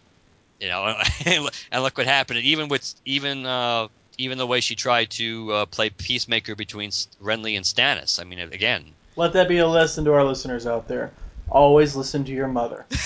You 0.61 0.69
know, 0.69 0.95
and 1.25 1.83
look 1.83 1.97
what 1.97 2.07
happened. 2.07 2.39
And 2.39 2.47
even 2.47 2.69
with 2.69 2.95
even 3.05 3.47
uh, 3.47 3.89
even 4.19 4.39
the 4.39 4.47
way 4.47 4.61
she 4.61 4.75
tried 4.75 5.11
to 5.11 5.53
uh, 5.53 5.67
play 5.67 5.91
peacemaker 5.91 6.55
between 6.55 6.91
Renly 6.91 7.57
and 7.57 7.65
Stannis. 7.65 8.21
I 8.21 8.25
mean, 8.25 8.39
again. 8.39 8.93
Let 9.17 9.33
that 9.35 9.49
be 9.49 9.59
a 9.59 9.67
lesson 9.67 10.05
to 10.07 10.13
our 10.13 10.25
listeners 10.25 10.67
out 10.67 10.89
there. 10.89 11.13
Always 11.49 11.95
listen 11.97 12.25
to 12.25 12.33
your 12.33 12.49
mother. 12.49 12.87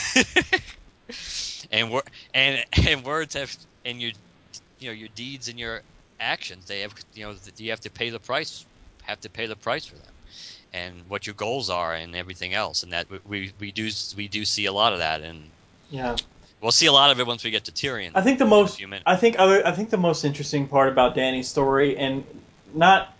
and 1.70 1.92
and 2.34 2.64
and 2.86 3.04
words 3.04 3.34
have 3.34 3.56
and 3.84 4.00
your 4.00 4.12
you 4.78 4.88
know 4.88 4.92
your 4.92 5.08
deeds 5.14 5.48
and 5.48 5.58
your 5.58 5.82
actions 6.20 6.66
they 6.66 6.80
have 6.80 6.94
you 7.14 7.24
know 7.24 7.34
you 7.56 7.70
have 7.70 7.80
to 7.80 7.90
pay 7.90 8.10
the 8.10 8.18
price 8.18 8.64
have 9.02 9.20
to 9.20 9.30
pay 9.30 9.46
the 9.46 9.56
price 9.56 9.86
for 9.86 9.96
them 9.96 10.14
and 10.72 11.08
what 11.08 11.26
your 11.26 11.34
goals 11.34 11.70
are 11.70 11.94
and 11.94 12.16
everything 12.16 12.54
else 12.54 12.82
and 12.82 12.92
that 12.92 13.06
we 13.26 13.52
we 13.60 13.70
do 13.70 13.90
we 14.16 14.28
do 14.28 14.44
see 14.44 14.66
a 14.66 14.72
lot 14.72 14.92
of 14.92 14.98
that 14.98 15.20
and 15.20 15.50
yeah 15.90 16.16
We'll 16.60 16.72
see 16.72 16.86
a 16.86 16.92
lot 16.92 17.10
of 17.10 17.20
it 17.20 17.26
once 17.26 17.44
we 17.44 17.50
get 17.50 17.64
to 17.64 17.72
Tyrion. 17.72 18.12
I 18.14 18.22
think 18.22 18.38
the 18.38 18.46
most 18.46 18.82
I 19.04 19.16
think 19.16 19.38
other 19.38 19.66
I 19.66 19.72
think 19.72 19.90
the 19.90 19.98
most 19.98 20.24
interesting 20.24 20.68
part 20.68 20.88
about 20.88 21.14
Dany's 21.14 21.48
story 21.48 21.96
and 21.96 22.24
not 22.74 23.14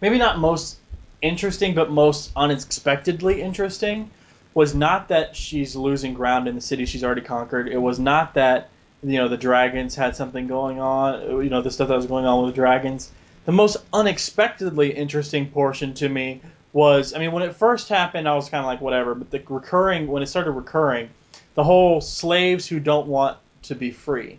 maybe 0.00 0.18
not 0.18 0.38
most 0.38 0.76
interesting 1.22 1.74
but 1.74 1.90
most 1.90 2.30
unexpectedly 2.36 3.40
interesting 3.40 4.10
was 4.52 4.74
not 4.74 5.08
that 5.08 5.34
she's 5.34 5.74
losing 5.74 6.14
ground 6.14 6.46
in 6.46 6.54
the 6.54 6.60
city 6.60 6.84
she's 6.84 7.02
already 7.02 7.22
conquered. 7.22 7.68
It 7.68 7.78
was 7.78 7.98
not 7.98 8.34
that 8.34 8.68
you 9.02 9.18
know 9.18 9.28
the 9.28 9.38
dragons 9.38 9.94
had 9.94 10.14
something 10.14 10.46
going 10.46 10.80
on, 10.80 11.42
you 11.42 11.50
know 11.50 11.62
the 11.62 11.70
stuff 11.70 11.88
that 11.88 11.96
was 11.96 12.06
going 12.06 12.26
on 12.26 12.44
with 12.44 12.54
the 12.54 12.56
dragons. 12.56 13.10
The 13.46 13.52
most 13.52 13.78
unexpectedly 13.92 14.90
interesting 14.90 15.48
portion 15.48 15.94
to 15.94 16.08
me 16.08 16.42
was 16.74 17.14
I 17.14 17.20
mean 17.20 17.32
when 17.32 17.42
it 17.42 17.56
first 17.56 17.88
happened 17.88 18.28
I 18.28 18.34
was 18.34 18.50
kind 18.50 18.60
of 18.60 18.66
like 18.66 18.82
whatever, 18.82 19.14
but 19.14 19.30
the 19.30 19.42
recurring 19.48 20.08
when 20.08 20.22
it 20.22 20.26
started 20.26 20.50
recurring 20.50 21.08
the 21.54 21.64
whole 21.64 22.00
slaves 22.00 22.66
who 22.66 22.80
don't 22.80 23.06
want 23.06 23.38
to 23.62 23.74
be 23.74 23.90
free 23.90 24.38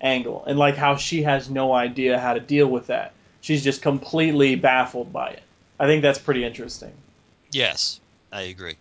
angle 0.00 0.44
and 0.46 0.58
like 0.58 0.76
how 0.76 0.96
she 0.96 1.22
has 1.22 1.48
no 1.48 1.72
idea 1.72 2.18
how 2.18 2.34
to 2.34 2.40
deal 2.40 2.66
with 2.66 2.88
that. 2.88 3.12
She's 3.40 3.64
just 3.64 3.82
completely 3.82 4.56
baffled 4.56 5.12
by 5.12 5.30
it. 5.30 5.42
I 5.78 5.86
think 5.86 6.02
that's 6.02 6.18
pretty 6.18 6.44
interesting. 6.44 6.92
Yes, 7.50 8.00
I 8.32 8.42
agree. 8.42 8.76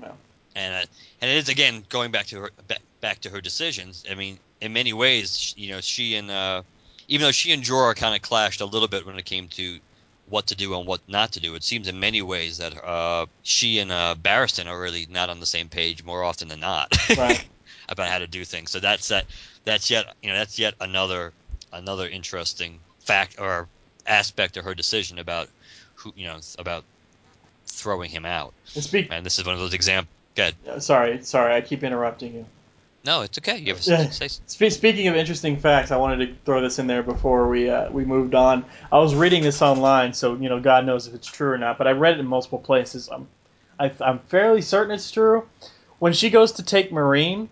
Yeah. 0.00 0.12
And 0.54 0.74
uh, 0.74 0.86
and 1.20 1.30
it 1.30 1.36
is 1.36 1.48
again 1.48 1.84
going 1.88 2.10
back 2.10 2.26
to 2.26 2.40
her 2.40 2.50
back, 2.66 2.80
back 3.00 3.20
to 3.20 3.30
her 3.30 3.40
decisions. 3.40 4.04
I 4.10 4.14
mean, 4.14 4.38
in 4.60 4.72
many 4.72 4.92
ways, 4.92 5.54
you 5.56 5.70
know, 5.70 5.80
she 5.80 6.14
and 6.16 6.30
uh, 6.30 6.62
even 7.08 7.26
though 7.26 7.32
she 7.32 7.52
and 7.52 7.62
Jorah 7.62 7.96
kind 7.96 8.14
of 8.14 8.22
clashed 8.22 8.60
a 8.60 8.64
little 8.64 8.88
bit 8.88 9.06
when 9.06 9.18
it 9.18 9.24
came 9.24 9.48
to 9.48 9.78
what 10.28 10.46
to 10.48 10.54
do 10.54 10.76
and 10.76 10.86
what 10.86 11.00
not 11.08 11.32
to 11.32 11.40
do. 11.40 11.54
It 11.54 11.62
seems 11.62 11.88
in 11.88 12.00
many 12.00 12.22
ways 12.22 12.58
that 12.58 12.84
uh, 12.84 13.26
she 13.42 13.78
and 13.78 13.92
uh, 13.92 14.14
Barristan 14.20 14.66
are 14.66 14.80
really 14.80 15.06
not 15.08 15.30
on 15.30 15.40
the 15.40 15.46
same 15.46 15.68
page 15.68 16.04
more 16.04 16.22
often 16.22 16.48
than 16.48 16.60
not 16.60 16.90
right. 17.16 17.48
about 17.88 18.08
how 18.08 18.18
to 18.18 18.26
do 18.26 18.44
things. 18.44 18.70
So 18.70 18.80
that's 18.80 19.08
that. 19.08 19.26
That's 19.64 19.90
yet 19.90 20.14
you 20.22 20.30
know 20.30 20.36
that's 20.36 20.58
yet 20.58 20.74
another 20.80 21.32
another 21.72 22.08
interesting 22.08 22.78
fact 23.00 23.40
or 23.40 23.68
aspect 24.06 24.56
of 24.56 24.64
her 24.64 24.74
decision 24.74 25.18
about 25.18 25.48
who 25.94 26.12
you 26.16 26.26
know 26.26 26.38
about 26.58 26.84
throwing 27.66 28.10
him 28.10 28.24
out. 28.24 28.54
And, 28.74 28.84
speak- 28.84 29.08
and 29.10 29.24
this 29.24 29.38
is 29.38 29.44
one 29.44 29.54
of 29.54 29.60
those 29.60 29.74
examples. 29.74 30.12
Good. 30.34 30.54
Sorry, 30.82 31.24
sorry, 31.24 31.54
I 31.54 31.62
keep 31.62 31.82
interrupting 31.82 32.34
you. 32.34 32.46
No, 33.06 33.20
it's 33.20 33.38
okay. 33.38 33.58
You 33.58 33.72
have 33.72 34.12
say. 34.12 34.28
Speaking 34.68 35.06
of 35.06 35.14
interesting 35.14 35.56
facts, 35.56 35.92
I 35.92 35.96
wanted 35.96 36.26
to 36.26 36.34
throw 36.44 36.60
this 36.60 36.80
in 36.80 36.88
there 36.88 37.04
before 37.04 37.48
we 37.48 37.70
uh, 37.70 37.88
we 37.92 38.04
moved 38.04 38.34
on. 38.34 38.64
I 38.90 38.98
was 38.98 39.14
reading 39.14 39.44
this 39.44 39.62
online, 39.62 40.12
so 40.12 40.34
you 40.34 40.48
know, 40.48 40.58
God 40.58 40.84
knows 40.84 41.06
if 41.06 41.14
it's 41.14 41.28
true 41.28 41.50
or 41.50 41.56
not. 41.56 41.78
But 41.78 41.86
I 41.86 41.92
read 41.92 42.14
it 42.14 42.20
in 42.20 42.26
multiple 42.26 42.58
places. 42.58 43.08
I'm 43.08 43.28
I, 43.78 43.92
I'm 44.00 44.18
fairly 44.18 44.60
certain 44.60 44.92
it's 44.92 45.08
true. 45.12 45.46
When 46.00 46.12
she 46.12 46.30
goes 46.30 46.50
to 46.52 46.64
take 46.64 46.90
Meereen, 46.90 47.46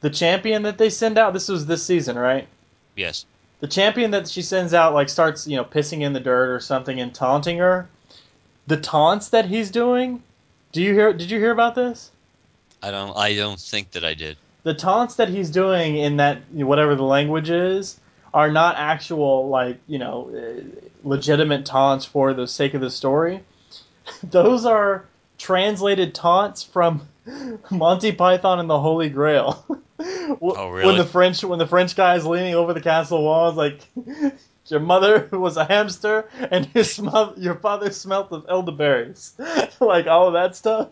the 0.00 0.10
champion 0.10 0.62
that 0.62 0.78
they 0.78 0.90
send 0.90 1.18
out. 1.18 1.32
This 1.32 1.48
was 1.48 1.66
this 1.66 1.82
season, 1.82 2.16
right? 2.16 2.46
Yes. 2.94 3.26
The 3.58 3.66
champion 3.66 4.12
that 4.12 4.28
she 4.28 4.42
sends 4.42 4.74
out 4.74 4.94
like 4.94 5.08
starts 5.08 5.48
you 5.48 5.56
know 5.56 5.64
pissing 5.64 6.02
in 6.02 6.12
the 6.12 6.20
dirt 6.20 6.50
or 6.50 6.60
something 6.60 7.00
and 7.00 7.12
taunting 7.12 7.58
her. 7.58 7.88
The 8.68 8.76
taunts 8.76 9.30
that 9.30 9.46
he's 9.46 9.72
doing. 9.72 10.22
Do 10.70 10.80
you 10.80 10.94
hear? 10.94 11.12
Did 11.12 11.32
you 11.32 11.40
hear 11.40 11.50
about 11.50 11.74
this? 11.74 12.12
I 12.80 12.92
don't. 12.92 13.16
I 13.16 13.34
don't 13.34 13.58
think 13.58 13.90
that 13.90 14.04
I 14.04 14.14
did 14.14 14.36
the 14.68 14.74
taunts 14.74 15.14
that 15.14 15.30
he's 15.30 15.48
doing 15.48 15.96
in 15.96 16.18
that 16.18 16.42
whatever 16.52 16.94
the 16.94 17.02
language 17.02 17.48
is 17.48 17.98
are 18.34 18.50
not 18.50 18.76
actual 18.76 19.48
like 19.48 19.78
you 19.86 19.98
know 19.98 20.30
uh, 20.30 20.62
legitimate 21.02 21.64
taunts 21.64 22.04
for 22.04 22.34
the 22.34 22.46
sake 22.46 22.74
of 22.74 22.82
the 22.82 22.90
story. 22.90 23.42
Those 24.22 24.66
are 24.66 25.06
translated 25.38 26.14
taunts 26.14 26.62
from 26.62 27.08
Monty 27.70 28.12
Python 28.12 28.60
and 28.60 28.68
the 28.68 28.78
Holy 28.78 29.08
Grail. 29.08 29.64
oh, 29.98 30.68
really? 30.68 30.84
When 30.84 30.98
the 30.98 31.06
French 31.06 31.42
when 31.42 31.58
the 31.58 31.66
French 31.66 31.96
guy 31.96 32.16
is 32.16 32.26
leaning 32.26 32.54
over 32.54 32.74
the 32.74 32.82
castle 32.82 33.24
walls, 33.24 33.56
like 33.56 33.88
Your 34.70 34.80
mother 34.80 35.28
was 35.32 35.56
a 35.56 35.64
hamster, 35.64 36.28
and 36.50 36.68
your 36.74 36.84
sm- 36.84 37.36
your 37.36 37.54
father 37.56 37.90
smelt 37.90 38.32
of 38.32 38.46
elderberries. 38.48 39.32
like 39.80 40.06
all 40.06 40.28
of 40.28 40.34
that 40.34 40.56
stuff 40.56 40.88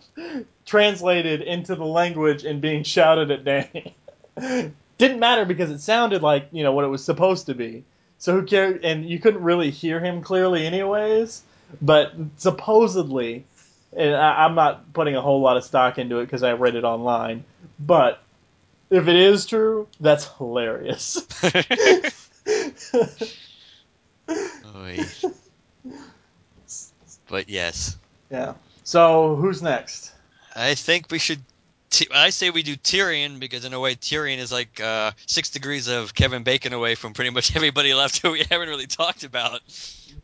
translated 0.64 1.42
into 1.42 1.74
the 1.74 1.84
language 1.84 2.44
and 2.44 2.60
being 2.60 2.82
shouted 2.82 3.30
at 3.30 3.44
Dany. 3.44 3.92
Didn't 4.98 5.20
matter 5.20 5.44
because 5.44 5.70
it 5.70 5.80
sounded 5.80 6.22
like 6.22 6.48
you 6.52 6.62
know 6.62 6.72
what 6.72 6.84
it 6.84 6.88
was 6.88 7.04
supposed 7.04 7.46
to 7.46 7.54
be. 7.54 7.84
So 8.18 8.32
who 8.32 8.46
cared? 8.46 8.84
And 8.84 9.08
you 9.08 9.18
couldn't 9.18 9.42
really 9.42 9.70
hear 9.70 10.00
him 10.00 10.22
clearly, 10.22 10.66
anyways. 10.66 11.42
But 11.82 12.14
supposedly, 12.36 13.44
and 13.96 14.14
I, 14.14 14.44
I'm 14.44 14.54
not 14.54 14.92
putting 14.92 15.16
a 15.16 15.20
whole 15.22 15.40
lot 15.40 15.56
of 15.56 15.64
stock 15.64 15.98
into 15.98 16.20
it 16.20 16.26
because 16.26 16.42
I 16.42 16.52
read 16.52 16.76
it 16.76 16.84
online. 16.84 17.44
But 17.78 18.22
if 18.90 19.08
it 19.08 19.16
is 19.16 19.46
true, 19.46 19.88
that's 20.00 20.28
hilarious. 20.38 21.18
But 27.28 27.48
yes, 27.48 27.96
yeah. 28.30 28.54
So 28.84 29.36
who's 29.36 29.62
next? 29.62 30.12
I 30.54 30.74
think 30.74 31.06
we 31.10 31.18
should. 31.18 31.40
T- 31.90 32.08
I 32.12 32.30
say 32.30 32.50
we 32.50 32.62
do 32.62 32.76
Tyrion 32.76 33.38
because 33.38 33.64
in 33.64 33.72
a 33.72 33.80
way 33.80 33.94
Tyrion 33.94 34.38
is 34.38 34.50
like 34.50 34.80
uh, 34.80 35.12
six 35.26 35.50
degrees 35.50 35.88
of 35.88 36.14
Kevin 36.14 36.42
Bacon 36.42 36.72
away 36.72 36.94
from 36.94 37.14
pretty 37.14 37.30
much 37.30 37.54
everybody 37.56 37.94
left 37.94 38.22
who 38.22 38.32
we 38.32 38.44
haven't 38.50 38.68
really 38.68 38.86
talked 38.86 39.24
about. 39.24 39.60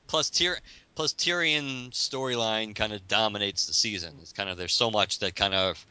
Plus 0.07 0.31
Tyr 0.31 0.59
plus 0.95 1.15
Tyrion's 1.15 1.97
storyline 1.97 2.75
kind 2.75 2.93
of 2.93 3.07
dominates 3.09 3.67
the 3.67 3.73
season. 3.73 4.15
It's 4.21 4.33
kind 4.33 4.49
of 4.49 4.57
there's 4.57 4.75
so 4.75 4.91
much 4.91 5.21
that 5.21 5.35
kind 5.35 5.55
of 5.55 5.85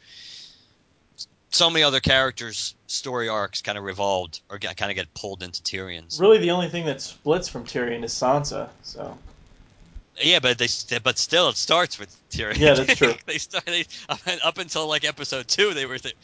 so 1.52 1.70
many 1.70 1.82
other 1.82 2.00
characters' 2.00 2.74
story 2.86 3.28
arcs 3.28 3.62
kind 3.62 3.78
of 3.78 3.84
revolved 3.84 4.40
or 4.50 4.58
get, 4.58 4.76
kind 4.76 4.90
of 4.90 4.96
get 4.96 5.12
pulled 5.14 5.42
into 5.42 5.62
Tyrion's. 5.62 6.18
Really, 6.18 6.38
the 6.38 6.50
only 6.50 6.68
thing 6.68 6.86
that 6.86 7.00
splits 7.00 7.48
from 7.48 7.64
Tyrion 7.64 8.02
is 8.04 8.12
Sansa. 8.12 8.68
So 8.82 9.16
Yeah, 10.20 10.40
but 10.40 10.58
they 10.58 10.68
but 11.02 11.18
still 11.18 11.50
it 11.50 11.56
starts 11.56 11.98
with 11.98 12.14
Tyrion. 12.30 12.58
Yeah, 12.58 12.74
that's 12.74 12.96
true. 12.96 13.14
they 13.26 13.38
start 13.38 13.66
they, 13.66 13.84
up 14.44 14.58
until 14.58 14.86
like 14.88 15.04
episode 15.04 15.46
two, 15.46 15.74
they 15.74 15.86
were 15.86 15.98
th- 15.98 16.16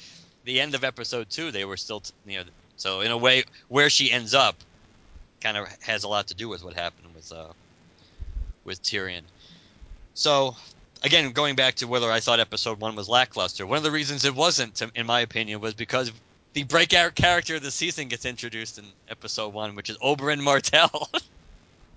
the 0.45 0.61
end 0.61 0.75
of 0.75 0.83
episode 0.83 1.29
two. 1.29 1.51
They 1.51 1.65
were 1.65 1.77
still 1.77 2.01
t- 2.01 2.13
you 2.27 2.39
know 2.39 2.45
so 2.77 3.01
in 3.01 3.11
a 3.11 3.19
way 3.19 3.45
where 3.69 3.91
she 3.91 4.11
ends 4.11 4.35
up 4.35 4.57
kind 5.41 5.57
of 5.57 5.69
has 5.83 6.05
a 6.05 6.09
lot 6.09 6.29
to 6.29 6.35
do 6.35 6.49
with 6.49 6.65
what 6.65 6.75
happened 6.75 7.15
with 7.15 7.31
uh 7.33 7.53
with 8.65 8.83
Tyrion. 8.83 9.23
So 10.15 10.57
again, 11.03 11.33
going 11.33 11.57
back 11.57 11.77
to 11.77 11.87
whether 11.87 12.11
I 12.11 12.21
thought 12.21 12.41
episode 12.41 12.81
one 12.81 12.97
was 12.97 13.09
lackluster, 13.09 13.67
one 13.67 13.79
of 13.79 13.85
the 13.85 13.91
reasons 13.91 14.25
it 14.25 14.35
wasn't, 14.35 14.83
in 14.95 15.07
my 15.07 15.21
opinion, 15.21 15.61
was 15.61 15.75
because 15.75 16.13
the 16.53 16.65
breakout 16.65 17.15
character 17.15 17.57
of 17.57 17.63
the 17.63 17.71
season 17.71 18.09
gets 18.09 18.25
introduced 18.25 18.79
in 18.79 18.85
episode 19.09 19.53
one, 19.53 19.75
which 19.75 19.91
is 19.91 19.99
Oberyn 19.99 20.41
Martell. 20.41 21.11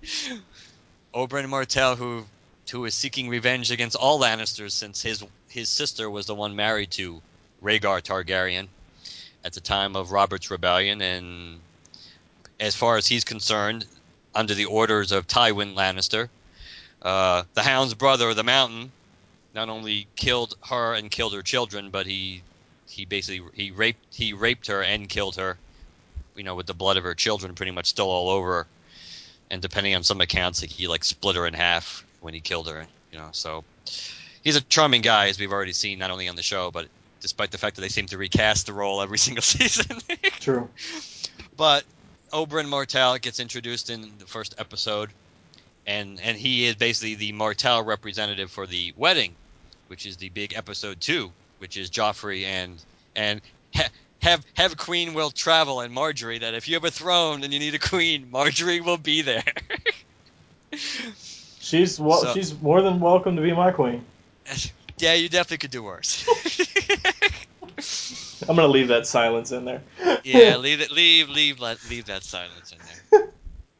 Oberyn 1.14 1.48
Martell, 1.48 1.96
who 1.96 2.24
who 2.70 2.84
is 2.86 2.94
seeking 2.94 3.28
revenge 3.28 3.70
against 3.70 3.96
all 3.96 4.20
Lannisters 4.20 4.72
since 4.72 5.02
his 5.02 5.22
his 5.48 5.68
sister 5.68 6.08
was 6.08 6.26
the 6.26 6.34
one 6.34 6.56
married 6.56 6.90
to 6.92 7.20
Rhaegar 7.62 8.02
Targaryen 8.02 8.68
at 9.44 9.52
the 9.52 9.60
time 9.60 9.96
of 9.96 10.10
Robert's 10.10 10.50
rebellion, 10.50 11.02
and 11.02 11.60
as 12.60 12.74
far 12.74 12.96
as 12.96 13.06
he's 13.06 13.24
concerned, 13.24 13.84
under 14.34 14.54
the 14.54 14.64
orders 14.66 15.12
of 15.12 15.26
Tywin 15.26 15.74
Lannister, 15.74 16.28
uh, 17.02 17.42
the 17.54 17.62
Hound's 17.62 17.94
brother, 17.94 18.32
the 18.34 18.44
Mountain, 18.44 18.92
not 19.54 19.68
only 19.68 20.06
killed 20.16 20.54
her 20.68 20.94
and 20.94 21.10
killed 21.10 21.34
her 21.34 21.42
children, 21.42 21.90
but 21.90 22.06
he 22.06 22.42
he 22.86 23.04
basically 23.04 23.48
he 23.54 23.70
raped 23.70 24.14
he 24.14 24.32
raped 24.32 24.66
her 24.68 24.82
and 24.82 25.08
killed 25.08 25.36
her, 25.36 25.58
you 26.36 26.44
know, 26.44 26.54
with 26.54 26.66
the 26.66 26.74
blood 26.74 26.96
of 26.96 27.04
her 27.04 27.14
children 27.14 27.54
pretty 27.54 27.72
much 27.72 27.86
still 27.86 28.08
all 28.08 28.28
over 28.28 28.52
her. 28.52 28.66
And 29.50 29.60
depending 29.60 29.94
on 29.94 30.02
some 30.02 30.20
accounts, 30.20 30.60
he 30.60 30.88
like 30.88 31.04
split 31.04 31.36
her 31.36 31.46
in 31.46 31.54
half 31.54 32.04
when 32.20 32.34
he 32.34 32.40
killed 32.40 32.68
her. 32.68 32.86
You 33.12 33.18
know, 33.18 33.28
so 33.32 33.64
he's 34.42 34.56
a 34.56 34.60
charming 34.62 35.02
guy, 35.02 35.28
as 35.28 35.38
we've 35.38 35.52
already 35.52 35.72
seen 35.72 35.98
not 35.98 36.10
only 36.10 36.28
on 36.28 36.36
the 36.36 36.42
show, 36.42 36.70
but 36.70 36.88
despite 37.20 37.50
the 37.50 37.58
fact 37.58 37.76
that 37.76 37.82
they 37.82 37.88
seem 37.88 38.06
to 38.06 38.18
recast 38.18 38.66
the 38.66 38.72
role 38.72 39.02
every 39.02 39.18
single 39.26 39.42
season. 39.42 39.98
true. 40.40 40.68
but 41.56 41.84
Oberyn 42.32 42.68
Martell 42.68 43.18
gets 43.18 43.40
introduced 43.40 43.90
in 43.90 44.10
the 44.18 44.26
first 44.26 44.54
episode, 44.58 45.10
and 45.86 46.20
and 46.20 46.36
he 46.36 46.66
is 46.66 46.76
basically 46.76 47.14
the 47.16 47.32
Martell 47.32 47.82
representative 47.82 48.50
for 48.50 48.66
the 48.66 48.92
wedding, 48.96 49.34
which 49.88 50.06
is 50.06 50.16
the 50.16 50.28
big 50.30 50.54
episode 50.54 51.00
two, 51.00 51.32
which 51.58 51.76
is 51.76 51.90
Joffrey 51.90 52.44
and 52.44 52.82
and 53.16 53.40
ha- 53.74 53.88
have 54.20 54.44
have 54.54 54.76
Queen 54.76 55.14
will 55.14 55.30
travel 55.30 55.80
and 55.80 55.94
Margaery. 55.94 56.40
That 56.40 56.54
if 56.54 56.68
you 56.68 56.74
have 56.74 56.84
a 56.84 56.90
throne 56.90 57.42
and 57.44 57.52
you 57.52 57.58
need 57.58 57.74
a 57.74 57.78
queen, 57.78 58.28
Margaery 58.32 58.84
will 58.84 58.98
be 58.98 59.22
there. 59.22 59.42
She's 61.60 61.98
well, 62.00 62.22
So- 62.22 62.34
she's 62.34 62.60
more 62.60 62.82
than 62.82 62.98
welcome 63.00 63.36
to 63.36 63.42
be 63.42 63.52
my 63.52 63.70
queen. 63.70 64.04
yeah, 64.98 65.14
you 65.14 65.28
definitely 65.28 65.58
could 65.58 65.70
do 65.70 65.82
worse. 65.82 66.24
I'm 68.48 68.56
gonna 68.56 68.66
leave 68.68 68.88
that 68.88 69.06
silence 69.06 69.52
in 69.52 69.64
there. 69.64 69.80
yeah, 70.24 70.56
leave 70.56 70.80
it, 70.80 70.90
leave 70.90 71.28
leave 71.28 71.60
leave 71.60 72.06
that 72.06 72.24
silence 72.24 72.72
in 72.72 72.78
there. 73.20 73.28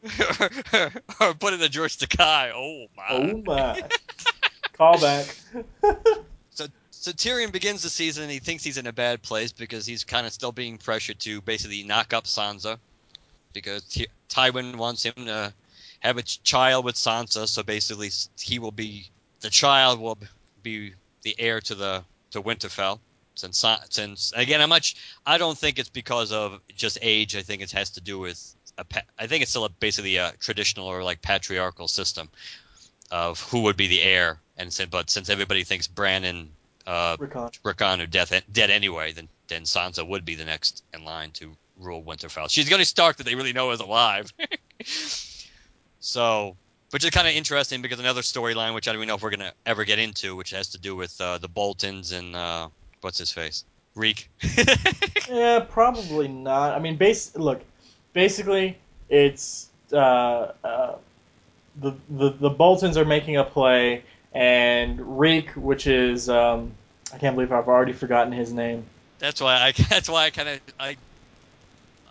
or 1.21 1.35
put 1.35 1.55
in 1.55 1.61
the 1.61 1.69
George 1.69 1.99
Takei. 1.99 2.53
Oh 2.55 2.87
my. 2.97 3.05
oh 3.11 3.43
my. 3.45 3.83
Call 4.73 5.01
back. 5.01 5.27
So 7.03 7.11
Tyrion 7.11 7.51
begins 7.51 7.83
the 7.83 7.91
season 7.91 8.23
and 8.23 8.31
he 8.31 8.39
thinks 8.39 8.63
he's 8.63 8.79
in 8.79 8.87
a 8.87 8.93
bad 8.93 9.23
place 9.23 9.51
because 9.51 9.85
he's 9.85 10.05
kind 10.05 10.25
of 10.25 10.33
still 10.33 10.53
being 10.53 10.79
pressured 10.79 11.19
to 11.19 11.41
basically 11.41 11.83
knock 11.83 12.13
up 12.13 12.27
Sansa 12.27 12.79
because 13.53 13.83
Ty- 13.83 14.07
Tywin 14.29 14.77
wants 14.77 15.03
him 15.03 15.27
to 15.27 15.53
have 15.99 16.17
a 16.17 16.23
child 16.23 16.85
with 16.85 16.95
Sansa. 16.95 17.49
So 17.49 17.65
basically, 17.65 18.11
he 18.39 18.61
will 18.61 18.71
be 18.71 19.11
the 19.41 19.51
child 19.51 19.99
will 19.99 20.17
be 20.63 20.95
the 21.23 21.35
heir 21.41 21.61
to 21.63 21.75
the 21.75 22.05
to 22.31 22.41
Winterfell. 22.41 23.01
Since 23.35 23.65
since 23.91 24.33
again, 24.37 24.61
I'm 24.61 24.69
much 24.69 24.95
I 25.27 25.39
don't 25.39 25.59
think 25.59 25.81
it's 25.81 25.89
because 25.89 26.31
of 26.31 26.61
just 26.73 26.99
age. 27.03 27.35
I 27.35 27.43
think 27.43 27.63
it 27.63 27.73
has 27.73 27.91
to 27.91 28.01
do 28.01 28.21
with 28.21 28.55
a 28.79 28.85
I 29.19 29.27
think 29.27 29.43
it's 29.43 29.51
still 29.51 29.65
a, 29.65 29.69
basically 29.69 30.17
a 30.17 30.33
traditional 30.41 30.87
or 30.87 31.03
like 31.03 31.23
patriarchal 31.23 31.89
system 31.89 32.29
of 33.11 33.41
who 33.41 33.63
would 33.63 33.77
be 33.77 33.89
the 33.89 34.03
heir. 34.03 34.41
And 34.57 34.73
sin- 34.73 34.89
but 34.91 35.11
since 35.11 35.29
everybody 35.29 35.65
thinks 35.65 35.87
Bran 35.87 36.25
and 36.25 36.51
uh, 36.87 37.17
Rickon. 37.19 37.51
Rickon 37.65 38.01
are 38.01 38.07
death, 38.07 38.33
dead 38.53 38.71
anyway, 38.71 39.13
then 39.13 39.29
then 39.49 39.63
Sansa 39.63 40.07
would 40.07 40.25
be 40.25 40.35
the 40.35 40.45
next 40.45 40.83
in 40.95 41.05
line 41.05 41.31
to 41.33 41.53
rule 41.79 42.03
Winterfell. 42.03 42.51
She's 42.51 42.67
the 42.67 42.73
only 42.73 42.85
Stark 42.85 43.17
that 43.17 43.25
they 43.25 43.35
really 43.35 43.53
know 43.53 43.71
is 43.71 43.81
alive. 43.81 44.33
so, 46.01 46.57
which 46.91 47.05
is 47.05 47.11
kind 47.11 47.29
of 47.29 47.35
interesting 47.35 47.83
because 47.83 47.99
another 47.99 48.23
storyline, 48.23 48.75
which 48.75 48.89
I 48.89 48.93
don't 48.93 48.99
even 48.99 49.09
know 49.09 49.17
if 49.17 49.23
we're 49.23 49.31
gonna 49.31 49.53
ever 49.67 49.85
get 49.85 49.99
into, 49.99 50.37
which 50.37 50.51
has 50.51 50.69
to 50.69 50.79
do 50.79 50.97
with 50.97 51.21
uh, 51.21 51.39
the 51.39 51.49
Boltons 51.49 52.13
and 52.13 52.35
uh, 52.35 52.69
what's 53.01 53.19
his 53.19 53.31
face, 53.31 53.65
Reek. 53.95 54.29
Yeah, 55.29 55.61
probably 55.61 56.29
not. 56.29 56.75
I 56.75 56.79
mean, 56.79 56.97
base. 56.97 57.35
Look, 57.37 57.63
basically, 58.13 58.79
it's 59.09 59.69
uh, 59.93 60.53
uh, 60.65 60.95
the 61.81 61.95
the 62.11 62.31
the 62.31 62.51
Boltons 62.51 62.97
are 62.97 63.05
making 63.05 63.37
a 63.37 63.45
play, 63.45 64.05
and 64.33 65.19
Reek, 65.19 65.51
which 65.51 65.87
is 65.87 66.29
um, 66.29 66.73
I 67.13 67.19
can't 67.19 67.37
believe 67.37 67.53
I've 67.53 67.69
already 67.69 67.93
forgotten 67.93 68.33
his 68.33 68.53
name. 68.53 68.85
that's 69.19 69.41
why 69.41 69.55
I. 69.55 69.73
That's 69.89 70.09
why 70.09 70.25
I 70.25 70.31
kind 70.31 70.49
of 70.49 70.61
I. 70.79 70.97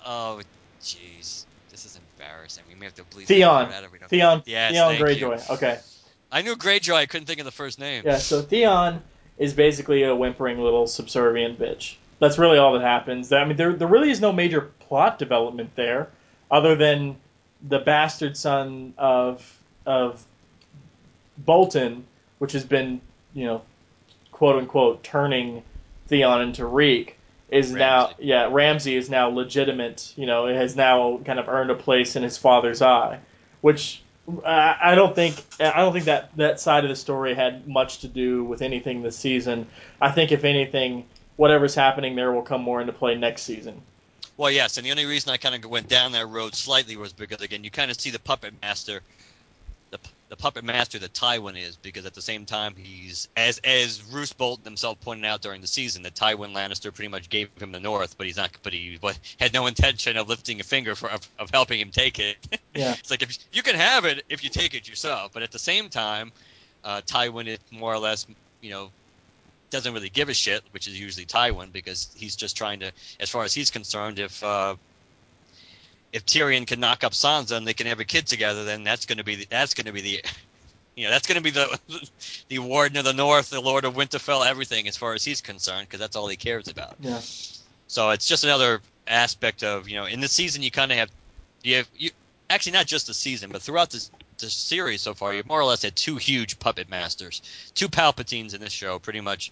Oh, 0.06 0.42
jeez, 0.82 1.46
this 1.70 1.86
is 1.86 2.00
embarrassing. 2.18 2.64
We 2.68 2.76
may 2.76 2.86
have 2.86 2.96
to 2.96 3.04
bleep 3.04 3.26
Theon. 3.28 3.72
out 3.72 3.84
if 3.84 3.92
we 3.92 4.00
don't- 4.00 4.10
Theon. 4.10 4.44
Yes, 4.46 4.72
Theon 4.72 4.98
thank 4.98 5.20
you. 5.20 5.28
Greyjoy. 5.28 5.50
Okay. 5.52 5.80
I 6.32 6.42
knew 6.42 6.56
Greyjoy. 6.56 6.96
I 6.96 7.06
couldn't 7.06 7.28
think 7.28 7.40
of 7.40 7.46
the 7.46 7.52
first 7.52 7.78
name. 7.80 8.04
Yeah. 8.06 8.18
So 8.18 8.42
Theon 8.42 9.02
is 9.38 9.54
basically 9.54 10.04
a 10.04 10.16
whimpering 10.16 10.60
little 10.60 10.88
subservient 10.88 11.60
bitch. 11.60 11.96
That's 12.22 12.38
really 12.38 12.60
all 12.60 12.74
that 12.74 12.84
happens. 12.84 13.34
I 13.34 13.44
mean, 13.46 13.58
there 13.58 13.74
there 13.74 13.88
really 13.88 14.12
is 14.12 14.22
no 14.22 14.32
major 14.32 14.62
plot 14.62 15.18
development 15.18 15.72
there, 15.76 16.10
other 16.52 16.76
than 16.76 17.18
the 17.68 17.80
bastard 17.80 18.38
son 18.38 18.94
of 18.96 19.60
of 19.88 20.24
Bolton, 21.40 22.06
which 22.38 22.52
has 22.52 22.64
been 22.64 23.02
you 23.34 23.46
know, 23.46 23.64
quote 24.32 24.58
unquote, 24.58 25.04
turning 25.04 25.64
Theon 26.08 26.44
into 26.44 26.64
Reek. 26.64 27.18
Is 27.50 27.72
now 27.72 28.12
yeah 28.20 28.50
Ramsay 28.52 28.96
is 28.96 29.10
now 29.10 29.30
legitimate. 29.30 30.14
You 30.16 30.28
know, 30.28 30.46
it 30.46 30.56
has 30.56 30.76
now 30.76 31.20
kind 31.26 31.40
of 31.40 31.50
earned 31.50 31.72
a 31.72 31.76
place 31.76 32.16
in 32.16 32.22
his 32.22 32.38
father's 32.38 32.84
eye, 32.84 33.18
which 33.62 34.04
I 34.46 34.78
I 34.80 34.96
don't 34.96 35.16
think 35.16 35.44
I 35.60 35.78
don't 35.80 35.92
think 35.92 36.06
that 36.06 36.38
that 36.38 36.60
side 36.60 36.84
of 36.84 36.90
the 36.92 36.96
story 36.96 37.34
had 37.34 37.68
much 37.68 38.02
to 38.02 38.08
do 38.08 38.44
with 38.44 38.62
anything 38.62 39.02
this 39.02 39.18
season. 39.18 39.66
I 40.00 40.12
think 40.12 40.32
if 40.32 40.44
anything, 40.44 41.08
whatever's 41.38 41.76
happening 41.76 42.16
there 42.16 42.32
will 42.32 42.42
come 42.42 42.62
more 42.62 42.82
into 42.82 42.94
play 42.94 43.16
next 43.16 43.44
season. 43.44 43.82
Well, 44.38 44.52
yes, 44.52 44.78
and 44.78 44.86
the 44.86 44.92
only 44.92 45.06
reason 45.06 45.32
I 45.32 45.38
kind 45.38 45.54
of 45.54 45.70
went 45.70 45.88
down 45.88 46.14
that 46.14 46.28
road 46.28 46.56
slightly 46.56 46.96
was 46.98 47.14
because 47.14 47.42
again, 47.42 47.64
you 47.64 47.72
kind 47.72 47.92
of 47.92 48.00
see 48.00 48.10
the 48.10 48.20
puppet 48.20 48.54
master 48.62 49.02
the, 49.92 50.00
the 50.30 50.36
puppet 50.36 50.64
master 50.64 50.98
that 51.00 51.14
Tywin 51.14 51.62
is, 51.62 51.76
because 51.76 52.06
at 52.06 52.14
the 52.14 52.22
same 52.22 52.46
time 52.46 52.74
he's 52.76 53.28
as 53.38 53.60
as 53.60 54.02
Roose 54.12 54.34
Bolton 54.34 54.64
himself 54.64 55.00
pointed 55.02 55.26
out 55.26 55.42
during 55.42 55.62
the 55.62 55.68
season 55.68 56.04
that 56.04 56.16
Tywin 56.16 56.54
Lannister 56.54 56.94
pretty 56.94 57.10
much 57.10 57.30
gave 57.30 57.50
him 57.62 57.72
the 57.72 57.80
North, 57.80 58.18
but 58.18 58.26
he's 58.26 58.38
not, 58.38 58.52
but 58.64 58.74
he 58.74 58.98
but 59.00 59.20
had 59.40 59.54
no 59.54 59.68
intention 59.68 60.18
of 60.18 60.28
lifting 60.28 60.60
a 60.60 60.64
finger 60.64 60.96
for 60.96 61.10
of, 61.10 61.28
of 61.38 61.52
helping 61.52 61.80
him 61.80 61.92
take 61.92 62.20
it. 62.20 62.38
Yeah. 62.74 62.94
it's 62.98 63.12
like 63.12 63.22
if 63.22 63.38
you 63.52 63.64
can 63.64 63.76
have 63.76 64.06
it 64.06 64.24
if 64.30 64.46
you 64.46 64.50
take 64.50 64.74
it 64.74 64.88
yourself, 64.88 65.32
but 65.34 65.44
at 65.44 65.52
the 65.52 65.60
same 65.60 65.90
time, 65.90 66.32
uh, 66.86 67.02
Tywin 67.02 67.48
is 67.48 67.60
more 67.70 67.94
or 67.94 68.00
less, 68.00 68.26
you 68.62 68.70
know, 68.70 68.92
doesn't 69.72 69.94
really 69.94 70.10
give 70.10 70.30
a 70.30 70.34
shit, 70.34 70.64
which 70.72 70.88
is 70.88 71.00
usually 71.00 71.26
Tywin 71.26 71.72
because 71.72 72.10
he's 72.16 72.36
just 72.36 72.56
trying 72.56 72.82
to, 72.82 72.92
as 73.20 73.30
far 73.30 73.44
as 73.44 73.54
he's 73.54 73.72
concerned, 73.72 74.20
if 74.20 74.44
uh, 74.44 74.76
if 76.14 76.26
Tyrion 76.26 76.68
can 76.68 76.80
knock 76.80 77.04
up 77.04 77.14
Sansa 77.14 77.58
and 77.58 77.66
they 77.66 77.74
can 77.74 77.88
have 77.88 78.00
a 78.00 78.06
kid 78.06 78.28
together, 78.28 78.66
then 78.66 78.84
that's 78.84 79.06
going 79.06 79.18
to 79.18 79.24
be 79.24 79.36
the, 79.36 79.48
that's 79.50 79.74
going 79.74 79.88
to 79.88 79.94
be 79.94 80.02
the 80.02 80.24
you 80.96 81.06
know 81.06 81.10
that's 81.10 81.28
going 81.28 81.38
to 81.38 81.44
be 81.44 81.52
the 81.52 81.80
the 82.50 82.60
Warden 82.60 82.98
of 82.98 83.06
the 83.06 83.14
North, 83.14 83.50
the 83.50 83.62
Lord 83.62 83.86
of 83.86 83.96
Winterfell, 83.96 84.46
everything 84.46 84.88
as 84.88 84.98
far 84.98 85.14
as 85.14 85.24
he's 85.24 85.42
concerned 85.42 85.88
because 85.88 86.00
that's 86.00 86.16
all 86.16 86.28
he 86.28 86.38
cares 86.38 86.68
about. 86.68 86.96
Yeah. 87.00 87.20
So 87.88 88.12
it's 88.12 88.28
just 88.28 88.44
another 88.44 88.82
aspect 89.08 89.64
of 89.64 89.90
you 89.90 89.96
know 89.96 90.06
in 90.06 90.22
the 90.22 90.28
season 90.28 90.62
you 90.62 90.72
kind 90.72 90.92
of 90.92 90.98
have 90.98 91.10
you 91.64 91.78
have 91.78 91.88
you 91.98 92.12
actually 92.50 92.74
not 92.74 92.86
just 92.86 93.08
the 93.08 93.14
season 93.14 93.50
but 93.52 93.62
throughout 93.62 93.90
this 93.90 94.12
the 94.42 94.50
series 94.50 95.02
so 95.02 95.14
far 95.14 95.34
you 95.34 95.44
more 95.48 95.60
or 95.60 95.66
less 95.66 95.82
had 95.84 95.96
two 95.96 96.18
huge 96.18 96.60
puppet 96.60 96.90
masters, 96.90 97.42
two 97.74 97.88
Palpatines 97.88 98.54
in 98.54 98.62
this 98.62 98.74
show 98.74 99.00
pretty 99.00 99.22
much. 99.22 99.52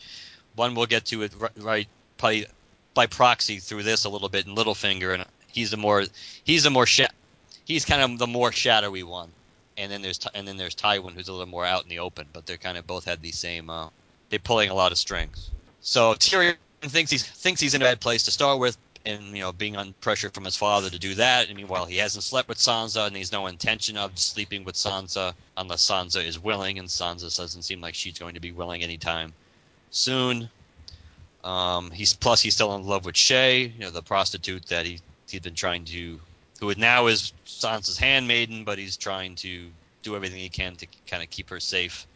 One 0.56 0.76
we'll 0.76 0.88
get 0.88 1.06
to 1.06 1.24
it 1.24 1.32
right, 1.58 1.88
probably 2.18 2.48
by 2.94 3.06
proxy 3.08 3.60
through 3.60 3.84
this 3.84 4.04
a 4.04 4.10
little 4.10 4.30
bit 4.30 4.46
in 4.46 4.56
Littlefinger 4.56 5.14
and 5.14 5.26
he's 5.48 5.72
the 5.72 5.78
more 5.78 6.04
he's 6.44 6.64
the 6.64 6.70
more 6.70 6.86
sha- 6.86 7.08
he's 7.66 7.86
kind 7.86 8.02
of 8.02 8.18
the 8.18 8.28
more 8.28 8.52
shadowy 8.52 9.04
one. 9.04 9.30
And 9.78 9.92
then 9.92 10.02
there's 10.02 10.20
and 10.34 10.48
then 10.48 10.58
there's 10.58 10.76
Tywin 10.76 11.14
who's 11.14 11.30
a 11.30 11.32
little 11.32 11.48
more 11.48 11.66
out 11.66 11.84
in 11.84 11.90
the 11.90 12.00
open 12.00 12.28
but 12.34 12.46
they're 12.46 12.58
kind 12.58 12.78
of 12.78 12.86
both 12.86 13.06
had 13.06 13.22
the 13.22 13.32
same 13.32 13.70
uh, 13.70 13.90
they're 14.30 14.40
pulling 14.40 14.70
a 14.70 14.74
lot 14.74 14.92
of 14.92 14.98
strings. 14.98 15.50
So 15.82 16.14
Tyrion 16.16 16.58
thinks 16.82 17.12
he's 17.12 17.26
thinks 17.26 17.62
he's 17.62 17.74
in 17.74 17.82
a 17.82 17.86
bad 17.86 18.02
place 18.02 18.24
to 18.24 18.32
start 18.32 18.60
with 18.60 18.78
and 19.10 19.36
you 19.36 19.42
know 19.42 19.52
being 19.52 19.76
under 19.76 19.94
pressure 20.02 20.30
from 20.30 20.46
his 20.46 20.56
father 20.56 20.90
to 20.90 21.00
do 21.00 21.16
that. 21.16 21.48
And 21.48 21.58
meanwhile 21.58 21.86
he 21.86 21.98
hasn't 21.98 22.24
slept 22.24 22.48
with 22.48 22.58
Sansa 22.58 23.08
and 23.08 23.16
he's 23.16 23.32
no 23.32 23.48
intention 23.48 23.98
of 23.98 24.18
sleeping 24.18 24.64
with 24.64 24.76
Sansa 24.76 25.34
unless 25.58 25.86
Sansa 25.86 26.24
is 26.24 26.42
willing 26.42 26.80
and 26.80 26.88
Sansa 26.88 27.36
doesn't 27.36 27.64
seem 27.64 27.82
like 27.82 27.96
she's 27.96 28.20
going 28.20 28.36
to 28.36 28.40
be 28.40 28.52
willing 28.52 28.84
anytime 28.84 29.34
soon. 29.92 30.50
Um, 31.44 31.90
he's 31.92 32.14
plus 32.14 32.42
he's 32.42 32.54
still 32.54 32.76
in 32.76 32.86
love 32.86 33.06
with 33.06 33.16
Shae, 33.16 33.74
you 33.74 33.80
know, 33.80 33.92
the 33.92 34.02
prostitute 34.02 34.66
that 34.68 34.86
he 34.86 35.00
he'd 35.30 35.44
been 35.44 35.56
trying 35.56 35.86
to, 35.86 36.20
who 36.60 36.74
now 36.76 37.08
is 37.08 37.34
Sansa's 37.46 37.98
handmaiden, 37.98 38.64
but 38.64 38.78
he's 38.78 38.98
trying 38.98 39.36
to 39.36 39.68
do 40.04 40.16
everything 40.16 40.40
he 40.40 40.50
can 40.50 40.76
to 40.76 40.88
kind 41.08 41.24
of 41.24 41.30
keep 41.30 41.50
her 41.50 41.60
safe, 41.60 42.08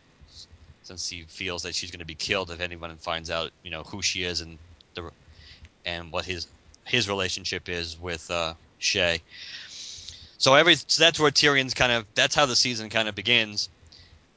since 0.83 1.07
he 1.07 1.23
feels 1.27 1.63
that 1.63 1.75
she's 1.75 1.91
going 1.91 1.99
to 1.99 2.05
be 2.05 2.15
killed 2.15 2.51
if 2.51 2.59
anyone 2.59 2.95
finds 2.97 3.29
out, 3.29 3.51
you 3.63 3.71
know, 3.71 3.83
who 3.83 4.01
she 4.01 4.23
is 4.23 4.41
and 4.41 4.57
the 4.95 5.09
and 5.85 6.11
what 6.11 6.25
his 6.25 6.47
his 6.85 7.07
relationship 7.07 7.69
is 7.69 7.99
with 7.99 8.29
uh, 8.29 8.53
Shae. 8.79 9.21
So 10.37 10.55
every 10.55 10.75
so 10.75 11.03
that's 11.03 11.19
where 11.19 11.31
Tyrion's 11.31 11.73
kind 11.73 11.91
of 11.91 12.05
that's 12.15 12.35
how 12.35 12.45
the 12.45 12.55
season 12.55 12.89
kind 12.89 13.07
of 13.07 13.15
begins. 13.15 13.69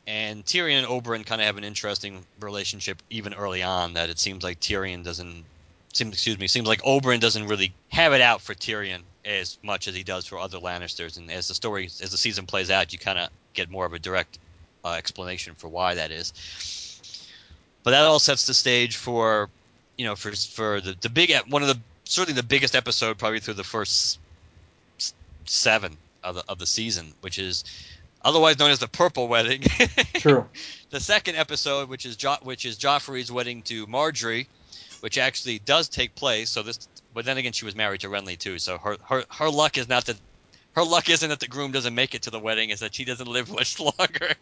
And 0.07 0.45
Tyrion 0.45 0.79
and 0.79 0.87
Oberyn 0.87 1.27
kind 1.27 1.41
of 1.41 1.47
have 1.47 1.57
an 1.57 1.65
interesting 1.65 2.25
relationship 2.41 3.03
even 3.11 3.35
early 3.35 3.63
on. 3.63 3.95
That 3.95 4.09
it 4.09 4.21
seems 4.21 4.45
like 4.45 4.61
Tyrion 4.61 5.03
doesn't, 5.03 5.45
seems 5.93 6.13
excuse 6.13 6.39
me, 6.39 6.47
seems 6.47 6.69
like 6.69 6.81
Oberyn 6.83 7.19
doesn't 7.19 7.49
really 7.49 7.75
have 7.89 8.13
it 8.13 8.21
out 8.21 8.41
for 8.41 8.55
Tyrion 8.55 9.01
as 9.25 9.59
much 9.65 9.89
as 9.89 9.97
he 9.97 10.05
does 10.05 10.25
for 10.25 10.39
other 10.39 10.59
Lannisters. 10.59 11.17
And 11.17 11.29
as 11.29 11.49
the 11.49 11.55
story, 11.55 11.87
as 11.87 12.11
the 12.13 12.17
season 12.17 12.47
plays 12.47 12.71
out, 12.71 12.93
you 12.93 13.01
kind 13.01 13.19
of 13.19 13.31
get 13.55 13.69
more 13.69 13.85
of 13.85 13.93
a 13.93 13.99
direct 13.99 14.39
uh, 14.85 14.93
explanation 14.93 15.55
for 15.55 15.67
why 15.67 15.97
that 15.97 16.13
is. 16.13 16.33
But 17.83 17.91
that 17.91 18.05
all 18.05 18.21
sets 18.21 18.47
the 18.47 18.55
stage 18.55 18.95
for, 18.95 19.49
you 19.99 20.05
know, 20.05 20.15
for 20.15 20.31
for 20.31 20.81
the 20.81 20.97
the 21.01 21.09
big 21.09 21.35
one 21.49 21.63
of 21.63 21.69
the 21.69 21.81
certainly 22.07 22.41
the 22.41 22.47
biggest 22.47 22.75
episode 22.75 23.19
probably 23.19 23.41
through 23.41 23.55
the 23.55 23.65
first 23.65 24.19
seven 25.45 25.97
of 26.23 26.37
the 26.37 26.45
of 26.49 26.59
the 26.59 26.67
season, 26.67 27.13
which 27.21 27.39
is 27.39 27.65
otherwise 28.23 28.59
known 28.59 28.71
as 28.71 28.79
the 28.79 28.89
Purple 28.89 29.29
Wedding. 29.29 29.63
True. 30.15 30.47
the 30.91 31.01
second 31.01 31.37
episode, 31.37 31.89
which 31.89 32.07
is 32.07 32.17
jo- 32.17 32.39
which 32.43 32.65
is 32.65 32.79
Joffrey's 32.79 33.31
wedding 33.31 33.63
to 33.63 33.87
Margaery, 33.87 34.47
which 35.01 35.19
actually 35.19 35.59
does 35.59 35.89
take 35.89 36.15
place. 36.15 36.51
So 36.51 36.63
this, 36.63 36.89
but 37.13 37.25
then 37.25 37.39
again, 37.39 37.53
she 37.53 37.65
was 37.65 37.77
married 37.77 38.01
to 38.01 38.09
Renly 38.09 38.39
too. 38.39 38.59
So 38.59 38.79
her 38.79 38.97
her 39.05 39.25
her 39.31 39.51
luck 39.51 39.79
is 39.79 39.89
not 39.89 40.07
that 40.07 40.17
her 40.75 40.85
luck 40.85 41.09
isn't 41.09 41.29
that 41.29 41.41
the 41.41 41.49
groom 41.49 41.73
doesn't 41.73 41.95
make 41.95 42.15
it 42.15 42.23
to 42.23 42.31
the 42.31 42.41
wedding; 42.41 42.71
is 42.71 42.81
that 42.81 42.95
she 42.95 43.05
doesn't 43.05 43.29
live 43.29 43.51
much 43.51 43.79
longer. 43.99 44.33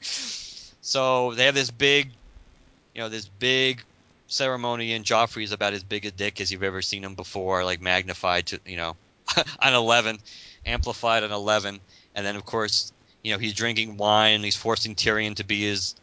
so 0.00 1.32
they 1.34 1.46
have 1.46 1.54
this 1.54 1.70
big, 1.70 2.10
you 2.94 3.00
know, 3.00 3.08
this 3.08 3.26
big 3.26 3.82
ceremony, 4.32 4.92
and 4.94 5.04
Joffrey's 5.04 5.52
about 5.52 5.74
as 5.74 5.82
big 5.82 6.06
a 6.06 6.10
dick 6.10 6.40
as 6.40 6.50
you've 6.50 6.62
ever 6.62 6.82
seen 6.82 7.04
him 7.04 7.14
before, 7.14 7.64
like 7.64 7.80
magnified 7.80 8.46
to 8.46 8.60
you 8.66 8.76
know, 8.76 8.96
on 9.60 9.74
eleven, 9.74 10.18
amplified 10.66 11.22
on 11.22 11.32
eleven, 11.32 11.80
and 12.14 12.26
then 12.26 12.36
of 12.36 12.44
course 12.44 12.92
you 13.22 13.32
know 13.32 13.38
he's 13.38 13.54
drinking 13.54 13.96
wine 13.96 14.34
and 14.34 14.44
he's 14.44 14.56
forcing 14.56 14.94
Tyrion 14.94 15.36
to 15.36 15.44
be 15.44 15.62
his 15.62 15.94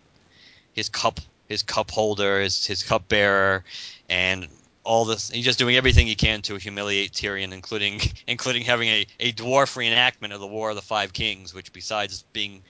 his 0.74 0.90
cup 0.90 1.20
his 1.48 1.64
cup 1.64 1.92
holder 1.92 2.42
his 2.42 2.66
his 2.66 2.84
cup 2.84 3.08
bearer 3.08 3.64
and 4.10 4.48
all 4.84 5.06
this 5.06 5.30
he's 5.30 5.46
just 5.46 5.60
doing 5.60 5.76
everything 5.76 6.08
he 6.08 6.16
can 6.16 6.42
to 6.42 6.56
humiliate 6.56 7.12
Tyrion 7.12 7.52
including 7.52 8.00
including 8.28 8.64
having 8.64 8.88
a, 8.88 9.06
a 9.20 9.32
dwarf 9.34 9.76
reenactment 9.76 10.34
of 10.34 10.40
the 10.40 10.48
War 10.48 10.70
of 10.70 10.76
the 10.76 10.82
Five 10.82 11.14
Kings 11.14 11.54
which 11.54 11.74
besides 11.74 12.24
being 12.34 12.64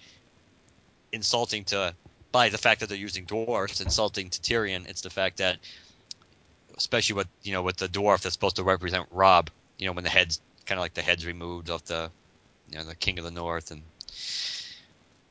insulting 1.11 1.63
to 1.65 1.93
by 2.31 2.49
the 2.49 2.57
fact 2.57 2.79
that 2.81 2.89
they're 2.89 2.97
using 2.97 3.25
dwarfs 3.25 3.81
insulting 3.81 4.29
to 4.29 4.39
Tyrion 4.41 4.87
it's 4.87 5.01
the 5.01 5.09
fact 5.09 5.37
that 5.37 5.57
especially 6.77 7.15
with 7.15 7.27
you 7.43 7.53
know 7.53 7.61
with 7.61 7.77
the 7.77 7.87
dwarf 7.87 8.21
that's 8.21 8.33
supposed 8.33 8.57
to 8.57 8.63
represent 8.63 9.07
Robb 9.11 9.49
you 9.77 9.87
know 9.87 9.93
when 9.93 10.03
the 10.03 10.09
head's 10.09 10.39
kind 10.65 10.77
of 10.77 10.83
like 10.83 10.93
the 10.93 11.01
head's 11.01 11.25
removed 11.25 11.69
off 11.69 11.85
the 11.85 12.11
you 12.69 12.77
know 12.77 12.83
the 12.83 12.95
king 12.95 13.17
of 13.17 13.25
the 13.25 13.31
north 13.31 13.71
and 13.71 13.81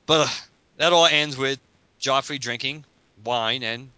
but 0.06 0.26
uh, 0.26 0.30
that 0.78 0.92
all 0.92 1.06
ends 1.06 1.36
with 1.36 1.58
Joffrey 2.00 2.40
drinking 2.40 2.84
wine 3.24 3.62
and 3.62 3.90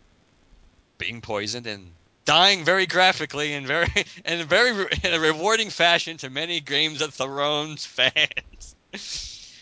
being 0.99 1.21
poisoned 1.21 1.67
and 1.67 1.93
dying 2.25 2.65
very 2.65 2.87
graphically 2.87 3.55
and 3.55 3.67
very 3.67 3.89
in 4.25 4.41
a 4.41 4.45
very 4.45 4.71
in 5.03 5.15
a 5.15 5.21
rewarding 5.21 5.71
fashion 5.71 6.17
to 6.19 6.31
many 6.31 6.61
Games 6.61 7.01
of 7.01 7.15
Thrones 7.15 7.85
fans. 8.93 9.57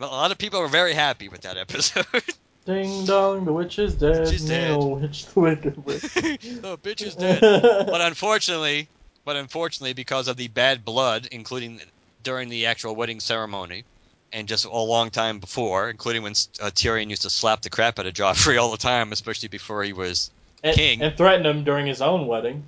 a 0.00 0.06
lot 0.06 0.32
of 0.32 0.38
people 0.38 0.60
were 0.60 0.68
very 0.68 0.94
happy 0.94 1.28
with 1.28 1.42
that 1.42 1.56
episode. 1.56 2.06
Ding 2.64 3.04
dong, 3.04 3.44
the 3.44 3.52
witch 3.52 3.78
is 3.78 3.94
dead. 3.94 4.20
Witch 4.20 4.32
is 4.32 4.48
dead. 4.48 4.70
No, 4.70 4.86
witch, 4.86 5.26
the 5.26 5.40
wicked 5.40 5.84
witch. 5.84 6.00
the 6.00 6.78
bitch 6.82 7.02
is 7.02 7.14
dead. 7.14 7.40
But 7.86 8.00
unfortunately, 8.00 8.88
but 9.24 9.36
unfortunately, 9.36 9.92
because 9.92 10.28
of 10.28 10.36
the 10.36 10.48
bad 10.48 10.84
blood, 10.84 11.28
including 11.30 11.80
during 12.22 12.48
the 12.48 12.66
actual 12.66 12.96
wedding 12.96 13.20
ceremony, 13.20 13.84
and 14.32 14.48
just 14.48 14.64
a 14.64 14.70
long 14.70 15.10
time 15.10 15.38
before, 15.38 15.90
including 15.90 16.22
when 16.22 16.32
uh, 16.60 16.70
Tyrion 16.70 17.10
used 17.10 17.22
to 17.22 17.30
slap 17.30 17.60
the 17.60 17.70
crap 17.70 17.98
out 17.98 18.06
of 18.06 18.14
Joffrey 18.14 18.60
all 18.60 18.70
the 18.70 18.76
time, 18.76 19.12
especially 19.12 19.48
before 19.48 19.84
he 19.84 19.92
was 19.92 20.30
and, 20.62 20.74
King. 20.74 21.02
and 21.02 21.16
threatened 21.16 21.46
him 21.46 21.64
during 21.64 21.86
his 21.86 22.00
own 22.00 22.26
wedding. 22.26 22.64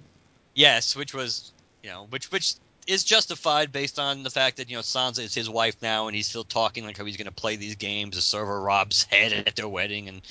Yes, 0.54 0.94
which 0.94 1.14
was 1.14 1.52
you 1.82 1.90
know, 1.90 2.06
which 2.10 2.30
which 2.30 2.54
is 2.86 3.02
justified 3.04 3.72
based 3.72 3.98
on 3.98 4.22
the 4.22 4.30
fact 4.30 4.58
that 4.58 4.70
you 4.70 4.76
know 4.76 4.82
Sansa 4.82 5.20
is 5.20 5.34
his 5.34 5.50
wife 5.50 5.76
now, 5.82 6.06
and 6.06 6.16
he's 6.16 6.28
still 6.28 6.44
talking 6.44 6.84
like 6.84 6.96
how 6.96 7.04
he's 7.04 7.16
going 7.16 7.26
to 7.26 7.32
play 7.32 7.56
these 7.56 7.76
games 7.76 8.16
to 8.16 8.22
serve 8.22 8.46
her 8.46 8.60
Robb's 8.60 9.04
head 9.10 9.32
at 9.32 9.56
their 9.56 9.68
wedding, 9.68 10.08
and 10.08 10.22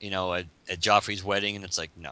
you 0.00 0.10
know 0.10 0.32
at, 0.34 0.46
at 0.68 0.80
Joffrey's 0.80 1.22
wedding, 1.22 1.56
and 1.56 1.64
it's 1.64 1.78
like 1.78 1.90
no. 1.96 2.10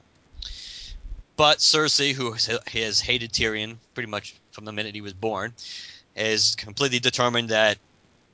But 1.37 1.59
Cersei, 1.59 2.13
who 2.13 2.33
has 2.33 3.01
hated 3.01 3.33
Tyrion 3.33 3.77
pretty 3.93 4.09
much 4.09 4.37
from 4.53 4.65
the 4.65 4.73
minute 4.73 4.95
he 4.95 5.03
was 5.03 5.13
born, 5.13 5.53
is 6.15 6.55
completely 6.55 6.99
determined 6.99 7.51
that 7.51 7.79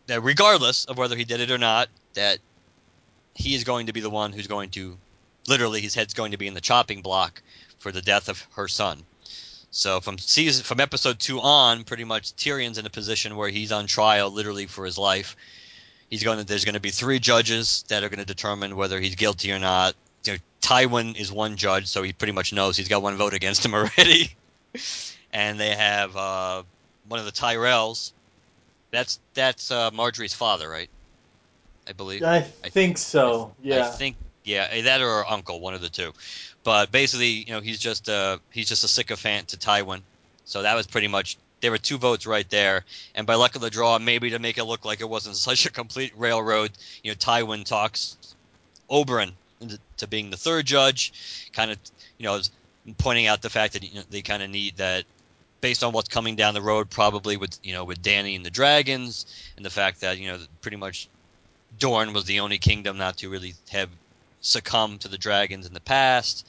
that 0.06 0.22
regardless 0.22 0.84
of 0.84 0.98
whether 0.98 1.16
he 1.16 1.24
did 1.24 1.40
it 1.40 1.51
or 1.51 1.59
not, 1.59 1.89
that 2.14 2.39
he 3.34 3.55
is 3.55 3.64
going 3.64 3.86
to 3.86 3.93
be 3.93 4.01
the 4.01 4.10
one 4.10 4.32
who's 4.32 4.47
going 4.47 4.70
to 4.70 4.97
literally 5.48 5.80
his 5.80 5.94
head's 5.94 6.14
going 6.14 6.32
to 6.32 6.39
be 6.39 6.47
in 6.47 6.55
the 6.55 6.60
chopping 6.60 7.02
block 7.02 7.43
for 7.78 7.90
the 7.93 8.02
death 8.02 8.28
of 8.28 8.47
her 8.52 8.68
son. 8.68 9.05
So 9.72 10.00
from 10.00 10.18
season 10.18 10.64
from 10.64 10.80
episode 10.80 11.18
two 11.18 11.40
on, 11.40 11.84
pretty 11.84 12.04
much 12.04 12.36
Tyrion's 12.36 12.76
in 12.76 12.84
a 12.84 12.90
position 12.90 13.36
where 13.36 13.48
he's 13.48 13.72
on 13.72 13.86
trial 13.86 14.30
literally 14.30 14.66
for 14.66 14.84
his 14.84 14.98
life. 14.98 15.34
He's 16.10 16.22
going 16.22 16.38
to 16.38 16.44
there's 16.44 16.66
going 16.66 16.74
to 16.74 16.80
be 16.80 16.90
three 16.90 17.18
judges 17.18 17.82
that 17.88 18.04
are 18.04 18.10
going 18.10 18.18
to 18.18 18.26
determine 18.26 18.76
whether 18.76 19.00
he's 19.00 19.14
guilty 19.14 19.50
or 19.50 19.58
not. 19.58 19.94
You 20.24 20.34
know, 20.34 20.38
Tywin 20.60 21.18
is 21.18 21.32
one 21.32 21.56
judge, 21.56 21.86
so 21.86 22.02
he 22.02 22.12
pretty 22.12 22.34
much 22.34 22.52
knows 22.52 22.76
he's 22.76 22.88
got 22.88 23.02
one 23.02 23.16
vote 23.16 23.32
against 23.32 23.64
him 23.64 23.74
already. 23.74 24.36
and 25.32 25.58
they 25.58 25.74
have 25.74 26.14
uh, 26.16 26.62
one 27.08 27.18
of 27.18 27.24
the 27.24 27.32
Tyrells. 27.32 28.12
That's 28.90 29.20
that's 29.32 29.70
uh, 29.70 29.90
Margaery's 29.90 30.34
father, 30.34 30.68
right? 30.68 30.90
I 31.88 31.92
believe. 31.92 32.20
I 32.62 32.68
think 32.68 32.98
so. 32.98 33.54
I 33.64 33.66
Yeah. 33.66 33.88
I 33.88 33.90
think 33.90 34.16
yeah, 34.44 34.82
that 34.82 35.00
or 35.00 35.06
her 35.06 35.26
uncle, 35.26 35.60
one 35.60 35.72
of 35.72 35.80
the 35.80 35.88
two. 35.88 36.12
But 36.64 36.93
basically, 36.93 37.44
you 37.47 37.52
know, 37.52 37.60
he's 37.60 37.78
just 37.78 38.09
uh 38.09 38.39
he's 38.51 38.68
just 38.68 38.84
a 38.84 38.89
sycophant 38.89 39.48
to 39.48 39.56
Tywin. 39.56 40.02
So 40.44 40.62
that 40.62 40.74
was 40.74 40.86
pretty 40.86 41.09
much 41.09 41.36
there 41.60 41.70
were 41.70 41.78
two 41.78 41.98
votes 41.98 42.26
right 42.26 42.48
there, 42.51 42.84
and 43.14 43.26
by 43.26 43.36
luck 43.36 43.55
of 43.55 43.60
the 43.60 43.70
draw, 43.70 43.98
maybe 43.98 44.30
to 44.30 44.39
make 44.39 44.59
it 44.59 44.64
look 44.64 44.84
like 44.84 45.01
it 45.01 45.09
wasn't 45.09 45.36
such 45.48 45.66
a 45.66 45.70
complete 45.70 46.12
railroad, 46.16 46.72
you 47.02 47.10
know, 47.10 47.14
Tywin 47.14 47.64
talks 47.64 48.16
Oberyn 48.90 49.32
into 49.60 49.78
to 49.98 50.06
being 50.06 50.30
the 50.30 50.36
third 50.36 50.66
judge, 50.66 51.51
kind 51.52 51.70
of, 51.70 51.78
you 52.18 52.26
know, 52.26 52.40
pointing 52.98 53.26
out 53.26 53.43
the 53.43 53.51
fact 53.51 53.74
that 53.74 53.82
you 53.84 53.94
know, 53.94 54.02
they 54.10 54.22
kind 54.22 54.43
of 54.43 54.51
need 54.51 54.76
that 54.76 55.05
based 55.60 55.84
on 55.84 55.93
what's 55.93 56.09
coming 56.09 56.36
down 56.36 56.55
the 56.55 56.60
road, 56.60 56.90
probably 56.90 57.36
with 57.36 57.59
you 57.62 57.72
know 57.72 57.84
with 57.84 58.02
Dany 58.02 58.36
and 58.36 58.44
the 58.44 58.51
dragons, 58.51 59.26
and 59.56 59.64
the 59.64 59.70
fact 59.70 60.01
that 60.01 60.18
you 60.18 60.30
know 60.30 60.39
pretty 60.60 60.76
much 60.76 61.09
Dorne 61.78 62.12
was 62.12 62.24
the 62.24 62.40
only 62.40 62.59
kingdom 62.59 62.98
not 62.98 63.18
to 63.18 63.30
really 63.30 63.55
have 63.70 63.89
succumbed 64.43 65.01
to 65.01 65.09
the 65.09 65.19
dragons 65.19 65.66
in 65.66 65.73
the 65.73 65.81
past. 65.81 66.47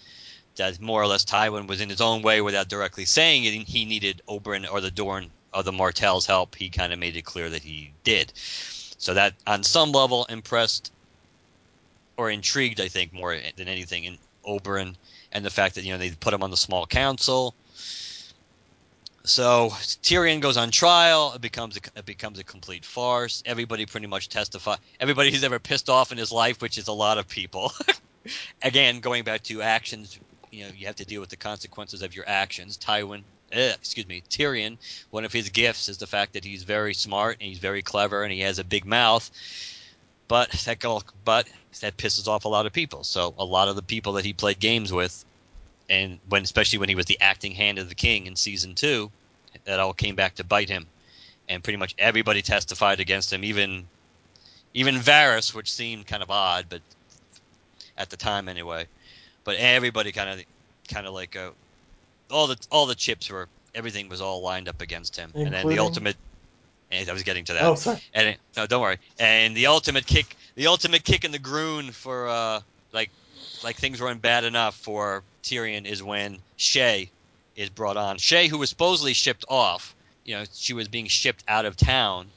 That 0.55 0.79
more 0.79 1.01
or 1.01 1.07
less 1.07 1.25
Tywin 1.25 1.67
was 1.67 1.81
in 1.81 1.89
his 1.89 2.01
own 2.01 2.21
way 2.21 2.41
without 2.41 2.67
directly 2.67 3.05
saying 3.05 3.45
it. 3.45 3.53
He 3.53 3.85
needed 3.85 4.21
Oberyn 4.27 4.71
or 4.71 4.81
the 4.81 4.91
Dorne 4.91 5.31
or 5.53 5.63
the 5.63 5.71
Martells' 5.71 6.25
help. 6.25 6.55
He 6.55 6.69
kind 6.69 6.93
of 6.93 6.99
made 6.99 7.15
it 7.15 7.23
clear 7.23 7.49
that 7.49 7.63
he 7.63 7.93
did. 8.03 8.33
So 8.35 9.13
that 9.13 9.33
on 9.47 9.63
some 9.63 9.91
level 9.91 10.25
impressed 10.25 10.91
or 12.17 12.29
intrigued, 12.29 12.79
I 12.79 12.87
think, 12.87 13.13
more 13.13 13.35
than 13.57 13.67
anything 13.67 14.03
in 14.03 14.17
Oberyn 14.45 14.95
and 15.31 15.43
the 15.43 15.49
fact 15.49 15.75
that 15.75 15.83
you 15.83 15.91
know 15.91 15.97
they 15.97 16.11
put 16.11 16.33
him 16.33 16.43
on 16.43 16.51
the 16.51 16.57
small 16.57 16.85
council. 16.85 17.55
So 19.25 19.69
Tyrion 20.01 20.41
goes 20.41 20.57
on 20.57 20.69
trial. 20.71 21.31
It 21.33 21.41
becomes 21.41 21.77
a, 21.77 21.99
it 21.99 22.05
becomes 22.05 22.39
a 22.39 22.43
complete 22.43 22.83
farce. 22.83 23.41
Everybody 23.45 23.85
pretty 23.85 24.07
much 24.07 24.27
testify. 24.27 24.75
Everybody 24.99 25.31
who's 25.31 25.45
ever 25.45 25.59
pissed 25.59 25.89
off 25.89 26.11
in 26.11 26.17
his 26.17 26.31
life, 26.31 26.61
which 26.61 26.77
is 26.77 26.89
a 26.89 26.93
lot 26.93 27.17
of 27.17 27.27
people. 27.27 27.71
Again, 28.61 28.99
going 28.99 29.23
back 29.23 29.43
to 29.43 29.61
actions, 29.61 30.19
you 30.51 30.65
know, 30.65 30.71
you 30.75 30.87
have 30.87 30.97
to 30.97 31.05
deal 31.05 31.21
with 31.21 31.29
the 31.29 31.37
consequences 31.37 32.01
of 32.01 32.13
your 32.13 32.27
actions. 32.27 32.77
Tywin, 32.77 33.23
eh, 33.53 33.71
excuse 33.73 34.07
me, 34.07 34.23
Tyrion. 34.29 34.77
One 35.09 35.23
of 35.23 35.31
his 35.31 35.49
gifts 35.49 35.87
is 35.87 35.97
the 35.97 36.07
fact 36.07 36.33
that 36.33 36.43
he's 36.43 36.63
very 36.63 36.93
smart 36.93 37.37
and 37.39 37.47
he's 37.47 37.59
very 37.59 37.81
clever 37.81 38.23
and 38.23 38.33
he 38.33 38.41
has 38.41 38.59
a 38.59 38.63
big 38.65 38.83
mouth. 38.83 39.31
But 40.27 40.51
that 40.51 40.81
but 41.23 41.47
that 41.79 41.95
pisses 41.95 42.27
off 42.27 42.43
a 42.43 42.49
lot 42.49 42.65
of 42.65 42.73
people. 42.73 43.05
So 43.05 43.33
a 43.37 43.45
lot 43.45 43.69
of 43.69 43.77
the 43.77 43.83
people 43.83 44.13
that 44.13 44.25
he 44.25 44.33
played 44.33 44.59
games 44.59 44.91
with 44.91 45.23
and 45.93 46.19
when 46.27 46.41
especially 46.41 46.79
when 46.79 46.89
he 46.89 46.95
was 46.95 47.05
the 47.05 47.21
acting 47.21 47.51
hand 47.51 47.77
of 47.77 47.87
the 47.87 47.95
king 47.95 48.25
in 48.25 48.35
season 48.35 48.73
two, 48.73 49.11
that 49.65 49.79
all 49.79 49.93
came 49.93 50.15
back 50.15 50.35
to 50.35 50.43
bite 50.43 50.69
him, 50.69 50.87
and 51.47 51.63
pretty 51.63 51.77
much 51.77 51.93
everybody 51.99 52.41
testified 52.41 52.99
against 52.99 53.31
him, 53.31 53.43
even 53.43 53.87
even 54.73 54.95
Varys, 54.95 55.53
which 55.53 55.71
seemed 55.71 56.07
kind 56.07 56.23
of 56.23 56.31
odd, 56.31 56.65
but 56.67 56.81
at 57.95 58.09
the 58.09 58.17
time 58.17 58.49
anyway. 58.49 58.87
But 59.43 59.57
everybody 59.57 60.11
kind 60.11 60.29
of 60.31 60.45
kind 60.91 61.05
of 61.05 61.13
like 61.13 61.35
uh, 61.35 61.51
all 62.31 62.47
the 62.47 62.57
all 62.71 62.87
the 62.87 62.95
chips 62.95 63.29
were 63.29 63.47
everything 63.75 64.09
was 64.09 64.19
all 64.19 64.41
lined 64.41 64.67
up 64.67 64.81
against 64.81 65.15
him, 65.15 65.29
Including... 65.35 65.53
and 65.53 65.69
then 65.69 65.75
the 65.75 65.79
ultimate. 65.79 66.17
And 66.91 67.09
I 67.09 67.13
was 67.13 67.23
getting 67.23 67.45
to 67.45 67.53
that. 67.53 67.63
Oh, 67.63 67.73
sorry. 67.73 67.99
And 68.13 68.27
it, 68.29 68.37
no, 68.55 68.67
don't 68.67 68.81
worry. 68.81 68.99
And 69.17 69.57
the 69.57 69.65
ultimate 69.65 70.05
kick, 70.05 70.35
the 70.53 70.67
ultimate 70.67 71.03
kick 71.03 71.25
in 71.25 71.31
the 71.31 71.39
groon 71.39 71.91
for 71.91 72.27
uh, 72.27 72.61
like 72.91 73.09
like 73.63 73.77
things 73.77 74.01
weren't 74.01 74.21
bad 74.21 74.43
enough 74.43 74.75
for 74.75 75.23
Tyrion 75.43 75.85
is 75.85 76.03
when 76.03 76.39
Shae 76.57 77.09
is 77.55 77.69
brought 77.69 77.97
on. 77.97 78.17
Shae, 78.17 78.47
who 78.47 78.57
was 78.57 78.69
supposedly 78.69 79.13
shipped 79.13 79.45
off, 79.47 79.95
you 80.25 80.35
know, 80.35 80.43
she 80.53 80.73
was 80.73 80.87
being 80.87 81.07
shipped 81.07 81.43
out 81.47 81.65
of 81.65 81.75
town, 81.75 82.27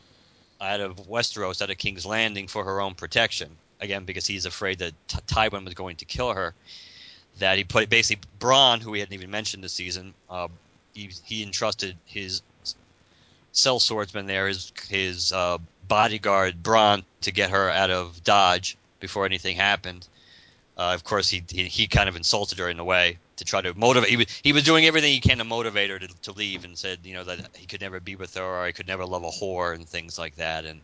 out 0.60 0.80
of 0.80 0.96
Westeros, 1.08 1.62
out 1.62 1.70
of 1.70 1.78
King's 1.78 2.06
Landing 2.06 2.48
for 2.48 2.64
her 2.64 2.80
own 2.80 2.94
protection. 2.94 3.50
Again, 3.80 4.04
because 4.04 4.26
he's 4.26 4.46
afraid 4.46 4.78
that 4.78 4.94
T- 5.08 5.18
Tywin 5.26 5.64
was 5.64 5.74
going 5.74 5.96
to 5.96 6.04
kill 6.04 6.32
her. 6.32 6.54
That 7.38 7.58
he 7.58 7.64
put 7.64 7.90
basically 7.90 8.26
Bronn, 8.38 8.80
who 8.80 8.90
we 8.90 9.00
hadn't 9.00 9.12
even 9.12 9.30
mentioned 9.30 9.62
this 9.62 9.74
season, 9.74 10.14
uh, 10.30 10.48
he, 10.94 11.10
he 11.24 11.42
entrusted 11.42 11.96
his 12.06 12.40
cell 13.52 13.78
swordsman 13.78 14.26
there, 14.26 14.48
his 14.48 14.72
his 14.88 15.32
uh, 15.32 15.58
bodyguard 15.86 16.62
Bronn, 16.62 17.04
to 17.22 17.32
get 17.32 17.50
her 17.50 17.68
out 17.70 17.90
of 17.90 18.24
Dodge 18.24 18.78
before 19.00 19.26
anything 19.26 19.56
happened. 19.56 20.06
Uh, 20.76 20.92
of 20.94 21.04
course, 21.04 21.28
he, 21.28 21.42
he, 21.48 21.64
he 21.64 21.86
kind 21.86 22.08
of 22.08 22.16
insulted 22.16 22.58
her 22.58 22.68
in 22.68 22.78
a 22.78 22.84
way 22.84 23.18
to 23.36 23.44
try 23.44 23.62
to 23.62 23.72
motivate. 23.74 24.10
He 24.10 24.16
was, 24.16 24.40
he 24.42 24.52
was 24.52 24.62
doing 24.62 24.84
everything 24.84 25.12
he 25.12 25.20
can 25.20 25.38
to 25.38 25.44
motivate 25.44 25.90
her 25.90 25.98
to, 25.98 26.08
to 26.22 26.32
leave, 26.32 26.64
and 26.64 26.76
said 26.76 26.98
you 27.04 27.14
know 27.14 27.24
that 27.24 27.56
he 27.56 27.66
could 27.66 27.80
never 27.80 27.98
be 27.98 28.16
with 28.16 28.34
her, 28.34 28.44
or 28.44 28.66
he 28.66 28.72
could 28.72 28.86
never 28.86 29.06
love 29.06 29.24
a 29.24 29.30
whore, 29.30 29.74
and 29.74 29.88
things 29.88 30.18
like 30.18 30.36
that. 30.36 30.66
And 30.66 30.80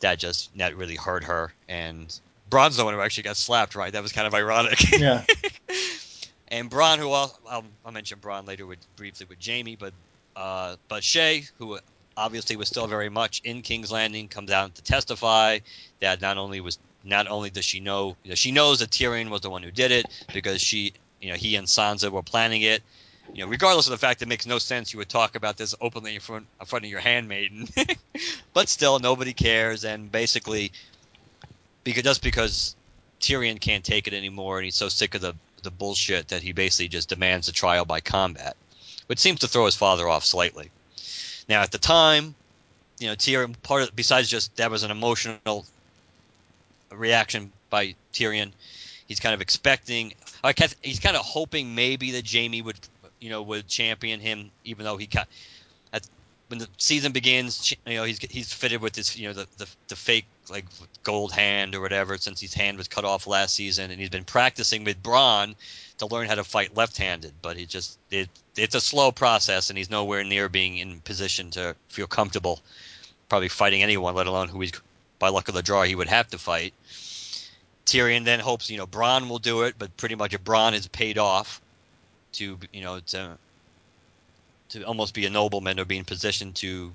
that 0.00 0.18
just 0.18 0.56
that 0.58 0.76
really 0.76 0.96
hurt 0.96 1.24
her. 1.24 1.52
And 1.68 2.16
Bronn's 2.50 2.76
the 2.76 2.84
one 2.84 2.94
who 2.94 3.00
actually 3.00 3.24
got 3.24 3.36
slapped, 3.36 3.74
right? 3.74 3.92
That 3.92 4.02
was 4.02 4.12
kind 4.12 4.26
of 4.26 4.34
ironic. 4.34 4.78
Yeah. 4.98 5.24
and 6.48 6.70
Bronn, 6.70 6.98
who 6.98 7.10
I'll, 7.10 7.36
I'll, 7.48 7.64
I'll 7.84 7.92
mention 7.92 8.18
Bronn 8.18 8.46
later 8.46 8.66
with, 8.66 8.78
briefly 8.94 9.26
with 9.28 9.38
Jaime, 9.44 9.74
but 9.74 9.94
uh, 10.36 10.76
but 10.88 11.02
Shae, 11.02 11.50
who 11.58 11.78
obviously 12.16 12.56
was 12.56 12.68
still 12.68 12.86
very 12.86 13.08
much 13.08 13.40
in 13.44 13.62
King's 13.62 13.90
Landing, 13.90 14.28
comes 14.28 14.50
out 14.50 14.74
to 14.74 14.82
testify 14.82 15.58
that 16.00 16.20
not 16.20 16.36
only 16.36 16.60
was 16.60 16.78
not 17.04 17.28
only 17.28 17.50
does 17.50 17.64
she 17.64 17.80
know, 17.80 18.16
she 18.34 18.52
knows 18.52 18.80
that 18.80 18.90
Tyrion 18.90 19.30
was 19.30 19.40
the 19.40 19.50
one 19.50 19.62
who 19.62 19.70
did 19.70 19.90
it 19.90 20.06
because 20.32 20.60
she, 20.60 20.92
you 21.20 21.30
know, 21.30 21.36
he 21.36 21.56
and 21.56 21.66
Sansa 21.66 22.10
were 22.10 22.22
planning 22.22 22.62
it. 22.62 22.82
You 23.34 23.44
know, 23.44 23.50
regardless 23.50 23.86
of 23.86 23.92
the 23.92 23.98
fact 23.98 24.18
that 24.18 24.26
it 24.26 24.28
makes 24.28 24.46
no 24.46 24.58
sense, 24.58 24.92
you 24.92 24.98
would 24.98 25.08
talk 25.08 25.36
about 25.36 25.56
this 25.56 25.74
openly 25.80 26.14
in 26.14 26.20
front, 26.20 26.46
in 26.60 26.66
front 26.66 26.84
of 26.84 26.90
your 26.90 27.00
handmaiden. 27.00 27.68
but 28.52 28.68
still, 28.68 28.98
nobody 28.98 29.32
cares, 29.32 29.84
and 29.84 30.10
basically, 30.10 30.72
because 31.84 32.02
just 32.02 32.22
because 32.22 32.76
Tyrion 33.20 33.60
can't 33.60 33.84
take 33.84 34.06
it 34.06 34.12
anymore, 34.12 34.58
and 34.58 34.64
he's 34.64 34.74
so 34.74 34.88
sick 34.88 35.14
of 35.14 35.20
the 35.20 35.34
the 35.62 35.70
bullshit 35.70 36.28
that 36.28 36.42
he 36.42 36.52
basically 36.52 36.88
just 36.88 37.08
demands 37.08 37.48
a 37.48 37.52
trial 37.52 37.84
by 37.84 38.00
combat, 38.00 38.56
which 39.06 39.20
seems 39.20 39.40
to 39.40 39.48
throw 39.48 39.64
his 39.64 39.76
father 39.76 40.08
off 40.08 40.24
slightly. 40.24 40.70
Now, 41.48 41.62
at 41.62 41.70
the 41.70 41.78
time, 41.78 42.34
you 42.98 43.06
know, 43.06 43.14
Tyrion 43.14 43.54
part 43.62 43.82
of 43.82 43.96
besides 43.96 44.28
just 44.28 44.56
that 44.56 44.70
was 44.70 44.82
an 44.82 44.90
emotional 44.90 45.64
reaction 46.96 47.52
by 47.70 47.94
Tyrion. 48.12 48.52
He's 49.06 49.20
kind 49.20 49.34
of 49.34 49.40
expecting. 49.40 50.14
He's 50.82 51.00
kind 51.00 51.16
of 51.16 51.22
hoping 51.22 51.74
maybe 51.74 52.12
that 52.12 52.30
Jaime 52.30 52.62
would, 52.62 52.78
you 53.20 53.30
know, 53.30 53.42
would 53.42 53.68
champion 53.68 54.20
him, 54.20 54.50
even 54.64 54.84
though 54.84 54.96
he 54.96 55.06
cut. 55.06 55.28
When 56.48 56.58
the 56.58 56.68
season 56.76 57.12
begins, 57.12 57.72
you 57.86 57.94
know, 57.94 58.04
he's 58.04 58.18
he's 58.18 58.52
fitted 58.52 58.82
with 58.82 58.92
this, 58.92 59.16
you 59.16 59.26
know, 59.26 59.32
the, 59.32 59.46
the 59.56 59.66
the 59.88 59.96
fake 59.96 60.26
like 60.50 60.66
gold 61.02 61.32
hand 61.32 61.74
or 61.74 61.80
whatever, 61.80 62.18
since 62.18 62.42
his 62.42 62.52
hand 62.52 62.76
was 62.76 62.88
cut 62.88 63.06
off 63.06 63.26
last 63.26 63.54
season, 63.54 63.90
and 63.90 63.98
he's 63.98 64.10
been 64.10 64.24
practicing 64.24 64.84
with 64.84 65.02
Bronn 65.02 65.54
to 65.96 66.06
learn 66.06 66.28
how 66.28 66.34
to 66.34 66.44
fight 66.44 66.76
left-handed. 66.76 67.32
But 67.40 67.56
he 67.56 67.64
just 67.64 67.98
it 68.10 68.28
it's 68.54 68.74
a 68.74 68.82
slow 68.82 69.12
process, 69.12 69.70
and 69.70 69.78
he's 69.78 69.88
nowhere 69.88 70.24
near 70.24 70.50
being 70.50 70.76
in 70.76 71.00
position 71.00 71.52
to 71.52 71.74
feel 71.88 72.06
comfortable, 72.06 72.60
probably 73.30 73.48
fighting 73.48 73.82
anyone, 73.82 74.14
let 74.14 74.26
alone 74.26 74.48
who 74.48 74.60
he's 74.60 74.72
by 75.18 75.30
luck 75.30 75.48
of 75.48 75.54
the 75.54 75.62
draw 75.62 75.84
he 75.84 75.94
would 75.94 76.08
have 76.08 76.28
to 76.28 76.38
fight. 76.38 76.74
Tyrion 77.86 78.24
then 78.24 78.40
hopes 78.40 78.70
you 78.70 78.78
know 78.78 78.86
Bronn 78.86 79.28
will 79.28 79.38
do 79.38 79.62
it, 79.62 79.74
but 79.78 79.96
pretty 79.96 80.14
much 80.14 80.34
if 80.34 80.42
Bronn 80.42 80.72
is 80.72 80.86
paid 80.88 81.18
off 81.18 81.60
to 82.32 82.58
you 82.72 82.82
know 82.82 83.00
to 83.00 83.36
to 84.70 84.82
almost 84.84 85.14
be 85.14 85.26
a 85.26 85.30
nobleman 85.30 85.78
or 85.78 85.84
be 85.84 85.98
in 85.98 86.04
position 86.04 86.52
to 86.54 86.92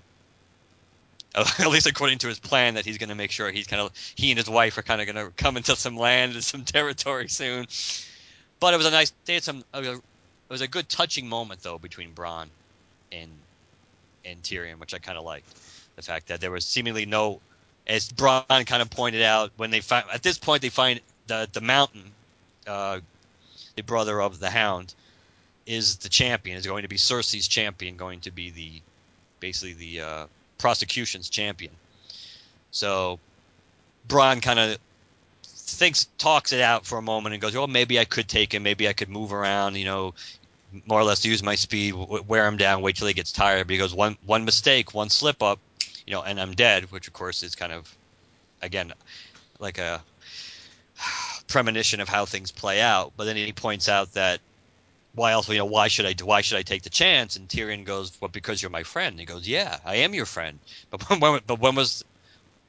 at 1.35 1.67
least 1.67 1.85
according 1.85 2.17
to 2.19 2.27
his 2.27 2.39
plan 2.39 2.75
that 2.75 2.85
he's 2.85 2.97
going 2.97 3.09
to 3.09 3.15
make 3.15 3.31
sure 3.31 3.51
he's 3.51 3.67
kind 3.67 3.81
of 3.81 3.91
he 4.15 4.31
and 4.31 4.37
his 4.37 4.49
wife 4.49 4.77
are 4.77 4.83
kind 4.83 5.01
of 5.01 5.13
going 5.13 5.25
to 5.25 5.31
come 5.35 5.57
into 5.57 5.75
some 5.75 5.95
land 5.95 6.33
and 6.33 6.43
some 6.43 6.63
territory 6.65 7.27
soon. 7.27 7.67
But 8.59 8.73
it 8.73 8.77
was 8.77 8.85
a 8.85 8.91
nice 8.91 9.13
they 9.25 9.35
had 9.35 9.43
some 9.43 9.63
it 9.73 10.01
was 10.49 10.61
a 10.61 10.67
good 10.67 10.89
touching 10.89 11.27
moment 11.27 11.61
though 11.61 11.77
between 11.77 12.13
Bronn 12.13 12.47
and 13.11 13.29
and 14.25 14.41
Tyrion, 14.41 14.79
which 14.79 14.93
I 14.93 14.99
kind 14.99 15.17
of 15.17 15.23
liked. 15.23 15.47
The 15.95 16.01
fact 16.01 16.27
that 16.27 16.41
there 16.41 16.51
was 16.51 16.65
seemingly 16.65 17.05
no 17.05 17.39
as 17.87 18.09
Bronn 18.09 18.65
kind 18.65 18.81
of 18.81 18.89
pointed 18.89 19.21
out, 19.21 19.51
when 19.55 19.71
they 19.71 19.79
find 19.79 20.05
at 20.13 20.21
this 20.21 20.37
point 20.37 20.61
they 20.61 20.69
find 20.69 20.99
the 21.27 21.49
the 21.51 21.61
mountain, 21.61 22.11
uh, 22.67 22.99
the 23.75 23.83
brother 23.83 24.21
of 24.21 24.39
the 24.39 24.49
Hound, 24.49 24.93
is 25.65 25.97
the 25.97 26.09
champion. 26.09 26.57
Is 26.57 26.67
going 26.67 26.83
to 26.83 26.89
be 26.89 26.97
Cersei's 26.97 27.47
champion. 27.47 27.95
Going 27.95 28.19
to 28.21 28.31
be 28.31 28.51
the 28.51 28.81
basically 29.39 29.73
the 29.73 30.01
uh, 30.01 30.25
prosecution's 30.57 31.29
champion. 31.29 31.71
So 32.71 33.19
Bronn 34.07 34.41
kind 34.41 34.59
of 34.59 34.77
thinks 35.43 36.07
talks 36.17 36.51
it 36.51 36.61
out 36.61 36.85
for 36.85 36.97
a 36.97 37.01
moment 37.01 37.33
and 37.33 37.41
goes, 37.41 37.55
"Well, 37.55 37.67
maybe 37.67 37.99
I 37.99 38.05
could 38.05 38.27
take 38.27 38.53
him. 38.53 38.63
Maybe 38.63 38.87
I 38.87 38.93
could 38.93 39.09
move 39.09 39.33
around. 39.33 39.75
You 39.75 39.85
know." 39.85 40.13
More 40.85 40.99
or 40.99 41.05
less 41.05 41.23
use 41.23 41.41
my 41.41 41.55
speed, 41.55 41.93
wear 41.93 42.45
him 42.45 42.57
down, 42.57 42.81
wait 42.81 42.97
till 42.97 43.07
he 43.07 43.13
gets 43.13 43.31
tired. 43.31 43.59
but 43.59 43.67
Because 43.67 43.95
one 43.95 44.17
one 44.25 44.43
mistake, 44.43 44.93
one 44.93 45.09
slip 45.09 45.41
up, 45.41 45.59
you 46.07 46.13
know, 46.13 46.23
and 46.23 46.39
I'm 46.39 46.53
dead, 46.53 46.89
which 46.91 47.07
of 47.07 47.13
course 47.13 47.43
is 47.43 47.55
kind 47.55 47.73
of, 47.73 47.93
again, 48.61 48.93
like 49.59 49.77
a 49.77 50.01
premonition 51.47 51.99
of 51.99 52.09
how 52.09 52.25
things 52.25 52.51
play 52.51 52.81
out. 52.81 53.13
But 53.15 53.25
then 53.25 53.35
he 53.35 53.51
points 53.51 53.89
out 53.89 54.13
that 54.13 54.39
why 55.13 55.33
else, 55.33 55.49
you 55.49 55.57
know, 55.57 55.65
why 55.65 55.89
should 55.89 56.05
I 56.05 56.15
why 56.23 56.41
should 56.41 56.57
I 56.57 56.61
take 56.61 56.83
the 56.83 56.89
chance? 56.89 57.35
And 57.35 57.47
Tyrion 57.47 57.85
goes, 57.85 58.11
well, 58.21 58.29
because 58.29 58.61
you're 58.61 58.71
my 58.71 58.83
friend. 58.83 59.13
And 59.13 59.19
he 59.19 59.25
goes, 59.25 59.47
yeah, 59.47 59.77
I 59.85 59.97
am 59.97 60.13
your 60.13 60.25
friend. 60.25 60.59
But 60.89 61.01
when, 61.19 61.41
but 61.45 61.59
when 61.59 61.75
was 61.75 62.03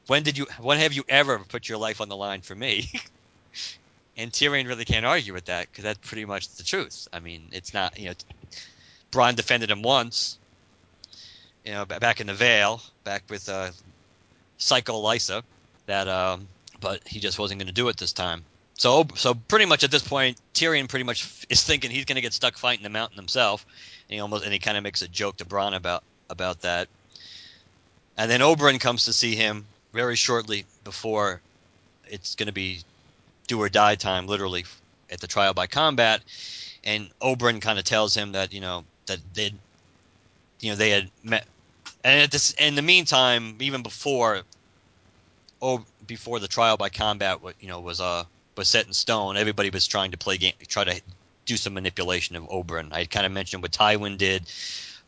when 0.09 0.25
did 0.25 0.37
you 0.37 0.47
when 0.61 0.79
have 0.79 0.93
you 0.93 1.05
ever 1.09 1.39
put 1.39 1.69
your 1.69 1.79
life 1.79 2.01
on 2.01 2.09
the 2.09 2.17
line 2.17 2.41
for 2.41 2.55
me? 2.55 2.91
and 4.17 4.33
Tyrion 4.33 4.67
really 4.67 4.85
can't 4.85 5.07
argue 5.07 5.33
with 5.33 5.45
that 5.45 5.69
because 5.71 5.85
that's 5.85 6.09
pretty 6.09 6.25
much 6.25 6.49
the 6.57 6.65
truth. 6.65 7.07
I 7.13 7.21
mean, 7.21 7.49
it's 7.53 7.73
not 7.73 7.99
you 7.99 8.09
know, 8.09 8.15
Bronn 9.13 9.37
defended 9.37 9.71
him 9.71 9.83
once, 9.83 10.39
you 11.69 11.75
know, 11.75 11.85
back 11.85 12.19
in 12.23 12.29
the 12.29 12.35
Vale, 12.35 12.81
back 13.05 13.25
with 13.29 13.47
uh, 13.47 13.71
Psycho 14.57 15.03
Lysa, 15.03 15.43
that 15.85 16.09
um, 16.09 16.49
but 16.81 17.07
he 17.07 17.21
just 17.21 17.39
wasn't 17.39 17.61
going 17.61 17.67
to 17.67 17.75
do 17.75 17.89
it 17.89 17.99
this 17.99 18.15
time. 18.15 18.43
So, 18.73 19.07
so 19.17 19.35
pretty 19.35 19.67
much 19.67 19.85
at 19.85 19.91
this 19.91 20.03
point, 20.03 20.41
Tyrion 20.55 20.89
pretty 20.89 21.05
much 21.05 21.45
is 21.51 21.63
thinking 21.63 21.91
he's 21.91 22.07
going 22.07 22.17
to 22.17 22.23
get 22.23 22.33
stuck 22.33 22.57
fighting 22.57 22.85
the 22.85 22.89
mountain 22.89 23.19
himself, 23.19 23.67
and 24.09 24.15
he 24.15 24.21
almost 24.21 24.45
and 24.45 24.53
he 24.53 24.59
kind 24.59 24.79
of 24.79 24.83
makes 24.83 25.03
a 25.03 25.09
joke 25.09 25.37
to 25.39 25.45
Bronn 25.45 25.77
about 25.77 26.03
about 26.31 26.63
that. 26.63 26.89
And 28.17 28.31
then 28.31 28.41
Oberyn 28.41 28.81
comes 28.81 29.05
to 29.05 29.13
see 29.13 29.35
him 29.35 29.67
very 29.93 30.17
shortly 30.17 30.65
before 30.85 31.43
it's 32.09 32.35
going 32.35 32.47
to 32.47 32.53
be 32.53 32.81
do 33.47 33.61
or 33.61 33.69
die 33.69 33.97
time, 33.97 34.27
literally 34.27 34.65
at 35.11 35.21
the 35.21 35.27
trial 35.27 35.53
by 35.53 35.67
combat. 35.67 36.23
And 36.83 37.11
Oberyn 37.21 37.61
kind 37.61 37.79
of 37.79 37.85
tells 37.85 38.17
him 38.17 38.33
that 38.33 38.55
you 38.55 38.63
know 38.63 38.85
that 39.05 39.19
they, 39.35 39.53
you 40.61 40.71
know, 40.71 40.77
they 40.77 40.89
had 40.89 41.11
met, 41.23 41.47
and 42.09 42.31
this 42.31 42.53
in 42.55 42.75
the 42.75 42.83
meantime, 42.83 43.57
even 43.61 43.83
before, 43.83 44.43
oh, 45.61 45.85
before 46.07 46.41
the 46.41 46.49
trial 46.49 46.77
by 46.77 46.89
combat, 46.89 47.39
you 47.61 47.69
know 47.69 47.81
was 47.81 48.01
uh 48.01 48.25
was 48.57 48.69
set 48.69 48.87
in 48.87 48.93
stone. 48.93 49.37
Everybody 49.37 49.71
was 49.71 49.87
trying 49.87 50.11
to 50.13 50.17
play 50.19 50.37
game, 50.37 50.55
try 50.67 50.85
to 50.85 51.01
do 51.47 51.57
some 51.57 51.75
manipulation 51.75 52.37
of 52.37 52.45
Oberyn. 52.49 52.93
I 52.93 53.05
kind 53.07 53.27
of 53.27 53.33
mentioned 53.33 53.63
what 53.63 53.73
Tywin 53.73 54.19
did. 54.19 54.43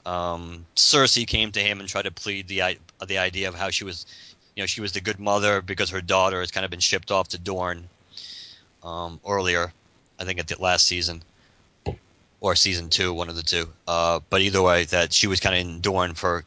Um, 0.06 0.64
Cersei 0.76 1.26
came 1.26 1.52
to 1.52 1.60
him 1.60 1.80
and 1.80 1.88
tried 1.88 2.02
to 2.02 2.10
plead 2.10 2.48
the 2.48 2.78
the 3.06 3.18
idea 3.18 3.48
of 3.48 3.54
how 3.54 3.70
she 3.70 3.84
was, 3.84 4.06
you 4.56 4.62
know, 4.62 4.66
she 4.66 4.80
was 4.80 4.92
the 4.92 5.00
good 5.00 5.18
mother 5.18 5.60
because 5.60 5.90
her 5.90 6.00
daughter 6.00 6.40
has 6.40 6.50
kind 6.50 6.64
of 6.64 6.70
been 6.70 6.80
shipped 6.80 7.10
off 7.10 7.28
to 7.28 7.38
Dorne 7.38 7.88
um, 8.82 9.20
earlier, 9.26 9.72
I 10.18 10.24
think 10.24 10.38
at 10.38 10.48
the 10.48 10.60
last 10.60 10.86
season 10.86 11.22
or 12.40 12.56
season 12.56 12.88
two, 12.88 13.12
one 13.12 13.28
of 13.28 13.36
the 13.36 13.42
two. 13.42 13.68
Uh, 13.86 14.20
but 14.30 14.40
either 14.40 14.62
way, 14.62 14.84
that 14.84 15.12
she 15.12 15.26
was 15.26 15.40
kind 15.40 15.54
of 15.54 15.60
in 15.60 15.80
Dorne 15.80 16.14
for, 16.14 16.44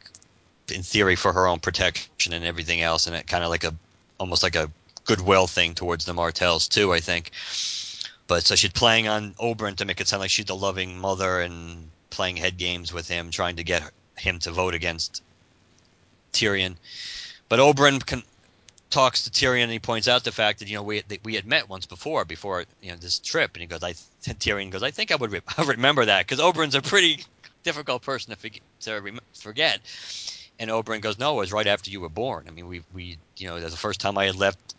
in 0.70 0.82
theory, 0.82 1.16
for 1.16 1.32
her 1.32 1.46
own 1.46 1.60
protection 1.60 2.32
and 2.32 2.44
everything 2.44 2.80
else, 2.80 3.06
and 3.06 3.16
it 3.16 3.26
kind 3.26 3.44
of 3.44 3.50
like 3.50 3.64
a, 3.64 3.74
almost 4.18 4.42
like 4.42 4.56
a 4.56 4.70
goodwill 5.04 5.46
thing 5.46 5.74
towards 5.74 6.04
the 6.04 6.14
Martells 6.14 6.68
too. 6.68 6.92
I 6.92 7.00
think. 7.00 7.30
But 8.26 8.44
so 8.44 8.56
she's 8.56 8.72
playing 8.72 9.06
on 9.06 9.34
Oberyn 9.34 9.76
to 9.76 9.84
make 9.84 10.00
it 10.00 10.08
sound 10.08 10.20
like 10.20 10.30
she's 10.30 10.46
the 10.46 10.56
loving 10.56 10.98
mother 10.98 11.40
and 11.40 11.90
playing 12.08 12.36
head 12.36 12.56
games 12.56 12.92
with 12.92 13.06
him, 13.06 13.30
trying 13.30 13.56
to 13.56 13.64
get 13.64 13.82
him 14.16 14.38
to 14.40 14.50
vote 14.50 14.74
against 14.74 15.22
Tyrion. 16.32 16.76
But 17.48 17.58
Oberyn 17.58 18.04
con- 18.04 18.22
talks 18.90 19.24
to 19.24 19.30
Tyrion 19.30 19.64
and 19.64 19.72
he 19.72 19.78
points 19.78 20.08
out 20.08 20.24
the 20.24 20.32
fact 20.32 20.60
that 20.60 20.68
you 20.68 20.76
know 20.76 20.82
we 20.82 21.00
that 21.02 21.24
we 21.24 21.34
had 21.34 21.46
met 21.46 21.68
once 21.68 21.84
before 21.84 22.24
before 22.24 22.64
you 22.80 22.90
know 22.90 22.96
this 22.96 23.18
trip, 23.18 23.50
and 23.54 23.60
he 23.60 23.66
goes, 23.66 23.82
I 23.82 23.92
Tyrion 24.22 24.70
goes, 24.70 24.82
I 24.82 24.90
think 24.90 25.12
I 25.12 25.16
would 25.16 25.32
re- 25.32 25.40
I 25.58 25.64
remember 25.64 26.04
that 26.06 26.26
because 26.26 26.40
Oberyn's 26.42 26.74
a 26.74 26.82
pretty 26.82 27.24
difficult 27.62 28.02
person 28.02 28.34
to 28.36 28.50
to 28.80 29.00
re- 29.00 29.18
forget. 29.34 29.80
And 30.64 30.72
Oberyn 30.72 31.02
goes, 31.02 31.18
No, 31.18 31.34
it 31.34 31.40
was 31.40 31.52
right 31.52 31.66
after 31.66 31.90
you 31.90 32.00
were 32.00 32.08
born. 32.08 32.46
I 32.48 32.50
mean, 32.50 32.66
we 32.66 32.82
we 32.94 33.18
you 33.36 33.48
know, 33.48 33.60
the 33.60 33.76
first 33.76 34.00
time 34.00 34.16
I 34.16 34.24
had 34.24 34.36
left 34.36 34.74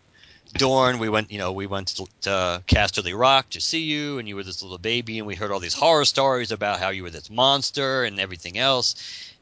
Dorne, 0.54 0.98
we 0.98 1.08
went, 1.08 1.30
you 1.30 1.38
know, 1.38 1.52
we 1.52 1.66
went 1.66 1.88
to, 1.88 2.06
to 2.22 2.62
Casterly 2.66 3.16
Rock 3.16 3.50
to 3.50 3.60
see 3.60 3.82
you, 3.82 4.18
and 4.18 4.26
you 4.26 4.34
were 4.34 4.42
this 4.42 4.62
little 4.62 4.78
baby, 4.78 5.18
and 5.18 5.28
we 5.28 5.36
heard 5.36 5.52
all 5.52 5.60
these 5.60 5.74
horror 5.74 6.04
stories 6.04 6.50
about 6.50 6.80
how 6.80 6.88
you 6.88 7.04
were 7.04 7.10
this 7.10 7.30
monster 7.30 8.02
and 8.02 8.18
everything 8.18 8.58
else. 8.58 8.96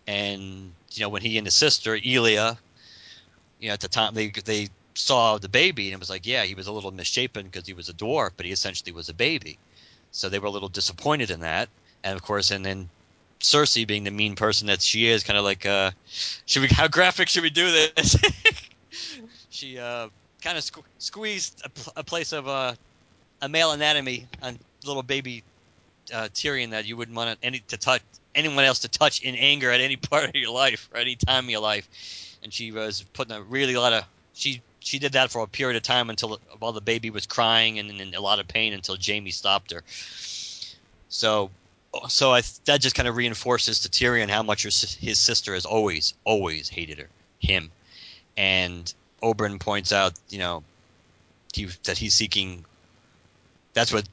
And 0.07 0.75
you 0.93 1.01
know, 1.01 1.09
when 1.09 1.23
he 1.23 1.39
and 1.39 1.47
his 1.47 1.55
sister 1.55 1.97
Elia, 1.97 2.59
you 3.59 3.69
know, 3.69 3.73
at 3.73 3.81
the 3.81 3.89
time 3.89 4.13
they 4.13 4.29
they 4.29 4.69
saw 4.93 5.39
the 5.39 5.49
baby, 5.49 5.87
and 5.89 5.95
it 5.95 6.01
was 6.01 6.11
like, 6.11 6.27
yeah, 6.27 6.45
he 6.45 6.55
was 6.55 6.67
a 6.67 6.73
little 6.73 6.91
misshapen 6.91 7.47
because 7.47 7.67
he 7.67 7.73
was 7.73 7.89
a 7.89 7.95
dwarf, 7.95 8.33
but 8.37 8.45
he 8.45 8.53
essentially 8.53 8.93
was 8.93 9.09
a 9.09 9.15
baby. 9.15 9.57
So 10.11 10.29
they 10.29 10.39
were 10.39 10.49
a 10.49 10.51
little 10.51 10.69
disappointed 10.69 11.31
in 11.31 11.41
that, 11.41 11.71
and 12.03 12.15
of 12.15 12.23
course, 12.23 12.51
and 12.51 12.67
then 12.67 12.91
Cersei, 13.45 13.87
being 13.87 14.05
the 14.05 14.11
mean 14.11 14.35
person 14.35 14.69
that 14.69 14.81
she 14.81 15.07
is, 15.07 15.23
kind 15.23 15.39
of 15.39 15.45
like, 15.45 15.67
uh, 15.67 15.91
should 16.47 16.63
we? 16.63 16.69
How 16.71 16.89
graphic 16.89 17.29
should 17.29 17.43
we 17.43 17.51
do 17.51 17.71
this? 17.71 18.17
she 19.51 19.79
uh, 19.79 20.09
kind 20.43 20.57
of 20.57 20.65
sque- 20.65 20.85
squeezed 20.99 21.63
a, 21.65 22.01
a, 22.01 22.05
place 22.05 22.33
of 22.33 22.49
uh, 22.49 22.75
a 23.43 23.49
male 23.49 23.73
anatomy 23.73 24.27
on 24.43 24.59
little 24.85 25.03
baby 25.03 25.45
uh, 26.13 26.29
Tyrion 26.33 26.71
that 26.71 26.87
you 26.87 26.97
wouldn't 26.97 27.17
want 27.17 27.39
any 27.43 27.61
to 27.69 27.77
touch 27.77 28.03
anyone 28.35 28.65
else 28.65 28.81
to 28.81 28.89
touch 28.89 29.23
in 29.23 29.35
anger 29.35 29.71
at 29.71 29.81
any 29.81 29.97
part 30.11 30.29
of 30.31 30.35
your 30.35 30.51
life 30.51 30.89
or 30.93 30.99
any 30.99 31.17
time 31.17 31.45
of 31.45 31.51
your 31.51 31.61
life. 31.61 31.89
And 32.43 32.53
she 32.53 32.73
was 32.73 33.05
putting 33.13 33.37
a 33.37 33.43
really 33.43 33.77
lot 33.77 33.93
of 33.93 34.05
she 34.33 34.63
she 34.81 34.99
did 34.99 35.13
that 35.13 35.31
for 35.31 35.43
a 35.43 35.47
period 35.47 35.77
of 35.77 35.83
time 35.83 36.11
until 36.11 36.41
while 36.59 36.73
the 36.73 36.81
baby 36.81 37.11
was 37.11 37.27
crying 37.27 37.79
and 37.79 37.91
in 37.91 38.15
a 38.15 38.21
lot 38.21 38.39
of 38.39 38.49
pain 38.49 38.73
until 38.73 38.97
Jaime 39.03 39.31
stopped 39.31 39.73
her. 39.73 39.83
So 41.09 41.51
so 42.09 42.33
I, 42.33 42.43
that 42.65 42.81
just 42.81 42.95
kind 42.95 43.09
of 43.09 43.17
reinforces 43.17 43.81
to 43.81 43.89
Tyrion 43.89 44.29
how 44.29 44.43
much 44.43 44.63
his, 44.65 45.19
sister 45.19 45.55
has 45.55 45.65
always 45.65 46.15
always 46.25 46.69
hated 46.69 46.99
her 46.99 47.09
him, 47.45 47.71
and 48.37 48.93
Oberyn 49.23 49.61
points 49.61 49.93
out, 49.93 50.15
you 50.29 50.39
know, 50.39 50.63
he, 51.53 51.67
that 51.85 51.99
he's 51.99 52.15
seeking. 52.15 52.65
That's 53.75 53.93
what 53.93 54.09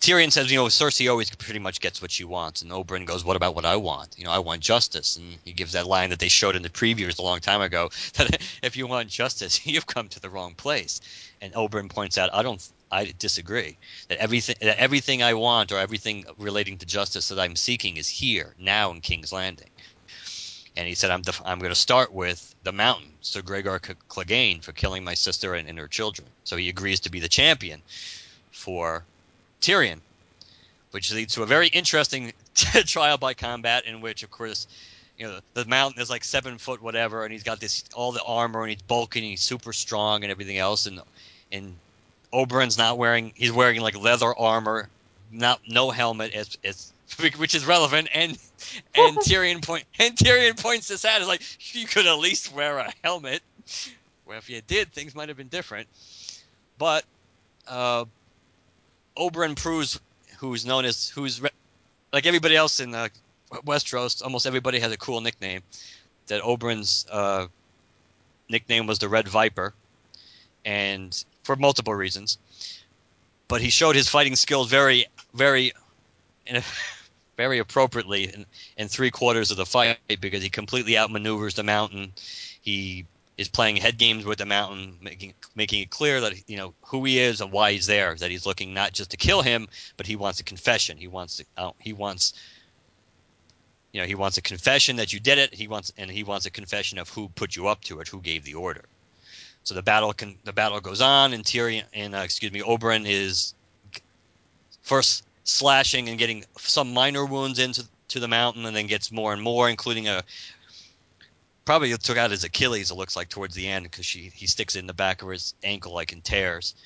Tyrion 0.00 0.30
says. 0.30 0.50
You 0.50 0.58
know, 0.58 0.66
Cersei 0.66 1.10
always 1.10 1.34
pretty 1.34 1.58
much 1.58 1.80
gets 1.80 2.02
what 2.02 2.10
she 2.10 2.24
wants, 2.24 2.62
and 2.62 2.70
Oberyn 2.70 3.06
goes, 3.06 3.24
"What 3.24 3.36
about 3.36 3.54
what 3.54 3.64
I 3.64 3.76
want? 3.76 4.14
You 4.18 4.24
know, 4.24 4.30
I 4.30 4.40
want 4.40 4.60
justice." 4.60 5.16
And 5.16 5.38
he 5.44 5.52
gives 5.52 5.72
that 5.72 5.86
line 5.86 6.10
that 6.10 6.18
they 6.18 6.28
showed 6.28 6.56
in 6.56 6.62
the 6.62 6.68
previews 6.68 7.18
a 7.18 7.22
long 7.22 7.40
time 7.40 7.60
ago 7.60 7.90
that 8.14 8.42
if 8.62 8.76
you 8.76 8.86
want 8.86 9.08
justice, 9.08 9.66
you've 9.66 9.86
come 9.86 10.08
to 10.08 10.20
the 10.20 10.30
wrong 10.30 10.54
place. 10.54 11.00
And 11.40 11.52
Oberyn 11.54 11.88
points 11.88 12.18
out, 12.18 12.30
"I 12.32 12.42
don't." 12.42 12.66
I 12.90 13.12
disagree. 13.18 13.78
That 14.08 14.18
everything 14.18 14.56
that 14.60 14.78
everything 14.78 15.22
I 15.22 15.34
want 15.34 15.72
or 15.72 15.78
everything 15.78 16.24
relating 16.38 16.78
to 16.78 16.86
justice 16.86 17.28
that 17.28 17.38
I'm 17.40 17.56
seeking 17.56 17.96
is 17.96 18.08
here 18.08 18.54
now 18.58 18.90
in 18.90 19.00
King's 19.00 19.32
Landing 19.32 19.70
and 20.76 20.86
he 20.86 20.94
said, 20.94 21.10
"I'm 21.10 21.22
def- 21.22 21.42
I'm 21.44 21.58
going 21.58 21.70
to 21.70 21.74
start 21.74 22.12
with 22.12 22.54
the 22.62 22.72
Mountain, 22.72 23.12
Sir 23.22 23.42
Gregor 23.42 23.78
Clegane, 23.78 24.62
for 24.62 24.72
killing 24.72 25.04
my 25.04 25.14
sister 25.14 25.54
and, 25.54 25.68
and, 25.68 25.78
her 25.78 25.88
children." 25.88 26.28
So 26.44 26.56
he 26.56 26.68
agrees 26.68 27.00
to 27.00 27.10
be 27.10 27.20
the 27.20 27.28
champion 27.28 27.82
for 28.50 29.04
Tyrion, 29.60 30.00
which 30.90 31.12
leads 31.12 31.34
to 31.34 31.42
a 31.42 31.46
very 31.46 31.68
interesting 31.68 32.32
trial 32.54 33.16
by 33.16 33.34
combat 33.34 33.86
in 33.86 34.00
which, 34.00 34.22
of 34.22 34.30
course, 34.30 34.66
you 35.16 35.26
know 35.26 35.40
the 35.54 35.64
Mountain 35.64 36.02
is 36.02 36.10
like 36.10 36.24
seven 36.24 36.58
foot 36.58 36.82
whatever, 36.82 37.24
and 37.24 37.32
he's 37.32 37.42
got 37.42 37.58
this 37.58 37.84
all 37.94 38.12
the 38.12 38.22
armor 38.22 38.62
and 38.62 38.70
he's 38.70 38.82
bulky 38.82 39.20
and 39.20 39.28
he's 39.28 39.42
super 39.42 39.72
strong 39.72 40.24
and 40.24 40.30
everything 40.30 40.58
else, 40.58 40.84
and 40.86 41.00
and 41.50 41.74
Oberyn's 42.32 42.78
not 42.78 42.98
wearing 42.98 43.32
he's 43.34 43.52
wearing 43.52 43.80
like 43.80 43.98
leather 43.98 44.36
armor, 44.36 44.88
not 45.30 45.60
no 45.68 45.90
helmet. 45.90 46.32
It's 46.34 46.58
it's 46.62 46.92
which 47.36 47.54
is 47.54 47.66
relevant. 47.66 48.08
And 48.12 48.38
and 48.94 49.16
Tyrion 49.26 49.64
point 49.64 49.84
and 49.98 50.16
Tyrion 50.16 50.60
points 50.60 50.88
this 50.88 51.04
out. 51.04 51.20
Is 51.20 51.28
like 51.28 51.42
you 51.74 51.86
could 51.86 52.06
at 52.06 52.18
least 52.18 52.54
wear 52.54 52.78
a 52.78 52.92
helmet. 53.02 53.42
Well, 54.26 54.38
if 54.38 54.50
you 54.50 54.60
did, 54.66 54.92
things 54.92 55.14
might 55.14 55.28
have 55.28 55.36
been 55.36 55.48
different. 55.48 55.88
But 56.78 57.04
uh, 57.68 58.04
Oberyn 59.16 59.56
proves, 59.56 60.00
who's 60.38 60.66
known 60.66 60.84
as 60.84 61.08
who's 61.08 61.40
re- 61.40 61.50
like 62.12 62.26
everybody 62.26 62.56
else 62.56 62.80
in 62.80 62.94
uh, 62.94 63.08
Westeros, 63.64 64.22
almost 64.22 64.46
everybody 64.46 64.80
has 64.80 64.92
a 64.92 64.96
cool 64.96 65.20
nickname. 65.20 65.62
That 66.26 66.42
Oberyn's 66.42 67.06
uh, 67.10 67.46
nickname 68.48 68.88
was 68.88 68.98
the 68.98 69.08
Red 69.08 69.28
Viper, 69.28 69.72
and 70.64 71.24
for 71.46 71.56
multiple 71.56 71.94
reasons. 71.94 72.36
But 73.48 73.62
he 73.62 73.70
showed 73.70 73.96
his 73.96 74.08
fighting 74.08 74.36
skills 74.36 74.68
very, 74.68 75.06
very, 75.32 75.72
very 77.36 77.58
appropriately 77.58 78.24
in, 78.24 78.44
in 78.76 78.88
three 78.88 79.10
quarters 79.10 79.50
of 79.50 79.56
the 79.56 79.64
fight 79.64 79.98
because 80.20 80.42
he 80.42 80.50
completely 80.50 80.92
outmaneuvers 80.92 81.54
the 81.54 81.62
mountain. 81.62 82.12
He 82.60 83.06
is 83.38 83.48
playing 83.48 83.76
head 83.76 83.98
games 83.98 84.24
with 84.24 84.38
the 84.38 84.46
mountain, 84.46 84.98
making 85.00 85.34
making 85.54 85.82
it 85.82 85.90
clear 85.90 86.20
that 86.22 86.48
you 86.48 86.56
know 86.56 86.74
who 86.82 87.04
he 87.04 87.18
is 87.18 87.40
and 87.40 87.52
why 87.52 87.72
he's 87.72 87.86
there. 87.86 88.14
That 88.14 88.30
he's 88.30 88.46
looking 88.46 88.74
not 88.74 88.92
just 88.92 89.10
to 89.10 89.16
kill 89.16 89.42
him, 89.42 89.68
but 89.96 90.06
he 90.06 90.16
wants 90.16 90.40
a 90.40 90.44
confession. 90.44 90.96
He 90.96 91.06
wants 91.06 91.36
to, 91.36 91.44
uh, 91.56 91.70
he 91.78 91.92
wants 91.92 92.32
you 93.92 94.00
know 94.00 94.06
he 94.06 94.14
wants 94.14 94.38
a 94.38 94.42
confession 94.42 94.96
that 94.96 95.12
you 95.12 95.20
did 95.20 95.38
it. 95.38 95.54
He 95.54 95.68
wants 95.68 95.92
and 95.96 96.10
he 96.10 96.24
wants 96.24 96.46
a 96.46 96.50
confession 96.50 96.98
of 96.98 97.10
who 97.10 97.28
put 97.28 97.54
you 97.54 97.68
up 97.68 97.84
to 97.84 98.00
it, 98.00 98.08
who 98.08 98.20
gave 98.20 98.44
the 98.44 98.54
order. 98.54 98.84
So 99.66 99.74
the 99.74 99.82
battle 99.82 100.12
can 100.12 100.38
the 100.44 100.52
battle 100.52 100.78
goes 100.78 101.00
on, 101.00 101.32
and 101.32 101.42
Tyrion 101.42 101.82
and 101.92 102.14
uh, 102.14 102.18
excuse 102.18 102.52
me, 102.52 102.60
Oberyn 102.60 103.04
is 103.04 103.52
first 104.82 105.24
slashing 105.42 106.08
and 106.08 106.16
getting 106.16 106.44
some 106.56 106.94
minor 106.94 107.26
wounds 107.26 107.58
into 107.58 107.84
to 108.08 108.20
the 108.20 108.28
mountain, 108.28 108.64
and 108.64 108.76
then 108.76 108.86
gets 108.86 109.10
more 109.10 109.32
and 109.32 109.42
more, 109.42 109.68
including 109.68 110.06
a 110.06 110.22
probably 111.64 111.92
took 111.98 112.16
out 112.16 112.30
his 112.30 112.44
Achilles. 112.44 112.92
It 112.92 112.94
looks 112.94 113.16
like 113.16 113.28
towards 113.28 113.56
the 113.56 113.66
end 113.66 113.82
because 113.90 114.06
she 114.06 114.30
he 114.32 114.46
sticks 114.46 114.76
it 114.76 114.78
in 114.78 114.86
the 114.86 114.94
back 114.94 115.20
of 115.20 115.28
his 115.30 115.52
ankle 115.64 115.92
like 115.92 116.12
in 116.12 116.20
tears, 116.20 116.76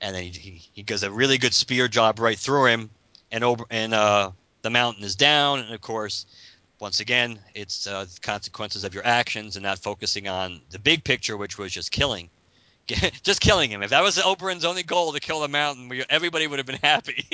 and 0.00 0.14
then 0.14 0.22
he, 0.22 0.30
he, 0.30 0.68
he 0.74 0.82
does 0.84 1.02
a 1.02 1.10
really 1.10 1.38
good 1.38 1.52
spear 1.52 1.88
job 1.88 2.20
right 2.20 2.38
through 2.38 2.66
him, 2.66 2.88
and 3.32 3.42
over 3.42 3.64
and 3.68 3.92
uh, 3.92 4.30
the 4.62 4.70
mountain 4.70 5.02
is 5.02 5.16
down, 5.16 5.58
and 5.58 5.74
of 5.74 5.80
course. 5.80 6.24
Once 6.80 7.00
again, 7.00 7.38
it's 7.54 7.86
uh, 7.86 8.06
consequences 8.22 8.84
of 8.84 8.94
your 8.94 9.04
actions 9.04 9.56
and 9.56 9.64
not 9.64 9.78
focusing 9.78 10.28
on 10.28 10.60
the 10.70 10.78
big 10.78 11.02
picture, 11.02 11.36
which 11.36 11.58
was 11.58 11.72
just 11.72 11.90
killing 11.90 12.30
just 13.22 13.40
killing 13.40 13.70
him. 13.70 13.82
If 13.82 13.90
that 13.90 14.02
was 14.02 14.16
Oberyn's 14.16 14.64
only 14.64 14.82
goal 14.82 15.12
to 15.12 15.20
kill 15.20 15.40
the 15.40 15.48
mountain, 15.48 15.88
we, 15.88 16.04
everybody 16.08 16.46
would 16.46 16.58
have 16.58 16.66
been 16.66 16.76
happy. 16.82 17.24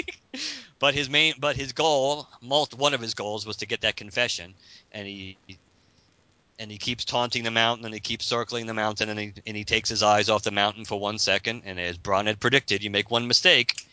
but 0.79 0.95
his 0.95 1.09
main, 1.09 1.35
but 1.39 1.57
his 1.57 1.73
goal, 1.73 2.29
most, 2.41 2.75
one 2.75 2.95
of 2.95 3.01
his 3.01 3.15
goals 3.15 3.47
was 3.47 3.57
to 3.59 3.67
get 3.67 3.83
that 3.83 3.97
confession, 3.97 4.55
and 4.93 5.07
he 5.07 5.39
and 6.59 6.71
he 6.71 6.79
keeps 6.79 7.05
taunting 7.05 7.43
the 7.43 7.51
mountain 7.51 7.85
and 7.85 7.93
he 7.93 8.01
keeps 8.01 8.25
circling 8.25 8.67
the 8.67 8.75
mountain 8.75 9.09
and 9.09 9.19
he, 9.19 9.33
and 9.45 9.57
he 9.57 9.65
takes 9.65 9.89
his 9.89 10.05
eyes 10.05 10.29
off 10.29 10.45
the 10.45 10.53
mountain 10.53 10.85
for 10.85 11.01
one 11.01 11.19
second 11.19 11.63
and 11.65 11.81
as 11.81 11.99
Bronn 11.99 12.27
had 12.27 12.39
predicted 12.39 12.85
you 12.85 12.91
make 12.91 13.11
one 13.11 13.27
mistake 13.27 13.85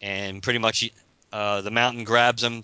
and 0.00 0.42
pretty 0.42 0.58
much 0.58 0.90
uh, 1.32 1.60
the 1.60 1.70
mountain 1.70 2.02
grabs 2.02 2.42
him 2.42 2.62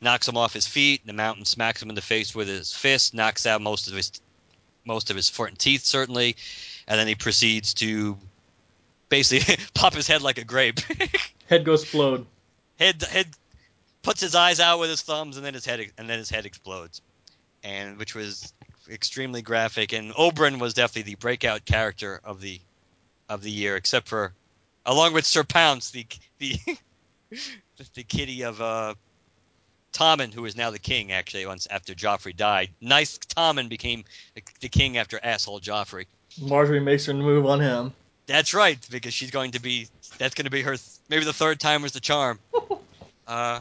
knocks 0.00 0.28
him 0.28 0.36
off 0.36 0.52
his 0.52 0.66
feet 0.66 1.06
the 1.06 1.12
mountain 1.12 1.44
smacks 1.44 1.82
him 1.82 1.88
in 1.88 1.94
the 1.94 2.02
face 2.02 2.34
with 2.34 2.48
his 2.48 2.72
fist 2.72 3.14
knocks 3.14 3.46
out 3.46 3.62
most 3.62 3.88
of 3.88 3.94
his 3.94 4.12
most 4.86 5.10
of 5.10 5.16
his 5.16 5.28
front 5.28 5.58
teeth 5.58 5.84
certainly. 5.84 6.36
And 6.88 6.98
then 6.98 7.08
he 7.08 7.14
proceeds 7.14 7.74
to 7.74 8.16
basically 9.08 9.56
pop 9.74 9.94
his 9.94 10.06
head 10.06 10.22
like 10.22 10.38
a 10.38 10.44
grape. 10.44 10.80
Head 11.46 11.64
goes 11.64 11.82
explode. 11.82 12.26
Head 12.78 13.02
head 13.02 13.28
puts 14.02 14.20
his 14.20 14.34
eyes 14.34 14.60
out 14.60 14.78
with 14.78 14.90
his 14.90 15.02
thumbs 15.02 15.36
and 15.36 15.44
then 15.44 15.54
his 15.54 15.64
head 15.64 15.90
and 15.98 16.08
then 16.08 16.18
his 16.18 16.30
head 16.30 16.46
explodes. 16.46 17.02
And 17.62 17.98
which 17.98 18.14
was 18.14 18.52
extremely 18.88 19.42
graphic. 19.42 19.92
And 19.92 20.12
Oberyn 20.14 20.60
was 20.60 20.74
definitely 20.74 21.12
the 21.12 21.16
breakout 21.16 21.64
character 21.64 22.20
of 22.24 22.40
the 22.40 22.60
of 23.28 23.42
the 23.42 23.50
year, 23.50 23.76
except 23.76 24.08
for 24.08 24.32
along 24.84 25.12
with 25.12 25.26
Sir 25.26 25.44
Pounce, 25.44 25.90
the 25.90 26.06
the 26.38 26.58
the 27.94 28.02
kitty 28.04 28.42
of 28.42 28.60
uh, 28.60 28.94
Tommen, 29.96 30.32
who 30.32 30.44
is 30.44 30.56
now 30.56 30.70
the 30.70 30.78
king. 30.78 31.10
Actually, 31.10 31.46
once 31.46 31.66
after 31.70 31.94
Joffrey 31.94 32.36
died, 32.36 32.70
nice 32.80 33.16
Tommen 33.18 33.68
became 33.68 34.04
the, 34.60 34.68
king 34.68 34.98
after 34.98 35.18
asshole 35.22 35.60
Joffrey. 35.60 36.04
Margaery 36.38 36.82
makes 36.82 37.06
her 37.06 37.14
move 37.14 37.46
on 37.46 37.60
him. 37.60 37.94
That's 38.26 38.52
right, 38.52 38.78
because 38.90 39.14
she's 39.14 39.30
going 39.30 39.52
to 39.52 39.60
be 39.60 39.88
that's 40.18 40.34
going 40.34 40.44
to 40.44 40.50
be 40.50 40.62
her 40.62 40.76
maybe 41.08 41.24
the 41.24 41.32
third 41.32 41.60
time 41.60 41.82
was 41.82 41.92
the 41.92 42.00
charm. 42.00 42.38
uh, 43.26 43.60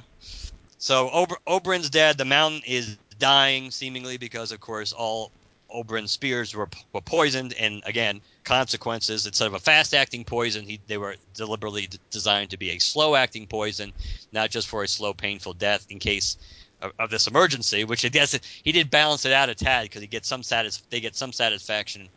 so 0.77 1.09
Ober, 1.11 1.37
Oberyn's 1.47 1.89
dead. 1.89 2.17
The 2.17 2.25
mountain 2.25 2.61
is 2.65 2.97
dying 3.17 3.71
seemingly 3.71 4.17
because, 4.17 4.51
of 4.51 4.59
course, 4.59 4.91
all 4.91 5.31
Oberyn's 5.73 6.11
spears 6.11 6.53
were, 6.53 6.69
were 6.91 7.01
poisoned, 7.01 7.53
and 7.53 7.81
again, 7.85 8.21
consequences. 8.45 9.25
Instead 9.25 9.47
of 9.47 9.53
a 9.53 9.59
fast-acting 9.59 10.23
poison, 10.23 10.63
he, 10.63 10.79
they 10.87 10.97
were 10.97 11.15
deliberately 11.33 11.87
d- 11.87 11.99
designed 12.11 12.49
to 12.51 12.57
be 12.57 12.69
a 12.71 12.79
slow-acting 12.79 13.47
poison, 13.47 13.91
not 14.31 14.49
just 14.49 14.67
for 14.67 14.83
a 14.83 14.87
slow, 14.87 15.13
painful 15.13 15.53
death 15.53 15.85
in 15.89 15.99
case 15.99 16.37
of, 16.81 16.91
of 16.99 17.09
this 17.09 17.27
emergency. 17.27 17.83
Which 17.83 18.05
I 18.05 18.09
guess 18.09 18.39
he 18.63 18.71
did 18.71 18.89
balance 18.89 19.25
it 19.25 19.33
out 19.33 19.49
a 19.49 19.55
tad 19.55 19.83
because 19.85 20.01
he 20.01 20.07
gets 20.07 20.29
some 20.29 20.43
satis- 20.43 20.83
they 20.89 21.01
get 21.01 21.15
some 21.15 21.33
satisfaction 21.33 22.07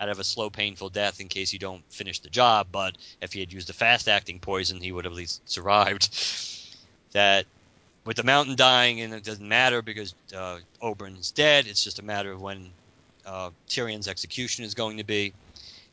out 0.00 0.08
of 0.08 0.20
a 0.20 0.24
slow, 0.24 0.48
painful 0.48 0.90
death 0.90 1.20
in 1.20 1.26
case 1.26 1.52
you 1.52 1.58
don't 1.58 1.82
finish 1.90 2.20
the 2.20 2.30
job. 2.30 2.68
But 2.70 2.96
if 3.20 3.32
he 3.32 3.40
had 3.40 3.52
used 3.52 3.70
a 3.70 3.72
fast-acting 3.72 4.38
poison, 4.38 4.80
he 4.80 4.92
would 4.92 5.04
have 5.04 5.12
at 5.12 5.18
least 5.18 5.40
survived. 5.50 6.08
That 7.12 7.46
with 8.04 8.16
the 8.16 8.22
mountain 8.22 8.56
dying, 8.56 9.00
and 9.00 9.12
it 9.12 9.24
doesn't 9.24 9.48
matter 9.48 9.82
because 9.82 10.14
uh, 10.34 10.58
Oberyn's 10.82 11.30
dead. 11.30 11.66
It's 11.66 11.82
just 11.82 11.98
a 11.98 12.02
matter 12.02 12.32
of 12.32 12.40
when 12.40 12.70
uh, 13.26 13.50
Tyrion's 13.68 14.08
execution 14.08 14.64
is 14.64 14.74
going 14.74 14.96
to 14.96 15.04
be, 15.04 15.32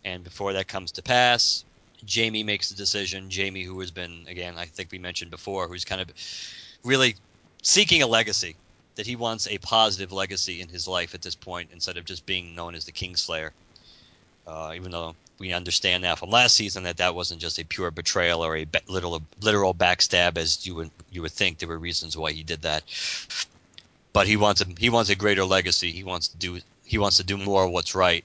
and 0.05 0.23
before 0.23 0.53
that 0.53 0.67
comes 0.67 0.93
to 0.93 1.01
pass, 1.01 1.65
Jaime 2.07 2.43
makes 2.43 2.69
the 2.69 2.75
decision. 2.75 3.29
Jaime, 3.35 3.63
who 3.63 3.79
has 3.79 3.91
been 3.91 4.25
again, 4.29 4.53
I 4.57 4.65
think 4.65 4.91
we 4.91 4.99
mentioned 4.99 5.31
before, 5.31 5.67
who's 5.67 5.83
kind 5.83 5.99
of 5.99 6.09
really 6.83 7.15
seeking 7.63 8.03
a 8.03 8.07
legacy. 8.07 8.55
That 8.95 9.05
he 9.05 9.17
wants 9.17 9.45
a 9.49 9.57
positive 9.57 10.13
legacy 10.13 10.61
in 10.61 10.69
his 10.69 10.87
life 10.87 11.13
at 11.13 11.21
this 11.21 11.35
point, 11.35 11.71
instead 11.73 11.97
of 11.97 12.05
just 12.05 12.25
being 12.25 12.55
known 12.55 12.75
as 12.75 12.85
the 12.85 12.93
Kingslayer. 12.93 13.49
Uh, 14.47 14.71
even 14.73 14.89
though 14.89 15.15
we 15.37 15.51
understand 15.51 16.03
now 16.03 16.15
from 16.15 16.29
last 16.29 16.55
season 16.55 16.83
that 16.83 16.97
that 16.97 17.13
wasn't 17.13 17.41
just 17.41 17.59
a 17.59 17.65
pure 17.65 17.91
betrayal 17.91 18.45
or 18.45 18.55
a 18.55 18.65
literal 18.87 19.21
literal 19.41 19.73
backstab 19.73 20.37
as 20.37 20.65
you 20.65 20.75
would 20.75 20.91
you 21.11 21.21
would 21.21 21.31
think 21.31 21.57
there 21.57 21.67
were 21.67 21.77
reasons 21.77 22.15
why 22.15 22.31
he 22.31 22.43
did 22.43 22.61
that. 22.61 22.83
But 24.13 24.27
he 24.27 24.37
wants 24.37 24.61
a 24.61 24.65
he 24.77 24.89
wants 24.89 25.09
a 25.09 25.15
greater 25.15 25.43
legacy. 25.43 25.91
He 25.91 26.05
wants 26.05 26.29
to 26.29 26.37
do 26.37 26.59
he 26.85 26.97
wants 26.97 27.17
to 27.17 27.23
do 27.23 27.37
more 27.37 27.65
of 27.65 27.71
what's 27.71 27.95
right. 27.95 28.23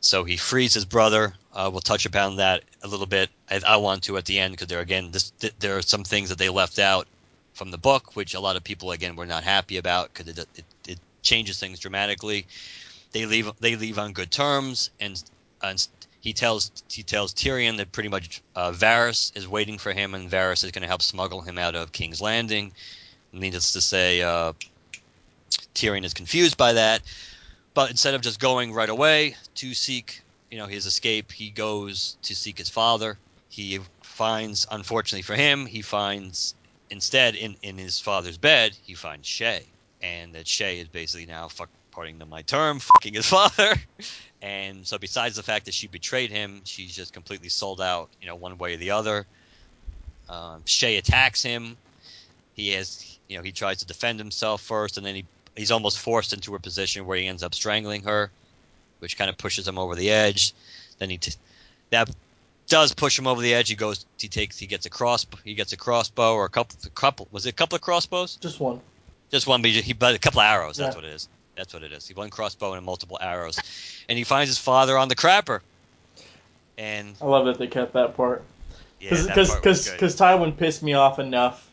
So 0.00 0.24
he 0.24 0.36
frees 0.36 0.74
his 0.74 0.84
brother. 0.84 1.34
Uh, 1.52 1.70
we'll 1.72 1.80
touch 1.80 2.06
upon 2.06 2.36
that 2.36 2.62
a 2.82 2.88
little 2.88 3.06
bit. 3.06 3.30
I, 3.50 3.60
I 3.66 3.76
want 3.76 4.04
to 4.04 4.16
at 4.16 4.24
the 4.24 4.38
end 4.38 4.52
because 4.52 4.68
there 4.68 4.80
again 4.80 5.10
this, 5.10 5.30
th- 5.40 5.54
there 5.58 5.76
are 5.76 5.82
some 5.82 6.04
things 6.04 6.28
that 6.28 6.38
they 6.38 6.48
left 6.48 6.78
out 6.78 7.06
from 7.54 7.70
the 7.70 7.78
book, 7.78 8.14
which 8.14 8.34
a 8.34 8.40
lot 8.40 8.56
of 8.56 8.62
people 8.62 8.92
again 8.92 9.16
were 9.16 9.26
not 9.26 9.42
happy 9.42 9.78
about 9.78 10.12
because 10.12 10.28
it, 10.28 10.46
it, 10.54 10.64
it 10.86 10.98
changes 11.22 11.58
things 11.58 11.80
dramatically. 11.80 12.46
They 13.12 13.26
leave 13.26 13.50
they 13.60 13.76
leave 13.76 13.98
on 13.98 14.12
good 14.12 14.30
terms, 14.30 14.90
and, 15.00 15.22
and 15.62 15.86
he 16.20 16.32
tells 16.32 16.70
he 16.88 17.02
tells 17.02 17.32
Tyrion 17.32 17.78
that 17.78 17.92
pretty 17.92 18.08
much 18.08 18.42
uh, 18.54 18.72
Varys 18.72 19.34
is 19.36 19.48
waiting 19.48 19.78
for 19.78 19.92
him, 19.92 20.14
and 20.14 20.30
Varys 20.30 20.64
is 20.64 20.70
going 20.70 20.82
to 20.82 20.88
help 20.88 21.02
smuggle 21.02 21.40
him 21.40 21.56
out 21.56 21.74
of 21.74 21.92
King's 21.92 22.20
Landing. 22.20 22.72
Needless 23.32 23.72
to 23.72 23.80
say, 23.80 24.22
uh, 24.22 24.52
Tyrion 25.74 26.04
is 26.04 26.14
confused 26.14 26.56
by 26.56 26.74
that, 26.74 27.02
but 27.76 27.90
instead 27.90 28.14
of 28.14 28.22
just 28.22 28.40
going 28.40 28.72
right 28.72 28.88
away 28.88 29.36
to 29.56 29.74
seek, 29.74 30.22
you 30.50 30.56
know, 30.56 30.64
his 30.64 30.86
escape, 30.86 31.30
he 31.30 31.50
goes 31.50 32.16
to 32.22 32.34
seek 32.34 32.56
his 32.56 32.70
father. 32.70 33.18
He 33.50 33.78
finds, 34.02 34.66
unfortunately 34.70 35.20
for 35.20 35.34
him, 35.34 35.66
he 35.66 35.82
finds 35.82 36.54
instead 36.88 37.34
in 37.34 37.54
in 37.62 37.76
his 37.76 38.00
father's 38.00 38.38
bed, 38.38 38.74
he 38.82 38.94
finds 38.94 39.28
Shae. 39.28 39.62
and 40.02 40.34
that 40.34 40.46
Shae 40.46 40.80
is 40.80 40.88
basically 40.88 41.26
now 41.26 41.48
fuck, 41.48 41.68
pardon 41.90 42.22
my 42.30 42.40
term, 42.40 42.78
fucking 42.78 43.12
his 43.12 43.26
father. 43.36 43.74
And 44.40 44.86
so, 44.86 44.96
besides 44.96 45.36
the 45.36 45.42
fact 45.42 45.66
that 45.66 45.74
she 45.74 45.86
betrayed 45.86 46.30
him, 46.30 46.62
she's 46.64 46.96
just 46.96 47.12
completely 47.12 47.50
sold 47.50 47.82
out, 47.82 48.08
you 48.22 48.26
know, 48.26 48.36
one 48.36 48.56
way 48.56 48.72
or 48.72 48.78
the 48.78 48.92
other. 48.92 49.26
Um, 50.30 50.62
Shae 50.64 50.96
attacks 50.96 51.42
him. 51.42 51.76
He 52.54 52.70
has, 52.70 53.18
you 53.28 53.36
know, 53.36 53.42
he 53.42 53.52
tries 53.52 53.78
to 53.78 53.86
defend 53.86 54.18
himself 54.18 54.62
first, 54.62 54.96
and 54.96 55.04
then 55.04 55.14
he 55.14 55.26
he's 55.56 55.70
almost 55.70 55.98
forced 55.98 56.32
into 56.32 56.54
a 56.54 56.58
position 56.58 57.06
where 57.06 57.18
he 57.18 57.26
ends 57.26 57.42
up 57.42 57.54
strangling 57.54 58.02
her, 58.02 58.30
which 58.98 59.16
kind 59.18 59.30
of 59.30 59.38
pushes 59.38 59.66
him 59.66 59.78
over 59.78 59.94
the 59.94 60.10
edge. 60.10 60.52
Then 60.98 61.10
he 61.10 61.18
t- 61.18 61.32
that 61.90 62.10
does 62.68 62.94
push 62.94 63.18
him 63.18 63.26
over 63.26 63.40
the 63.40 63.54
edge. 63.54 63.68
He 63.68 63.74
goes, 63.74 64.06
he 64.18 64.28
takes, 64.28 64.58
he 64.58 64.66
gets 64.66 64.86
a 64.86 64.90
cross, 64.90 65.26
he 65.44 65.54
gets 65.54 65.72
a 65.72 65.76
crossbow 65.76 66.34
or 66.34 66.44
a 66.44 66.48
couple, 66.48 66.78
a 66.84 66.90
couple. 66.90 67.28
Was 67.30 67.46
it 67.46 67.50
a 67.50 67.52
couple 67.52 67.76
of 67.76 67.82
crossbows? 67.82 68.36
Just 68.36 68.60
one. 68.60 68.80
Just 69.30 69.46
one, 69.46 69.62
but 69.62 69.70
he, 69.70 69.92
but 69.92 70.14
a 70.14 70.18
couple 70.18 70.40
of 70.40 70.46
arrows. 70.46 70.76
That's 70.76 70.94
what 70.94 71.04
it 71.04 71.12
is. 71.12 71.28
That's 71.56 71.72
what 71.72 71.82
it 71.82 71.92
is. 71.92 72.06
He 72.06 72.14
one 72.14 72.30
crossbow 72.30 72.74
and 72.74 72.84
multiple 72.84 73.18
arrows, 73.20 73.58
and 74.08 74.18
he 74.18 74.24
finds 74.24 74.50
his 74.50 74.58
father 74.58 74.96
on 74.98 75.08
the 75.08 75.16
crapper. 75.16 75.60
And 76.78 77.14
I 77.20 77.24
love 77.24 77.46
that 77.46 77.58
they 77.58 77.66
kept 77.66 77.94
that 77.94 78.14
part. 78.16 78.44
yeah, 79.00 79.10
Because 79.10 79.26
that 79.26 79.34
because 79.62 79.90
because 79.90 80.16
Tywin 80.16 80.56
pissed 80.56 80.82
me 80.82 80.92
off 80.92 81.18
enough 81.18 81.65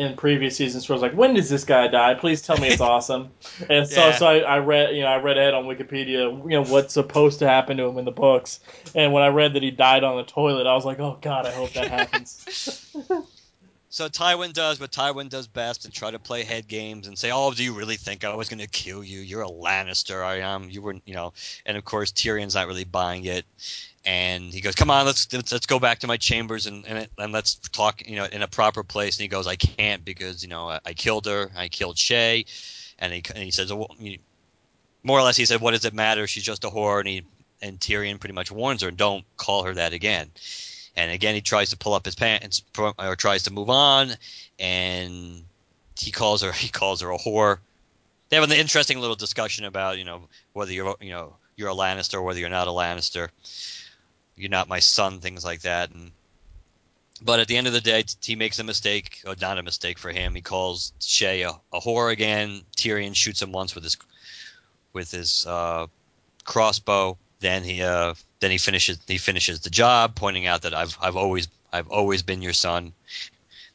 in 0.00 0.16
previous 0.16 0.56
seasons 0.56 0.88
where 0.88 0.94
I 0.94 0.96
was 0.96 1.02
like, 1.02 1.14
when 1.18 1.34
does 1.34 1.48
this 1.50 1.64
guy 1.64 1.86
die? 1.88 2.14
Please 2.14 2.42
tell 2.42 2.58
me 2.58 2.68
it's 2.68 2.80
awesome. 2.92 3.30
And 3.68 3.86
so 3.86 4.10
Yeah. 4.10 4.18
so 4.18 4.26
I, 4.26 4.38
I 4.38 4.58
read 4.58 4.94
you 4.94 5.02
know 5.02 5.08
I 5.08 5.18
read 5.20 5.38
ahead 5.38 5.54
on 5.54 5.64
Wikipedia 5.64 6.30
you 6.44 6.50
know 6.50 6.64
what's 6.64 6.94
supposed 6.94 7.38
to 7.40 7.48
happen 7.48 7.76
to 7.76 7.84
him 7.84 7.98
in 7.98 8.04
the 8.04 8.10
books. 8.10 8.60
And 8.94 9.12
when 9.12 9.22
I 9.22 9.28
read 9.28 9.54
that 9.54 9.62
he 9.62 9.70
died 9.70 10.02
on 10.04 10.16
the 10.16 10.24
toilet, 10.24 10.66
I 10.66 10.74
was 10.74 10.84
like, 10.84 10.98
oh 11.00 11.18
god, 11.20 11.46
I 11.46 11.52
hope 11.52 11.72
that 11.74 11.88
happens. 11.88 12.88
So 13.92 14.08
Tywin 14.08 14.52
does 14.52 14.78
what 14.78 14.92
Tywin 14.92 15.28
does 15.28 15.48
best 15.48 15.84
and 15.84 15.92
try 15.92 16.12
to 16.12 16.18
play 16.20 16.44
head 16.44 16.68
games 16.68 17.08
and 17.08 17.18
say, 17.18 17.32
"Oh, 17.32 17.52
do 17.52 17.64
you 17.64 17.74
really 17.74 17.96
think 17.96 18.22
I 18.22 18.32
was 18.36 18.48
going 18.48 18.60
to 18.60 18.68
kill 18.68 19.02
you? 19.02 19.18
You're 19.18 19.42
a 19.42 19.48
Lannister. 19.48 20.24
I 20.24 20.36
am. 20.36 20.70
You 20.70 20.80
were, 20.80 20.94
you 21.04 21.14
know." 21.14 21.32
And 21.66 21.76
of 21.76 21.84
course, 21.84 22.12
Tyrion's 22.12 22.54
not 22.54 22.68
really 22.68 22.84
buying 22.84 23.24
it, 23.24 23.44
and 24.04 24.52
he 24.52 24.60
goes, 24.60 24.74
"Come 24.74 24.90
on, 24.90 25.06
let's 25.06 25.32
let's, 25.32 25.66
go 25.66 25.78
back 25.78 25.98
to 26.00 26.06
my 26.06 26.16
chambers 26.16 26.66
and, 26.66 26.86
and 26.86 27.08
and 27.18 27.32
let's 27.32 27.56
talk, 27.56 28.06
you 28.06 28.16
know, 28.16 28.24
in 28.24 28.42
a 28.42 28.48
proper 28.48 28.82
place." 28.82 29.16
And 29.16 29.22
he 29.22 29.28
goes, 29.28 29.46
"I 29.46 29.56
can't 29.56 30.04
because 30.04 30.42
you 30.42 30.48
know 30.48 30.68
I, 30.68 30.80
I 30.86 30.92
killed 30.94 31.26
her. 31.26 31.50
I 31.56 31.68
killed 31.68 31.96
Shae," 31.96 32.46
and 32.98 33.12
he 33.12 33.22
and 33.34 33.44
he 33.44 33.50
says, 33.50 33.72
well, 33.72 33.94
more 35.02 35.18
or 35.18 35.22
less, 35.22 35.36
he 35.36 35.44
said, 35.44 35.60
"What 35.60 35.72
does 35.72 35.84
it 35.84 35.94
matter? 35.94 36.26
She's 36.26 36.42
just 36.42 36.64
a 36.64 36.68
whore." 36.68 37.00
And 37.00 37.08
he 37.08 37.22
and 37.62 37.78
Tyrion 37.78 38.18
pretty 38.18 38.34
much 38.34 38.50
warns 38.50 38.82
her, 38.82 38.90
"Don't 38.90 39.24
call 39.36 39.64
her 39.64 39.74
that 39.74 39.92
again." 39.92 40.30
And 40.96 41.10
again, 41.10 41.34
he 41.34 41.40
tries 41.40 41.70
to 41.70 41.76
pull 41.76 41.94
up 41.94 42.04
his 42.04 42.14
pants 42.14 42.62
or 42.76 43.16
tries 43.16 43.44
to 43.44 43.52
move 43.52 43.70
on, 43.70 44.12
and 44.58 45.44
he 45.98 46.10
calls 46.10 46.42
her 46.42 46.52
he 46.66 46.68
calls 46.68 47.00
her 47.00 47.10
a 47.10 47.18
whore. 47.18 47.58
They 48.28 48.36
have 48.36 48.48
an 48.48 48.56
interesting 48.56 49.00
little 49.00 49.16
discussion 49.16 49.64
about 49.64 49.98
you 49.98 50.04
know 50.04 50.28
whether 50.52 50.72
you're 50.72 50.96
you 51.00 51.10
know 51.10 51.34
you're 51.56 51.68
a 51.68 51.74
Lannister 51.74 52.14
or 52.14 52.22
whether 52.22 52.40
you're 52.40 52.48
not 52.48 52.68
a 52.68 52.70
Lannister. 52.70 53.28
You're 54.40 54.50
not 54.50 54.68
my 54.68 54.78
son, 54.80 55.20
things 55.20 55.44
like 55.44 55.62
that. 55.62 55.90
And 55.90 56.12
but 57.22 57.40
at 57.40 57.48
the 57.48 57.56
end 57.56 57.66
of 57.66 57.72
the 57.72 57.80
day, 57.80 58.04
he 58.22 58.34
makes 58.34 58.58
a 58.58 58.64
mistake, 58.64 59.20
or 59.26 59.34
not 59.40 59.58
a 59.58 59.62
mistake 59.62 59.98
for 59.98 60.10
him. 60.10 60.34
He 60.34 60.40
calls 60.40 60.92
Shae 61.00 61.48
a, 61.48 61.76
a 61.76 61.80
whore 61.80 62.10
again. 62.10 62.62
Tyrion 62.76 63.14
shoots 63.14 63.42
him 63.42 63.52
once 63.52 63.74
with 63.74 63.84
his 63.84 63.96
with 64.92 65.10
his 65.10 65.46
uh, 65.46 65.86
crossbow. 66.44 67.18
Then 67.40 67.62
he 67.62 67.82
uh, 67.82 68.14
then 68.40 68.50
he 68.50 68.58
finishes 68.58 68.98
he 69.06 69.18
finishes 69.18 69.60
the 69.60 69.70
job, 69.70 70.14
pointing 70.14 70.46
out 70.46 70.62
that 70.62 70.74
I've 70.74 70.96
I've 71.00 71.16
always 71.16 71.48
I've 71.72 71.88
always 71.88 72.22
been 72.22 72.42
your 72.42 72.52
son. 72.52 72.92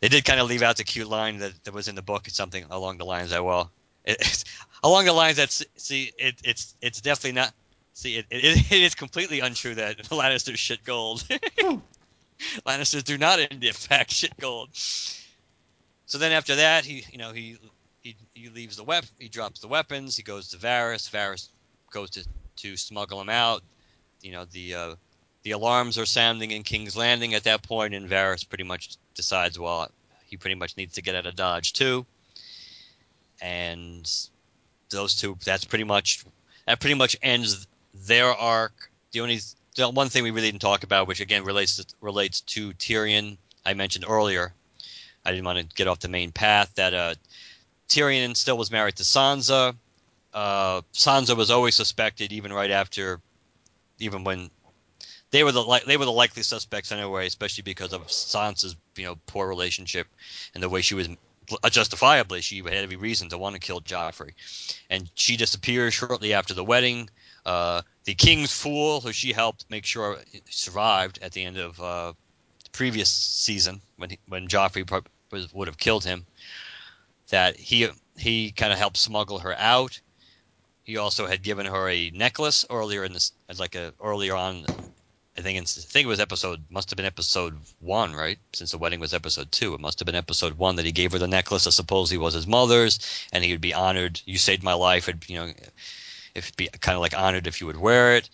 They 0.02 0.10
did 0.10 0.26
kind 0.26 0.40
of 0.40 0.48
leave 0.48 0.62
out 0.62 0.78
the 0.78 0.84
cute 0.84 1.08
line 1.08 1.40
that, 1.40 1.64
that 1.64 1.74
was 1.74 1.88
in 1.88 1.96
the 1.96 2.02
book. 2.02 2.28
It's 2.28 2.36
something 2.36 2.66
along 2.70 2.98
the 2.98 3.06
lines 3.06 3.32
that 3.32 3.44
well, 3.44 3.72
it, 4.04 4.44
along 4.84 5.06
the 5.06 5.14
lines 5.14 5.38
that 5.38 5.52
see 5.78 6.12
it, 6.18 6.36
it's 6.44 6.76
it's 6.82 7.02
definitely 7.02 7.34
not. 7.34 7.54
See, 7.96 8.18
it, 8.18 8.26
it, 8.30 8.44
it 8.72 8.82
is 8.84 8.94
completely 8.94 9.40
untrue 9.40 9.74
that 9.76 9.98
Lannisters 10.12 10.58
shit 10.58 10.84
gold. 10.84 11.28
Lannisters 12.68 13.04
do 13.04 13.18
not, 13.18 13.40
in 13.40 13.74
fact, 13.74 14.12
shit 14.12 14.38
gold. 14.38 14.70
So 16.06 16.18
then 16.20 16.34
after 16.34 16.56
that, 16.58 16.86
he 16.86 17.06
you 17.12 17.18
know 17.18 17.32
he 17.32 17.58
he 18.02 18.16
he 18.34 18.50
leaves 18.50 18.76
the 18.78 18.84
weapon. 18.84 19.10
He 19.18 19.30
drops 19.30 19.62
the 19.62 19.68
weapons. 19.68 20.16
He 20.16 20.24
goes 20.24 20.50
to 20.50 20.58
Varys. 20.58 21.10
Varys 21.10 21.48
goes 21.92 22.12
to 22.12 22.26
to 22.58 22.78
smuggle 22.78 23.20
him 23.20 23.30
out. 23.30 23.64
You 24.22 24.34
know 24.34 24.46
the 24.46 24.76
uh, 24.76 24.96
the 25.44 25.52
alarms 25.52 25.98
are 25.98 26.06
sounding 26.06 26.52
in 26.52 26.64
King's 26.64 26.98
Landing 26.98 27.34
at 27.34 27.46
that 27.46 27.64
point, 27.64 27.94
and 27.94 28.10
Varys 28.10 28.48
pretty 28.48 28.66
much 28.66 28.98
decides, 29.14 29.58
well, 29.58 29.90
he 30.26 30.36
pretty 30.36 30.56
much 30.56 30.76
needs 30.76 30.96
to 30.96 31.02
get 31.02 31.16
out 31.16 31.26
of 31.26 31.36
Dodge 31.36 31.74
too. 31.74 32.06
And 33.42 34.12
those 34.90 35.16
two, 35.16 35.38
that's 35.46 35.64
pretty 35.64 35.84
much 35.86 36.26
that 36.68 36.80
pretty 36.80 36.96
much 36.96 37.16
ends 37.22 37.68
their 38.04 38.28
arc. 38.28 38.92
The 39.12 39.22
only 39.22 39.40
the 39.76 39.90
one 39.90 40.10
thing 40.10 40.24
we 40.24 40.32
really 40.32 40.52
didn't 40.52 40.62
talk 40.62 40.84
about, 40.84 41.08
which 41.08 41.20
again 41.20 41.44
relates 41.44 41.78
to, 41.78 41.86
relates 42.02 42.42
to 42.42 42.72
Tyrion, 42.74 43.38
I 43.66 43.74
mentioned 43.74 44.06
earlier. 44.08 44.54
I 45.26 45.32
didn't 45.32 45.46
want 45.46 45.60
to 45.60 45.76
get 45.76 45.88
off 45.88 46.00
the 46.00 46.08
main 46.08 46.32
path. 46.32 46.72
That 46.76 46.94
uh, 46.94 47.16
Tyrion 47.90 48.36
still 48.36 48.58
was 48.58 48.72
married 48.72 48.96
to 48.98 49.04
Sansa. 49.04 49.76
Uh, 50.34 50.82
Sansa 50.94 51.36
was 51.36 51.50
always 51.50 51.76
suspected, 51.76 52.32
even 52.32 52.52
right 52.54 52.72
after, 52.72 53.22
even 54.00 54.24
when 54.24 54.50
they 55.32 55.44
were 55.44 55.52
the 55.52 55.82
they 55.86 55.98
were 55.98 56.06
the 56.06 56.12
likely 56.12 56.44
suspects 56.44 56.92
anyway, 56.92 57.28
especially 57.28 57.64
because 57.64 57.94
of 57.94 58.08
Sansa's 58.08 58.76
you 58.96 59.06
know 59.06 59.18
poor 59.26 59.48
relationship 59.48 60.08
and 60.54 60.62
the 60.62 60.70
way 60.70 60.82
she 60.82 60.96
was 60.96 61.10
justifiably 61.70 62.42
she 62.42 62.58
had 62.58 62.74
every 62.74 62.96
reason 62.96 63.30
to 63.30 63.38
want 63.38 63.54
to 63.54 63.60
kill 63.60 63.82
Joffrey, 63.82 64.34
and 64.90 65.10
she 65.16 65.38
disappears 65.38 65.94
shortly 65.94 66.34
after 66.34 66.54
the 66.54 66.64
wedding. 66.64 67.10
Uh, 67.46 67.82
the 68.06 68.16
king's 68.16 68.52
fool, 68.52 69.02
who 69.02 69.12
she 69.12 69.34
helped 69.34 69.66
make 69.70 69.86
sure 69.86 70.18
survived 70.50 71.20
at 71.22 71.32
the 71.32 71.44
end 71.44 71.58
of 71.58 71.80
uh, 71.80 72.14
the 72.64 72.70
previous 72.72 73.10
season 73.10 73.82
when 73.98 74.12
he, 74.12 74.20
when 74.28 74.48
Joffrey 74.48 75.04
would 75.54 75.68
have 75.68 75.78
killed 75.78 76.04
him, 76.04 76.26
that 77.30 77.58
he 77.58 77.88
he 78.18 78.52
kind 78.52 78.72
of 78.74 78.80
helped 78.80 78.98
smuggle 78.98 79.40
her 79.40 79.56
out. 79.58 80.00
He 80.84 80.98
also 80.98 81.26
had 81.26 81.42
given 81.42 81.66
her 81.66 81.90
a 81.90 82.12
necklace 82.12 82.66
earlier 82.70 83.04
in 83.04 83.14
this, 83.14 83.32
like 83.58 83.76
a 83.76 83.94
earlier 84.00 84.36
on 84.36 84.66
I 85.38 85.42
think 85.42 85.60
it's, 85.60 85.78
I 85.78 85.82
think 85.82 86.06
it 86.06 86.08
was 86.08 86.20
episode 86.20 86.64
must 86.70 86.90
have 86.90 86.98
been 86.98 87.06
episode 87.06 87.58
one, 87.80 88.14
right? 88.14 88.40
Since 88.54 88.72
the 88.72 88.78
wedding 88.78 89.02
was 89.02 89.14
episode 89.14 89.52
two, 89.52 89.74
it 89.74 89.82
must 89.82 90.00
have 90.00 90.06
been 90.06 90.16
episode 90.16 90.58
one 90.58 90.78
that 90.78 90.86
he 90.86 90.94
gave 90.94 91.12
her 91.12 91.20
the 91.20 91.28
necklace 91.28 91.68
I 91.68 91.72
suppose 91.72 92.10
he 92.10 92.18
was 92.18 92.34
his 92.34 92.48
mother's, 92.48 93.00
and 93.34 93.44
he 93.44 93.52
would 93.52 93.62
be 93.62 93.74
honored. 93.74 94.22
You 94.26 94.38
saved 94.38 94.64
my 94.64 94.74
life, 94.74 95.08
and 95.10 95.28
you 95.30 95.36
know, 95.36 95.52
if 96.36 96.56
be 96.56 96.68
kind 96.68 96.96
of 96.96 97.02
like 97.02 97.18
honored 97.18 97.48
if 97.48 97.62
you 97.62 97.68
would 97.68 97.78
wear 97.78 98.16
it. 98.16 98.30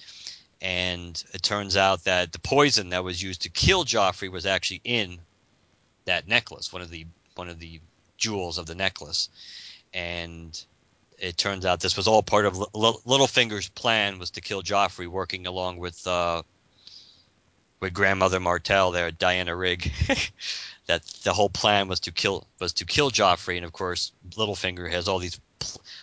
And 0.62 1.24
it 1.34 1.42
turns 1.42 1.78
out 1.78 2.04
that 2.04 2.32
the 2.32 2.40
poison 2.40 2.90
that 2.90 3.04
was 3.04 3.22
used 3.22 3.44
to 3.44 3.50
kill 3.50 3.86
Joffrey 3.86 4.30
was 4.30 4.46
actually 4.46 4.82
in 4.84 5.20
that 6.06 6.28
necklace, 6.28 6.74
one 6.74 6.82
of 6.82 6.90
the 6.90 7.08
one 7.36 7.50
of 7.50 7.60
the 7.60 7.80
jewels 8.18 8.58
of 8.58 8.66
the 8.68 8.76
necklace, 8.76 9.30
and 9.94 10.64
it 11.18 11.38
turns 11.38 11.66
out 11.66 11.80
this 11.80 11.98
was 11.98 12.08
all 12.08 12.22
part 12.22 12.46
of 12.46 12.56
L- 12.56 13.02
Littlefinger's 13.06 13.70
plan 13.70 14.20
was 14.20 14.32
to 14.32 14.42
kill 14.42 14.62
Joffrey, 14.62 15.08
working 15.08 15.48
along 15.48 15.78
with. 15.78 16.06
Uh, 16.06 16.44
with 17.80 17.94
grandmother 17.96 18.40
Martell 18.40 18.92
there, 18.92 19.10
Diana 19.10 19.56
Rigg, 19.56 19.92
that 20.86 21.04
the 21.24 21.34
whole 21.34 21.50
plan 21.50 21.88
was 21.88 22.02
to 22.02 22.12
kill 22.12 22.48
was 22.60 22.74
to 22.74 22.86
kill 22.86 23.10
Joffrey, 23.10 23.56
and 23.56 23.66
of 23.66 23.74
course 23.74 24.12
Littlefinger 24.30 24.90
has 24.92 25.08
all 25.08 25.18
these 25.18 25.40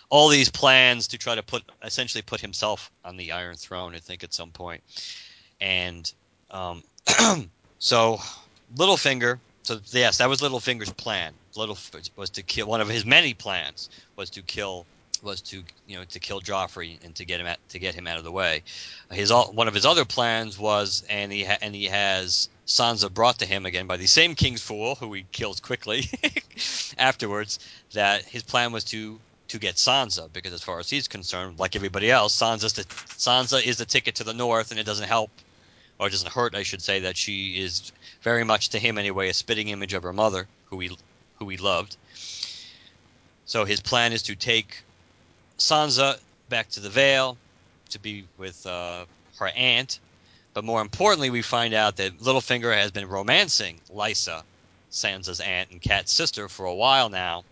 all 0.09 0.29
these 0.29 0.49
plans 0.49 1.07
to 1.09 1.17
try 1.17 1.35
to 1.35 1.43
put 1.43 1.63
essentially 1.83 2.21
put 2.21 2.41
himself 2.41 2.91
on 3.05 3.17
the 3.17 3.31
Iron 3.31 3.55
Throne. 3.55 3.95
I 3.95 3.99
think 3.99 4.23
at 4.23 4.33
some 4.33 4.51
point. 4.51 4.81
and 5.61 6.11
um, 6.51 6.83
so 7.79 8.19
Littlefinger. 8.75 9.39
So 9.63 9.79
yes, 9.91 10.17
that 10.17 10.29
was 10.29 10.41
Littlefinger's 10.41 10.91
plan. 10.93 11.33
Little 11.55 11.77
was 12.15 12.29
to 12.31 12.43
kill 12.43 12.67
one 12.67 12.81
of 12.81 12.89
his 12.89 13.05
many 13.05 13.33
plans 13.33 13.89
was 14.15 14.29
to 14.31 14.41
kill 14.41 14.85
was 15.21 15.41
to 15.41 15.63
you 15.87 15.97
know 15.97 16.03
to 16.05 16.19
kill 16.19 16.41
Joffrey 16.41 17.03
and 17.03 17.13
to 17.15 17.25
get 17.25 17.39
him 17.39 17.47
at, 17.47 17.59
to 17.69 17.79
get 17.79 17.95
him 17.95 18.07
out 18.07 18.17
of 18.17 18.23
the 18.23 18.31
way. 18.31 18.63
His 19.11 19.31
one 19.31 19.67
of 19.67 19.73
his 19.73 19.85
other 19.85 20.05
plans 20.05 20.57
was, 20.57 21.03
and 21.09 21.31
he 21.31 21.43
ha, 21.43 21.57
and 21.61 21.75
he 21.75 21.85
has 21.85 22.49
Sansa 22.67 23.13
brought 23.13 23.39
to 23.39 23.45
him 23.45 23.65
again 23.65 23.87
by 23.87 23.97
the 23.97 24.07
same 24.07 24.35
King's 24.35 24.61
Fool, 24.61 24.95
who 24.95 25.11
he 25.13 25.25
kills 25.31 25.59
quickly 25.59 26.09
afterwards. 26.97 27.59
That 27.93 28.25
his 28.25 28.43
plan 28.43 28.71
was 28.71 28.83
to 28.85 29.19
to 29.49 29.59
get 29.59 29.75
Sansa 29.75 30.31
because, 30.31 30.53
as 30.53 30.63
far 30.63 30.79
as 30.79 30.89
he's 30.89 31.07
concerned, 31.07 31.59
like 31.59 31.75
everybody 31.75 32.09
else, 32.09 32.39
Sansa's 32.39 32.73
the, 32.73 32.83
Sansa 32.83 33.63
is 33.63 33.77
the 33.77 33.85
ticket 33.85 34.15
to 34.15 34.23
the 34.23 34.33
north, 34.33 34.71
and 34.71 34.79
it 34.79 34.85
doesn't 34.85 35.07
help 35.07 35.29
or 35.99 36.07
it 36.07 36.11
doesn't 36.11 36.31
hurt, 36.31 36.55
I 36.55 36.63
should 36.63 36.81
say, 36.81 37.01
that 37.01 37.17
she 37.17 37.59
is 37.59 37.91
very 38.21 38.45
much 38.45 38.69
to 38.69 38.79
him 38.79 38.97
anyway 38.97 39.29
a 39.29 39.33
spitting 39.33 39.67
image 39.67 39.93
of 39.93 40.03
her 40.03 40.13
mother, 40.13 40.47
who 40.65 40.79
he 40.79 40.97
who 41.37 41.49
he 41.49 41.57
loved. 41.57 41.97
So 43.45 43.65
his 43.65 43.81
plan 43.81 44.13
is 44.13 44.23
to 44.23 44.35
take 44.35 44.81
Sansa 45.57 46.19
back 46.47 46.69
to 46.71 46.79
the 46.79 46.89
Vale 46.89 47.37
to 47.89 47.99
be 47.99 48.25
with 48.37 48.65
uh, 48.65 49.05
her 49.39 49.47
aunt. 49.47 49.99
But 50.53 50.63
more 50.63 50.81
importantly, 50.81 51.29
we 51.29 51.41
find 51.41 51.73
out 51.73 51.97
that 51.97 52.19
Littlefinger 52.19 52.73
has 52.73 52.91
been 52.91 53.07
romancing 53.07 53.79
Lysa, 53.93 54.43
Sansa's 54.91 55.39
aunt 55.39 55.71
and 55.71 55.81
Cat's 55.81 56.11
sister, 56.11 56.47
for 56.49 56.65
a 56.65 56.73
while 56.73 57.09
now. 57.09 57.43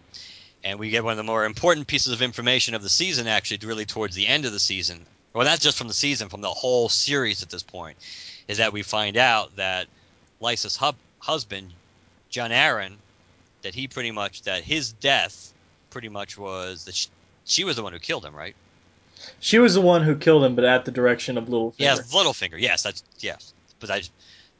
And 0.63 0.79
we 0.79 0.89
get 0.89 1.03
one 1.03 1.11
of 1.11 1.17
the 1.17 1.23
more 1.23 1.45
important 1.45 1.87
pieces 1.87 2.13
of 2.13 2.21
information 2.21 2.73
of 2.73 2.81
the 2.81 2.89
season, 2.89 3.27
actually, 3.27 3.65
really 3.65 3.85
towards 3.85 4.15
the 4.15 4.27
end 4.27 4.45
of 4.45 4.51
the 4.51 4.59
season. 4.59 5.05
Well, 5.33 5.45
that's 5.45 5.63
just 5.63 5.77
from 5.77 5.87
the 5.87 5.93
season, 5.93 6.29
from 6.29 6.41
the 6.41 6.49
whole 6.49 6.89
series 6.89 7.43
at 7.43 7.49
this 7.49 7.63
point, 7.63 7.97
is 8.47 8.57
that 8.57 8.73
we 8.73 8.81
find 8.81 9.17
out 9.17 9.55
that 9.57 9.87
Lysa's 10.39 10.75
hub- 10.75 10.95
husband, 11.19 11.71
john 12.29 12.51
Arryn, 12.51 12.93
that 13.61 13.75
he 13.75 13.87
pretty 13.87 14.11
much, 14.11 14.43
that 14.43 14.63
his 14.63 14.93
death 14.93 15.53
pretty 15.89 16.09
much 16.09 16.37
was 16.37 16.85
that 16.85 17.07
she 17.45 17.63
was 17.63 17.75
the 17.75 17.83
one 17.83 17.93
who 17.93 17.99
killed 17.99 18.25
him, 18.25 18.35
right? 18.35 18.55
She 19.39 19.59
was 19.59 19.73
the 19.73 19.81
one 19.81 20.03
who 20.03 20.15
killed 20.15 20.43
him, 20.43 20.55
but 20.55 20.63
at 20.63 20.85
the 20.85 20.91
direction 20.91 21.37
of 21.37 21.45
Littlefinger. 21.45 21.73
Yes, 21.77 22.13
Littlefinger. 22.13 22.59
Yes, 22.59 22.83
that's 22.83 23.03
yes. 23.19 23.53
But 23.79 23.91
I, 23.91 24.01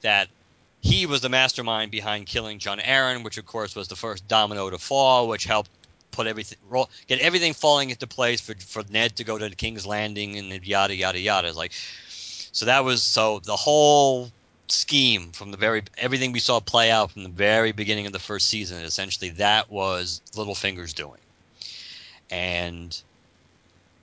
that 0.02 0.30
he 0.82 1.06
was 1.06 1.22
the 1.22 1.30
mastermind 1.30 1.92
behind 1.92 2.26
killing 2.26 2.60
John 2.60 2.80
Arryn, 2.80 3.24
which 3.24 3.38
of 3.38 3.46
course 3.46 3.76
was 3.76 3.88
the 3.88 3.96
first 3.96 4.28
domino 4.28 4.70
to 4.70 4.78
fall, 4.78 5.28
which 5.28 5.46
helped 5.46 5.70
put 6.18 6.28
everything 6.28 6.58
roll, 6.70 6.90
get 7.08 7.20
everything 7.20 7.54
falling 7.54 7.92
into 7.92 8.08
place 8.08 8.42
for 8.42 8.56
for 8.56 8.84
Ned 8.90 9.16
to 9.18 9.24
go 9.24 9.38
to 9.38 9.48
the 9.48 9.56
King's 9.56 9.86
Landing 9.86 10.38
and 10.38 10.66
yada 10.66 10.96
yada 10.96 11.20
yada. 11.20 11.54
Like, 11.54 11.72
so 12.52 12.66
that 12.66 12.84
was 12.84 13.04
so 13.04 13.40
the 13.40 13.56
whole 13.56 14.32
scheme 14.68 15.32
from 15.32 15.52
the 15.52 15.58
very 15.58 15.84
everything 15.98 16.32
we 16.32 16.40
saw 16.40 16.60
play 16.60 16.92
out 16.92 17.12
from 17.12 17.24
the 17.24 17.30
very 17.30 17.72
beginning 17.72 18.08
of 18.08 18.14
the 18.14 18.20
first 18.20 18.48
season. 18.48 18.84
Essentially, 18.84 19.30
that 19.32 19.72
was 19.72 20.22
Littlefinger's 20.34 20.94
doing. 20.94 21.22
And 22.32 23.00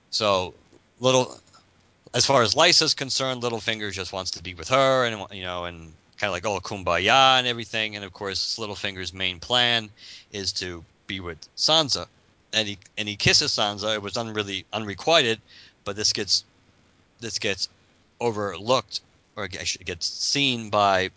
so 0.09 0.53
little 1.01 1.37
as 2.13 2.25
far 2.25 2.41
as 2.41 2.55
Lysa's 2.55 2.93
concerned, 2.93 3.43
Littlefinger 3.43 3.91
just 3.91 4.13
wants 4.13 4.31
to 4.31 4.41
be 4.41 4.53
with 4.53 4.69
her 4.69 5.05
and 5.05 5.25
you 5.31 5.43
know 5.43 5.65
and 5.65 5.93
kind 6.17 6.29
of 6.29 6.31
like 6.31 6.45
oh 6.45 6.59
kumbaya 6.61 7.37
and 7.37 7.45
everything. 7.45 7.95
And 7.95 8.05
of 8.05 8.13
course, 8.13 8.57
Littlefinger's 8.57 9.13
main 9.13 9.39
plan 9.39 9.89
is 10.31 10.53
to 10.53 10.83
be 11.07 11.19
with 11.19 11.37
Sansa. 11.55 12.07
And 12.53 12.67
he 12.67 12.77
and 12.97 13.07
he 13.07 13.15
kisses 13.15 13.51
Sansa. 13.51 13.93
It 13.93 14.01
was 14.01 14.13
unreally 14.13 14.65
unrequited, 14.71 15.41
but 15.83 15.95
this 15.95 16.13
gets 16.13 16.45
this 17.19 17.39
gets 17.39 17.67
overlooked 18.19 19.01
or 19.35 19.47
gets 19.47 20.05
seen 20.05 20.69
by 20.69 21.11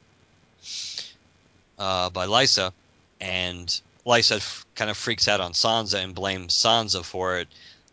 uh, 1.78 2.10
by 2.10 2.27
Lysa, 2.27 2.73
and 3.20 3.81
Lysa 4.05 4.65
kind 4.74 4.90
of 4.90 4.97
freaks 4.97 5.28
out 5.28 5.40
on 5.40 5.52
Sansa 5.52 6.02
and 6.02 6.15
blames 6.15 6.55
Sansa 6.55 7.05
for 7.05 7.39
it. 7.39 7.48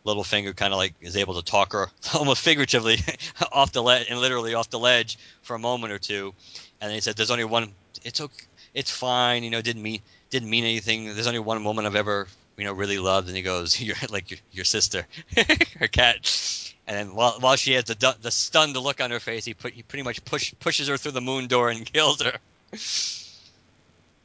Littlefinger 0.06 0.56
kind 0.56 0.72
of 0.72 0.78
like 0.78 0.94
is 1.02 1.18
able 1.18 1.34
to 1.36 1.44
talk 1.44 1.74
her 1.74 1.90
almost 2.14 2.42
figuratively 2.42 2.98
off 3.52 3.72
the 3.72 3.82
ledge 3.82 4.08
and 4.10 4.20
literally 4.20 4.54
off 4.54 4.70
the 4.70 4.80
ledge 4.80 5.18
for 5.42 5.56
a 5.56 5.60
moment 5.60 5.94
or 5.94 6.00
two, 6.00 6.34
and 6.82 6.92
he 6.92 7.02
said, 7.02 7.16
"There's 7.16 7.32
only 7.32 7.44
one. 7.44 7.74
It's 8.04 8.22
okay. 8.22 8.46
It's 8.74 8.92
fine. 8.92 9.44
You 9.44 9.50
know, 9.50 9.62
didn't 9.62 9.82
mean 9.82 10.02
didn't 10.30 10.50
mean 10.50 10.64
anything. 10.64 11.06
There's 11.06 11.28
only 11.28 11.40
one 11.40 11.64
woman 11.64 11.86
I've 11.86 11.96
ever 11.96 12.28
you 12.58 12.66
know 12.66 12.74
really 12.74 13.00
loved." 13.00 13.28
And 13.28 13.36
he 13.36 13.44
goes, 13.44 13.80
"You're 13.82 13.96
like 14.10 14.32
your, 14.32 14.40
your 14.52 14.66
sister, 14.66 15.06
her 15.80 15.88
cat." 15.88 16.72
And 16.88 16.96
then 16.96 17.16
while, 17.16 17.38
while 17.40 17.56
she 17.56 17.74
has 17.74 17.86
the 17.86 18.16
the 18.22 18.32
stunned 18.32 18.78
look 18.78 19.02
on 19.02 19.12
her 19.12 19.20
face, 19.20 19.46
he 19.46 19.54
put 19.54 19.74
he 19.74 19.84
pretty 19.84 20.04
much 20.04 20.24
push 20.26 20.54
pushes 20.60 20.88
her 20.88 20.98
through 20.98 21.14
the 21.14 21.22
moon 21.22 21.48
door 21.48 21.70
and 21.70 21.86
kills 21.94 22.22
her. 22.22 22.38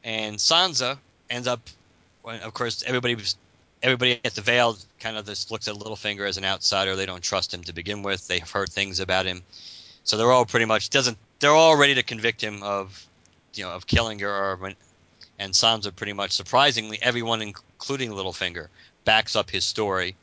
And 0.03 0.37
Sansa 0.37 0.97
ends 1.29 1.47
up 1.47 1.61
of 2.23 2.53
course, 2.53 2.83
everybody 2.85 3.17
everybody 3.81 4.19
at 4.23 4.35
the 4.35 4.41
Vale 4.41 4.77
kind 4.99 5.17
of 5.17 5.25
just 5.25 5.51
looks 5.51 5.67
at 5.67 5.75
Littlefinger 5.75 6.27
as 6.27 6.37
an 6.37 6.45
outsider. 6.45 6.95
They 6.95 7.05
don't 7.05 7.23
trust 7.23 7.53
him 7.53 7.63
to 7.63 7.73
begin 7.73 8.03
with. 8.03 8.27
They've 8.27 8.47
heard 8.47 8.69
things 8.69 8.99
about 8.99 9.25
him, 9.25 9.41
so 10.03 10.17
they're 10.17 10.31
all 10.31 10.45
pretty 10.45 10.65
much 10.65 10.89
doesn't. 10.89 11.17
They're 11.39 11.51
all 11.51 11.75
ready 11.75 11.95
to 11.95 12.03
convict 12.03 12.41
him 12.41 12.61
of, 12.61 13.05
you 13.55 13.63
know, 13.63 13.71
of 13.71 13.87
killing 13.87 14.19
her. 14.19 14.29
Or, 14.29 14.73
and 15.41 15.53
Sansa 15.53 15.93
pretty 15.93 16.13
much 16.13 16.31
surprisingly, 16.31 16.99
everyone, 17.01 17.41
including 17.41 18.11
Littlefinger, 18.11 18.67
backs 19.05 19.35
up 19.35 19.49
his 19.49 19.65
story, 19.65 20.15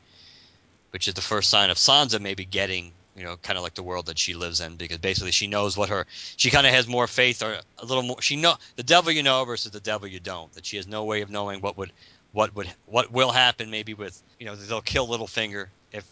which 0.91 1.09
is 1.09 1.13
the 1.13 1.21
first 1.21 1.49
sign 1.49 1.69
of 1.69 1.77
Sansa 1.77 2.21
maybe 2.21 2.45
getting 2.45 2.93
you 3.17 3.25
know, 3.25 3.35
kind 3.35 3.57
of 3.57 3.63
like 3.63 3.73
the 3.73 3.83
world 3.83 4.05
that 4.05 4.17
she 4.17 4.33
lives 4.33 4.61
in, 4.61 4.77
because 4.77 4.99
basically 4.99 5.31
she 5.31 5.47
knows 5.47 5.75
what 5.75 5.89
her, 5.89 6.07
she 6.37 6.49
kind 6.49 6.65
of 6.65 6.73
has 6.73 6.87
more 6.87 7.05
faith 7.05 7.43
or 7.43 7.59
a 7.77 7.85
little 7.85 8.01
more. 8.01 8.21
She 8.21 8.37
know 8.37 8.53
the 8.77 8.83
devil 8.83 9.11
you 9.11 9.23
know 9.23 9.43
versus 9.43 9.73
the 9.73 9.81
devil 9.81 10.07
you 10.07 10.21
don't. 10.21 10.53
That 10.53 10.65
she 10.65 10.77
has 10.77 10.87
no 10.87 11.03
way 11.03 11.19
of 11.19 11.29
knowing 11.29 11.59
what 11.59 11.77
would, 11.77 11.91
what 12.31 12.55
would 12.55 12.69
what 12.85 13.11
will 13.11 13.31
happen 13.31 13.69
maybe 13.71 13.93
with 13.93 14.21
you 14.39 14.45
know 14.45 14.55
they'll 14.55 14.79
kill 14.79 15.05
Littlefinger 15.07 15.67
if 15.91 16.05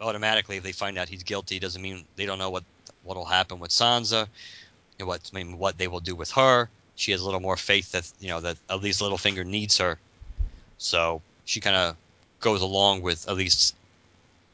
automatically 0.00 0.56
if 0.56 0.62
they 0.62 0.72
find 0.72 0.96
out 0.96 1.08
he's 1.10 1.22
guilty 1.22 1.58
doesn't 1.58 1.82
mean 1.82 2.04
they 2.16 2.24
don't 2.24 2.38
know 2.38 2.48
what 2.48 2.64
what 3.02 3.18
will 3.18 3.26
happen 3.26 3.58
with 3.58 3.70
Sansa, 3.70 4.26
what 5.00 5.30
I 5.30 5.36
mean 5.36 5.58
what 5.58 5.76
they 5.76 5.88
will 5.88 6.00
do 6.00 6.14
with 6.14 6.30
her. 6.30 6.70
She 6.98 7.12
has 7.12 7.20
a 7.20 7.24
little 7.24 7.40
more 7.40 7.56
faith 7.56 7.92
that 7.92 8.10
you 8.18 8.28
know 8.28 8.40
that 8.40 8.56
at 8.68 8.82
least 8.82 9.00
Littlefinger 9.00 9.46
needs 9.46 9.78
her, 9.78 9.98
so 10.78 11.22
she 11.44 11.60
kind 11.60 11.76
of 11.76 11.96
goes 12.40 12.60
along 12.60 13.02
with 13.02 13.28
at 13.28 13.36
least 13.36 13.76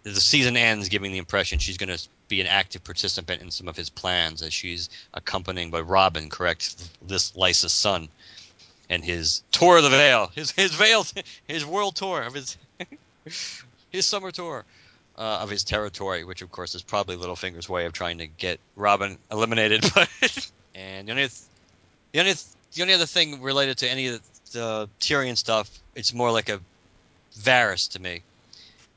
the 0.02 0.20
season 0.20 0.54
ends 0.56 0.90
giving 0.90 1.10
the 1.10 1.18
impression 1.18 1.58
she's 1.58 1.78
going 1.78 1.88
to 1.88 2.06
be 2.28 2.42
an 2.42 2.46
active 2.46 2.84
participant 2.84 3.40
in 3.40 3.50
some 3.50 3.66
of 3.66 3.76
his 3.76 3.88
plans 3.88 4.42
as 4.42 4.52
she's 4.52 4.90
accompanying 5.14 5.70
by 5.70 5.80
Robin, 5.80 6.28
correct, 6.28 6.76
this 7.00 7.34
Lysa's 7.34 7.72
son, 7.72 8.08
and 8.90 9.02
his 9.02 9.42
tour 9.50 9.78
of 9.78 9.82
the 9.82 9.88
Vale, 9.88 10.30
his 10.34 10.50
his 10.50 10.74
Vale, 10.74 11.06
his 11.48 11.64
world 11.64 11.96
tour 11.96 12.22
of 12.22 12.34
his 12.34 12.58
his 13.90 14.06
summer 14.06 14.30
tour 14.30 14.66
uh, 15.16 15.38
of 15.40 15.48
his 15.48 15.64
territory, 15.64 16.24
which 16.24 16.42
of 16.42 16.52
course 16.52 16.74
is 16.74 16.82
probably 16.82 17.16
Littlefinger's 17.16 17.70
way 17.70 17.86
of 17.86 17.94
trying 17.94 18.18
to 18.18 18.26
get 18.26 18.60
Robin 18.76 19.16
eliminated. 19.32 19.84
But 19.94 20.10
and 20.74 21.06
the 21.06 21.12
only 21.12 21.28
the 22.14 22.20
only 22.20 22.32
the 22.74 22.82
only 22.82 22.94
other 22.94 23.06
thing 23.06 23.42
related 23.42 23.78
to 23.78 23.90
any 23.90 24.06
of 24.06 24.22
the, 24.52 24.58
the 24.58 24.88
Tyrion 25.00 25.36
stuff, 25.36 25.68
it's 25.94 26.14
more 26.14 26.30
like 26.30 26.48
a 26.48 26.60
Varys 27.38 27.90
to 27.90 28.00
me. 28.00 28.22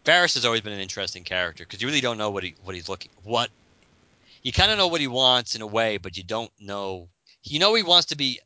Varys 0.05 0.35
has 0.35 0.45
always 0.45 0.61
been 0.61 0.73
an 0.73 0.79
interesting 0.79 1.23
character 1.23 1.65
because 1.65 1.81
you 1.81 1.87
really 1.87 1.99
don't 1.99 2.17
know 2.17 2.29
what 2.29 2.43
he 2.43 2.55
what 2.63 2.75
he's 2.75 2.87
looking 2.87 3.11
what 3.23 3.49
you 4.43 4.51
kind 4.51 4.71
of 4.71 4.77
know 4.77 4.87
what 4.87 5.01
he 5.01 5.07
wants 5.07 5.55
in 5.55 5.61
a 5.61 5.67
way, 5.67 5.97
but 5.97 6.15
you 6.15 6.23
don't 6.23 6.51
know. 6.59 7.09
You 7.43 7.59
know 7.59 7.73
he 7.73 7.83
wants 7.83 8.07
to 8.07 8.15
be, 8.15 8.39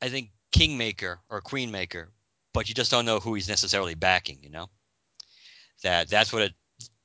I 0.00 0.08
think, 0.08 0.30
kingmaker 0.52 1.20
or 1.28 1.40
queenmaker, 1.42 2.06
but 2.52 2.68
you 2.68 2.74
just 2.74 2.90
don't 2.90 3.04
know 3.04 3.20
who 3.20 3.34
he's 3.34 3.48
necessarily 3.48 3.94
backing. 3.94 4.38
You 4.42 4.50
know, 4.50 4.70
that 5.82 6.08
that's 6.08 6.32
what 6.32 6.42
it. 6.42 6.54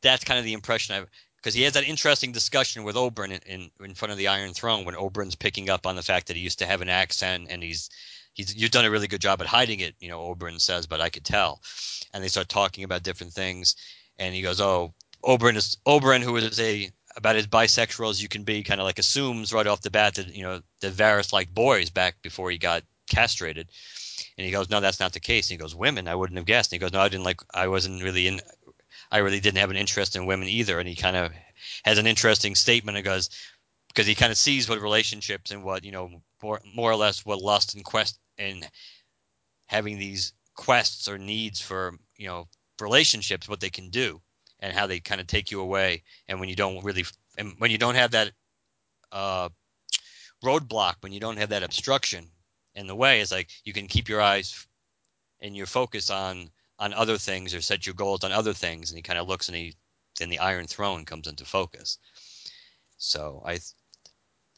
That's 0.01 0.23
kind 0.23 0.39
of 0.39 0.45
the 0.45 0.53
impression 0.53 0.95
I've 0.95 1.07
because 1.41 1.53
he 1.53 1.63
has 1.63 1.73
that 1.73 1.87
interesting 1.87 2.31
discussion 2.31 2.83
with 2.83 2.95
Oberyn 2.95 3.31
in, 3.31 3.61
in, 3.61 3.71
in 3.85 3.95
front 3.95 4.11
of 4.11 4.17
the 4.17 4.27
Iron 4.27 4.53
Throne 4.53 4.83
when 4.83 4.95
Oberyn's 4.95 5.35
picking 5.35 5.69
up 5.69 5.87
on 5.87 5.95
the 5.95 6.03
fact 6.03 6.27
that 6.27 6.35
he 6.35 6.43
used 6.43 6.59
to 6.59 6.65
have 6.65 6.81
an 6.81 6.89
accent 6.89 7.47
and 7.49 7.63
he's 7.63 7.89
he's 8.33 8.55
you've 8.55 8.71
done 8.71 8.85
a 8.85 8.91
really 8.91 9.07
good 9.07 9.21
job 9.21 9.41
at 9.41 9.47
hiding 9.47 9.79
it. 9.79 9.95
You 9.99 10.09
know, 10.09 10.19
Oberyn 10.19 10.59
says, 10.59 10.87
but 10.87 11.01
I 11.01 11.09
could 11.09 11.25
tell. 11.25 11.61
And 12.13 12.23
they 12.23 12.27
start 12.27 12.49
talking 12.49 12.83
about 12.83 13.03
different 13.03 13.33
things, 13.33 13.75
and 14.17 14.33
he 14.35 14.41
goes, 14.41 14.59
"Oh, 14.59 14.93
Oberyn 15.23 15.55
is 15.55 15.77
Oberyn, 15.85 16.21
who 16.21 16.35
is 16.37 16.59
a 16.59 16.91
about 17.15 17.35
as 17.35 17.47
bisexual 17.47 18.09
as 18.09 18.21
you 18.21 18.29
can 18.29 18.43
be, 18.43 18.63
kind 18.63 18.79
of 18.79 18.85
like 18.85 18.99
assumes 18.99 19.53
right 19.53 19.67
off 19.67 19.81
the 19.81 19.91
bat 19.91 20.15
that 20.15 20.35
you 20.35 20.43
know 20.43 20.61
that 20.81 20.93
Varys 20.93 21.33
liked 21.33 21.53
boys 21.53 21.89
back 21.89 22.21
before 22.21 22.51
he 22.51 22.57
got 22.57 22.83
castrated." 23.09 23.69
And 24.37 24.45
he 24.45 24.51
goes, 24.51 24.69
"No, 24.69 24.79
that's 24.79 24.99
not 24.99 25.13
the 25.13 25.19
case." 25.19 25.47
And 25.47 25.59
he 25.59 25.61
goes, 25.61 25.75
"Women, 25.75 26.07
I 26.07 26.15
wouldn't 26.15 26.37
have 26.37 26.45
guessed." 26.45 26.71
And 26.71 26.79
he 26.79 26.83
goes, 26.83 26.93
"No, 26.93 27.01
I 27.01 27.09
didn't 27.09 27.25
like. 27.25 27.41
I 27.53 27.67
wasn't 27.67 28.03
really 28.03 28.27
in. 28.27 28.41
I 29.11 29.19
really 29.19 29.39
didn't 29.39 29.59
have 29.59 29.71
an 29.71 29.77
interest 29.77 30.15
in 30.15 30.25
women 30.25 30.47
either." 30.47 30.79
And 30.79 30.87
he 30.87 30.95
kind 30.95 31.17
of 31.17 31.31
has 31.83 31.97
an 31.97 32.07
interesting 32.07 32.55
statement 32.55 32.97
and 32.97 33.05
goes, 33.05 33.29
because 33.89 34.07
he 34.07 34.15
kind 34.15 34.31
of 34.31 34.37
sees 34.37 34.69
what 34.69 34.81
relationships 34.81 35.51
and 35.51 35.63
what 35.63 35.83
you 35.83 35.91
know 35.91 36.21
more, 36.41 36.61
more 36.73 36.91
or 36.91 36.95
less 36.95 37.25
what 37.25 37.41
lust 37.41 37.75
and 37.75 37.83
quest 37.83 38.19
and 38.37 38.67
having 39.67 39.99
these 39.99 40.33
quests 40.55 41.07
or 41.07 41.17
needs 41.17 41.61
for 41.61 41.95
you 42.17 42.27
know 42.27 42.47
relationships 42.81 43.49
what 43.49 43.59
they 43.59 43.69
can 43.69 43.89
do 43.89 44.21
and 44.59 44.73
how 44.73 44.87
they 44.87 44.99
kind 44.99 45.21
of 45.21 45.27
take 45.27 45.51
you 45.51 45.61
away 45.61 46.03
and 46.27 46.39
when 46.39 46.49
you 46.49 46.55
don't 46.55 46.83
really 46.83 47.05
and 47.37 47.53
when 47.59 47.71
you 47.71 47.77
don't 47.77 47.95
have 47.95 48.11
that 48.11 48.31
uh, 49.11 49.49
roadblock 50.43 50.95
when 51.01 51.11
you 51.11 51.19
don't 51.19 51.37
have 51.37 51.49
that 51.49 51.63
obstruction 51.63 52.25
in 52.75 52.87
the 52.87 52.95
way 52.95 53.21
it's 53.21 53.31
like 53.31 53.49
you 53.63 53.73
can 53.73 53.87
keep 53.87 54.07
your 54.07 54.21
eyes 54.21 54.67
and 55.41 55.55
your 55.55 55.65
focus 55.65 56.09
on 56.09 56.49
on 56.79 56.93
other 56.93 57.17
things 57.17 57.53
or 57.53 57.61
set 57.61 57.85
your 57.85 57.95
goals 57.95 58.23
on 58.23 58.31
other 58.31 58.53
things 58.53 58.89
and 58.89 58.97
he 58.97 59.01
kind 59.03 59.19
of 59.19 59.27
looks 59.27 59.47
and 59.47 59.55
he 59.55 59.75
then 60.17 60.29
the 60.29 60.39
iron 60.39 60.65
throne 60.65 61.05
comes 61.05 61.27
into 61.27 61.45
focus 61.45 61.97
so 62.97 63.43
i 63.45 63.59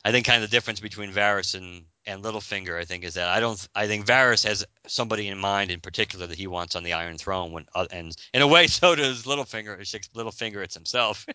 i 0.06 0.12
think 0.12 0.26
kind 0.26 0.44
of 0.44 0.50
the 0.50 0.56
difference 0.56 0.80
between 0.80 1.12
Varys 1.12 1.56
and 1.56 1.86
and 2.06 2.24
Littlefinger, 2.24 2.80
I 2.80 2.86
think, 2.86 3.04
is 3.04 3.14
that 3.16 3.28
I 3.28 3.40
don't. 3.40 3.68
I 3.76 3.88
think 3.88 4.06
Varys 4.06 4.44
has 4.46 4.66
somebody 4.88 5.28
in 5.28 5.38
mind 5.38 5.72
in 5.72 5.80
particular 5.80 6.28
that 6.28 6.38
he 6.38 6.48
wants 6.48 6.76
on 6.76 6.84
the 6.84 6.94
Iron 6.94 7.18
Throne. 7.18 7.52
When 7.52 7.66
uh, 7.76 7.88
and 7.92 8.16
in 8.34 8.42
a 8.42 8.48
way, 8.48 8.68
so 8.68 8.96
does 8.96 9.24
Littlefinger. 9.24 9.80
Littlefinger, 10.16 10.64
it's 10.64 10.74
himself. 10.74 11.26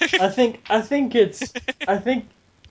I 0.00 0.28
think. 0.28 0.62
I 0.70 0.80
think 0.80 1.14
it's. 1.14 1.52
I 1.88 1.98
think 1.98 2.28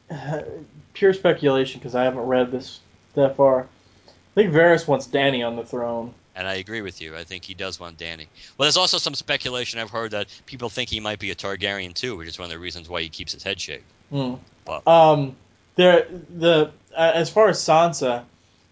uh, 0.09 0.41
pure 0.93 1.13
speculation 1.13 1.79
because 1.79 1.95
I 1.95 2.03
haven't 2.03 2.21
read 2.21 2.51
this 2.51 2.79
that 3.15 3.35
far. 3.35 3.67
I 4.07 4.33
think 4.35 4.53
Varys 4.53 4.87
wants 4.87 5.07
Dany 5.07 5.45
on 5.45 5.57
the 5.57 5.65
throne. 5.65 6.13
And 6.35 6.47
I 6.47 6.55
agree 6.55 6.81
with 6.81 7.01
you. 7.01 7.15
I 7.15 7.23
think 7.23 7.43
he 7.43 7.53
does 7.53 7.79
want 7.79 7.97
Dany. 7.97 8.27
Well, 8.57 8.65
there's 8.65 8.77
also 8.77 8.97
some 8.97 9.15
speculation 9.15 9.79
I've 9.79 9.89
heard 9.89 10.11
that 10.11 10.27
people 10.45 10.69
think 10.69 10.89
he 10.89 10.99
might 10.99 11.19
be 11.19 11.31
a 11.31 11.35
Targaryen 11.35 11.93
too, 11.93 12.15
which 12.15 12.27
is 12.27 12.39
one 12.39 12.45
of 12.45 12.51
the 12.51 12.59
reasons 12.59 12.87
why 12.87 13.01
he 13.01 13.09
keeps 13.09 13.33
his 13.33 13.43
head 13.43 13.59
shaved. 13.59 13.83
Mm. 14.11 14.39
But. 14.65 14.87
Um, 14.87 15.35
there 15.75 16.07
the 16.37 16.71
uh, 16.95 17.11
as 17.13 17.29
far 17.29 17.49
as 17.49 17.59
Sansa, 17.59 18.23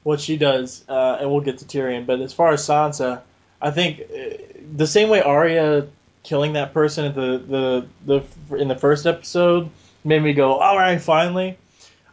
what 0.04 0.22
she 0.22 0.38
does, 0.38 0.84
uh, 0.88 1.18
and 1.20 1.30
we'll 1.32 1.42
get 1.42 1.60
to 1.60 1.66
Tyrion, 1.66 2.06
but 2.06 2.22
as 2.22 2.34
far 2.34 2.52
as 2.54 2.62
Sansa, 2.62 3.22
I 3.62 3.72
think 3.72 4.02
uh, 4.02 4.38
the 4.76 4.88
same 4.88 5.10
way 5.10 5.22
Arya 5.22 5.88
killing 6.24 6.54
that 6.54 6.74
person 6.74 7.06
at 7.06 7.16
the, 7.16 7.86
the 8.06 8.24
the 8.50 8.58
in 8.58 8.68
the 8.68 8.76
first 8.76 9.06
episode 9.06 9.70
made 10.04 10.22
me 10.22 10.34
go, 10.34 10.54
all 10.56 10.78
right, 10.78 11.02
finally. 11.02 11.58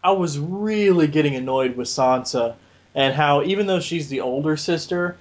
I 0.02 0.12
was 0.12 0.38
really 0.38 1.08
getting 1.08 1.34
annoyed 1.34 1.76
with 1.76 1.88
Sansa 1.88 2.54
and 2.94 3.12
how 3.14 3.42
even 3.42 3.66
though 3.66 3.80
she's 3.80 4.08
the 4.08 4.22
older 4.22 4.56
sister, 4.56 5.16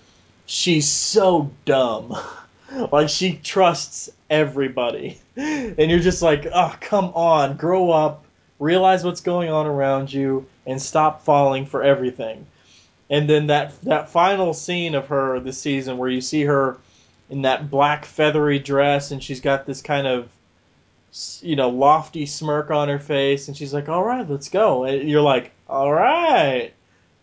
she's 0.45 0.89
so 0.89 1.51
dumb. 1.65 2.15
like 2.91 3.09
she 3.09 3.33
trusts 3.43 4.09
everybody. 4.29 5.19
And 5.37 5.91
you're 5.91 5.99
just 5.99 6.21
like, 6.21 6.47
"Oh, 6.53 6.73
come 6.79 7.11
on, 7.13 7.57
grow 7.57 7.91
up 7.91 8.25
realize 8.59 9.03
what's 9.03 9.21
going 9.21 9.49
on 9.49 9.65
around 9.65 10.11
you, 10.11 10.45
and 10.65 10.81
stop 10.81 11.23
falling 11.23 11.65
for 11.65 11.83
everything. 11.83 12.45
And 13.09 13.29
then 13.29 13.47
that 13.47 13.79
that 13.83 14.09
final 14.09 14.53
scene 14.53 14.95
of 14.95 15.07
her 15.07 15.39
this 15.39 15.59
season, 15.59 15.97
where 15.97 16.09
you 16.09 16.21
see 16.21 16.43
her 16.43 16.77
in 17.29 17.43
that 17.43 17.69
black 17.69 18.05
feathery 18.05 18.59
dress, 18.59 19.11
and 19.11 19.23
she's 19.23 19.41
got 19.41 19.65
this 19.65 19.81
kind 19.81 20.07
of 20.07 20.29
you 21.41 21.55
know 21.55 21.69
lofty 21.69 22.25
smirk 22.25 22.71
on 22.71 22.89
her 22.89 22.99
face, 22.99 23.47
and 23.47 23.55
she's 23.55 23.73
like, 23.73 23.89
"All 23.89 24.03
right, 24.03 24.27
let's 24.29 24.49
go." 24.49 24.85
And 24.85 25.09
you're 25.09 25.21
like, 25.21 25.51
"All 25.69 25.91
right." 25.91 26.73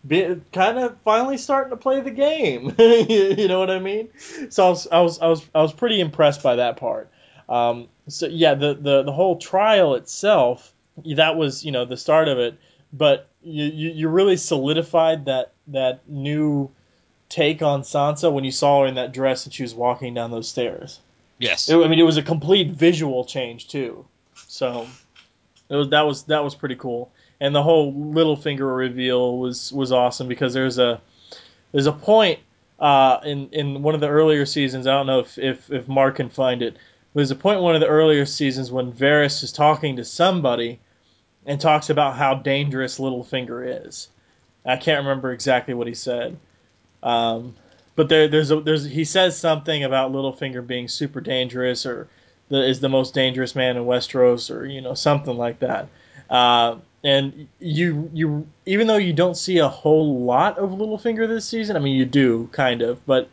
Be, 0.05 0.41
kind 0.51 0.79
of 0.79 0.97
finally 1.05 1.37
starting 1.37 1.71
to 1.71 1.77
play 1.77 2.01
the 2.01 2.11
game. 2.11 2.75
you 2.79 3.47
know 3.47 3.59
what 3.59 3.71
I 3.71 3.79
mean? 3.79 4.09
So 4.49 4.65
I 4.65 4.69
was, 4.69 4.87
I 4.87 4.99
was 4.99 5.19
I 5.19 5.27
was 5.27 5.45
I 5.55 5.61
was 5.61 5.73
pretty 5.73 6.01
impressed 6.01 6.43
by 6.43 6.57
that 6.57 6.77
part. 6.77 7.09
Um, 7.47 7.87
so 8.07 8.27
yeah, 8.27 8.53
the, 8.55 8.73
the 8.73 9.03
the 9.03 9.11
whole 9.11 9.37
trial 9.37 9.95
itself 9.95 10.73
that 11.15 11.35
was 11.35 11.63
you 11.63 11.71
know 11.71 11.85
the 11.85 11.97
start 11.97 12.27
of 12.27 12.37
it. 12.37 12.57
But 12.91 13.27
you, 13.41 13.65
you, 13.65 13.89
you 13.89 14.09
really 14.09 14.37
solidified 14.37 15.25
that 15.25 15.53
that 15.67 16.07
new 16.07 16.69
take 17.29 17.61
on 17.61 17.81
Sansa 17.81 18.31
when 18.31 18.43
you 18.43 18.51
saw 18.51 18.81
her 18.81 18.87
in 18.87 18.95
that 18.95 19.13
dress 19.13 19.45
and 19.45 19.53
she 19.53 19.63
was 19.63 19.73
walking 19.73 20.13
down 20.13 20.31
those 20.31 20.47
stairs. 20.47 20.99
Yes, 21.39 21.69
it, 21.69 21.77
I 21.77 21.87
mean 21.87 21.99
it 21.99 22.03
was 22.03 22.17
a 22.17 22.23
complete 22.23 22.71
visual 22.71 23.25
change 23.25 23.67
too. 23.67 24.05
So 24.35 24.87
it 25.69 25.75
was 25.75 25.89
that 25.89 26.01
was 26.01 26.23
that 26.23 26.43
was 26.43 26.55
pretty 26.55 26.75
cool. 26.75 27.11
And 27.43 27.53
the 27.53 27.61
whole 27.61 27.93
Littlefinger 27.93 28.77
reveal 28.77 29.37
was 29.37 29.69
was 29.73 29.91
awesome 29.91 30.29
because 30.29 30.53
there's 30.53 30.79
a 30.79 31.01
there's 31.73 31.87
a 31.87 31.91
point 31.91 32.39
uh, 32.79 33.19
in 33.25 33.49
in 33.51 33.83
one 33.83 33.95
of 33.95 33.99
the 33.99 34.07
earlier 34.07 34.45
seasons. 34.45 34.87
I 34.87 34.93
don't 34.93 35.07
know 35.07 35.19
if 35.19 35.37
if, 35.37 35.69
if 35.69 35.89
Mark 35.89 36.15
can 36.15 36.29
find 36.29 36.61
it. 36.61 36.77
There's 37.13 37.31
a 37.31 37.35
point 37.35 37.57
in 37.57 37.63
one 37.63 37.75
of 37.75 37.81
the 37.81 37.87
earlier 37.87 38.25
seasons 38.25 38.71
when 38.71 38.93
Varys 38.93 39.43
is 39.43 39.51
talking 39.51 39.97
to 39.97 40.05
somebody 40.05 40.79
and 41.45 41.59
talks 41.59 41.89
about 41.89 42.15
how 42.15 42.35
dangerous 42.35 42.97
Littlefinger 42.97 43.87
is. 43.87 44.07
I 44.65 44.77
can't 44.77 45.03
remember 45.03 45.33
exactly 45.33 45.73
what 45.73 45.87
he 45.87 45.95
said, 45.95 46.37
um, 47.03 47.55
but 47.97 48.07
there, 48.07 48.29
there's 48.29 48.51
a, 48.51 48.61
there's 48.61 48.85
he 48.85 49.03
says 49.03 49.37
something 49.37 49.83
about 49.83 50.13
Littlefinger 50.13 50.65
being 50.65 50.87
super 50.87 51.19
dangerous 51.19 51.85
or 51.85 52.07
the, 52.47 52.65
is 52.65 52.79
the 52.79 52.87
most 52.87 53.13
dangerous 53.13 53.53
man 53.53 53.75
in 53.75 53.83
Westeros 53.83 54.49
or 54.49 54.65
you 54.65 54.79
know 54.79 54.93
something 54.93 55.35
like 55.35 55.59
that. 55.59 55.89
Uh, 56.29 56.77
and 57.03 57.47
you 57.59 58.09
you 58.13 58.47
even 58.65 58.87
though 58.87 58.97
you 58.97 59.13
don't 59.13 59.35
see 59.35 59.57
a 59.57 59.67
whole 59.67 60.23
lot 60.23 60.57
of 60.57 60.71
Littlefinger 60.71 61.27
this 61.27 61.47
season, 61.47 61.75
I 61.75 61.79
mean 61.79 61.95
you 61.95 62.05
do 62.05 62.49
kind 62.51 62.81
of, 62.81 63.05
but 63.05 63.29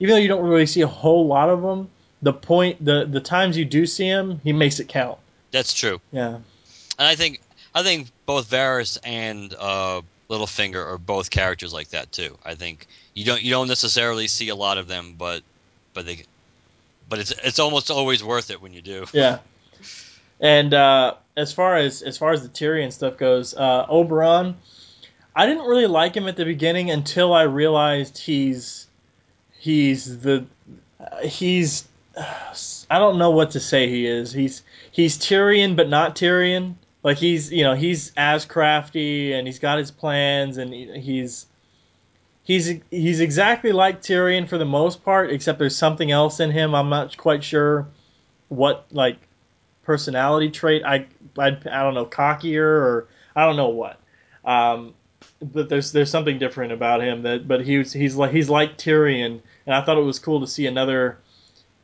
even 0.00 0.14
though 0.14 0.20
you 0.20 0.28
don't 0.28 0.44
really 0.44 0.66
see 0.66 0.82
a 0.82 0.86
whole 0.86 1.26
lot 1.26 1.48
of 1.48 1.62
him, 1.62 1.88
the 2.22 2.32
point 2.32 2.84
the 2.84 3.06
the 3.06 3.20
times 3.20 3.56
you 3.56 3.64
do 3.64 3.86
see 3.86 4.06
him, 4.06 4.40
he 4.44 4.52
makes 4.52 4.80
it 4.80 4.88
count. 4.88 5.18
That's 5.50 5.72
true. 5.72 6.00
Yeah. 6.12 6.36
And 6.98 7.08
I 7.08 7.14
think 7.14 7.40
I 7.74 7.82
think 7.82 8.08
both 8.26 8.50
Varys 8.50 8.98
and 9.04 9.54
uh, 9.58 10.02
Littlefinger 10.28 10.84
are 10.84 10.98
both 10.98 11.30
characters 11.30 11.72
like 11.72 11.88
that 11.88 12.12
too. 12.12 12.36
I 12.44 12.54
think 12.54 12.86
you 13.14 13.24
don't 13.24 13.42
you 13.42 13.50
don't 13.50 13.68
necessarily 13.68 14.26
see 14.26 14.50
a 14.50 14.54
lot 14.54 14.78
of 14.78 14.86
them, 14.86 15.14
but 15.16 15.42
but 15.94 16.06
they 16.06 16.24
but 17.08 17.18
it's 17.18 17.32
it's 17.42 17.58
almost 17.58 17.90
always 17.90 18.22
worth 18.22 18.50
it 18.50 18.60
when 18.60 18.72
you 18.72 18.82
do. 18.82 19.06
Yeah. 19.12 19.38
And 20.40 20.74
uh, 20.74 21.14
as 21.36 21.52
far 21.52 21.76
as 21.76 22.02
as 22.02 22.18
far 22.18 22.32
as 22.32 22.42
the 22.42 22.48
Tyrion 22.48 22.92
stuff 22.92 23.16
goes, 23.16 23.54
uh, 23.54 23.86
Oberyn, 23.86 24.54
I 25.34 25.46
didn't 25.46 25.64
really 25.64 25.86
like 25.86 26.16
him 26.16 26.28
at 26.28 26.36
the 26.36 26.44
beginning 26.44 26.90
until 26.90 27.32
I 27.32 27.42
realized 27.42 28.18
he's 28.18 28.86
he's 29.58 30.20
the 30.20 30.44
he's 31.22 31.88
I 32.90 32.98
don't 32.98 33.18
know 33.18 33.30
what 33.30 33.52
to 33.52 33.60
say 33.60 33.88
he 33.88 34.06
is. 34.06 34.32
He's 34.32 34.62
he's 34.92 35.18
Tyrion 35.18 35.76
but 35.76 35.88
not 35.88 36.16
Tyrion. 36.16 36.74
Like 37.02 37.18
he's 37.18 37.52
you 37.52 37.64
know 37.64 37.74
he's 37.74 38.12
as 38.16 38.44
crafty 38.44 39.32
and 39.32 39.46
he's 39.46 39.58
got 39.58 39.78
his 39.78 39.90
plans 39.90 40.58
and 40.58 40.72
he's 40.72 41.46
he's 42.44 42.80
he's 42.90 43.20
exactly 43.20 43.72
like 43.72 44.02
Tyrion 44.02 44.48
for 44.48 44.58
the 44.58 44.64
most 44.64 45.04
part, 45.04 45.30
except 45.30 45.58
there's 45.58 45.76
something 45.76 46.10
else 46.10 46.40
in 46.40 46.50
him. 46.50 46.74
I'm 46.74 46.90
not 46.90 47.16
quite 47.16 47.42
sure 47.42 47.88
what 48.48 48.86
like 48.92 49.18
personality 49.84 50.50
trait. 50.50 50.82
I 50.84 51.06
I, 51.38 51.48
I 51.48 51.82
don't 51.82 51.94
know 51.94 52.06
cockier 52.06 52.64
or 52.66 53.08
I 53.36 53.46
don't 53.46 53.56
know 53.56 53.68
what. 53.68 54.00
Um, 54.44 54.94
but 55.40 55.68
there's 55.68 55.92
there's 55.92 56.10
something 56.10 56.38
different 56.38 56.72
about 56.72 57.02
him 57.02 57.22
that 57.22 57.46
but 57.48 57.64
he's 57.64 57.92
he's 57.92 58.16
like 58.16 58.30
he's 58.32 58.48
like 58.50 58.76
Tyrion 58.78 59.40
and 59.66 59.74
I 59.74 59.82
thought 59.84 59.98
it 59.98 60.02
was 60.02 60.18
cool 60.18 60.40
to 60.40 60.46
see 60.46 60.66
another 60.66 61.18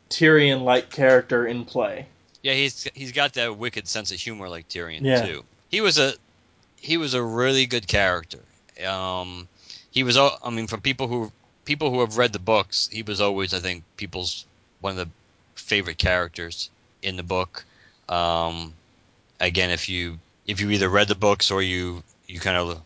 Tyrion 0.09 0.63
like 0.63 0.91
character 0.91 1.47
in 1.47 1.65
play. 1.65 2.07
Yeah, 2.43 2.55
he's 2.55 2.89
he's 2.95 3.13
got 3.13 3.35
that 3.35 3.57
wicked 3.57 3.87
sense 3.89 4.13
of 4.13 4.19
humor 4.19 4.49
like 4.49 4.69
Tyrion 4.69 5.01
Yeah. 5.03 5.27
too. 5.27 5.45
He 5.71 5.81
was 5.81 5.99
a 5.99 6.15
he 6.77 6.97
was 6.97 7.15
a 7.15 7.23
really 7.23 7.67
good 7.67 7.87
character. 7.87 8.41
Um, 8.87 9.49
he 9.91 10.03
was 10.03 10.17
I 10.17 10.51
mean 10.51 10.67
from 10.67 10.81
people 10.81 11.09
who 11.09 11.33
people 11.65 11.91
who 11.91 12.01
have 12.01 12.17
read 12.17 12.33
the 12.33 12.39
books, 12.39 12.89
he 12.91 13.03
was 13.03 13.21
always 13.21 13.53
I 13.55 13.61
think 13.61 13.85
people's 13.97 14.47
one 14.81 14.93
of 14.93 14.97
the 14.97 15.09
favorite 15.55 15.99
characters 15.99 16.71
in 17.03 17.17
the 17.17 17.23
book. 17.23 17.65
Um, 18.11 18.75
again, 19.41 19.71
if 19.71 19.89
you 19.89 20.19
if 20.47 20.61
you 20.61 20.71
either 20.71 20.89
read 20.89 21.09
the 21.09 21.15
books 21.15 21.51
or 21.51 21.63
you 21.63 22.03
you 22.27 22.41
kind 22.41 22.57
of 22.57 22.83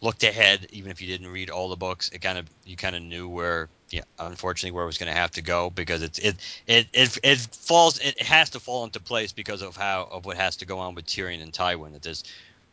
looked 0.00 0.24
ahead, 0.24 0.66
even 0.72 0.90
if 0.90 1.00
you 1.00 1.06
didn't 1.06 1.28
read 1.28 1.50
all 1.50 1.68
the 1.68 1.76
books, 1.76 2.10
it 2.10 2.20
kind 2.20 2.38
of 2.38 2.50
you 2.64 2.76
kind 2.76 2.96
of 2.96 3.02
knew 3.02 3.28
where, 3.28 3.68
yeah, 3.90 4.02
unfortunately, 4.18 4.74
where 4.74 4.84
it 4.84 4.86
was 4.86 4.98
going 4.98 5.12
to 5.12 5.18
have 5.18 5.30
to 5.32 5.42
go 5.42 5.70
because 5.70 6.02
it's 6.02 6.18
it 6.18 6.36
it 6.66 6.86
it 6.92 7.18
it 7.22 7.38
falls 7.38 7.98
it 8.00 8.20
has 8.20 8.50
to 8.50 8.60
fall 8.60 8.84
into 8.84 9.00
place 9.00 9.32
because 9.32 9.62
of 9.62 9.76
how 9.76 10.08
of 10.10 10.24
what 10.24 10.36
has 10.36 10.56
to 10.56 10.66
go 10.66 10.78
on 10.78 10.94
with 10.94 11.06
Tyrion 11.06 11.42
and 11.42 11.52
Tywin. 11.52 11.92
That 11.92 12.02
there's 12.02 12.24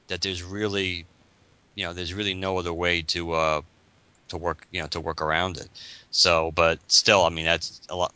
that 0.07 0.21
there's 0.21 0.41
really, 0.41 1.05
you 1.75 1.85
know, 1.85 1.93
there's 1.93 2.13
really 2.13 2.33
no 2.33 2.57
other 2.57 2.73
way 2.73 3.01
to 3.03 3.33
uh 3.33 3.61
to 4.29 4.37
work 4.37 4.65
you 4.71 4.81
know 4.81 4.87
to 4.87 4.99
work 5.01 5.21
around 5.21 5.57
it. 5.57 5.69
So, 6.11 6.51
but 6.51 6.79
still, 6.87 7.25
I 7.25 7.29
mean, 7.29 7.45
that's 7.45 7.81
a 7.89 7.95
lot. 7.95 8.13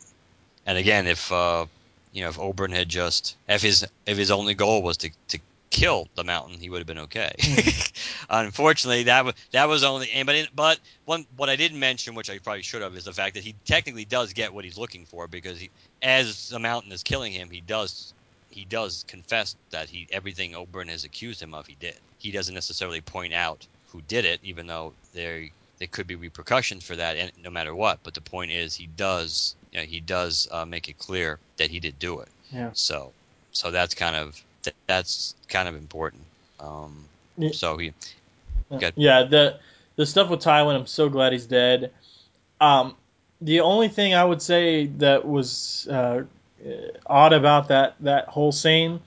And 0.66 0.78
again, 0.78 1.06
if 1.06 1.30
uh 1.30 1.66
you 2.14 2.22
know 2.22 2.30
if 2.30 2.38
Oberyn 2.38 2.72
had 2.72 2.88
just 2.88 3.36
if 3.48 3.60
his 3.60 3.86
if 4.06 4.16
his 4.16 4.30
only 4.30 4.54
goal 4.54 4.82
was 4.82 4.96
to 4.98 5.10
to 5.28 5.38
kill 5.74 6.06
the 6.14 6.22
mountain, 6.22 6.56
he 6.58 6.70
would 6.70 6.78
have 6.78 6.86
been 6.86 7.00
okay. 7.00 7.32
Mm-hmm. 7.38 8.26
Unfortunately, 8.30 9.02
that 9.04 9.24
was 9.24 9.34
that 9.50 9.68
was 9.68 9.82
only. 9.82 10.08
and 10.12 10.24
But 10.24 10.36
it, 10.36 10.48
but 10.54 10.78
one 11.04 11.26
what 11.36 11.50
I 11.50 11.56
didn't 11.56 11.80
mention, 11.80 12.14
which 12.14 12.30
I 12.30 12.38
probably 12.38 12.62
should 12.62 12.82
have, 12.82 12.96
is 12.96 13.04
the 13.04 13.12
fact 13.12 13.34
that 13.34 13.42
he 13.42 13.56
technically 13.64 14.04
does 14.04 14.32
get 14.32 14.54
what 14.54 14.64
he's 14.64 14.78
looking 14.78 15.04
for 15.04 15.26
because 15.26 15.58
he, 15.58 15.70
as 16.02 16.48
the 16.48 16.60
mountain 16.60 16.92
is 16.92 17.02
killing 17.02 17.32
him, 17.32 17.50
he 17.50 17.60
does 17.60 18.14
he 18.50 18.64
does 18.64 19.04
confess 19.08 19.56
that 19.70 19.88
he 19.88 20.06
everything 20.12 20.52
Oberyn 20.52 20.88
has 20.88 21.02
accused 21.04 21.42
him 21.42 21.52
of, 21.52 21.66
he 21.66 21.76
did. 21.80 21.98
He 22.18 22.30
doesn't 22.30 22.54
necessarily 22.54 23.00
point 23.00 23.34
out 23.34 23.66
who 23.88 24.00
did 24.02 24.24
it, 24.24 24.38
even 24.44 24.68
though 24.68 24.92
there 25.12 25.48
there 25.78 25.88
could 25.88 26.06
be 26.06 26.14
repercussions 26.14 26.84
for 26.84 26.94
that, 26.94 27.16
and 27.16 27.32
no 27.42 27.50
matter 27.50 27.74
what. 27.74 27.98
But 28.04 28.14
the 28.14 28.20
point 28.20 28.52
is, 28.52 28.76
he 28.76 28.86
does 28.86 29.56
you 29.74 29.80
know, 29.80 29.86
he 29.86 30.00
does 30.00 30.48
uh, 30.50 30.64
make 30.64 30.88
it 30.88 30.98
clear 30.98 31.38
that 31.58 31.70
he 31.70 31.80
did 31.80 31.98
do 31.98 32.20
it. 32.20 32.28
Yeah. 32.50 32.70
So 32.72 33.12
so 33.52 33.70
that's 33.70 33.94
kind 33.94 34.16
of 34.16 34.40
that, 34.62 34.74
that's 34.86 35.34
kind 35.48 35.68
of 35.68 35.74
important. 35.74 36.22
Um, 36.60 37.04
Yeah. 37.36 37.50
so 37.52 37.76
he 37.76 37.92
Good. 38.78 38.94
Yeah, 38.96 39.24
the 39.24 39.58
the 39.96 40.06
stuff 40.06 40.30
with 40.30 40.40
Tywin, 40.40 40.74
I'm 40.74 40.86
so 40.86 41.08
glad 41.08 41.32
he's 41.32 41.46
dead. 41.46 41.92
Um, 42.60 42.94
the 43.40 43.60
only 43.60 43.88
thing 43.88 44.14
I 44.14 44.24
would 44.24 44.42
say 44.42 44.86
that 44.86 45.26
was 45.26 45.86
uh, 45.88 46.22
odd 47.06 47.32
about 47.32 47.68
that 47.68 47.96
that 48.00 48.28
whole 48.28 48.52
scene 48.52 49.00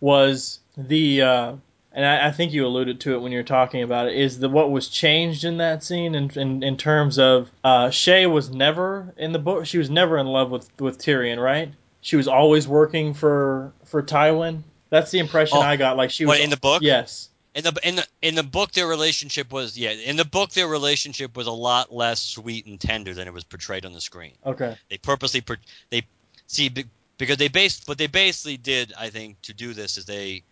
was 0.00 0.60
the 0.76 1.22
uh, 1.22 1.52
and 1.96 2.04
I, 2.04 2.28
I 2.28 2.30
think 2.30 2.52
you 2.52 2.64
alluded 2.66 3.00
to 3.00 3.14
it 3.14 3.20
when 3.22 3.32
you 3.32 3.38
were 3.38 3.42
talking 3.42 3.82
about 3.82 4.06
it 4.06 4.14
is 4.16 4.38
the 4.38 4.48
what 4.48 4.70
was 4.70 4.88
changed 4.88 5.42
in 5.44 5.56
that 5.56 5.82
scene 5.82 6.14
in 6.14 6.30
in, 6.36 6.62
in 6.62 6.76
terms 6.76 7.18
of 7.18 7.50
uh, 7.64 7.86
Shae 7.88 8.30
was 8.30 8.50
never 8.50 9.12
in 9.16 9.32
the 9.32 9.38
book 9.40 9.66
she 9.66 9.78
was 9.78 9.90
never 9.90 10.18
in 10.18 10.26
love 10.26 10.50
with 10.50 10.68
with 10.78 10.98
Tyrion 10.98 11.42
right 11.42 11.72
she 12.02 12.14
was 12.16 12.28
always 12.28 12.68
working 12.68 13.14
for 13.14 13.72
for 13.84 14.02
Tywin 14.02 14.62
that's 14.90 15.10
the 15.10 15.18
impression 15.18 15.58
Oh, 15.58 15.62
I 15.62 15.76
got 15.76 15.96
like 15.96 16.10
she 16.10 16.24
was 16.26 16.38
what, 16.38 16.44
in 16.44 16.50
the 16.50 16.56
book? 16.58 16.82
yes 16.82 17.30
in 17.54 17.64
the 17.64 17.72
in 17.82 17.96
the 17.96 18.06
in 18.20 18.34
the 18.34 18.42
book 18.42 18.72
their 18.72 18.86
relationship 18.86 19.50
was 19.50 19.76
yeah 19.78 19.90
in 19.90 20.16
the 20.16 20.24
book 20.26 20.50
their 20.50 20.68
relationship 20.68 21.36
was 21.36 21.46
a 21.46 21.52
lot 21.52 21.92
less 21.92 22.20
sweet 22.22 22.66
and 22.66 22.78
tender 22.78 23.14
than 23.14 23.26
it 23.26 23.32
was 23.32 23.44
portrayed 23.44 23.86
on 23.86 23.94
the 23.94 24.00
screen. 24.00 24.32
okay 24.44 24.76
They 24.90 24.98
purposely 24.98 25.40
per- 25.40 25.56
they 25.90 26.02
see 26.46 26.68
because 27.16 27.38
they 27.38 27.48
based 27.48 27.88
what 27.88 27.96
they 27.96 28.06
basically 28.08 28.58
did 28.58 28.92
I 28.98 29.08
think 29.08 29.40
to 29.42 29.54
do 29.54 29.72
this 29.72 29.96
is 29.96 30.04
they 30.04 30.42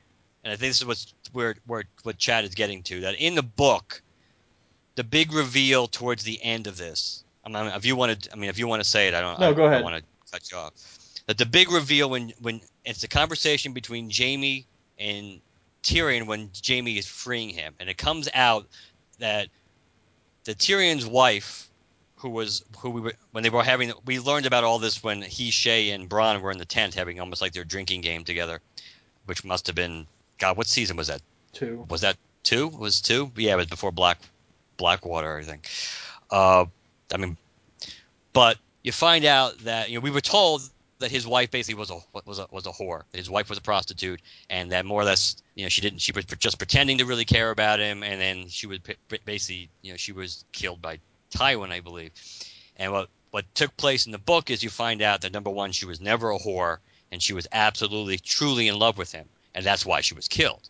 and 0.44 0.52
I 0.52 0.56
think 0.56 0.70
this 0.70 0.78
is 0.78 0.86
what's 0.86 1.14
where 1.32 1.56
where 1.66 1.84
what 2.02 2.18
Chad 2.18 2.44
is 2.44 2.54
getting 2.54 2.82
to 2.84 3.00
that 3.00 3.16
in 3.16 3.34
the 3.34 3.42
book 3.42 4.02
the 4.94 5.04
big 5.04 5.32
reveal 5.32 5.86
towards 5.86 6.22
the 6.22 6.42
end 6.42 6.66
of 6.66 6.76
this. 6.76 7.24
I 7.44 7.48
mean, 7.48 7.66
if 7.74 7.84
you 7.84 7.96
want 7.96 8.22
to, 8.22 8.32
I 8.32 8.36
mean, 8.36 8.48
if 8.48 8.58
you 8.58 8.66
want 8.68 8.82
to 8.82 8.88
say 8.88 9.08
it, 9.08 9.14
I 9.14 9.20
don't. 9.20 9.38
No, 9.38 9.50
I, 9.50 9.52
go 9.52 9.64
ahead. 9.64 9.80
I 9.80 9.84
want 9.84 9.96
to 9.96 10.32
cut 10.32 10.50
you 10.50 10.58
off. 10.58 10.72
That 11.26 11.38
the 11.38 11.46
big 11.46 11.70
reveal 11.70 12.08
when 12.08 12.32
when 12.40 12.60
it's 12.84 13.02
a 13.02 13.08
conversation 13.08 13.72
between 13.72 14.10
Jaime 14.14 14.66
and 14.98 15.40
Tyrion 15.82 16.26
when 16.26 16.50
Jaime 16.66 16.96
is 16.96 17.06
freeing 17.06 17.50
him, 17.50 17.74
and 17.80 17.88
it 17.88 17.98
comes 17.98 18.28
out 18.34 18.66
that 19.18 19.48
the 20.44 20.54
Tyrion's 20.54 21.06
wife, 21.06 21.68
who 22.16 22.30
was 22.30 22.64
who 22.78 22.90
we 22.90 23.00
were 23.00 23.14
when 23.32 23.42
they 23.42 23.50
were 23.50 23.62
having, 23.62 23.92
we 24.06 24.20
learned 24.20 24.46
about 24.46 24.64
all 24.64 24.78
this 24.78 25.02
when 25.02 25.22
he, 25.22 25.50
Shae, 25.50 25.94
and 25.94 26.08
Bronn 26.08 26.40
were 26.40 26.50
in 26.50 26.58
the 26.58 26.64
tent 26.64 26.94
having 26.94 27.20
almost 27.20 27.42
like 27.42 27.52
their 27.52 27.64
drinking 27.64 28.02
game 28.02 28.24
together, 28.24 28.60
which 29.26 29.44
must 29.44 29.66
have 29.66 29.76
been 29.76 30.06
God. 30.38 30.56
What 30.56 30.66
season 30.66 30.96
was 30.96 31.08
that? 31.08 31.20
two 31.54 31.86
was 31.88 32.02
that 32.02 32.16
two? 32.42 32.68
Was 32.68 33.00
two? 33.00 33.30
Yeah, 33.36 33.54
it 33.54 33.56
was 33.56 33.66
before 33.66 33.92
Black 33.92 34.18
Blackwater, 34.76 35.38
I 35.38 35.42
think. 35.42 35.68
Uh, 36.30 36.66
I 37.12 37.16
mean, 37.16 37.36
but 38.32 38.58
you 38.82 38.92
find 38.92 39.24
out 39.24 39.58
that 39.60 39.88
you 39.88 39.96
know 39.96 40.00
we 40.02 40.10
were 40.10 40.20
told 40.20 40.68
that 40.98 41.10
his 41.10 41.26
wife 41.26 41.50
basically 41.50 41.78
was 41.78 41.90
a 41.90 41.98
was 42.26 42.38
a 42.38 42.46
was 42.50 42.66
a 42.66 42.72
whore. 42.72 43.02
That 43.12 43.18
his 43.18 43.30
wife 43.30 43.48
was 43.48 43.58
a 43.58 43.62
prostitute, 43.62 44.20
and 44.50 44.72
that 44.72 44.84
more 44.84 45.00
or 45.00 45.04
less 45.04 45.36
you 45.54 45.64
know 45.64 45.68
she 45.68 45.80
didn't 45.80 46.00
she 46.00 46.12
was 46.12 46.24
just 46.24 46.58
pretending 46.58 46.98
to 46.98 47.06
really 47.06 47.24
care 47.24 47.50
about 47.50 47.78
him, 47.78 48.02
and 48.02 48.20
then 48.20 48.48
she 48.48 48.66
was 48.66 48.80
basically 49.24 49.70
you 49.82 49.92
know 49.92 49.96
she 49.96 50.12
was 50.12 50.44
killed 50.52 50.82
by 50.82 50.98
Tywin, 51.30 51.70
I 51.70 51.80
believe. 51.80 52.12
And 52.76 52.92
what 52.92 53.08
what 53.30 53.52
took 53.54 53.76
place 53.76 54.06
in 54.06 54.12
the 54.12 54.18
book 54.18 54.50
is 54.50 54.62
you 54.62 54.70
find 54.70 55.02
out 55.02 55.22
that 55.22 55.32
number 55.32 55.50
one 55.50 55.72
she 55.72 55.86
was 55.86 56.00
never 56.00 56.30
a 56.30 56.38
whore, 56.38 56.78
and 57.12 57.22
she 57.22 57.32
was 57.32 57.46
absolutely 57.52 58.18
truly 58.18 58.68
in 58.68 58.78
love 58.78 58.98
with 58.98 59.12
him, 59.12 59.28
and 59.54 59.64
that's 59.64 59.86
why 59.86 60.00
she 60.00 60.14
was 60.14 60.28
killed 60.28 60.68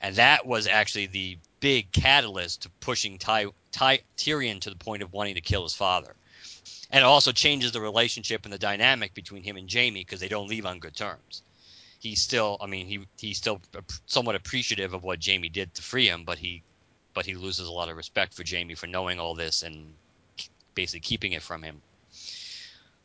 and 0.00 0.16
that 0.16 0.46
was 0.46 0.66
actually 0.66 1.06
the 1.06 1.38
big 1.60 1.90
catalyst 1.92 2.62
to 2.62 2.70
pushing 2.80 3.18
Ty, 3.18 3.46
Ty, 3.72 4.00
Tyrion 4.16 4.60
to 4.60 4.70
the 4.70 4.76
point 4.76 5.02
of 5.02 5.12
wanting 5.12 5.34
to 5.34 5.40
kill 5.40 5.64
his 5.64 5.74
father. 5.74 6.14
And 6.90 7.02
it 7.02 7.04
also 7.04 7.32
changes 7.32 7.72
the 7.72 7.80
relationship 7.80 8.44
and 8.44 8.52
the 8.52 8.58
dynamic 8.58 9.12
between 9.14 9.42
him 9.42 9.56
and 9.56 9.70
Jaime 9.70 10.00
because 10.00 10.20
they 10.20 10.28
don't 10.28 10.48
leave 10.48 10.66
on 10.66 10.78
good 10.78 10.96
terms. 10.96 11.42
He's 12.00 12.22
still, 12.22 12.56
I 12.60 12.66
mean, 12.66 12.86
he 12.86 13.00
he's 13.18 13.38
still 13.38 13.60
somewhat 14.06 14.36
appreciative 14.36 14.94
of 14.94 15.02
what 15.02 15.24
Jaime 15.24 15.48
did 15.48 15.74
to 15.74 15.82
free 15.82 16.06
him, 16.06 16.24
but 16.24 16.38
he 16.38 16.62
but 17.12 17.26
he 17.26 17.34
loses 17.34 17.66
a 17.66 17.72
lot 17.72 17.88
of 17.88 17.96
respect 17.96 18.34
for 18.34 18.44
Jaime 18.48 18.76
for 18.76 18.86
knowing 18.86 19.18
all 19.18 19.34
this 19.34 19.64
and 19.64 19.92
basically 20.74 21.00
keeping 21.00 21.32
it 21.32 21.42
from 21.42 21.62
him. 21.62 21.82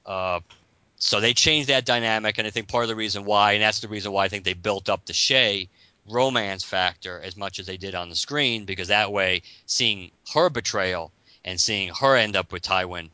Uh, 0.05 0.41
so 1.03 1.19
they 1.19 1.33
changed 1.33 1.67
that 1.67 1.83
dynamic, 1.83 2.37
and 2.37 2.47
I 2.47 2.49
think 2.49 2.69
part 2.69 2.85
of 2.85 2.87
the 2.87 2.95
reason 2.95 3.25
why, 3.25 3.51
and 3.51 3.61
that's 3.61 3.81
the 3.81 3.89
reason 3.89 4.13
why 4.13 4.23
I 4.23 4.29
think 4.29 4.45
they 4.45 4.53
built 4.53 4.87
up 4.87 5.05
the 5.05 5.11
Shae 5.11 5.67
romance 6.09 6.63
factor 6.63 7.19
as 7.21 7.35
much 7.35 7.59
as 7.59 7.65
they 7.65 7.75
did 7.75 7.93
on 7.93 8.07
the 8.07 8.15
screen 8.15 8.63
because 8.63 8.87
that 8.87 9.11
way 9.11 9.41
seeing 9.65 10.11
her 10.33 10.49
betrayal 10.49 11.11
and 11.43 11.59
seeing 11.59 11.89
her 11.89 12.15
end 12.15 12.37
up 12.37 12.53
with 12.53 12.61
Tywin 12.61 13.09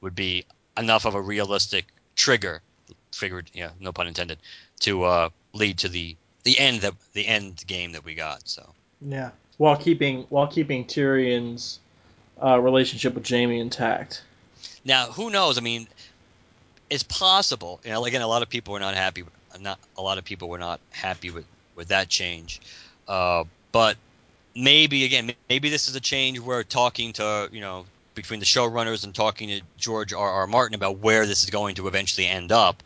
would 0.00 0.14
be 0.14 0.44
enough 0.76 1.04
of 1.04 1.16
a 1.16 1.20
realistic 1.20 1.86
trigger 2.14 2.62
figured 3.12 3.50
yeah 3.52 3.70
no 3.80 3.92
pun 3.92 4.06
intended 4.06 4.38
to 4.80 5.02
uh, 5.02 5.28
lead 5.52 5.78
to 5.78 5.88
the 5.88 6.16
the 6.44 6.58
end 6.60 6.80
that 6.82 6.94
the 7.12 7.26
end 7.26 7.64
game 7.66 7.92
that 7.92 8.04
we 8.04 8.14
got 8.14 8.48
so. 8.48 8.72
Yeah, 9.00 9.30
while 9.58 9.76
keeping 9.76 10.26
while 10.28 10.46
keeping 10.46 10.84
Tyrion's 10.84 11.80
uh, 12.40 12.60
relationship 12.60 13.14
with 13.14 13.28
Jaime 13.28 13.58
intact. 13.58 14.22
now 14.84 15.06
who 15.06 15.28
knows? 15.28 15.58
I 15.58 15.60
mean 15.60 15.88
it's 16.92 17.02
possible 17.02 17.80
you 17.84 17.90
know 17.90 18.04
again 18.04 18.22
a 18.22 18.26
lot 18.26 18.42
of 18.42 18.48
people 18.48 18.72
were 18.72 18.80
not 18.80 18.94
happy 18.94 19.24
not 19.60 19.78
a 19.96 20.02
lot 20.02 20.18
of 20.18 20.24
people 20.24 20.48
were 20.48 20.58
not 20.58 20.80
happy 20.90 21.30
with 21.30 21.46
with 21.74 21.88
that 21.88 22.08
change 22.08 22.60
uh, 23.08 23.44
but 23.72 23.96
maybe 24.54 25.04
again 25.04 25.32
maybe 25.48 25.70
this 25.70 25.88
is 25.88 25.96
a 25.96 26.00
change 26.00 26.38
where 26.38 26.62
talking 26.62 27.12
to 27.12 27.48
you 27.50 27.60
know 27.60 27.86
between 28.14 28.40
the 28.40 28.46
showrunners 28.46 29.04
and 29.04 29.14
talking 29.14 29.48
to 29.48 29.60
George 29.78 30.12
R. 30.12 30.30
R. 30.30 30.46
Martin 30.46 30.74
about 30.74 30.98
where 30.98 31.26
this 31.26 31.42
is 31.42 31.50
going 31.50 31.76
to 31.76 31.88
eventually 31.88 32.26
end 32.26 32.52
up, 32.52 32.82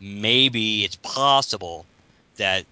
maybe 0.00 0.84
it's 0.84 0.96
possible 0.96 1.84
that 2.36 2.64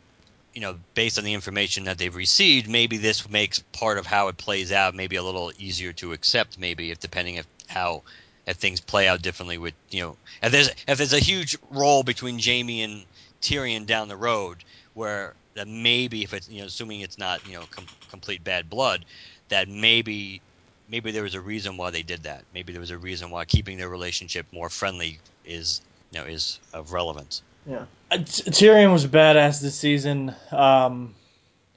you 0.55 0.61
know 0.61 0.79
based 0.95 1.19
on 1.19 1.25
the 1.25 1.35
information 1.35 1.85
that 1.85 1.99
they've 1.99 2.15
received, 2.15 2.69
maybe 2.69 2.97
this 2.97 3.29
makes 3.29 3.59
part 3.73 3.99
of 3.99 4.07
how 4.07 4.29
it 4.29 4.37
plays 4.37 4.73
out 4.73 4.95
maybe 4.95 5.17
a 5.17 5.23
little 5.23 5.53
easier 5.59 5.93
to 5.93 6.13
accept. 6.13 6.59
Maybe 6.59 6.91
if 6.91 7.01
depending 7.01 7.37
if 7.37 7.47
how 7.67 8.03
if 8.47 8.57
things 8.57 8.81
play 8.81 9.09
out 9.09 9.23
differently 9.23 9.59
with 9.59 9.75
you 9.91 10.03
know 10.03 10.17
if 10.43 10.53
there's 10.53 10.69
if 10.89 10.99
there's 10.99 11.13
a 11.13 11.19
huge 11.19 11.57
role 11.71 12.03
between 12.03 12.39
Jaime 12.43 12.83
and 12.83 13.05
Tyrion 13.43 13.87
down 13.87 14.09
the 14.09 14.17
road 14.17 14.65
where 14.95 15.35
that 15.55 15.69
maybe 15.69 16.23
if 16.23 16.33
it's 16.33 16.49
you 16.49 16.61
know 16.61 16.67
assuming 16.67 17.01
it's 17.01 17.19
not 17.19 17.47
you 17.47 17.55
know 17.55 17.67
com- 17.71 17.89
complete 18.09 18.45
bad 18.45 18.69
blood 18.69 19.05
that 19.49 19.69
maybe 19.69 20.43
maybe 20.89 21.11
there 21.11 21.23
was 21.23 21.35
a 21.35 21.41
reason 21.41 21.77
why 21.77 21.91
they 21.91 22.03
did 22.03 22.25
that. 22.25 22.45
Maybe 22.53 22.73
there 22.73 22.81
was 22.81 22.91
a 22.91 22.99
reason 22.99 23.31
why 23.31 23.45
keeping 23.45 23.79
their 23.79 23.89
relationship 23.89 24.47
more 24.53 24.69
friendly 24.69 25.21
is 25.45 25.81
you 26.11 26.21
know 26.21 26.27
is 26.27 26.61
of 26.73 26.93
relevance. 26.93 27.43
Yeah. 27.67 27.87
Uh, 28.11 28.19
Tyrion 28.19 28.93
was 28.93 29.07
badass 29.07 29.63
this 29.63 29.79
season 29.79 30.35
um, 30.53 31.15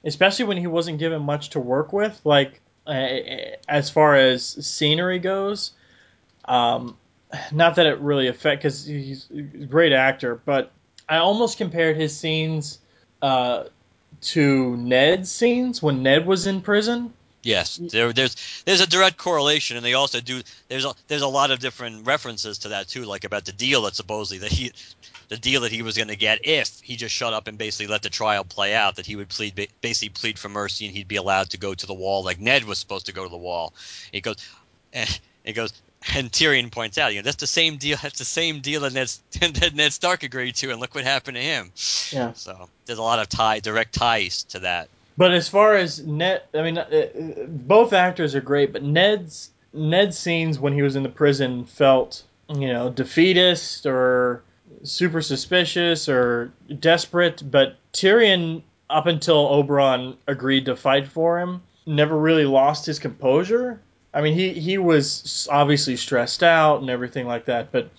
especially 0.04 0.44
when 0.44 0.58
he 0.58 0.66
wasn't 0.66 0.98
given 0.98 1.22
much 1.22 1.50
to 1.50 1.60
work 1.60 1.92
with 1.92 2.20
like 2.24 2.60
as 2.86 3.90
far 3.90 4.14
as 4.14 4.66
scenery 4.66 5.18
goes 5.18 5.72
um, 6.48 6.96
not 7.52 7.76
that 7.76 7.86
it 7.86 7.98
really 8.00 8.28
affect 8.28 8.62
because 8.62 8.84
he's 8.84 9.28
a 9.30 9.66
great 9.66 9.92
actor, 9.92 10.40
but 10.44 10.72
I 11.08 11.18
almost 11.18 11.58
compared 11.58 11.96
his 11.96 12.16
scenes 12.16 12.78
uh, 13.22 13.64
to 14.20 14.76
Ned's 14.76 15.30
scenes 15.30 15.82
when 15.82 16.02
Ned 16.02 16.26
was 16.26 16.46
in 16.46 16.60
prison. 16.60 17.12
Yes, 17.42 17.76
there, 17.76 18.12
there's 18.12 18.62
there's 18.64 18.80
a 18.80 18.86
direct 18.86 19.16
correlation, 19.16 19.76
and 19.76 19.86
they 19.86 19.94
also 19.94 20.20
do. 20.20 20.42
There's 20.68 20.84
a 20.84 20.92
there's 21.06 21.22
a 21.22 21.28
lot 21.28 21.52
of 21.52 21.60
different 21.60 22.04
references 22.04 22.58
to 22.58 22.70
that 22.70 22.88
too, 22.88 23.04
like 23.04 23.24
about 23.24 23.44
the 23.44 23.52
deal 23.52 23.82
that 23.82 23.94
supposedly 23.94 24.38
that 24.38 24.50
he, 24.50 24.72
the 25.28 25.36
deal 25.36 25.60
that 25.60 25.70
he 25.70 25.82
was 25.82 25.96
going 25.96 26.08
to 26.08 26.16
get 26.16 26.40
if 26.42 26.80
he 26.80 26.96
just 26.96 27.14
shut 27.14 27.32
up 27.32 27.46
and 27.46 27.56
basically 27.56 27.86
let 27.86 28.02
the 28.02 28.10
trial 28.10 28.42
play 28.42 28.74
out, 28.74 28.96
that 28.96 29.06
he 29.06 29.14
would 29.14 29.28
plead 29.28 29.68
basically 29.80 30.08
plead 30.08 30.38
for 30.38 30.48
mercy 30.48 30.86
and 30.86 30.96
he'd 30.96 31.06
be 31.06 31.16
allowed 31.16 31.50
to 31.50 31.58
go 31.58 31.74
to 31.74 31.86
the 31.86 31.94
wall 31.94 32.24
like 32.24 32.40
Ned 32.40 32.64
was 32.64 32.78
supposed 32.78 33.06
to 33.06 33.12
go 33.12 33.22
to 33.22 33.30
the 33.30 33.36
wall. 33.36 33.72
He 34.10 34.20
goes, 34.20 34.36
he 35.44 35.52
goes, 35.52 35.72
and 36.14 36.30
Tyrion 36.30 36.70
points 36.70 36.98
out, 36.98 37.12
you 37.12 37.20
know, 37.20 37.24
that's 37.24 37.36
the 37.36 37.46
same 37.46 37.76
deal. 37.76 37.98
That's 38.02 38.18
the 38.18 38.24
same 38.24 38.60
deal 38.60 38.82
that 38.82 38.92
Ned, 38.92 39.08
that 39.56 39.74
Ned 39.74 39.92
Stark 39.92 40.22
agreed 40.22 40.56
to, 40.56 40.70
and 40.70 40.80
look 40.80 40.94
what 40.94 41.04
happened 41.04 41.36
to 41.36 41.42
him. 41.42 41.72
Yeah. 42.10 42.32
So 42.32 42.68
there's 42.86 42.98
a 42.98 43.02
lot 43.02 43.18
of 43.18 43.28
tie, 43.28 43.60
direct 43.60 43.94
ties 43.94 44.44
to 44.44 44.60
that. 44.60 44.88
But 45.16 45.32
as 45.32 45.48
far 45.48 45.74
as 45.74 46.04
Ned, 46.06 46.42
I 46.54 46.62
mean, 46.62 46.78
uh, 46.78 47.46
both 47.48 47.92
actors 47.92 48.34
are 48.34 48.40
great, 48.40 48.72
but 48.72 48.82
Ned's 48.82 49.50
Ned's 49.72 50.16
scenes 50.16 50.58
when 50.58 50.72
he 50.72 50.82
was 50.82 50.96
in 50.96 51.02
the 51.02 51.08
prison 51.08 51.64
felt, 51.64 52.22
you 52.48 52.72
know, 52.72 52.90
defeatist 52.90 53.84
or 53.84 54.42
super 54.84 55.20
suspicious 55.20 56.08
or 56.08 56.52
desperate. 56.78 57.42
But 57.50 57.76
Tyrion, 57.92 58.62
up 58.88 59.06
until 59.06 59.48
Oberyn 59.48 60.16
agreed 60.26 60.66
to 60.66 60.76
fight 60.76 61.08
for 61.08 61.40
him, 61.40 61.62
never 61.84 62.16
really 62.16 62.44
lost 62.44 62.86
his 62.86 62.98
composure 62.98 63.80
I 64.14 64.20
mean, 64.22 64.34
he 64.34 64.52
he 64.52 64.78
was 64.78 65.48
obviously 65.50 65.96
stressed 65.96 66.42
out 66.42 66.80
and 66.80 66.90
everything 66.90 67.26
like 67.26 67.44
that, 67.46 67.70
but 67.72 67.90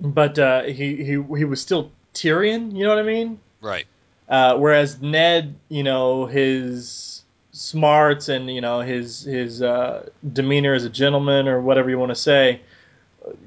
but 0.00 0.38
uh, 0.38 0.62
he 0.62 0.96
he 0.96 1.22
he 1.36 1.44
was 1.44 1.60
still 1.60 1.90
Tyrion. 2.14 2.74
You 2.74 2.84
know 2.84 2.90
what 2.90 2.98
I 2.98 3.02
mean? 3.02 3.38
Right. 3.60 3.86
Uh, 4.28 4.56
whereas 4.56 5.02
Ned, 5.02 5.54
you 5.68 5.82
know, 5.82 6.26
his 6.26 7.22
smarts 7.52 8.28
and 8.28 8.50
you 8.50 8.60
know 8.60 8.80
his 8.80 9.22
his 9.22 9.62
uh, 9.62 10.08
demeanor 10.32 10.74
as 10.74 10.84
a 10.84 10.90
gentleman 10.90 11.46
or 11.46 11.60
whatever 11.60 11.90
you 11.90 11.98
want 11.98 12.10
to 12.10 12.16
say, 12.16 12.60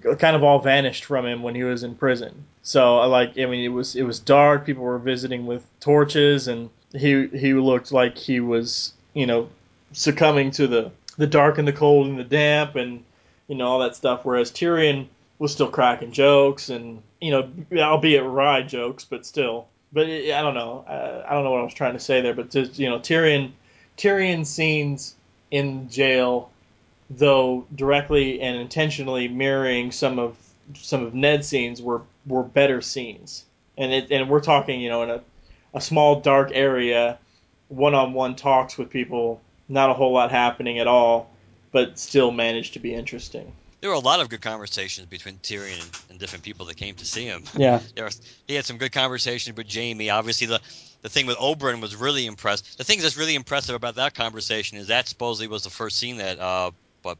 uh, 0.07 0.15
kind 0.15 0.36
of 0.36 0.44
all 0.44 0.60
vanished 0.60 1.06
from 1.06 1.26
him 1.26 1.41
when 1.44 1.56
he 1.56 1.64
was 1.64 1.84
in 1.84 1.95
prison. 1.95 2.45
So 2.61 2.99
I 2.99 3.06
like, 3.06 3.40
I 3.40 3.45
mean, 3.45 3.64
it 3.64 3.69
was 3.69 3.95
it 3.95 4.03
was 4.03 4.19
dark. 4.19 4.65
People 4.65 4.84
were 4.84 4.99
visiting 4.99 5.45
with 5.45 5.65
torches, 5.80 6.48
and 6.48 6.69
he 6.94 7.28
he 7.28 7.53
looked 7.53 7.91
like 7.91 8.18
he 8.18 8.40
was 8.40 8.94
you 9.14 9.26
know 9.26 9.49
succumbing 9.94 10.52
to 10.52 10.68
the 10.68 10.91
the 11.18 11.27
dark 11.27 11.57
and 11.57 11.68
the 11.68 11.73
cold 11.73 12.07
and 12.07 12.18
the 12.18 12.23
damp 12.23 12.76
and 12.76 13.03
you 13.48 13.56
know 13.56 13.68
all 13.68 13.80
that 13.80 13.95
stuff. 13.95 14.23
Whereas 14.23 14.52
Tyrion 14.52 15.07
was 15.39 15.52
still 15.52 15.69
cracking 15.69 16.11
jokes 16.11 16.69
and 16.69 17.02
you 17.22 17.31
know, 17.31 17.49
albeit 17.77 18.23
wry 18.23 18.61
jokes, 18.61 19.06
but 19.06 19.26
still. 19.26 19.68
But 19.94 20.07
I 20.07 20.41
don't 20.41 20.53
know. 20.53 20.84
I 20.88 21.34
don't 21.34 21.44
know 21.44 21.52
what 21.52 21.61
I 21.61 21.64
was 21.64 21.73
trying 21.73 21.94
to 21.94 21.99
say 21.99 22.22
there. 22.22 22.34
But 22.34 22.52
just, 22.52 22.77
you 22.77 22.89
know, 22.89 22.99
Tyrion, 22.99 23.52
Tyrion 23.98 24.45
scenes 24.45 25.15
in 25.49 25.89
jail, 25.89 26.52
though 27.10 27.65
directly 27.73 28.41
and 28.41 28.57
intentionally 28.57 29.27
mirroring 29.27 29.91
some 29.91 30.19
of 30.19 30.38
some 30.76 31.03
of 31.03 31.14
Ned's 31.14 31.48
scenes, 31.48 31.81
were 31.81 32.02
were 32.26 32.44
better 32.44 32.81
scenes. 32.81 33.45
And 33.77 33.94
it 33.94 34.11
and 34.11 34.30
we're 34.30 34.41
talking, 34.41 34.81
you 34.81 34.89
know, 34.89 35.03
in 35.03 35.10
a 35.10 35.22
a 35.73 35.81
small 35.81 36.19
dark 36.19 36.52
area, 36.53 37.18
one 37.69 37.95
on 37.95 38.14
one 38.14 38.35
talks 38.35 38.77
with 38.77 38.89
people 38.89 39.41
not 39.69 39.89
a 39.89 39.94
whole 39.94 40.14
lot 40.14 40.31
happening 40.31 40.80
at 40.80 40.88
all, 40.88 41.30
but 41.72 41.99
still 41.99 42.31
managed 42.31 42.73
to 42.73 42.80
be 42.80 42.94
interesting. 42.94 43.52
There 43.81 43.89
were 43.89 43.95
a 43.95 43.99
lot 43.99 44.19
of 44.19 44.30
good 44.30 44.41
conversations 44.41 45.07
between 45.07 45.38
Tyrion 45.38 45.81
and, 45.81 45.99
and 46.10 46.19
different 46.19 46.44
people 46.44 46.65
that 46.65 46.77
came 46.77 46.95
to 46.95 47.06
see 47.06 47.26
him. 47.26 47.44
Yeah, 47.57 47.80
was, 47.98 48.19
he 48.48 48.56
had 48.56 48.65
some 48.65 48.77
good 48.77 48.91
conversations 48.91 49.56
with 49.56 49.72
Jaime. 49.72 50.10
Obviously, 50.10 50.48
the 50.48 50.60
the 51.03 51.10
thing 51.10 51.27
with 51.27 51.38
Oberyn 51.38 51.80
was 51.80 51.95
really 51.95 52.26
impressed. 52.26 52.77
The 52.77 52.84
thing 52.84 52.99
that's 52.99 53.18
really 53.18 53.35
impressive 53.35 53.76
about 53.76 53.95
that 53.95 54.15
conversation 54.15 54.77
is 54.77 54.88
that 54.88 55.07
supposedly 55.07 55.48
was 55.48 55.64
the 55.64 55.69
first 55.69 55.98
scene 55.98 56.18
that 56.18 56.39
uh, 56.39 56.72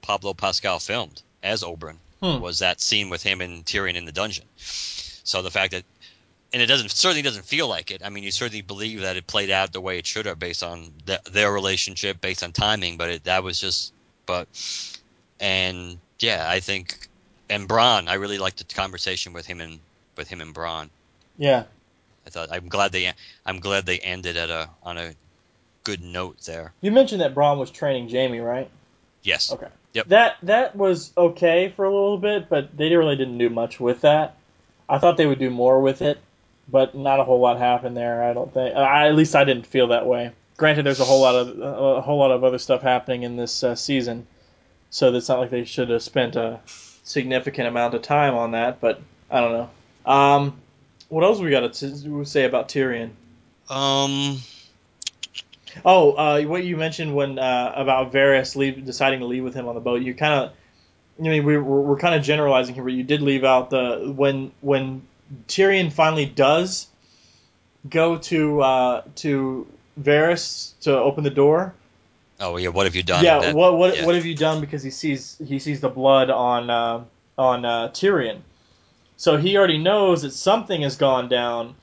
Pablo 0.02 0.34
Pascal 0.34 0.80
filmed 0.80 1.22
as 1.44 1.64
Oberyn 1.64 1.98
hmm. 2.22 2.40
was 2.40 2.60
that 2.60 2.82
scene 2.82 3.10
with 3.10 3.22
him 3.22 3.42
and 3.42 3.64
Tyrion 3.64 3.96
in 3.96 4.06
the 4.06 4.12
dungeon. 4.12 4.46
So 4.58 5.42
the 5.42 5.52
fact 5.52 5.74
that 5.74 5.84
and 6.54 6.62
it 6.62 6.68
doesn't 6.68 6.92
certainly 6.92 7.22
doesn't 7.22 7.46
feel 7.46 7.68
like 7.68 7.92
it. 7.92 8.02
I 8.04 8.10
mean, 8.10 8.24
you 8.24 8.32
certainly 8.32 8.62
believe 8.62 9.02
that 9.02 9.18
it 9.18 9.28
played 9.28 9.50
out 9.50 9.74
the 9.74 9.82
way 9.82 9.98
it 9.98 10.06
should 10.06 10.26
have, 10.26 10.40
based 10.40 10.64
on 10.64 10.92
the, 11.06 11.20
their 11.32 11.52
relationship, 11.52 12.22
based 12.22 12.44
on 12.44 12.52
timing. 12.52 12.98
But 12.98 13.10
it, 13.10 13.24
that 13.26 13.44
was 13.44 13.60
just, 13.60 13.94
but, 14.26 14.48
and 15.40 15.98
yeah, 16.20 16.46
I 16.48 16.60
think, 16.60 17.10
and 17.50 17.68
Bronn, 17.68 18.08
I 18.08 18.16
really 18.16 18.38
liked 18.38 18.58
the 18.58 18.76
conversation 18.76 19.34
with 19.34 19.46
him 19.46 19.62
and 19.62 19.80
with 20.16 20.28
him 20.30 20.42
and 20.42 20.56
Bronn. 20.56 20.90
Yeah, 21.38 21.64
I 22.26 22.30
thought 22.30 22.50
I'm 22.52 22.70
glad 22.70 22.92
they, 22.92 23.12
I'm 23.46 23.60
glad 23.60 23.86
they 23.86 24.00
ended 24.00 24.38
at 24.38 24.50
a 24.50 24.70
on 24.84 24.98
a 24.98 25.14
good 25.84 26.02
note 26.02 26.40
there. 26.42 26.74
You 26.82 26.92
mentioned 26.92 27.22
that 27.22 27.36
Bronn 27.36 27.58
was 27.58 27.72
training 27.72 28.10
Jaime, 28.10 28.40
right? 28.40 28.70
Yes. 29.22 29.52
Okay. 29.52 29.68
Yep. 29.94 30.08
That 30.08 30.38
that 30.44 30.76
was 30.76 31.12
okay 31.18 31.74
for 31.76 31.86
a 31.86 31.90
little 31.90 32.18
bit, 32.18 32.50
but 32.50 32.76
they 32.76 32.96
really 32.96 33.16
didn't 33.16 33.38
do 33.38 33.50
much 33.50 33.80
with 33.80 34.02
that. 34.02 34.36
I 34.90 35.00
thought 35.00 35.18
they 35.18 35.26
would 35.26 35.40
do 35.40 35.50
more 35.50 35.82
with 35.82 36.02
it 36.02 36.18
but 36.70 36.96
not 36.96 37.20
a 37.20 37.24
whole 37.24 37.40
lot 37.40 37.58
happened 37.58 37.96
there. 37.96 38.24
I 38.24 38.34
don't 38.34 38.54
think. 38.54 38.76
I, 38.76 39.08
at 39.08 39.16
least 39.16 39.36
I 39.36 39.44
didn't 39.44 39.68
feel 39.68 39.88
that 39.88 40.06
way. 40.06 40.32
Granted, 40.58 40.86
there's 40.86 41.00
a 41.00 41.06
whole 41.06 41.22
lot 41.22 41.36
of 41.36 41.60
a 41.60 42.02
whole 42.02 42.18
lot 42.18 42.32
of 42.32 42.44
other 42.44 42.58
stuff 42.58 42.82
happening 42.82 43.24
in 43.24 43.36
this 43.36 43.64
uh, 43.64 43.76
season, 43.76 44.26
so 44.90 45.14
it's 45.14 45.30
not 45.30 45.40
like 45.40 45.50
they 45.50 45.66
should 45.66 45.90
have 45.90 46.02
spent 46.02 46.36
a 46.36 46.60
significant 47.04 47.68
amount 47.68 47.94
of 47.94 48.02
time 48.02 48.34
on 48.36 48.52
that. 48.52 48.82
But 48.82 49.02
I 49.30 49.42
don't 49.42 49.52
know. 49.54 50.12
Um, 50.12 50.62
what 51.10 51.24
else 51.24 51.40
we 51.40 51.52
got 51.52 51.74
to 51.74 52.26
say 52.26 52.46
about 52.46 52.70
Tyrion? 52.70 53.12
Um. 53.70 54.40
Oh, 55.86 56.14
uh, 56.14 56.42
what 56.42 56.64
you 56.64 56.76
mentioned 56.76 57.14
when 57.14 57.38
uh, 57.38 57.74
about 57.76 58.12
Varys 58.12 58.56
leave, 58.56 58.84
deciding 58.84 59.20
to 59.20 59.28
leave 59.28 59.44
with 59.44 59.54
him 59.54 59.68
on 59.68 59.76
the 59.76 59.82
boat. 59.82 60.02
You 60.02 60.16
kind 60.16 60.34
of, 60.34 60.54
I 61.20 61.22
mean, 61.22 61.46
we, 61.46 61.58
we're, 61.58 61.82
we're 61.82 61.98
kind 62.00 62.16
of 62.16 62.24
generalizing 62.24 62.74
here, 62.74 62.84
but 62.84 62.94
you 62.94 63.04
did 63.04 63.22
leave 63.22 63.44
out 63.44 63.70
the 63.70 64.12
when 64.16 64.52
when 64.62 65.04
Tyrion 65.48 65.92
finally 65.92 66.26
does 66.26 66.88
go 67.90 68.18
to 68.18 68.62
uh, 68.62 69.04
to 69.16 69.68
Varys 70.00 70.74
to 70.82 70.98
open 70.98 71.24
the 71.24 71.30
door. 71.30 71.74
Oh 72.40 72.58
yeah, 72.58 72.70
what 72.70 72.86
have 72.86 72.96
you 72.96 73.04
done? 73.04 73.24
Yeah, 73.24 73.40
that, 73.40 73.56
what 73.56 73.78
what 73.78 73.98
yeah. 73.98 74.06
what 74.06 74.16
have 74.16 74.26
you 74.26 74.36
done? 74.36 74.62
Because 74.62 74.84
he 74.84 74.92
sees 74.92 75.38
he 75.46 75.60
sees 75.60 75.82
the 75.82 75.90
blood 75.90 76.30
on 76.30 76.70
uh, 76.70 77.04
on 77.38 77.66
uh, 77.66 77.90
Tyrion, 77.90 78.42
so 79.16 79.38
he 79.38 79.58
already 79.58 79.78
knows 79.78 80.22
that 80.22 80.32
something 80.32 80.82
has 80.82 80.96
gone 80.96 81.30
down. 81.30 81.76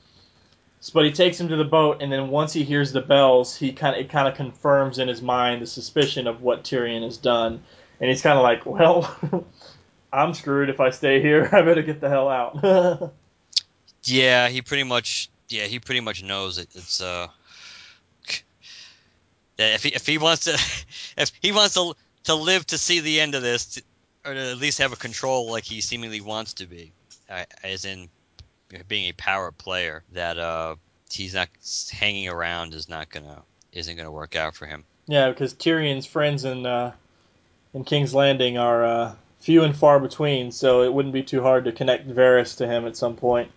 But 0.93 1.07
he 1.07 1.13
takes 1.13 1.41
him 1.41 1.49
to 1.49 1.57
the 1.57 1.65
boat, 1.65 2.03
and 2.03 2.13
then 2.13 2.29
once 2.29 2.53
he 2.53 2.63
hears 2.63 2.93
the 2.93 3.01
bells, 3.01 3.57
he 3.57 3.73
kind 3.73 3.97
of 3.97 4.03
it 4.03 4.11
kind 4.11 4.29
of 4.29 4.35
confirms 4.35 4.99
in 4.99 5.09
his 5.09 5.23
mind 5.23 5.63
the 5.63 5.67
suspicion 5.67 6.27
of 6.27 6.43
what 6.43 6.63
Tyrion 6.63 7.03
has 7.03 7.17
done, 7.17 7.63
and 8.01 8.11
he's 8.11 8.23
kind 8.23 8.37
of 8.37 8.43
like, 8.43 8.67
well. 8.67 9.47
I'm 10.15 10.33
screwed 10.33 10.71
if 10.71 10.79
I 10.79 10.91
stay 10.91 11.21
here. 11.21 11.49
I 11.53 11.63
better 11.63 11.83
get 11.83 12.01
the 12.01 12.09
hell 12.09 12.29
out. 12.29 13.13
Yeah, 14.05 14.49
he 14.49 14.63
pretty 14.63 14.85
much. 14.85 15.31
Yeah, 15.49 15.65
he 15.65 15.79
pretty 15.79 16.01
much 16.01 16.23
knows 16.23 16.59
it. 16.59 16.69
It's 16.75 17.01
uh. 17.01 17.29
If 19.57 19.85
he 19.85 19.91
if 19.91 20.07
he 20.07 20.19
wants 20.19 20.45
to, 20.45 20.53
if 21.17 21.33
he 21.41 21.53
wants 21.53 21.75
to 21.75 21.95
to 22.25 22.35
live 22.35 22.67
to 22.69 22.79
see 22.79 23.01
the 23.01 23.21
end 23.21 23.35
of 23.35 23.43
this, 23.43 23.81
or 24.25 24.35
to 24.35 24.51
at 24.51 24.59
least 24.59 24.79
have 24.79 24.93
a 24.93 24.97
control 24.97 25.51
like 25.51 25.65
he 25.65 25.81
seemingly 25.81 26.21
wants 26.21 26.55
to 26.55 26.67
be, 26.67 26.93
as 27.63 27.85
in 27.85 28.09
being 28.89 29.09
a 29.09 29.13
power 29.13 29.53
player, 29.53 30.03
that 30.13 30.39
uh 30.39 30.75
he's 31.11 31.35
not 31.35 31.49
hanging 31.93 32.29
around 32.29 32.75
is 32.75 32.89
not 32.89 33.11
gonna 33.11 33.43
isn't 33.73 33.97
gonna 33.97 34.11
work 34.11 34.37
out 34.37 34.55
for 34.55 34.67
him. 34.67 34.85
Yeah, 35.07 35.29
because 35.29 35.53
Tyrion's 35.55 36.07
friends 36.07 36.45
in 36.45 36.67
uh, 36.67 36.93
in 37.75 37.85
King's 37.85 38.15
Landing 38.15 38.57
are 38.59 38.85
uh, 38.85 39.15
few 39.41 39.63
and 39.65 39.77
far 39.77 40.01
between, 40.01 40.51
so 40.53 40.83
it 40.83 40.93
wouldn't 40.93 41.13
be 41.15 41.23
too 41.23 41.43
hard 41.43 41.65
to 41.67 41.73
connect 41.73 42.09
Varys 42.09 42.57
to 42.59 42.67
him 42.67 42.87
at 42.87 42.97
some 42.97 43.17
point. 43.17 43.51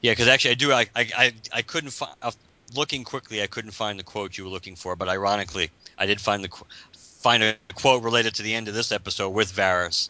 Yeah, 0.00 0.12
because 0.12 0.28
actually, 0.28 0.52
I 0.52 0.54
do. 0.54 0.72
I 0.72 0.86
I 0.94 1.32
I 1.52 1.62
couldn't 1.62 1.90
find. 1.90 2.12
Uh, 2.22 2.32
looking 2.74 3.04
quickly, 3.04 3.42
I 3.42 3.46
couldn't 3.46 3.72
find 3.72 3.98
the 3.98 4.04
quote 4.04 4.38
you 4.38 4.44
were 4.44 4.50
looking 4.50 4.76
for, 4.76 4.96
but 4.96 5.08
ironically, 5.08 5.70
I 5.98 6.06
did 6.06 6.20
find 6.20 6.44
the 6.44 6.50
find 6.92 7.42
a 7.42 7.56
quote 7.74 8.02
related 8.02 8.34
to 8.36 8.42
the 8.42 8.54
end 8.54 8.68
of 8.68 8.74
this 8.74 8.92
episode 8.92 9.30
with 9.30 9.52
Varys, 9.52 10.08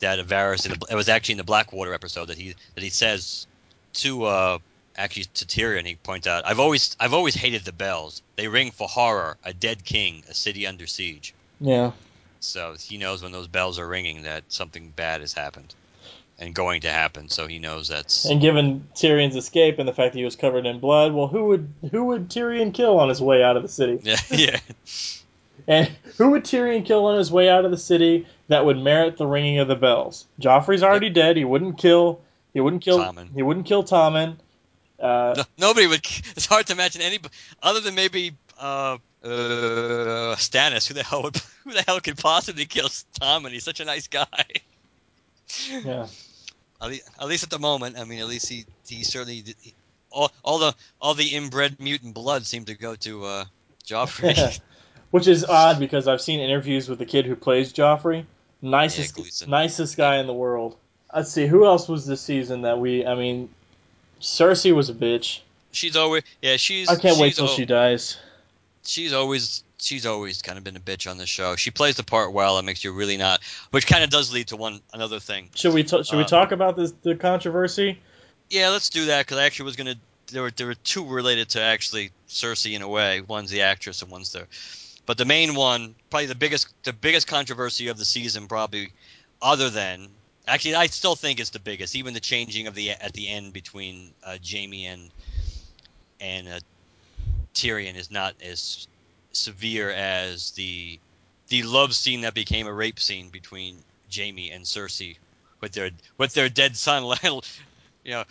that 0.00 0.18
Varys. 0.26 0.66
It 0.90 0.94
was 0.94 1.08
actually 1.08 1.34
in 1.34 1.38
the 1.38 1.44
Blackwater 1.44 1.94
episode 1.94 2.26
that 2.26 2.38
he 2.38 2.54
that 2.74 2.84
he 2.84 2.90
says 2.90 3.46
to 3.94 4.24
uh 4.24 4.58
actually 4.96 5.24
to 5.34 5.46
Tyrion. 5.46 5.86
He 5.86 5.96
points 5.96 6.26
out, 6.26 6.44
"I've 6.46 6.60
always 6.60 6.96
I've 7.00 7.14
always 7.14 7.34
hated 7.34 7.64
the 7.64 7.72
bells. 7.72 8.22
They 8.36 8.48
ring 8.48 8.70
for 8.70 8.88
horror, 8.88 9.36
a 9.44 9.52
dead 9.52 9.84
king, 9.84 10.22
a 10.28 10.34
city 10.34 10.66
under 10.66 10.86
siege." 10.86 11.34
Yeah. 11.60 11.92
So 12.40 12.74
he 12.78 12.96
knows 12.96 13.22
when 13.22 13.32
those 13.32 13.48
bells 13.48 13.78
are 13.78 13.86
ringing 13.86 14.22
that 14.22 14.44
something 14.48 14.90
bad 14.90 15.20
has 15.20 15.32
happened 15.32 15.74
and 16.40 16.54
going 16.54 16.80
to 16.82 16.90
happen. 16.90 17.28
So 17.28 17.46
he 17.46 17.58
knows 17.58 17.88
that's 17.88 18.24
And 18.24 18.40
given 18.40 18.88
Tyrion's 18.94 19.36
escape 19.36 19.78
and 19.78 19.86
the 19.88 19.92
fact 19.92 20.12
that 20.14 20.18
he 20.18 20.24
was 20.24 20.36
covered 20.36 20.66
in 20.66 20.80
blood, 20.80 21.12
well, 21.12 21.28
who 21.28 21.44
would 21.46 21.72
who 21.90 22.04
would 22.06 22.28
Tyrion 22.28 22.72
kill 22.74 22.98
on 22.98 23.08
his 23.08 23.20
way 23.20 23.42
out 23.42 23.56
of 23.56 23.62
the 23.62 23.68
city? 23.68 24.00
yeah 24.02 24.16
yeah. 24.30 24.58
And 25.68 25.90
who 26.16 26.30
would 26.30 26.44
Tyrion 26.44 26.84
kill 26.84 27.04
on 27.06 27.18
his 27.18 27.30
way 27.30 27.48
out 27.48 27.64
of 27.64 27.70
the 27.70 27.76
city 27.76 28.26
that 28.48 28.64
would 28.64 28.78
merit 28.78 29.18
the 29.18 29.26
ringing 29.26 29.58
of 29.58 29.68
the 29.68 29.76
bells? 29.76 30.26
Joffrey's 30.40 30.82
already 30.82 31.10
dead. 31.10 31.36
He 31.36 31.44
wouldn't 31.44 31.78
kill. 31.78 32.20
He 32.54 32.60
wouldn't 32.60 32.82
kill. 32.82 32.98
Tommen. 32.98 33.32
He 33.34 33.42
wouldn't 33.42 33.66
kill 33.66 33.84
Tommen. 33.84 34.36
Uh, 34.98 35.34
No, 35.36 35.44
nobody 35.58 35.86
would. 35.86 36.00
It's 36.36 36.46
hard 36.46 36.66
to 36.68 36.72
imagine 36.72 37.02
any 37.02 37.18
other 37.62 37.80
than 37.80 37.94
maybe 37.94 38.32
uh, 38.58 38.98
uh, 39.22 40.36
Stannis. 40.36 40.88
Who 40.88 40.94
the 40.94 41.02
hell 41.02 41.22
would? 41.22 41.36
Who 41.64 41.72
the 41.72 41.82
hell 41.82 42.00
could 42.00 42.18
possibly 42.18 42.64
kill 42.66 42.88
Tom? 43.20 43.44
And 43.44 43.52
he's 43.54 43.64
such 43.64 43.80
a 43.80 43.84
nice 43.84 44.08
guy. 44.08 44.26
yeah. 45.84 46.06
At 46.82 46.88
least, 46.88 47.10
at 47.20 47.28
least 47.28 47.42
at 47.42 47.50
the 47.50 47.58
moment, 47.58 47.98
I 47.98 48.04
mean, 48.04 48.20
at 48.20 48.26
least 48.26 48.48
he 48.48 48.64
he 48.88 49.04
certainly 49.04 49.42
did, 49.42 49.56
he, 49.60 49.74
all 50.10 50.32
all 50.42 50.58
the 50.58 50.74
all 51.00 51.14
the 51.14 51.28
inbred 51.28 51.78
mutant 51.80 52.14
blood 52.14 52.46
seemed 52.46 52.66
to 52.68 52.74
go 52.74 52.94
to 52.96 53.24
uh, 53.24 53.44
Joffrey. 53.86 54.60
Which 55.10 55.26
is 55.26 55.44
odd 55.44 55.80
because 55.80 56.06
I've 56.06 56.20
seen 56.20 56.38
interviews 56.38 56.88
with 56.88 57.00
the 57.00 57.06
kid 57.06 57.26
who 57.26 57.34
plays 57.34 57.72
Joffrey. 57.72 58.24
Nicest, 58.62 59.18
Yeah, 59.18 59.48
nicest 59.48 59.96
guy 59.96 60.18
in 60.18 60.26
the 60.26 60.34
world. 60.34 60.76
Let's 61.14 61.32
see 61.32 61.46
who 61.46 61.66
else 61.66 61.88
was 61.88 62.06
this 62.06 62.20
season 62.20 62.62
that 62.62 62.78
we. 62.78 63.04
I 63.04 63.14
mean, 63.16 63.48
Cersei 64.20 64.72
was 64.72 64.88
a 64.88 64.94
bitch. 64.94 65.40
she's 65.72 65.96
always 65.96 66.22
yeah. 66.40 66.56
She's 66.56 66.88
I 66.88 66.96
can't 66.96 67.18
wait 67.18 67.34
till 67.34 67.46
al- 67.46 67.54
she 67.54 67.64
dies. 67.64 68.18
She's 68.90 69.12
always 69.12 69.62
she's 69.78 70.04
always 70.04 70.42
kind 70.42 70.58
of 70.58 70.64
been 70.64 70.76
a 70.76 70.80
bitch 70.80 71.10
on 71.10 71.16
the 71.16 71.26
show. 71.26 71.56
She 71.56 71.70
plays 71.70 71.96
the 71.96 72.02
part 72.02 72.32
well. 72.32 72.58
It 72.58 72.64
makes 72.64 72.82
you 72.82 72.92
really 72.92 73.16
not, 73.16 73.40
which 73.70 73.86
kind 73.86 74.02
of 74.02 74.10
does 74.10 74.32
lead 74.32 74.48
to 74.48 74.56
one 74.56 74.80
another 74.92 75.20
thing. 75.20 75.48
Should 75.54 75.74
we 75.74 75.84
t- 75.84 76.02
should 76.02 76.16
we 76.16 76.24
Uh, 76.24 76.28
talk 76.28 76.52
about 76.52 76.76
this 76.76 76.92
the 77.02 77.14
controversy? 77.14 78.00
Yeah, 78.50 78.70
let's 78.70 78.90
do 78.90 79.06
that 79.06 79.26
because 79.26 79.38
I 79.38 79.44
actually 79.44 79.66
was 79.66 79.76
gonna. 79.76 79.94
There 80.32 80.42
were 80.42 80.50
there 80.50 80.66
were 80.66 80.74
two 80.74 81.06
related 81.06 81.50
to 81.50 81.60
actually 81.62 82.10
Cersei 82.28 82.74
in 82.74 82.82
a 82.82 82.88
way. 82.88 83.20
One's 83.20 83.50
the 83.50 83.62
actress 83.62 84.02
and 84.02 84.10
one's 84.10 84.32
the. 84.32 84.46
But 85.06 85.18
the 85.18 85.24
main 85.24 85.54
one, 85.54 85.94
probably 86.10 86.26
the 86.26 86.34
biggest 86.34 86.68
the 86.82 86.92
biggest 86.92 87.26
controversy 87.26 87.88
of 87.88 87.96
the 87.98 88.04
season, 88.04 88.48
probably 88.48 88.92
other 89.40 89.70
than 89.70 90.08
actually 90.46 90.74
I 90.74 90.86
still 90.86 91.14
think 91.14 91.38
it's 91.38 91.50
the 91.50 91.60
biggest. 91.60 91.94
Even 91.94 92.12
the 92.14 92.20
changing 92.20 92.66
of 92.66 92.74
the 92.74 92.90
at 92.90 93.12
the 93.12 93.28
end 93.28 93.52
between 93.52 94.12
uh, 94.24 94.36
Jaime 94.44 94.86
and 94.86 95.10
and 96.20 96.48
uh, 96.48 96.60
Tyrion 97.60 97.94
is 97.94 98.10
not 98.10 98.34
as 98.42 98.88
severe 99.32 99.90
as 99.90 100.52
the 100.52 100.98
the 101.48 101.62
love 101.64 101.94
scene 101.94 102.22
that 102.22 102.32
became 102.32 102.66
a 102.66 102.72
rape 102.72 102.98
scene 102.98 103.28
between 103.28 103.76
Jaime 104.14 104.50
and 104.50 104.64
Cersei 104.64 105.16
with 105.60 105.72
their 105.72 105.90
with 106.16 106.32
their 106.32 106.48
dead 106.48 106.74
son, 106.74 107.04
you 108.04 108.12
know, 108.12 108.24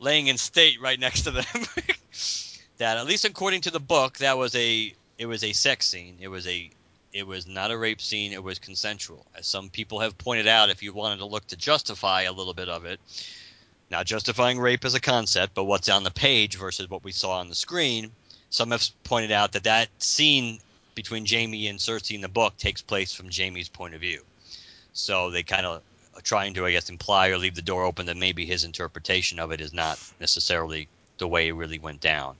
laying 0.00 0.26
in 0.26 0.36
state 0.36 0.80
right 0.80 0.98
next 0.98 1.22
to 1.22 1.30
them. 1.30 1.44
that 2.78 2.96
at 2.96 3.06
least 3.06 3.24
according 3.24 3.60
to 3.60 3.70
the 3.70 3.78
book, 3.78 4.18
that 4.18 4.36
was 4.36 4.52
a 4.56 4.92
it 5.16 5.26
was 5.26 5.44
a 5.44 5.52
sex 5.52 5.86
scene. 5.86 6.16
It 6.20 6.28
was 6.28 6.46
a 6.48 6.70
it 7.12 7.24
was 7.24 7.46
not 7.46 7.70
a 7.70 7.78
rape 7.78 8.00
scene. 8.00 8.32
It 8.32 8.42
was 8.42 8.58
consensual, 8.58 9.26
as 9.36 9.46
some 9.46 9.70
people 9.70 10.00
have 10.00 10.18
pointed 10.18 10.48
out. 10.48 10.70
If 10.70 10.82
you 10.82 10.92
wanted 10.92 11.18
to 11.18 11.24
look 11.24 11.46
to 11.48 11.56
justify 11.56 12.22
a 12.22 12.32
little 12.32 12.54
bit 12.54 12.68
of 12.68 12.84
it, 12.84 12.98
not 13.90 14.06
justifying 14.06 14.58
rape 14.58 14.84
as 14.84 14.94
a 14.94 15.00
concept, 15.00 15.54
but 15.54 15.64
what's 15.64 15.88
on 15.88 16.04
the 16.04 16.10
page 16.10 16.56
versus 16.56 16.90
what 16.90 17.04
we 17.04 17.12
saw 17.12 17.38
on 17.38 17.48
the 17.48 17.54
screen, 17.54 18.12
some 18.50 18.70
have 18.70 18.84
pointed 19.04 19.32
out 19.32 19.52
that 19.52 19.64
that 19.64 19.88
scene 19.98 20.58
between 20.94 21.26
Jaime 21.26 21.68
and 21.68 21.78
Cersei 21.78 22.14
in 22.14 22.20
the 22.20 22.28
book 22.28 22.56
takes 22.56 22.82
place 22.82 23.12
from 23.12 23.30
Jaime's 23.30 23.68
point 23.68 23.94
of 23.94 24.00
view. 24.00 24.22
So 24.92 25.30
they 25.30 25.42
kind 25.42 25.64
of 25.64 25.82
are 26.16 26.20
trying 26.22 26.54
to, 26.54 26.66
I 26.66 26.72
guess, 26.72 26.90
imply 26.90 27.28
or 27.28 27.38
leave 27.38 27.54
the 27.54 27.62
door 27.62 27.84
open 27.84 28.06
that 28.06 28.16
maybe 28.16 28.44
his 28.44 28.64
interpretation 28.64 29.38
of 29.38 29.52
it 29.52 29.60
is 29.60 29.72
not 29.72 29.98
necessarily 30.18 30.88
the 31.18 31.28
way 31.28 31.48
it 31.48 31.52
really 31.52 31.78
went 31.78 32.00
down. 32.00 32.36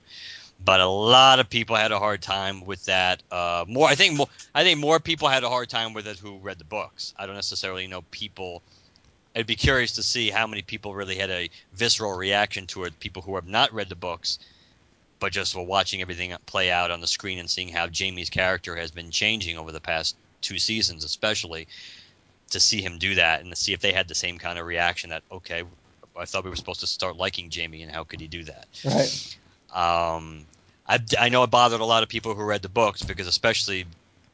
But 0.64 0.80
a 0.80 0.88
lot 0.88 1.38
of 1.38 1.48
people 1.48 1.76
had 1.76 1.92
a 1.92 2.00
hard 2.00 2.20
time 2.20 2.64
with 2.64 2.84
that. 2.86 3.22
Uh, 3.30 3.64
more, 3.68 3.88
I 3.88 3.94
think, 3.94 4.16
more, 4.16 4.28
I 4.54 4.64
think 4.64 4.80
more 4.80 4.98
people 4.98 5.28
had 5.28 5.44
a 5.44 5.48
hard 5.48 5.68
time 5.68 5.92
with 5.92 6.08
it 6.08 6.18
who 6.18 6.38
read 6.38 6.58
the 6.58 6.64
books. 6.64 7.14
I 7.16 7.26
don't 7.26 7.36
necessarily 7.36 7.86
know 7.86 8.02
people. 8.10 8.62
I'd 9.38 9.46
be 9.46 9.54
curious 9.54 9.92
to 9.92 10.02
see 10.02 10.30
how 10.30 10.48
many 10.48 10.62
people 10.62 10.96
really 10.96 11.14
had 11.14 11.30
a 11.30 11.48
visceral 11.72 12.12
reaction 12.16 12.66
to 12.68 12.82
it. 12.84 12.98
People 12.98 13.22
who 13.22 13.36
have 13.36 13.46
not 13.46 13.72
read 13.72 13.88
the 13.88 13.94
books, 13.94 14.40
but 15.20 15.30
just 15.30 15.54
were 15.54 15.62
watching 15.62 16.00
everything 16.00 16.34
play 16.44 16.72
out 16.72 16.90
on 16.90 17.00
the 17.00 17.06
screen 17.06 17.38
and 17.38 17.48
seeing 17.48 17.68
how 17.68 17.86
Jaime's 17.88 18.30
character 18.30 18.74
has 18.74 18.90
been 18.90 19.12
changing 19.12 19.56
over 19.56 19.70
the 19.70 19.80
past 19.80 20.16
two 20.40 20.58
seasons, 20.58 21.04
especially 21.04 21.68
to 22.50 22.58
see 22.58 22.82
him 22.82 22.98
do 22.98 23.14
that 23.14 23.40
and 23.40 23.50
to 23.50 23.56
see 23.56 23.72
if 23.72 23.78
they 23.78 23.92
had 23.92 24.08
the 24.08 24.14
same 24.16 24.38
kind 24.38 24.58
of 24.58 24.66
reaction 24.66 25.10
that 25.10 25.22
okay, 25.30 25.62
I 26.18 26.24
thought 26.24 26.42
we 26.42 26.50
were 26.50 26.56
supposed 26.56 26.80
to 26.80 26.88
start 26.88 27.16
liking 27.16 27.48
Jaime, 27.54 27.82
and 27.82 27.92
how 27.92 28.02
could 28.02 28.20
he 28.20 28.26
do 28.26 28.42
that? 28.42 28.66
Right. 28.84 29.38
Um, 29.72 30.46
I, 30.84 30.98
I 31.16 31.28
know 31.28 31.44
it 31.44 31.50
bothered 31.50 31.80
a 31.80 31.84
lot 31.84 32.02
of 32.02 32.08
people 32.08 32.34
who 32.34 32.42
read 32.42 32.62
the 32.62 32.68
books 32.68 33.04
because 33.04 33.28
especially 33.28 33.86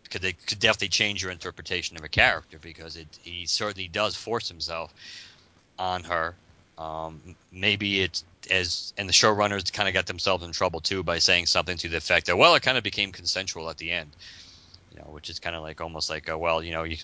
because 0.04 0.20
they 0.20 0.32
could 0.32 0.60
definitely 0.60 0.88
change 0.88 1.22
your 1.22 1.32
interpretation 1.32 1.96
of 1.96 2.04
a 2.04 2.08
character 2.08 2.58
because 2.60 2.96
it 2.96 3.08
he 3.22 3.46
certainly 3.46 3.88
does 3.88 4.14
force 4.14 4.48
himself 4.48 4.92
on 5.78 6.04
her. 6.04 6.34
Um, 6.78 7.20
maybe 7.52 8.00
it's 8.00 8.24
as 8.50 8.92
and 8.98 9.08
the 9.08 9.12
showrunners 9.12 9.72
kind 9.72 9.88
of 9.88 9.94
got 9.94 10.06
themselves 10.06 10.44
in 10.44 10.52
trouble 10.52 10.80
too 10.80 11.02
by 11.02 11.18
saying 11.18 11.46
something 11.46 11.76
to 11.78 11.88
the 11.88 11.96
effect 11.96 12.26
that 12.26 12.36
well 12.36 12.54
it 12.54 12.62
kind 12.62 12.76
of 12.76 12.84
became 12.84 13.12
consensual 13.12 13.70
at 13.70 13.78
the 13.78 13.90
end, 13.90 14.10
you 14.92 15.00
know, 15.00 15.10
which 15.10 15.30
is 15.30 15.38
kind 15.38 15.56
of 15.56 15.62
like 15.62 15.80
almost 15.80 16.10
like 16.10 16.28
a, 16.28 16.36
well 16.36 16.62
you 16.62 16.72
know 16.72 16.82
you 16.82 16.96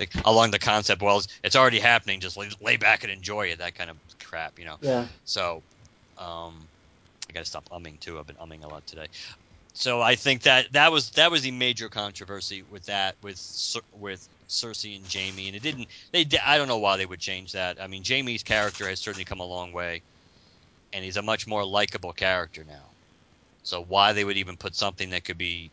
like 0.00 0.10
along 0.24 0.50
the 0.50 0.58
concept 0.58 1.02
well 1.02 1.18
it's, 1.18 1.28
it's 1.44 1.56
already 1.56 1.78
happening 1.78 2.20
just 2.20 2.36
lay, 2.36 2.48
lay 2.60 2.76
back 2.76 3.04
and 3.04 3.12
enjoy 3.12 3.46
it 3.46 3.58
that 3.58 3.74
kind 3.74 3.90
of 3.90 3.96
crap 4.24 4.58
you 4.58 4.64
know. 4.64 4.76
Yeah. 4.80 5.06
So, 5.24 5.62
um, 6.16 6.54
I 7.28 7.32
got 7.32 7.40
to 7.40 7.46
stop 7.46 7.68
umming 7.68 8.00
too. 8.00 8.18
I've 8.18 8.26
been 8.26 8.36
umming 8.36 8.64
a 8.64 8.68
lot 8.68 8.86
today. 8.86 9.08
So 9.80 10.00
I 10.02 10.16
think 10.16 10.42
that 10.42 10.72
that 10.72 10.90
was 10.92 11.10
that 11.12 11.30
was 11.30 11.42
the 11.42 11.52
major 11.52 11.88
controversy 11.88 12.62
with 12.62 12.84
that 12.86 13.16
with 13.22 13.38
with 13.92 14.28
Cersei 14.48 14.96
and 14.96 15.06
Jaime, 15.12 15.46
and 15.46 15.56
it 15.56 15.62
didn't. 15.62 15.88
They 16.12 16.26
I 16.44 16.58
don't 16.58 16.66
know 16.68 16.78
why 16.78 16.96
they 16.96 17.06
would 17.06 17.20
change 17.20 17.52
that. 17.52 17.80
I 17.80 17.86
mean, 17.86 18.02
Jaime's 18.06 18.42
character 18.42 18.88
has 18.88 19.00
certainly 19.00 19.24
come 19.24 19.40
a 19.40 19.44
long 19.44 19.72
way, 19.72 20.02
and 20.92 21.04
he's 21.04 21.16
a 21.18 21.22
much 21.22 21.46
more 21.46 21.64
likable 21.66 22.12
character 22.14 22.64
now. 22.64 22.94
So 23.62 23.82
why 23.84 24.12
they 24.14 24.24
would 24.24 24.38
even 24.38 24.56
put 24.58 24.74
something 24.76 25.10
that 25.10 25.24
could 25.24 25.38
be 25.38 25.72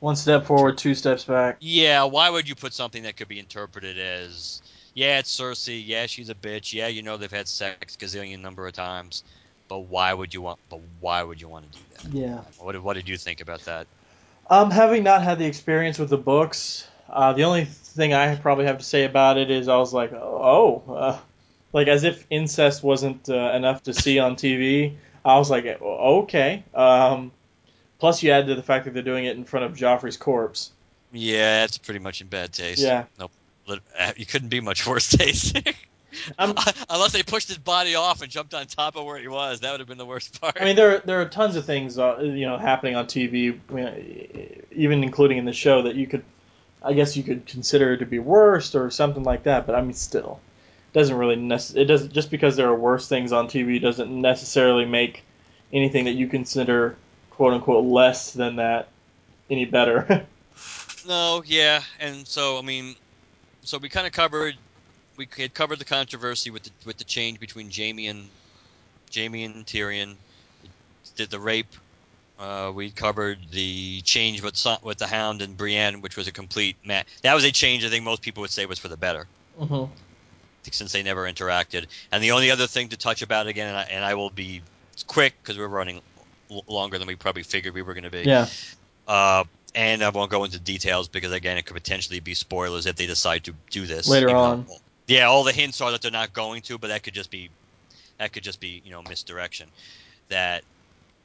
One 0.00 0.16
step 0.16 0.44
forward, 0.44 0.76
two 0.76 0.94
steps 0.94 1.24
back. 1.24 1.60
yeah, 1.60 2.04
why 2.04 2.28
would 2.30 2.48
you 2.48 2.54
put 2.54 2.74
something 2.74 3.04
that 3.04 3.16
could 3.16 3.28
be 3.28 3.38
interpreted 3.38 3.98
as, 3.98 4.62
yeah, 4.94 5.18
it's 5.18 5.36
Cersei, 5.36 5.82
yeah, 5.86 6.06
she's 6.06 6.28
a 6.28 6.34
bitch, 6.34 6.72
yeah, 6.72 6.88
you 6.88 7.02
know 7.02 7.16
they've 7.16 7.30
had 7.30 7.48
sex 7.48 7.96
gazillion 7.96 8.40
number 8.40 8.66
of 8.66 8.72
times, 8.72 9.22
but 9.68 9.80
why 9.80 10.12
would 10.12 10.34
you 10.34 10.42
want? 10.42 10.58
But 10.68 10.80
why 11.00 11.22
would 11.22 11.40
you 11.40 11.48
want 11.48 11.70
to 11.70 11.78
do 11.78 11.84
that? 11.94 12.14
Yeah. 12.14 12.40
What 12.58 12.72
did, 12.72 12.82
what 12.82 12.94
did 12.94 13.08
you 13.08 13.16
think 13.16 13.40
about 13.40 13.64
that? 13.66 13.86
Um, 14.50 14.70
having 14.70 15.02
not 15.02 15.22
had 15.22 15.38
the 15.38 15.46
experience 15.46 15.98
with 15.98 16.10
the 16.10 16.18
books, 16.18 16.86
uh, 17.08 17.32
the 17.32 17.44
only 17.44 17.64
thing 17.64 18.12
I 18.12 18.34
probably 18.36 18.66
have 18.66 18.78
to 18.78 18.84
say 18.84 19.04
about 19.04 19.38
it 19.38 19.50
is 19.50 19.68
I 19.68 19.76
was 19.76 19.92
like, 19.92 20.12
oh, 20.12 20.82
uh, 20.88 21.18
like 21.72 21.88
as 21.88 22.04
if 22.04 22.26
incest 22.30 22.82
wasn't 22.82 23.28
uh, 23.28 23.52
enough 23.54 23.84
to 23.84 23.94
see 23.94 24.18
on 24.18 24.36
TV. 24.36 24.96
I 25.24 25.38
was 25.38 25.50
like, 25.50 25.64
okay. 25.66 26.64
Um, 26.74 27.32
plus, 27.98 28.22
you 28.22 28.32
add 28.32 28.48
to 28.48 28.54
the 28.54 28.62
fact 28.62 28.86
that 28.86 28.94
they're 28.94 29.02
doing 29.02 29.24
it 29.24 29.36
in 29.36 29.44
front 29.44 29.66
of 29.66 29.76
Joffrey's 29.76 30.16
corpse. 30.16 30.72
Yeah, 31.12 31.60
that's 31.60 31.78
pretty 31.78 32.00
much 32.00 32.20
in 32.20 32.26
bad 32.26 32.52
taste. 32.52 32.82
Yeah. 32.82 33.04
Nope. 33.18 33.30
Uh, 33.68 34.12
You 34.16 34.26
couldn't 34.26 34.48
be 34.48 34.60
much 34.60 34.86
worse 34.86 35.08
tasting. 35.16 35.62
I'm- 36.38 36.54
Unless 36.90 37.12
they 37.12 37.22
pushed 37.22 37.48
his 37.48 37.58
body 37.58 37.94
off 37.94 38.22
and 38.22 38.30
jumped 38.30 38.54
on 38.54 38.66
top 38.66 38.96
of 38.96 39.04
where 39.04 39.18
he 39.18 39.28
was, 39.28 39.60
that 39.60 39.70
would 39.70 39.80
have 39.80 39.88
been 39.88 39.98
the 39.98 40.06
worst 40.06 40.40
part. 40.40 40.56
I 40.60 40.64
mean, 40.64 40.76
there 40.76 40.98
there 41.00 41.20
are 41.20 41.28
tons 41.28 41.56
of 41.56 41.64
things 41.64 41.98
uh, 41.98 42.18
you 42.20 42.46
know 42.46 42.58
happening 42.58 42.96
on 42.96 43.06
TV, 43.06 43.58
I 43.70 43.72
mean, 43.72 44.62
even 44.72 45.02
including 45.02 45.38
in 45.38 45.44
the 45.44 45.52
show 45.52 45.82
that 45.82 45.94
you 45.96 46.06
could, 46.06 46.24
I 46.82 46.92
guess 46.92 47.16
you 47.16 47.22
could 47.22 47.46
consider 47.46 47.96
to 47.96 48.06
be 48.06 48.18
worst 48.18 48.74
or 48.74 48.90
something 48.90 49.24
like 49.24 49.44
that. 49.44 49.66
But 49.66 49.74
I 49.74 49.82
mean, 49.82 49.94
still, 49.94 50.40
doesn't 50.92 51.16
really 51.16 51.36
nec- 51.36 51.74
it 51.74 51.86
doesn't 51.86 52.12
just 52.12 52.30
because 52.30 52.56
there 52.56 52.68
are 52.68 52.74
worse 52.76 53.08
things 53.08 53.32
on 53.32 53.48
TV 53.48 53.80
doesn't 53.80 54.10
necessarily 54.20 54.84
make 54.84 55.24
anything 55.72 56.04
that 56.04 56.12
you 56.12 56.26
consider 56.28 56.96
quote 57.30 57.54
unquote 57.54 57.84
less 57.84 58.32
than 58.32 58.56
that 58.56 58.88
any 59.48 59.64
better. 59.64 60.26
No, 61.04 61.42
yeah, 61.44 61.82
and 61.98 62.28
so 62.28 62.58
I 62.58 62.62
mean, 62.62 62.94
so 63.62 63.78
we 63.78 63.88
kind 63.88 64.06
of 64.06 64.12
covered, 64.12 64.54
we 65.16 65.28
had 65.36 65.54
covered 65.54 65.78
the 65.78 65.84
controversy 65.84 66.50
with 66.50 66.62
the 66.64 66.70
with 66.84 66.98
the 66.98 67.04
change 67.04 67.40
between 67.40 67.70
Jaime 67.70 68.06
and 68.06 68.28
Jaime 69.14 69.44
and 69.44 69.66
Tyrion, 69.66 70.16
did 71.16 71.30
the 71.30 71.40
rape. 71.40 71.74
Uh, 72.38 72.72
we 72.74 72.90
covered 72.90 73.38
the 73.50 74.00
change 74.02 74.42
with 74.42 74.66
with 74.82 74.98
the 74.98 75.06
Hound 75.06 75.42
and 75.42 75.56
Brienne, 75.56 76.00
which 76.00 76.16
was 76.16 76.28
a 76.28 76.32
complete 76.32 76.76
ma 76.84 77.02
That 77.22 77.34
was 77.34 77.44
a 77.44 77.52
change 77.52 77.84
I 77.84 77.88
think 77.88 78.04
most 78.04 78.22
people 78.22 78.40
would 78.40 78.50
say 78.50 78.66
was 78.66 78.78
for 78.78 78.88
the 78.88 78.96
better. 78.96 79.26
hmm 79.58 79.84
since 80.70 80.92
they 80.92 81.02
never 81.02 81.24
interacted. 81.24 81.86
And 82.12 82.22
the 82.22 82.30
only 82.30 82.50
other 82.50 82.68
thing 82.68 82.90
to 82.90 82.96
touch 82.96 83.22
about 83.22 83.48
again, 83.48 83.68
and 83.68 83.76
I, 83.76 83.82
and 83.82 84.04
I 84.04 84.14
will 84.14 84.30
be 84.30 84.62
quick 85.08 85.34
because 85.42 85.58
we're 85.58 85.66
running 85.66 86.00
l- 86.50 86.64
longer 86.68 86.98
than 86.98 87.08
we 87.08 87.16
probably 87.16 87.42
figured 87.42 87.74
we 87.74 87.82
were 87.82 87.94
going 87.94 88.04
to 88.04 88.10
be. 88.10 88.22
Yeah. 88.22 88.46
Uh, 89.08 89.44
and 89.74 90.02
I 90.02 90.10
won't 90.10 90.30
go 90.30 90.44
into 90.44 90.58
details 90.58 91.08
because 91.08 91.32
again, 91.32 91.56
it 91.56 91.66
could 91.66 91.74
potentially 91.74 92.20
be 92.20 92.34
spoilers 92.34 92.86
if 92.86 92.96
they 92.96 93.06
decide 93.06 93.44
to 93.44 93.54
do 93.70 93.86
this 93.86 94.06
Later 94.08 94.30
on. 94.30 94.66
Yeah, 95.12 95.26
all 95.26 95.44
the 95.44 95.52
hints 95.52 95.80
are 95.80 95.90
that 95.90 96.00
they're 96.00 96.10
not 96.10 96.32
going 96.32 96.62
to, 96.62 96.78
but 96.78 96.88
that 96.88 97.02
could 97.02 97.12
just 97.12 97.30
be 97.30 97.50
that 98.18 98.32
could 98.32 98.42
just 98.42 98.60
be 98.60 98.80
you 98.84 98.90
know 98.90 99.02
misdirection. 99.02 99.68
That 100.28 100.64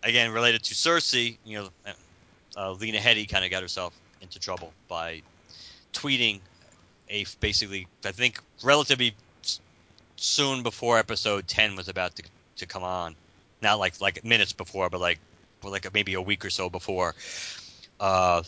again 0.03 0.31
related 0.33 0.63
to 0.63 0.73
Cersei, 0.73 1.37
you 1.45 1.59
know, 1.59 1.69
uh, 2.57 2.71
Lena 2.73 2.97
Headey 2.97 3.29
kind 3.29 3.45
of 3.45 3.51
got 3.51 3.61
herself 3.61 3.93
into 4.21 4.39
trouble 4.39 4.73
by 4.89 5.21
tweeting 5.93 6.41
a 7.09 7.25
basically 7.39 7.87
I 8.03 8.11
think 8.11 8.41
relatively 8.61 9.15
soon 10.17 10.63
before 10.63 10.97
episode 10.97 11.47
ten 11.47 11.75
was 11.75 11.87
about 11.87 12.15
to 12.17 12.23
to 12.57 12.65
come 12.65 12.83
on, 12.83 13.15
not 13.61 13.79
like 13.79 14.01
like 14.01 14.25
minutes 14.25 14.51
before, 14.51 14.89
but 14.89 14.99
like 14.99 15.19
like 15.63 15.93
maybe 15.93 16.13
a 16.15 16.21
week 16.21 16.43
or 16.43 16.49
so 16.49 16.69
before. 16.69 17.15
Uh, 17.99 18.43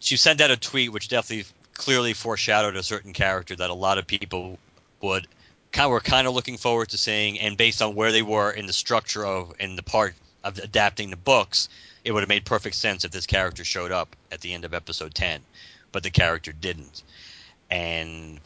she 0.00 0.16
sent 0.16 0.40
out 0.40 0.50
a 0.50 0.56
tweet 0.56 0.92
which 0.92 1.08
definitely 1.08 1.46
clearly 1.72 2.12
foreshadowed 2.12 2.76
a 2.76 2.82
certain 2.82 3.12
character 3.12 3.56
that 3.56 3.70
a 3.70 3.74
lot 3.74 3.98
of 3.98 4.06
people 4.06 4.58
would 5.02 5.26
kind 5.72 5.90
were 5.90 6.00
kind 6.00 6.26
of 6.26 6.34
looking 6.34 6.56
forward 6.56 6.90
to 6.90 6.98
seeing, 6.98 7.40
and 7.40 7.56
based 7.56 7.82
on 7.82 7.94
where 7.94 8.12
they 8.12 8.22
were 8.22 8.50
in 8.50 8.66
the 8.66 8.72
structure 8.72 9.26
of 9.26 9.54
in 9.58 9.76
the 9.76 9.82
part 9.82 10.14
of 10.44 10.58
adapting 10.58 11.10
the 11.10 11.16
books, 11.16 11.68
it 12.04 12.12
would 12.12 12.20
have 12.20 12.28
made 12.28 12.44
perfect 12.44 12.76
sense 12.76 13.04
if 13.04 13.10
this 13.10 13.26
character 13.26 13.64
showed 13.64 13.92
up 13.92 14.14
at 14.30 14.40
the 14.40 14.52
end 14.52 14.64
of 14.64 14.74
episode 14.74 15.14
ten, 15.14 15.40
but 15.92 16.02
the 16.02 16.10
character 16.10 16.52
didn't, 16.52 17.02
and 17.70 18.40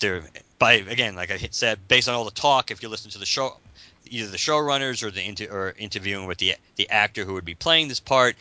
there 0.00 0.22
by 0.58 0.74
again 0.74 1.16
like 1.16 1.30
I 1.30 1.38
said, 1.50 1.78
based 1.88 2.08
on 2.08 2.14
all 2.14 2.24
the 2.24 2.30
talk, 2.30 2.70
if 2.70 2.82
you 2.82 2.88
listen 2.88 3.10
to 3.12 3.18
the 3.18 3.26
show, 3.26 3.56
either 4.06 4.30
the 4.30 4.36
showrunners 4.36 5.02
or 5.02 5.10
the 5.10 5.26
inter, 5.26 5.46
or 5.50 5.74
interviewing 5.78 6.26
with 6.26 6.38
the 6.38 6.54
the 6.76 6.88
actor 6.90 7.24
who 7.24 7.34
would 7.34 7.44
be 7.44 7.54
playing 7.54 7.88
this 7.88 8.00
part, 8.00 8.36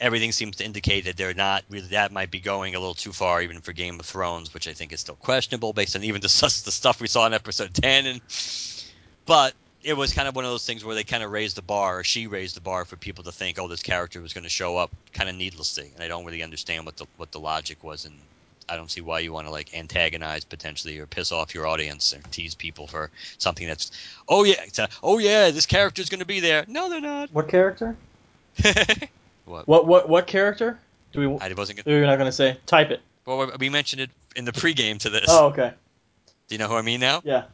everything 0.00 0.32
seems 0.32 0.56
to 0.56 0.64
indicate 0.64 1.04
that 1.04 1.16
they're 1.16 1.34
not 1.34 1.64
really 1.70 1.88
that 1.88 2.12
might 2.12 2.30
be 2.30 2.40
going 2.40 2.74
a 2.74 2.78
little 2.78 2.94
too 2.94 3.12
far 3.12 3.42
even 3.42 3.60
for 3.60 3.72
Game 3.72 3.98
of 4.00 4.06
Thrones, 4.06 4.52
which 4.52 4.68
I 4.68 4.72
think 4.72 4.92
is 4.92 5.00
still 5.00 5.16
questionable 5.16 5.72
based 5.72 5.96
on 5.96 6.04
even 6.04 6.20
the, 6.20 6.28
the 6.64 6.72
stuff 6.72 7.00
we 7.00 7.06
saw 7.06 7.26
in 7.26 7.34
episode 7.34 7.72
10 7.74 8.06
and 8.06 8.20
but 9.26 9.54
it 9.82 9.96
was 9.96 10.12
kind 10.14 10.26
of 10.26 10.34
one 10.34 10.44
of 10.44 10.50
those 10.50 10.66
things 10.66 10.84
where 10.84 10.94
they 10.94 11.04
kind 11.04 11.22
of 11.22 11.30
raised 11.30 11.56
the 11.56 11.62
bar 11.62 11.98
or 11.98 12.04
she 12.04 12.26
raised 12.26 12.56
the 12.56 12.60
bar 12.60 12.84
for 12.84 12.96
people 12.96 13.24
to 13.24 13.32
think 13.32 13.58
oh 13.58 13.68
this 13.68 13.82
character 13.82 14.20
was 14.20 14.32
going 14.32 14.44
to 14.44 14.50
show 14.50 14.76
up 14.76 14.90
kind 15.12 15.28
of 15.28 15.36
needlessly. 15.36 15.90
And 15.94 16.02
I 16.02 16.08
don't 16.08 16.24
really 16.24 16.42
understand 16.42 16.86
what 16.86 16.96
the 16.96 17.06
what 17.16 17.32
the 17.32 17.40
logic 17.40 17.82
was 17.84 18.04
and 18.04 18.14
I 18.66 18.76
don't 18.76 18.90
see 18.90 19.02
why 19.02 19.20
you 19.20 19.32
want 19.32 19.46
to 19.46 19.50
like 19.50 19.74
antagonize 19.74 20.44
potentially 20.44 20.98
or 20.98 21.06
piss 21.06 21.32
off 21.32 21.54
your 21.54 21.66
audience 21.66 22.14
or 22.14 22.20
tease 22.30 22.54
people 22.54 22.86
for 22.86 23.10
something 23.38 23.66
that's 23.66 23.90
oh 24.28 24.44
yeah 24.44 24.62
it's 24.64 24.78
a, 24.78 24.88
oh 25.02 25.18
yeah 25.18 25.50
this 25.50 25.66
character's 25.66 26.08
going 26.08 26.20
to 26.20 26.26
be 26.26 26.40
there. 26.40 26.64
No 26.66 26.88
they're 26.88 27.00
not. 27.00 27.30
What 27.32 27.48
character? 27.48 27.96
what 29.44 29.66
What 29.68 29.86
what 29.86 30.08
what 30.08 30.26
character? 30.26 30.78
Do 31.12 31.20
we? 31.30 31.38
I 31.40 31.52
wasn't 31.52 31.84
gonna, 31.84 31.94
We're 31.96 32.06
not 32.06 32.16
going 32.16 32.26
to 32.28 32.32
say. 32.32 32.58
Type 32.66 32.90
it. 32.90 33.00
well 33.26 33.50
we 33.58 33.68
mentioned 33.68 34.02
it 34.02 34.10
in 34.36 34.44
the 34.44 34.52
pregame 34.52 34.98
to 35.00 35.10
this 35.10 35.26
Oh, 35.28 35.46
okay. 35.46 35.72
do 36.48 36.54
you 36.54 36.58
know 36.58 36.68
who 36.68 36.74
I 36.76 36.82
mean 36.82 37.00
now 37.00 37.20
Yeah. 37.24 37.44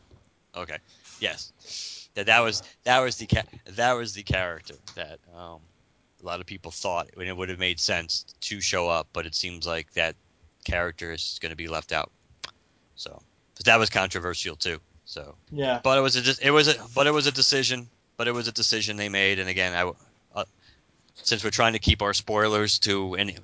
Okay. 0.56 0.78
Yes. 1.20 2.08
That 2.14 2.26
that 2.26 2.40
was 2.40 2.62
that 2.84 3.00
was 3.00 3.16
the 3.16 3.28
that 3.66 3.92
was 3.92 4.14
the 4.14 4.22
character 4.22 4.74
that 4.96 5.18
um, 5.36 5.60
a 6.22 6.26
lot 6.26 6.40
of 6.40 6.46
people 6.46 6.70
thought 6.70 7.08
when 7.14 7.28
it 7.28 7.36
would 7.36 7.48
have 7.50 7.58
made 7.58 7.78
sense 7.78 8.24
to 8.40 8.60
show 8.60 8.88
up, 8.88 9.06
but 9.12 9.26
it 9.26 9.34
seems 9.34 9.66
like 9.66 9.92
that 9.92 10.16
character 10.64 11.12
is 11.12 11.38
going 11.40 11.50
to 11.50 11.56
be 11.56 11.68
left 11.68 11.92
out. 11.92 12.10
So, 12.96 13.22
but 13.56 13.66
that 13.66 13.78
was 13.78 13.88
controversial 13.90 14.56
too. 14.56 14.78
So, 15.04 15.34
Yeah. 15.50 15.80
but 15.84 15.96
it 15.98 16.00
was 16.02 16.16
a 16.16 16.46
it 16.46 16.50
was 16.50 16.68
a 16.68 16.74
but 16.94 17.06
it 17.06 17.12
was 17.12 17.26
a 17.26 17.32
decision. 17.32 17.88
But 18.16 18.28
it 18.28 18.32
was 18.32 18.48
a 18.48 18.52
decision 18.52 18.98
they 18.98 19.08
made, 19.08 19.38
and 19.38 19.48
again, 19.48 19.72
I 19.72 19.90
since 21.22 21.44
we're 21.44 21.50
trying 21.50 21.74
to 21.74 21.78
keep 21.78 22.02
our 22.02 22.14
spoilers 22.14 22.78
to 22.80 23.14
any 23.14 23.36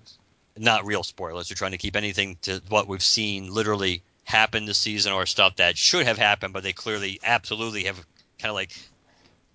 not 0.56 0.86
real 0.86 1.02
spoilers, 1.02 1.50
we're 1.50 1.56
trying 1.56 1.72
to 1.72 1.78
keep 1.78 1.96
anything 1.96 2.38
to 2.42 2.62
what 2.68 2.88
we've 2.88 3.02
seen 3.02 3.52
literally 3.52 4.02
happen 4.24 4.64
this 4.64 4.78
season 4.78 5.12
or 5.12 5.26
stuff 5.26 5.56
that 5.56 5.76
should 5.76 6.06
have 6.06 6.18
happened, 6.18 6.52
but 6.52 6.62
they 6.62 6.72
clearly 6.72 7.20
absolutely 7.22 7.84
have 7.84 7.96
kind 8.38 8.50
of 8.50 8.54
like 8.54 8.72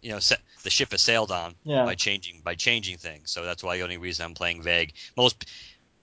you 0.02 0.12
know 0.12 0.20
set, 0.20 0.40
the 0.64 0.70
ship 0.70 0.92
has 0.92 1.02
sailed 1.02 1.32
on 1.32 1.56
Yeah. 1.64 1.86
by 1.86 1.96
changing 1.96 2.42
by 2.44 2.56
changing 2.56 2.98
things. 2.98 3.32
So 3.32 3.44
that's 3.44 3.64
why 3.64 3.78
the 3.78 3.84
only 3.84 3.98
reason 3.98 4.26
I'm 4.26 4.34
playing 4.34 4.64
vague. 4.64 4.94
Most 5.18 5.46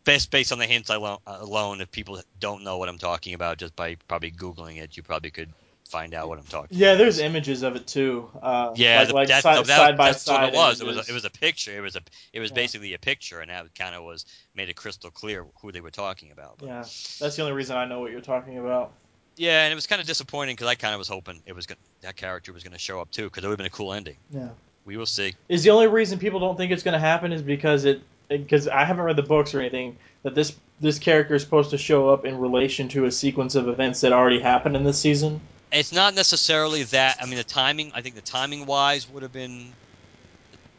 best 0.04 0.30
based 0.30 0.52
on 0.52 0.58
the 0.58 0.66
hints 0.66 0.90
alone, 0.90 1.18
alone, 1.26 1.80
if 1.80 1.90
people 1.90 2.20
don't 2.40 2.64
know 2.64 2.78
what 2.78 2.88
I'm 2.88 2.98
talking 2.98 3.34
about, 3.34 3.58
just 3.58 3.76
by 3.76 3.96
probably 4.08 4.30
googling 4.30 4.82
it, 4.82 4.96
you 4.96 5.02
probably 5.02 5.30
could 5.30 5.52
find 5.89 6.15
out 6.15 6.28
what 6.28 6.39
I'm 6.39 6.44
talking. 6.44 6.77
Yeah, 6.78 6.89
about. 6.93 6.98
there's 6.98 7.19
images 7.19 7.62
of 7.62 7.77
it 7.77 7.86
too. 7.86 8.28
Uh, 8.40 8.73
Yeah, 8.77 8.98
like, 9.01 9.09
the- 9.09 9.15
like 9.15 9.28
that's, 9.28 9.43
side, 9.43 9.65
that, 9.65 9.77
side 9.77 9.97
by 9.97 10.10
that's 10.12 10.23
side. 10.23 10.40
what 10.43 10.55
it 10.55 10.56
was. 10.56 10.81
It 10.81 10.86
was 10.86 10.97
a, 10.97 11.01
it 11.01 11.12
was 11.12 11.24
a 11.24 11.31
picture. 11.31 11.77
It 11.77 11.81
was 11.81 11.97
a 11.97 12.01
it 12.32 12.40
was 12.40 12.51
Yeah. 12.51 12.55
basically 12.56 12.94
a 12.94 12.98
picture, 12.98 13.40
and 13.40 13.51
that 13.51 13.74
kind 13.74 13.94
of 13.94 14.05
was 14.05 14.27
made 14.55 14.69
it 14.69 14.77
crystal 14.77 15.10
clear 15.10 15.47
who 15.62 15.73
they 15.73 15.81
were 15.81 15.90
talking 15.90 16.31
about. 16.31 16.59
But, 16.59 16.66
Yeah, 16.66 16.78
that's 16.81 17.36
the 17.36 17.43
only 17.43 17.55
reason 17.55 17.77
I 17.77 17.85
know 17.86 18.01
what 18.01 18.10
you're 18.12 18.20
talking 18.20 18.59
about. 18.59 18.93
yeah, 19.36 19.65
and 19.65 19.73
it 19.73 19.74
was 19.74 19.86
kind 19.86 20.01
of 20.01 20.06
disappointing 20.06 20.55
because 20.56 20.69
I 20.69 20.74
kind 20.74 20.94
of 20.94 20.98
was 20.98 21.09
hoping 21.09 21.40
it 21.47 21.55
was 21.55 21.66
gonna, 21.66 21.78
that 22.02 22.16
character 22.16 22.52
was 22.52 22.62
going 22.62 22.73
to 22.74 22.78
show 22.78 23.01
up 23.01 23.10
too, 23.10 23.24
because 23.24 23.44
it 23.44 23.47
would 23.47 23.52
have 23.52 23.59
been 23.59 23.66
a 23.66 23.70
cool 23.70 23.93
ending. 23.93 24.16
Yeah. 24.31 24.48
We 24.85 24.97
will 24.97 25.06
see. 25.06 25.35
Is 25.48 25.62
the 25.65 25.70
only 25.70 25.86
reason 25.86 26.19
people 26.19 26.40
don't 26.40 26.56
think 26.56 26.73
it's 26.73 26.82
going 26.82 26.94
to 26.94 26.98
happen 26.98 27.32
is 27.32 27.43
because 27.43 27.85
it 27.85 28.01
because 28.28 28.69
I 28.69 28.85
haven't 28.85 29.05
read 29.05 29.16
the 29.16 29.23
books 29.23 29.55
or 29.55 29.60
anything 29.60 29.97
that 30.23 30.35
this 30.35 30.55
this 30.81 30.98
character 30.98 31.35
is 31.35 31.43
supposed 31.43 31.70
to 31.70 31.78
show 31.78 32.09
up 32.10 32.24
in 32.24 32.39
relation 32.39 32.89
to 32.90 33.05
a 33.06 33.10
sequence 33.12 33.55
of 33.55 33.69
events 33.69 34.01
that 34.02 34.12
already 34.12 34.39
happened 34.40 34.77
in 34.77 34.85
this 34.85 34.98
season. 34.98 35.40
It's 35.70 35.92
not 35.92 36.14
necessarily 36.14 36.82
that. 36.84 37.18
I 37.20 37.26
mean, 37.26 37.36
the 37.36 37.44
timing. 37.44 37.92
I 37.94 38.00
think 38.00 38.14
the 38.14 38.22
timing 38.22 38.66
wise 38.66 39.08
would 39.08 39.22
have 39.22 39.32
been. 39.32 39.72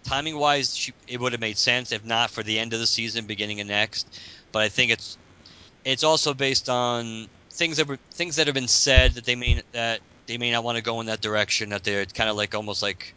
Timing 0.06 0.38
wise, 0.38 0.92
it 1.08 1.20
would 1.20 1.34
have 1.34 1.42
made 1.42 1.58
sense 1.58 1.92
if 1.92 2.04
not 2.04 2.32
for 2.32 2.42
the 2.42 2.58
end 2.58 2.74
of 2.74 2.80
the 2.80 2.88
season, 2.88 3.28
beginning 3.28 3.62
of 3.62 3.68
next. 3.68 4.20
But 4.52 4.64
I 4.64 4.70
think 4.70 4.92
it's 4.92 5.18
it's 5.86 6.04
also 6.04 6.34
based 6.34 6.70
on 6.70 7.28
things 7.52 7.78
that 7.78 7.88
were 7.88 8.00
things 8.14 8.36
that 8.38 8.48
have 8.48 8.54
been 8.54 8.68
said 8.68 9.12
that 9.14 9.26
they 9.26 9.36
may 9.36 9.62
that 9.74 10.00
they 10.26 10.38
may 10.38 10.52
not 10.52 10.64
want 10.64 10.78
to 10.78 10.84
go 10.84 11.00
in 11.02 11.06
that 11.08 11.22
direction. 11.22 11.70
That 11.70 11.84
they're 11.84 12.06
kind 12.06 12.30
of 12.30 12.36
like 12.36 12.56
almost 12.56 12.82
like 12.82 13.14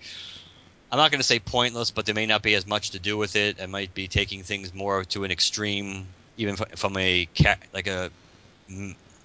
I'm 0.91 0.99
not 0.99 1.11
going 1.11 1.21
to 1.21 1.27
say 1.27 1.39
pointless, 1.39 1.91
but 1.91 2.05
there 2.05 2.15
may 2.15 2.27
not 2.27 2.43
be 2.43 2.55
as 2.55 2.67
much 2.67 2.91
to 2.91 2.99
do 2.99 3.17
with 3.17 3.35
it. 3.35 3.59
It 3.59 3.71
might 3.71 3.95
be 3.95 4.09
taking 4.09 4.43
things 4.43 4.75
more 4.75 5.05
to 5.05 5.25
an 5.25 5.31
extreme, 5.31 6.05
even 6.37 6.57
from 6.57 6.97
a 6.99 7.27
like 7.73 7.87
a 7.87 8.11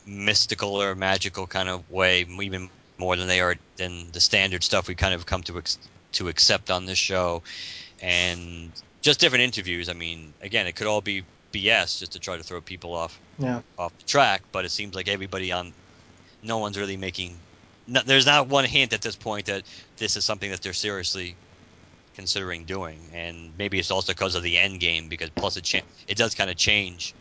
mystical 0.07 0.81
or 0.81 0.95
magical 0.95 1.45
kind 1.45 1.69
of 1.69 1.89
way, 1.91 2.21
even 2.41 2.69
more 2.97 3.15
than 3.15 3.27
they 3.27 3.41
are 3.41 3.55
than 3.75 4.09
the 4.11 4.19
standard 4.19 4.63
stuff 4.63 4.88
we 4.88 4.95
kind 4.95 5.13
of 5.13 5.25
come 5.25 5.43
to 5.43 5.57
ex- 5.59 5.77
to 6.13 6.29
accept 6.29 6.71
on 6.71 6.85
this 6.85 6.97
show, 6.97 7.43
and 8.01 8.71
just 9.01 9.19
different 9.19 9.43
interviews. 9.43 9.89
I 9.89 9.93
mean, 9.93 10.34
again, 10.41 10.65
it 10.67 10.75
could 10.75 10.88
all 10.88 11.01
be 11.01 11.23
BS 11.53 11.99
just 11.99 12.13
to 12.13 12.19
try 12.19 12.38
to 12.38 12.43
throw 12.43 12.61
people 12.61 12.93
off 12.93 13.19
Yeah. 13.38 13.61
off 13.77 13.95
the 13.97 14.05
track, 14.05 14.41
but 14.51 14.65
it 14.65 14.69
seems 14.71 14.95
like 14.95 15.07
everybody 15.07 15.51
on, 15.51 15.73
no 16.41 16.57
one's 16.57 16.77
really 16.77 16.97
making. 16.97 17.38
No, 17.85 18.01
there's 18.05 18.25
not 18.25 18.47
one 18.47 18.65
hint 18.65 18.93
at 18.93 19.01
this 19.01 19.15
point 19.15 19.45
that 19.45 19.63
this 19.97 20.17
is 20.17 20.25
something 20.25 20.49
that 20.51 20.61
they're 20.61 20.73
seriously 20.73 21.35
considering 22.15 22.63
doing, 22.65 22.99
and 23.13 23.51
maybe 23.57 23.77
it's 23.79 23.91
also 23.91 24.11
because 24.13 24.35
of 24.35 24.43
the 24.43 24.57
end 24.57 24.79
game. 24.79 25.07
Because 25.07 25.29
plus 25.31 25.55
it 25.57 25.63
cha- 25.63 25.81
it 26.07 26.17
does 26.17 26.34
kind 26.35 26.49
of 26.49 26.57
change, 26.57 27.13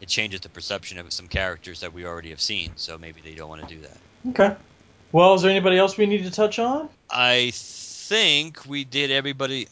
it 0.00 0.08
changes 0.08 0.40
the 0.40 0.48
perception 0.48 0.98
of 0.98 1.12
some 1.12 1.28
characters 1.28 1.80
that 1.80 1.92
we 1.92 2.04
already 2.06 2.30
have 2.30 2.40
seen. 2.40 2.72
So 2.76 2.98
maybe 2.98 3.20
they 3.22 3.34
don't 3.34 3.48
want 3.48 3.66
to 3.66 3.74
do 3.74 3.80
that. 3.82 3.96
Okay. 4.30 4.56
Well, 5.12 5.34
is 5.34 5.42
there 5.42 5.50
anybody 5.50 5.78
else 5.78 5.96
we 5.96 6.06
need 6.06 6.24
to 6.24 6.30
touch 6.30 6.58
on? 6.58 6.88
I 7.10 7.52
think 7.54 8.66
we 8.66 8.84
did 8.84 9.10
everybody. 9.10 9.68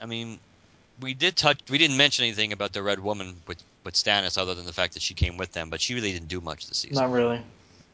I 0.00 0.06
mean, 0.06 0.38
we 1.00 1.14
did 1.14 1.36
touch. 1.36 1.60
We 1.70 1.78
didn't 1.78 1.96
mention 1.96 2.24
anything 2.24 2.52
about 2.52 2.72
the 2.72 2.82
Red 2.82 2.98
Woman 3.00 3.34
with 3.46 3.62
with 3.84 3.94
Stannis, 3.94 4.38
other 4.38 4.54
than 4.54 4.66
the 4.66 4.72
fact 4.72 4.94
that 4.94 5.02
she 5.02 5.14
came 5.14 5.36
with 5.36 5.52
them. 5.52 5.70
But 5.70 5.80
she 5.80 5.94
really 5.94 6.12
didn't 6.12 6.28
do 6.28 6.40
much 6.40 6.66
this 6.68 6.78
season. 6.78 6.96
Not 6.96 7.10
really. 7.10 7.40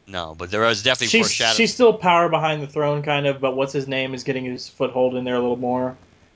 No, 0.07 0.35
but 0.37 0.49
there 0.49 0.61
was 0.61 0.81
definitely 0.81 1.07
She's 1.07 1.27
foreshadowing. 1.27 1.57
she's 1.57 1.73
still 1.73 1.93
power 1.93 2.29
behind 2.29 2.63
the 2.63 2.67
throne, 2.67 3.03
kind 3.03 3.27
of, 3.27 3.39
but 3.39 3.55
what's 3.55 3.73
his 3.73 3.87
name 3.87 4.15
is 4.15 4.23
getting 4.23 4.43
his 4.43 4.67
foothold 4.67 5.15
in 5.15 5.23
there 5.23 5.35
a 5.35 5.39
little 5.39 5.55
more. 5.55 5.95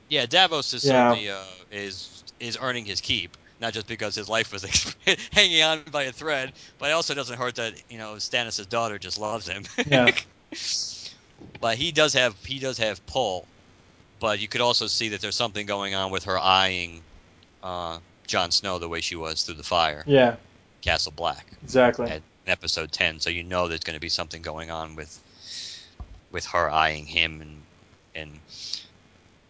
Yeah, 0.09 0.27
Davos 0.27 0.73
is 0.75 0.85
Yeah. 0.85 1.09
certainly 1.09 1.29
uh, 1.31 1.41
is 1.71 2.23
is 2.39 2.57
earning 2.61 2.85
his 2.85 3.01
keep, 3.01 3.35
not 3.63 3.73
just 3.73 3.87
because 3.87 4.13
his 4.13 4.27
life 4.29 4.51
was 4.51 4.63
hanging 5.31 5.63
on 5.63 5.81
by 5.91 6.03
a 6.03 6.11
thread, 6.11 6.51
but 6.77 6.89
it 6.89 6.91
also 6.91 7.13
doesn't 7.15 7.37
hurt 7.39 7.55
that 7.55 7.73
you 7.89 7.97
know 7.97 8.15
Stannis' 8.15 8.67
daughter 8.69 8.99
just 8.99 9.17
loves 9.19 9.47
him. 9.47 9.63
Yeah. 9.87 10.11
but 11.59 11.77
he 11.77 11.91
does 11.91 12.13
have 12.13 12.35
he 12.45 12.59
does 12.59 12.77
have 12.77 13.03
pull, 13.07 13.47
but 14.19 14.39
you 14.39 14.47
could 14.47 14.61
also 14.61 14.85
see 14.87 15.09
that 15.09 15.21
there's 15.21 15.35
something 15.35 15.65
going 15.65 15.95
on 15.95 16.11
with 16.11 16.25
her 16.25 16.37
eyeing 16.37 17.01
uh, 17.63 17.97
Jon 18.27 18.51
Snow 18.51 18.77
the 18.77 18.89
way 18.89 19.01
she 19.01 19.15
was 19.15 19.43
through 19.43 19.55
the 19.55 19.63
fire, 19.63 20.03
Yeah. 20.05 20.35
Castle 20.81 21.13
Black, 21.15 21.47
Exactly. 21.63 22.09
at 22.11 22.21
episode 22.45 22.91
ten. 22.91 23.19
So 23.19 23.29
you 23.29 23.43
know 23.43 23.67
there's 23.69 23.79
going 23.79 23.95
to 23.95 24.01
be 24.01 24.09
something 24.09 24.41
going 24.41 24.69
on 24.71 24.95
with 24.95 25.19
with 26.31 26.45
her 26.47 26.69
eyeing 26.69 27.05
him 27.05 27.41
and 27.41 27.61
and 28.15 28.39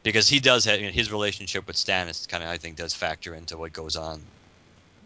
because 0.04 0.28
he 0.28 0.40
does 0.40 0.66
have 0.66 0.80
you 0.80 0.88
know, 0.88 0.92
his 0.92 1.12
relationship 1.12 1.66
with 1.68 1.76
Stannis 1.76 2.28
kind 2.28 2.44
of 2.44 2.50
I 2.50 2.58
think 2.58 2.78
does 2.78 2.94
factor 2.94 3.34
into 3.34 3.58
what 3.58 3.74
goes 3.74 3.96
on 3.96 4.22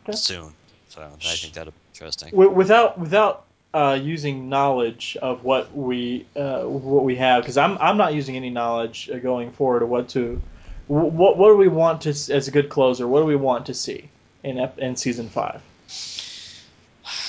Okay. 0.07 0.17
soon. 0.17 0.53
So 0.89 1.01
I 1.01 1.35
think 1.35 1.53
that'll 1.53 1.71
be 1.71 1.77
interesting. 1.93 2.33
Without 2.33 2.99
without 2.99 3.45
uh, 3.73 3.99
using 4.01 4.49
knowledge 4.49 5.17
of 5.21 5.43
what 5.43 5.75
we 5.75 6.25
uh, 6.35 6.63
what 6.63 7.03
we 7.03 7.15
have 7.15 7.43
because 7.43 7.57
I'm 7.57 7.77
I'm 7.79 7.97
not 7.97 8.13
using 8.13 8.35
any 8.35 8.49
knowledge 8.49 9.09
going 9.21 9.51
forward 9.51 9.83
of 9.83 9.89
what 9.89 10.09
to 10.09 10.41
what 10.87 11.37
what 11.37 11.49
do 11.49 11.57
we 11.57 11.67
want 11.67 12.01
to 12.01 12.09
as 12.09 12.47
a 12.47 12.51
good 12.51 12.69
closer? 12.69 13.07
What 13.07 13.19
do 13.19 13.25
we 13.25 13.35
want 13.35 13.67
to 13.67 13.73
see 13.73 14.09
in 14.43 14.57
in 14.77 14.95
season 14.95 15.29
five? 15.29 15.61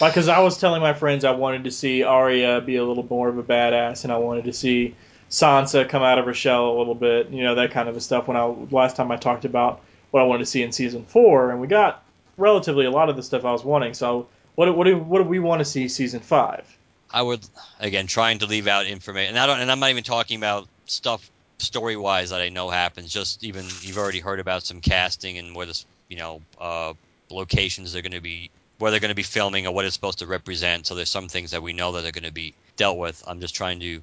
Because 0.01 0.29
I 0.29 0.39
was 0.41 0.59
telling 0.59 0.81
my 0.81 0.95
friends 0.95 1.25
I 1.25 1.33
wanted 1.33 1.65
to 1.65 1.71
see 1.73 2.05
Arya 2.05 2.61
be 2.61 2.77
a 2.77 2.85
little 2.85 3.07
more 3.09 3.29
of 3.29 3.37
a 3.37 3.43
badass, 3.43 4.05
and 4.05 4.13
I 4.13 4.19
wanted 4.19 4.45
to 4.45 4.53
see 4.53 4.95
Sansa 5.31 5.89
come 5.89 6.03
out 6.03 6.19
of 6.19 6.25
her 6.25 6.35
shell 6.35 6.71
a 6.71 6.79
little 6.79 6.95
bit, 6.95 7.31
you 7.31 7.43
know 7.43 7.55
that 7.57 7.71
kind 7.71 7.89
of 7.89 8.03
stuff. 8.03 8.29
When 8.29 8.37
I 8.37 8.45
last 8.45 8.97
time 8.97 9.11
I 9.11 9.17
talked 9.17 9.45
about 9.45 9.83
what 10.11 10.23
I 10.23 10.25
wanted 10.25 10.41
to 10.41 10.47
see 10.47 10.63
in 10.63 10.73
season 10.73 11.05
four, 11.05 11.51
and 11.51 11.61
we 11.61 11.67
got 11.67 12.03
relatively 12.37 12.87
a 12.87 12.91
lot 12.91 13.09
of 13.09 13.17
the 13.17 13.23
stuff 13.23 13.45
I 13.45 13.53
was 13.53 13.65
wanting. 13.65 13.95
So 13.95 14.29
what 14.55 14.75
what 14.77 14.85
do 14.85 14.99
what 14.99 15.19
do 15.23 15.25
we 15.25 15.39
want 15.39 15.61
to 15.61 15.65
see 15.65 15.89
season 15.89 16.21
five? 16.21 16.65
I 17.11 17.23
would 17.23 17.47
again 17.81 18.07
trying 18.07 18.39
to 18.41 18.47
leave 18.47 18.67
out 18.67 18.87
information, 18.87 19.31
and 19.31 19.39
I 19.39 19.47
don't, 19.47 19.61
and 19.61 19.71
I'm 19.71 19.81
not 19.81 19.91
even 19.91 20.05
talking 20.05 20.39
about 20.39 20.67
stuff 20.87 21.31
story 21.59 21.97
wise 21.97 22.31
that 22.31 22.41
I 22.41 22.49
know 22.49 22.71
happens. 22.71 23.13
Just 23.13 23.45
even 23.45 23.67
you've 23.83 23.99
already 23.99 24.21
heard 24.21 24.41
about 24.41 24.63
some 24.65 24.81
casting 24.81 25.39
and 25.39 25.55
where 25.55 25.67
this, 25.67 25.87
you 26.09 26.17
know, 26.17 26.41
uh, 26.61 26.95
locations 27.31 27.93
they're 27.93 28.03
going 28.03 28.13
to 28.13 28.21
be, 28.21 28.51
where 28.79 28.91
they're 28.91 29.01
going 29.01 29.11
to 29.11 29.15
be 29.15 29.23
filming, 29.23 29.67
or 29.67 29.75
what 29.75 29.85
it's 29.85 29.95
supposed 29.95 30.21
to 30.21 30.27
represent. 30.27 30.87
So 30.87 30.95
there's 30.95 31.11
some 31.11 31.29
things 31.29 31.51
that 31.51 31.63
we 31.63 31.73
know 31.73 31.93
that 31.93 32.05
are 32.05 32.13
going 32.13 32.25
to 32.25 32.33
be 32.33 32.55
dealt 32.77 32.99
with. 32.99 33.23
I'm 33.27 33.41
just 33.41 33.55
trying 33.55 33.81
to 33.81 34.03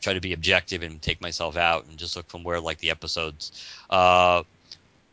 try 0.00 0.14
to 0.14 0.20
be 0.20 0.32
objective 0.32 0.82
and 0.82 1.00
take 1.00 1.20
myself 1.20 1.56
out 1.56 1.86
and 1.86 1.98
just 1.98 2.16
look 2.16 2.28
from 2.28 2.44
where 2.44 2.60
like 2.60 2.78
the 2.78 2.90
episodes. 2.90 3.52
Uh, 3.90 4.42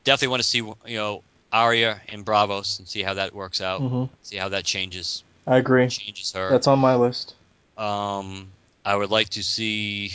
definitely 0.03 0.29
want 0.29 0.41
to 0.41 0.47
see 0.47 0.57
you 0.57 0.97
know 0.97 1.23
Arya 1.51 2.01
and 2.09 2.25
Braavos 2.25 2.79
and 2.79 2.88
see 2.88 3.01
how 3.01 3.13
that 3.15 3.33
works 3.33 3.61
out. 3.61 3.81
Mm-hmm. 3.81 4.13
See 4.21 4.38
how 4.38 4.49
that 4.49 4.63
changes. 4.63 5.23
I 5.47 5.57
agree. 5.57 5.88
Changes 5.88 6.31
her. 6.33 6.49
That's 6.49 6.67
on 6.67 6.79
my 6.79 6.95
list. 6.95 7.35
Um, 7.77 8.47
I 8.85 8.95
would 8.95 9.09
like 9.09 9.29
to 9.29 9.43
see. 9.43 10.11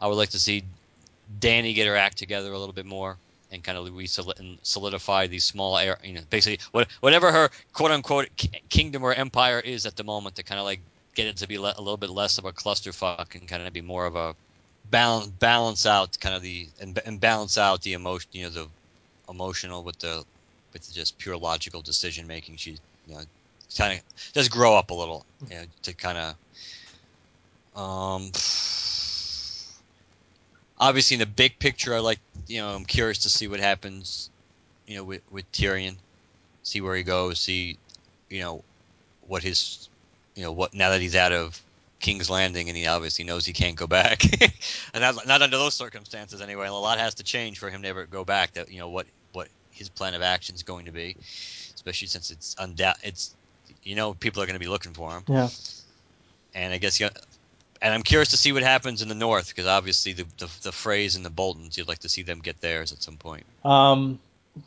I 0.00 0.06
would 0.06 0.16
like 0.16 0.30
to 0.30 0.38
see 0.40 0.64
Dany 1.38 1.74
get 1.74 1.86
her 1.86 1.96
act 1.96 2.18
together 2.18 2.52
a 2.52 2.58
little 2.58 2.72
bit 2.72 2.86
more 2.86 3.16
and 3.52 3.62
kind 3.62 3.76
of 3.76 3.94
re 3.94 4.06
solidify 4.06 5.26
these 5.26 5.44
small 5.44 5.76
air, 5.76 5.98
you 6.04 6.14
know, 6.14 6.20
basically 6.30 6.58
whatever 7.00 7.32
her 7.32 7.50
quote 7.72 7.90
unquote 7.90 8.28
kingdom 8.68 9.02
or 9.02 9.12
empire 9.12 9.60
is 9.60 9.86
at 9.86 9.96
the 9.96 10.04
moment 10.04 10.36
to 10.36 10.42
kind 10.42 10.58
of 10.58 10.64
like 10.64 10.80
get 11.14 11.26
it 11.26 11.36
to 11.38 11.48
be 11.48 11.56
a 11.56 11.60
little 11.60 11.96
bit 11.96 12.10
less 12.10 12.38
of 12.38 12.44
a 12.44 12.52
clusterfuck 12.52 13.34
and 13.34 13.48
kind 13.48 13.66
of 13.66 13.72
be 13.72 13.80
more 13.80 14.06
of 14.06 14.16
a 14.16 14.34
balance 14.90 15.26
balance 15.26 15.86
out 15.86 16.18
kind 16.20 16.34
of 16.34 16.42
the 16.42 16.68
and, 16.80 16.98
and 17.04 17.20
balance 17.20 17.58
out 17.58 17.82
the 17.82 17.92
emotion, 17.92 18.28
you 18.32 18.44
know, 18.44 18.50
the 18.50 18.66
emotional 19.28 19.82
with 19.82 19.98
the 19.98 20.24
with 20.72 20.92
just 20.92 21.18
pure 21.18 21.36
logical 21.36 21.82
decision 21.82 22.26
making. 22.26 22.56
She, 22.56 22.72
you 23.06 23.14
know, 23.14 23.20
kind 23.76 23.98
of 23.98 24.32
just 24.32 24.50
grow 24.50 24.76
up 24.76 24.90
a 24.90 24.94
little, 24.94 25.24
you 25.48 25.56
know, 25.56 25.64
to 25.82 25.92
kind 25.94 26.18
of. 26.18 26.34
Um, 27.76 28.32
obviously, 30.78 31.14
in 31.14 31.20
the 31.20 31.26
big 31.26 31.58
picture, 31.58 31.94
I 31.94 32.00
like, 32.00 32.18
you 32.48 32.60
know, 32.60 32.70
I'm 32.70 32.84
curious 32.84 33.18
to 33.18 33.28
see 33.30 33.46
what 33.46 33.60
happens, 33.60 34.30
you 34.86 34.96
know, 34.96 35.04
with 35.04 35.22
with 35.30 35.50
Tyrion, 35.52 35.96
see 36.62 36.80
where 36.80 36.96
he 36.96 37.02
goes, 37.02 37.38
see, 37.38 37.78
you 38.28 38.40
know, 38.40 38.64
what 39.28 39.42
his, 39.42 39.88
you 40.40 40.46
know, 40.46 40.52
what 40.52 40.72
now 40.72 40.88
that 40.88 41.02
he's 41.02 41.14
out 41.14 41.32
of 41.32 41.60
King's 41.98 42.30
Landing 42.30 42.68
and 42.68 42.76
he 42.76 42.86
obviously 42.86 43.26
knows 43.26 43.44
he 43.44 43.52
can't 43.52 43.76
go 43.76 43.86
back, 43.86 44.24
and 44.94 45.02
not, 45.02 45.26
not 45.26 45.42
under 45.42 45.58
those 45.58 45.74
circumstances 45.74 46.40
anyway. 46.40 46.66
A 46.66 46.72
lot 46.72 46.98
has 46.98 47.16
to 47.16 47.22
change 47.22 47.58
for 47.58 47.68
him 47.68 47.82
to 47.82 47.88
ever 47.88 48.06
go 48.06 48.24
back. 48.24 48.54
That 48.54 48.72
you 48.72 48.78
know 48.78 48.88
what 48.88 49.06
what 49.34 49.48
his 49.70 49.90
plan 49.90 50.14
of 50.14 50.22
action 50.22 50.54
is 50.54 50.62
going 50.62 50.86
to 50.86 50.92
be, 50.92 51.14
especially 51.74 52.08
since 52.08 52.30
it's 52.30 52.54
undoubt 52.54 52.94
it's 53.02 53.34
you 53.82 53.96
know 53.96 54.14
people 54.14 54.42
are 54.42 54.46
going 54.46 54.54
to 54.54 54.60
be 54.60 54.66
looking 54.66 54.94
for 54.94 55.10
him. 55.10 55.24
Yeah. 55.28 55.48
And 56.54 56.72
I 56.72 56.78
guess 56.78 56.98
you. 56.98 57.10
And 57.82 57.94
I'm 57.94 58.02
curious 58.02 58.30
to 58.30 58.38
see 58.38 58.52
what 58.52 58.62
happens 58.62 59.02
in 59.02 59.08
the 59.08 59.14
north 59.14 59.48
because 59.48 59.66
obviously 59.66 60.14
the, 60.14 60.24
the 60.38 60.46
the 60.62 60.70
Freys 60.70 61.16
and 61.16 61.24
the 61.24 61.30
Boltons, 61.30 61.76
you'd 61.76 61.88
like 61.88 61.98
to 61.98 62.08
see 62.08 62.22
them 62.22 62.38
get 62.38 62.62
theirs 62.62 62.92
at 62.92 63.02
some 63.02 63.18
point. 63.18 63.44
Um, 63.62 64.18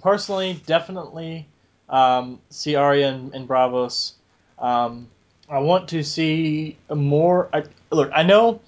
personally, 0.04 0.62
definitely 0.68 1.48
um, 1.90 2.40
see 2.52 2.76
Arya 2.76 3.10
and, 3.10 3.34
and 3.34 3.48
Braavos. 3.48 4.14
Um, 4.60 5.08
I 5.50 5.60
want 5.60 5.90
to 5.90 6.04
see 6.04 6.78
more. 6.94 7.50
I, 7.54 7.64
look, 7.92 8.12
I 8.14 8.24
know 8.24 8.62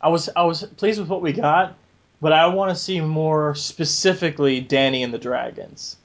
I 0.00 0.08
was 0.08 0.28
I 0.34 0.42
was 0.44 0.64
pleased 0.76 1.00
with 1.00 1.08
what 1.08 1.22
we 1.22 1.32
got, 1.32 1.76
but 2.20 2.32
I 2.32 2.46
want 2.46 2.70
to 2.70 2.76
see 2.76 3.00
more 3.00 3.54
specifically 3.54 4.62
Dany 4.62 5.04
and 5.04 5.12
the 5.12 5.18
Dragons. 5.18 5.96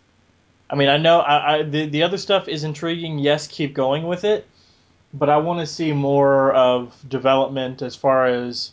I 0.70 0.76
mean, 0.76 0.90
I 0.90 0.98
know 0.98 1.20
I, 1.20 1.56
I 1.56 1.64
the 1.64 1.86
the 1.88 2.04
other 2.04 2.18
stuff 2.18 2.48
is 2.48 2.64
intriguing. 2.64 3.20
Yes, 3.20 3.48
keep 3.48 3.74
going 3.74 4.08
with 4.08 4.24
it, 4.24 4.48
but 5.14 5.30
I 5.30 5.38
want 5.38 5.60
to 5.60 5.68
see 5.68 5.94
more 5.94 6.52
of 6.54 6.96
development 7.08 7.82
as 7.82 7.96
far 7.96 8.28
as 8.28 8.72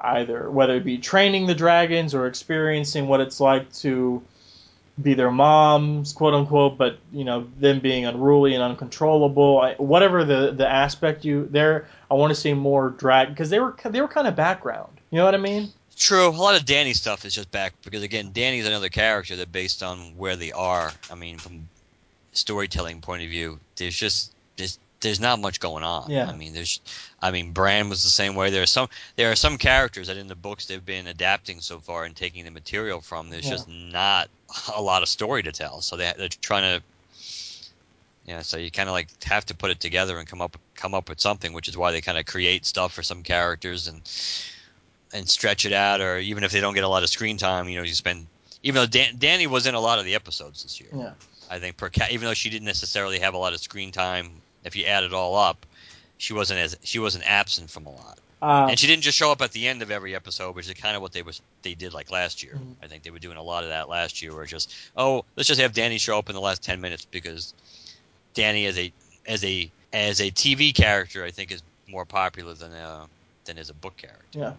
either 0.00 0.50
whether 0.50 0.76
it 0.76 0.84
be 0.84 0.98
training 0.98 1.46
the 1.46 1.54
dragons 1.54 2.14
or 2.14 2.26
experiencing 2.26 3.08
what 3.08 3.20
it's 3.20 3.40
like 3.40 3.72
to 3.72 4.22
be 5.00 5.14
their 5.14 5.30
moms, 5.30 6.12
quote 6.12 6.34
unquote, 6.34 6.76
but 6.76 6.98
you 7.12 7.24
know 7.24 7.46
them 7.58 7.80
being 7.80 8.04
unruly 8.04 8.54
and 8.54 8.62
uncontrollable. 8.62 9.60
I, 9.60 9.74
whatever 9.74 10.24
the 10.24 10.52
the 10.52 10.68
aspect 10.68 11.24
you 11.24 11.46
there, 11.50 11.88
I 12.10 12.14
want 12.14 12.30
to 12.30 12.40
see 12.40 12.52
more 12.54 12.90
drag 12.90 13.28
because 13.28 13.50
they 13.50 13.60
were 13.60 13.76
they 13.84 14.00
were 14.00 14.08
kind 14.08 14.26
of 14.26 14.36
background. 14.36 14.92
You 15.10 15.18
know 15.18 15.24
what 15.24 15.34
I 15.34 15.38
mean? 15.38 15.72
True. 15.96 16.28
A 16.28 16.30
lot 16.30 16.58
of 16.58 16.64
Dany 16.64 16.94
stuff 16.94 17.24
is 17.24 17.34
just 17.34 17.50
back 17.50 17.74
because 17.82 18.02
again, 18.02 18.32
Dany's 18.32 18.66
another 18.66 18.88
character 18.88 19.36
that 19.36 19.50
based 19.52 19.82
on 19.82 20.16
where 20.16 20.36
they 20.36 20.52
are. 20.52 20.92
I 21.10 21.14
mean, 21.14 21.38
from 21.38 21.68
storytelling 22.32 23.00
point 23.00 23.22
of 23.22 23.28
view, 23.28 23.58
there's 23.76 23.96
just 23.96 24.32
there's 24.56 24.78
there's 25.00 25.20
not 25.20 25.40
much 25.40 25.60
going 25.60 25.84
on. 25.84 26.10
Yeah. 26.10 26.28
I 26.28 26.36
mean, 26.36 26.54
there's 26.54 26.80
I 27.22 27.30
mean, 27.30 27.52
Bran 27.52 27.88
was 27.88 28.02
the 28.02 28.10
same 28.10 28.34
way. 28.34 28.50
There 28.50 28.62
are 28.62 28.66
some 28.66 28.88
there 29.16 29.30
are 29.30 29.36
some 29.36 29.58
characters 29.58 30.08
that 30.08 30.16
in 30.16 30.26
the 30.26 30.34
books 30.34 30.66
they've 30.66 30.84
been 30.84 31.06
adapting 31.06 31.60
so 31.60 31.78
far 31.78 32.04
and 32.04 32.16
taking 32.16 32.44
the 32.44 32.50
material 32.50 33.00
from. 33.00 33.30
There's 33.30 33.44
yeah. 33.44 33.52
just 33.52 33.68
not 33.68 34.28
a 34.74 34.82
lot 34.82 35.02
of 35.02 35.08
story 35.08 35.42
to 35.42 35.52
tell. 35.52 35.80
So 35.80 35.96
they 35.96 36.12
they're 36.16 36.28
trying 36.28 36.78
to 36.78 36.84
yeah, 38.28 38.42
so 38.42 38.58
you 38.58 38.70
kind 38.70 38.90
of 38.90 38.92
like 38.92 39.08
have 39.24 39.46
to 39.46 39.54
put 39.54 39.70
it 39.70 39.80
together 39.80 40.18
and 40.18 40.28
come 40.28 40.42
up 40.42 40.58
come 40.74 40.92
up 40.92 41.08
with 41.08 41.18
something, 41.18 41.54
which 41.54 41.66
is 41.66 41.78
why 41.78 41.92
they 41.92 42.02
kind 42.02 42.18
of 42.18 42.26
create 42.26 42.66
stuff 42.66 42.92
for 42.92 43.02
some 43.02 43.22
characters 43.22 43.88
and 43.88 44.02
and 45.14 45.26
stretch 45.26 45.64
it 45.64 45.72
out, 45.72 46.02
or 46.02 46.18
even 46.18 46.44
if 46.44 46.52
they 46.52 46.60
don't 46.60 46.74
get 46.74 46.84
a 46.84 46.88
lot 46.88 47.02
of 47.02 47.08
screen 47.08 47.38
time, 47.38 47.68
you 47.70 47.78
know, 47.78 47.84
you 47.84 47.94
spend. 47.94 48.26
Even 48.62 48.82
though 48.82 48.86
Dan, 48.86 49.16
Dany 49.16 49.46
was 49.46 49.66
in 49.66 49.74
a 49.74 49.80
lot 49.80 49.98
of 49.98 50.04
the 50.04 50.14
episodes 50.14 50.62
this 50.62 50.78
year, 50.78 50.90
yeah, 50.92 51.12
I 51.50 51.58
think 51.58 51.78
per 51.78 51.90
even 52.10 52.26
though 52.26 52.34
she 52.34 52.50
didn't 52.50 52.66
necessarily 52.66 53.18
have 53.20 53.32
a 53.32 53.38
lot 53.38 53.54
of 53.54 53.60
screen 53.60 53.92
time, 53.92 54.30
if 54.62 54.76
you 54.76 54.84
add 54.84 55.04
it 55.04 55.14
all 55.14 55.34
up, 55.34 55.64
she 56.18 56.34
wasn't 56.34 56.60
as 56.60 56.76
she 56.82 56.98
wasn't 56.98 57.24
absent 57.26 57.70
from 57.70 57.86
a 57.86 57.90
lot. 57.90 58.18
Uh, 58.40 58.68
and 58.70 58.78
she 58.78 58.86
didn't 58.86 59.02
just 59.02 59.18
show 59.18 59.32
up 59.32 59.42
at 59.42 59.52
the 59.52 59.66
end 59.66 59.82
of 59.82 59.90
every 59.90 60.14
episode, 60.14 60.54
which 60.54 60.68
is 60.68 60.74
kind 60.74 60.94
of 60.94 61.02
what 61.02 61.12
they 61.12 61.22
was 61.22 61.42
they 61.62 61.74
did 61.74 61.92
like 61.92 62.10
last 62.10 62.42
year. 62.42 62.54
Mm-hmm. 62.54 62.84
I 62.84 62.86
think 62.86 63.02
they 63.02 63.10
were 63.10 63.18
doing 63.18 63.36
a 63.36 63.42
lot 63.42 63.64
of 63.64 63.70
that 63.70 63.88
last 63.88 64.22
year, 64.22 64.34
where 64.34 64.44
just 64.44 64.74
oh 64.96 65.24
let's 65.36 65.48
just 65.48 65.60
have 65.60 65.72
Dany 65.72 65.98
show 65.98 66.18
up 66.18 66.28
in 66.28 66.34
the 66.34 66.40
last 66.40 66.62
ten 66.62 66.80
minutes 66.80 67.04
because 67.04 67.52
Dany 68.34 68.66
as 68.66 68.78
a 68.78 68.92
as 69.26 69.44
a 69.44 69.70
as 69.92 70.20
a 70.20 70.30
TV 70.30 70.74
character, 70.74 71.24
I 71.24 71.30
think 71.30 71.52
is 71.52 71.62
more 71.88 72.04
popular 72.04 72.54
than 72.54 72.72
a, 72.72 73.06
than 73.44 73.58
as 73.58 73.70
a 73.70 73.74
book 73.74 73.96
character. 73.96 74.24
Yeah. 74.32 74.52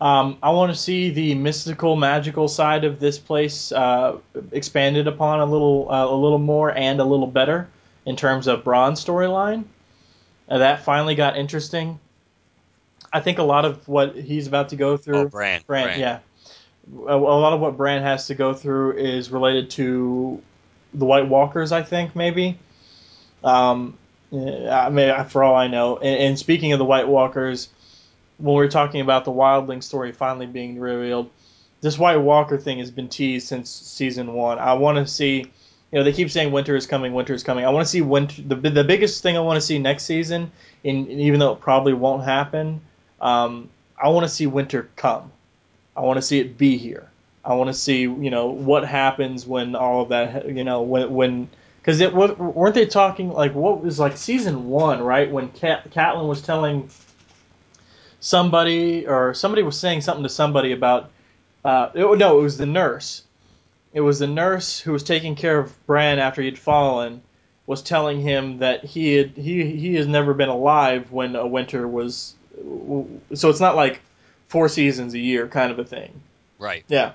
Um, 0.00 0.38
I 0.42 0.50
want 0.50 0.72
to 0.72 0.78
see 0.78 1.10
the 1.10 1.34
mystical, 1.34 1.96
magical 1.96 2.46
side 2.46 2.84
of 2.84 3.00
this 3.00 3.18
place 3.18 3.72
uh, 3.72 4.18
expanded 4.52 5.08
upon 5.08 5.40
a 5.40 5.46
little, 5.46 5.90
uh, 5.90 6.06
a 6.06 6.14
little 6.14 6.38
more 6.38 6.70
and 6.70 7.00
a 7.00 7.04
little 7.04 7.26
better 7.26 7.68
in 8.06 8.14
terms 8.14 8.46
of 8.46 8.62
Bronn's 8.62 9.04
storyline. 9.04 9.64
Uh, 10.48 10.58
that 10.58 10.84
finally 10.84 11.16
got 11.16 11.36
interesting. 11.36 11.98
I 13.12 13.20
think 13.20 13.38
a 13.38 13.42
lot 13.42 13.64
of 13.64 13.86
what 13.88 14.16
he's 14.16 14.46
about 14.46 14.70
to 14.70 14.76
go 14.76 14.96
through, 14.96 15.16
oh, 15.16 15.28
Bran, 15.28 15.62
Bran, 15.66 15.84
Bran. 15.84 16.00
yeah, 16.00 16.18
a, 17.06 17.14
a, 17.14 17.16
lot 17.16 17.52
of 17.52 17.60
what 17.60 17.76
Bran 17.76 18.02
has 18.02 18.26
to 18.28 18.34
go 18.34 18.54
through 18.54 18.98
is 18.98 19.30
related 19.30 19.70
to 19.70 20.42
the 20.94 21.04
White 21.04 21.28
Walkers. 21.28 21.72
I 21.72 21.82
think 21.82 22.14
maybe. 22.14 22.58
Um, 23.42 23.96
I 24.32 24.90
mean, 24.90 25.24
for 25.26 25.42
all 25.42 25.54
I 25.54 25.68
know, 25.68 25.96
and, 25.96 26.20
and 26.20 26.38
speaking 26.38 26.72
of 26.72 26.78
the 26.78 26.84
White 26.84 27.08
Walkers 27.08 27.68
when 28.38 28.56
we 28.56 28.64
are 28.64 28.68
talking 28.68 29.00
about 29.00 29.24
the 29.24 29.32
Wildling 29.32 29.82
story 29.82 30.12
finally 30.12 30.46
being 30.46 30.78
revealed, 30.78 31.30
this 31.80 31.98
White 31.98 32.16
Walker 32.16 32.56
thing 32.56 32.78
has 32.78 32.90
been 32.90 33.08
teased 33.08 33.48
since 33.48 33.70
season 33.70 34.32
one. 34.32 34.58
I 34.58 34.74
want 34.74 34.98
to 34.98 35.06
see, 35.06 35.38
you 35.38 35.98
know, 35.98 36.04
they 36.04 36.12
keep 36.12 36.30
saying 36.30 36.52
winter 36.52 36.74
is 36.76 36.86
coming, 36.86 37.12
winter 37.14 37.34
is 37.34 37.42
coming. 37.42 37.64
I 37.64 37.70
want 37.70 37.86
to 37.86 37.90
see 37.90 38.00
winter. 38.00 38.42
The 38.42 38.56
the 38.56 38.84
biggest 38.84 39.22
thing 39.22 39.36
I 39.36 39.40
want 39.40 39.56
to 39.56 39.60
see 39.60 39.78
next 39.78 40.04
season, 40.04 40.52
in, 40.82 41.08
even 41.08 41.40
though 41.40 41.52
it 41.52 41.60
probably 41.60 41.92
won't 41.92 42.24
happen, 42.24 42.80
um, 43.20 43.68
I 44.00 44.08
want 44.08 44.24
to 44.24 44.28
see 44.28 44.46
winter 44.46 44.88
come. 44.96 45.32
I 45.96 46.02
want 46.02 46.18
to 46.18 46.22
see 46.22 46.38
it 46.38 46.56
be 46.56 46.76
here. 46.76 47.10
I 47.44 47.54
want 47.54 47.68
to 47.68 47.74
see, 47.74 48.02
you 48.02 48.30
know, 48.30 48.48
what 48.48 48.84
happens 48.84 49.46
when 49.46 49.74
all 49.74 50.02
of 50.02 50.10
that, 50.10 50.48
you 50.48 50.64
know, 50.64 50.82
when 50.82 51.12
when 51.12 51.48
because 51.80 52.00
it 52.00 52.12
weren't 52.12 52.74
they 52.74 52.86
talking 52.86 53.32
like 53.32 53.54
what 53.54 53.82
was 53.82 53.98
like 53.98 54.16
season 54.16 54.68
one, 54.68 55.00
right? 55.00 55.30
When 55.30 55.48
Cat, 55.48 55.90
Catelyn 55.90 56.28
was 56.28 56.42
telling 56.42 56.90
somebody 58.20 59.06
or 59.06 59.34
somebody 59.34 59.62
was 59.62 59.78
saying 59.78 60.02
something 60.02 60.24
to 60.24 60.28
somebody 60.28 60.72
about 60.72 61.10
uh, 61.64 61.90
it, 61.94 62.18
no, 62.18 62.38
it 62.38 62.42
was 62.42 62.58
the 62.58 62.66
nurse. 62.66 63.22
It 63.92 64.02
was 64.02 64.18
the 64.18 64.26
nurse 64.26 64.78
who 64.78 64.92
was 64.92 65.02
taking 65.02 65.34
care 65.34 65.58
of 65.58 65.86
Bran 65.86 66.18
after 66.18 66.42
he'd 66.42 66.58
fallen, 66.58 67.22
was 67.66 67.82
telling 67.82 68.20
him 68.20 68.58
that 68.58 68.84
he 68.84 69.14
had 69.14 69.30
he 69.30 69.64
he 69.64 69.94
has 69.94 70.06
never 70.06 70.34
been 70.34 70.48
alive 70.48 71.10
when 71.10 71.34
a 71.34 71.46
winter 71.46 71.88
was 71.88 72.34
so 73.34 73.48
it's 73.50 73.60
not 73.60 73.76
like 73.76 74.00
four 74.48 74.68
seasons 74.68 75.14
a 75.14 75.18
year 75.18 75.46
kind 75.48 75.70
of 75.70 75.78
a 75.78 75.84
thing. 75.84 76.20
Right. 76.58 76.84
Yeah. 76.88 77.12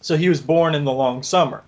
So 0.00 0.16
he 0.16 0.28
was 0.28 0.40
born 0.40 0.74
in 0.74 0.84
the 0.84 0.92
long 0.92 1.22
summer. 1.22 1.62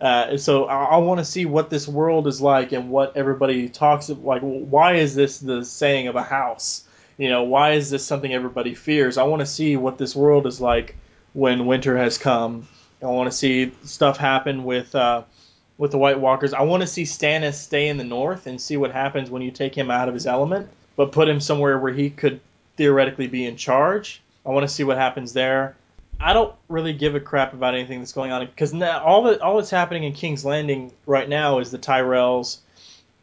Uh, 0.00 0.36
so 0.36 0.66
I, 0.66 0.84
I 0.84 0.96
want 0.98 1.18
to 1.18 1.24
see 1.24 1.44
what 1.44 1.70
this 1.70 1.88
world 1.88 2.26
is 2.26 2.40
like 2.40 2.72
and 2.72 2.90
what 2.90 3.16
everybody 3.16 3.68
talks 3.68 4.10
of. 4.10 4.24
Like, 4.24 4.42
why 4.42 4.94
is 4.94 5.14
this 5.14 5.38
the 5.38 5.64
saying 5.64 6.06
of 6.06 6.16
a 6.16 6.22
house? 6.22 6.84
You 7.16 7.28
know, 7.28 7.42
why 7.44 7.72
is 7.72 7.90
this 7.90 8.06
something 8.06 8.32
everybody 8.32 8.74
fears? 8.74 9.18
I 9.18 9.24
want 9.24 9.40
to 9.40 9.46
see 9.46 9.76
what 9.76 9.98
this 9.98 10.14
world 10.14 10.46
is 10.46 10.60
like 10.60 10.96
when 11.32 11.66
winter 11.66 11.96
has 11.96 12.16
come. 12.16 12.68
I 13.02 13.06
want 13.06 13.30
to 13.30 13.36
see 13.36 13.72
stuff 13.84 14.18
happen 14.18 14.64
with 14.64 14.94
uh, 14.94 15.22
with 15.78 15.90
the 15.90 15.98
White 15.98 16.20
Walkers. 16.20 16.52
I 16.52 16.62
want 16.62 16.82
to 16.82 16.86
see 16.86 17.04
Stannis 17.04 17.54
stay 17.54 17.88
in 17.88 17.96
the 17.96 18.04
north 18.04 18.46
and 18.46 18.60
see 18.60 18.76
what 18.76 18.92
happens 18.92 19.30
when 19.30 19.42
you 19.42 19.50
take 19.50 19.76
him 19.76 19.90
out 19.90 20.08
of 20.08 20.14
his 20.14 20.26
element, 20.26 20.68
but 20.98 21.12
put 21.12 21.28
him 21.28 21.40
somewhere 21.40 21.78
where 21.78 21.92
he 21.92 22.10
could 22.10 22.40
theoretically 22.76 23.28
be 23.28 23.46
in 23.46 23.56
charge. 23.56 24.20
I 24.44 24.50
want 24.50 24.68
to 24.68 24.74
see 24.74 24.82
what 24.82 24.96
happens 24.96 25.32
there. 25.32 25.76
I 26.20 26.32
don't 26.32 26.52
really 26.68 26.92
give 26.92 27.14
a 27.14 27.20
crap 27.20 27.52
about 27.52 27.74
anything 27.74 28.00
that's 28.00 28.12
going 28.12 28.32
on 28.32 28.44
because 28.44 28.74
now 28.74 29.04
all 29.04 29.22
that 29.22 29.40
all 29.40 29.58
that's 29.58 29.70
happening 29.70 30.02
in 30.02 30.12
King's 30.12 30.44
Landing 30.44 30.92
right 31.06 31.28
now 31.28 31.60
is 31.60 31.70
the 31.70 31.78
Tyrells, 31.78 32.58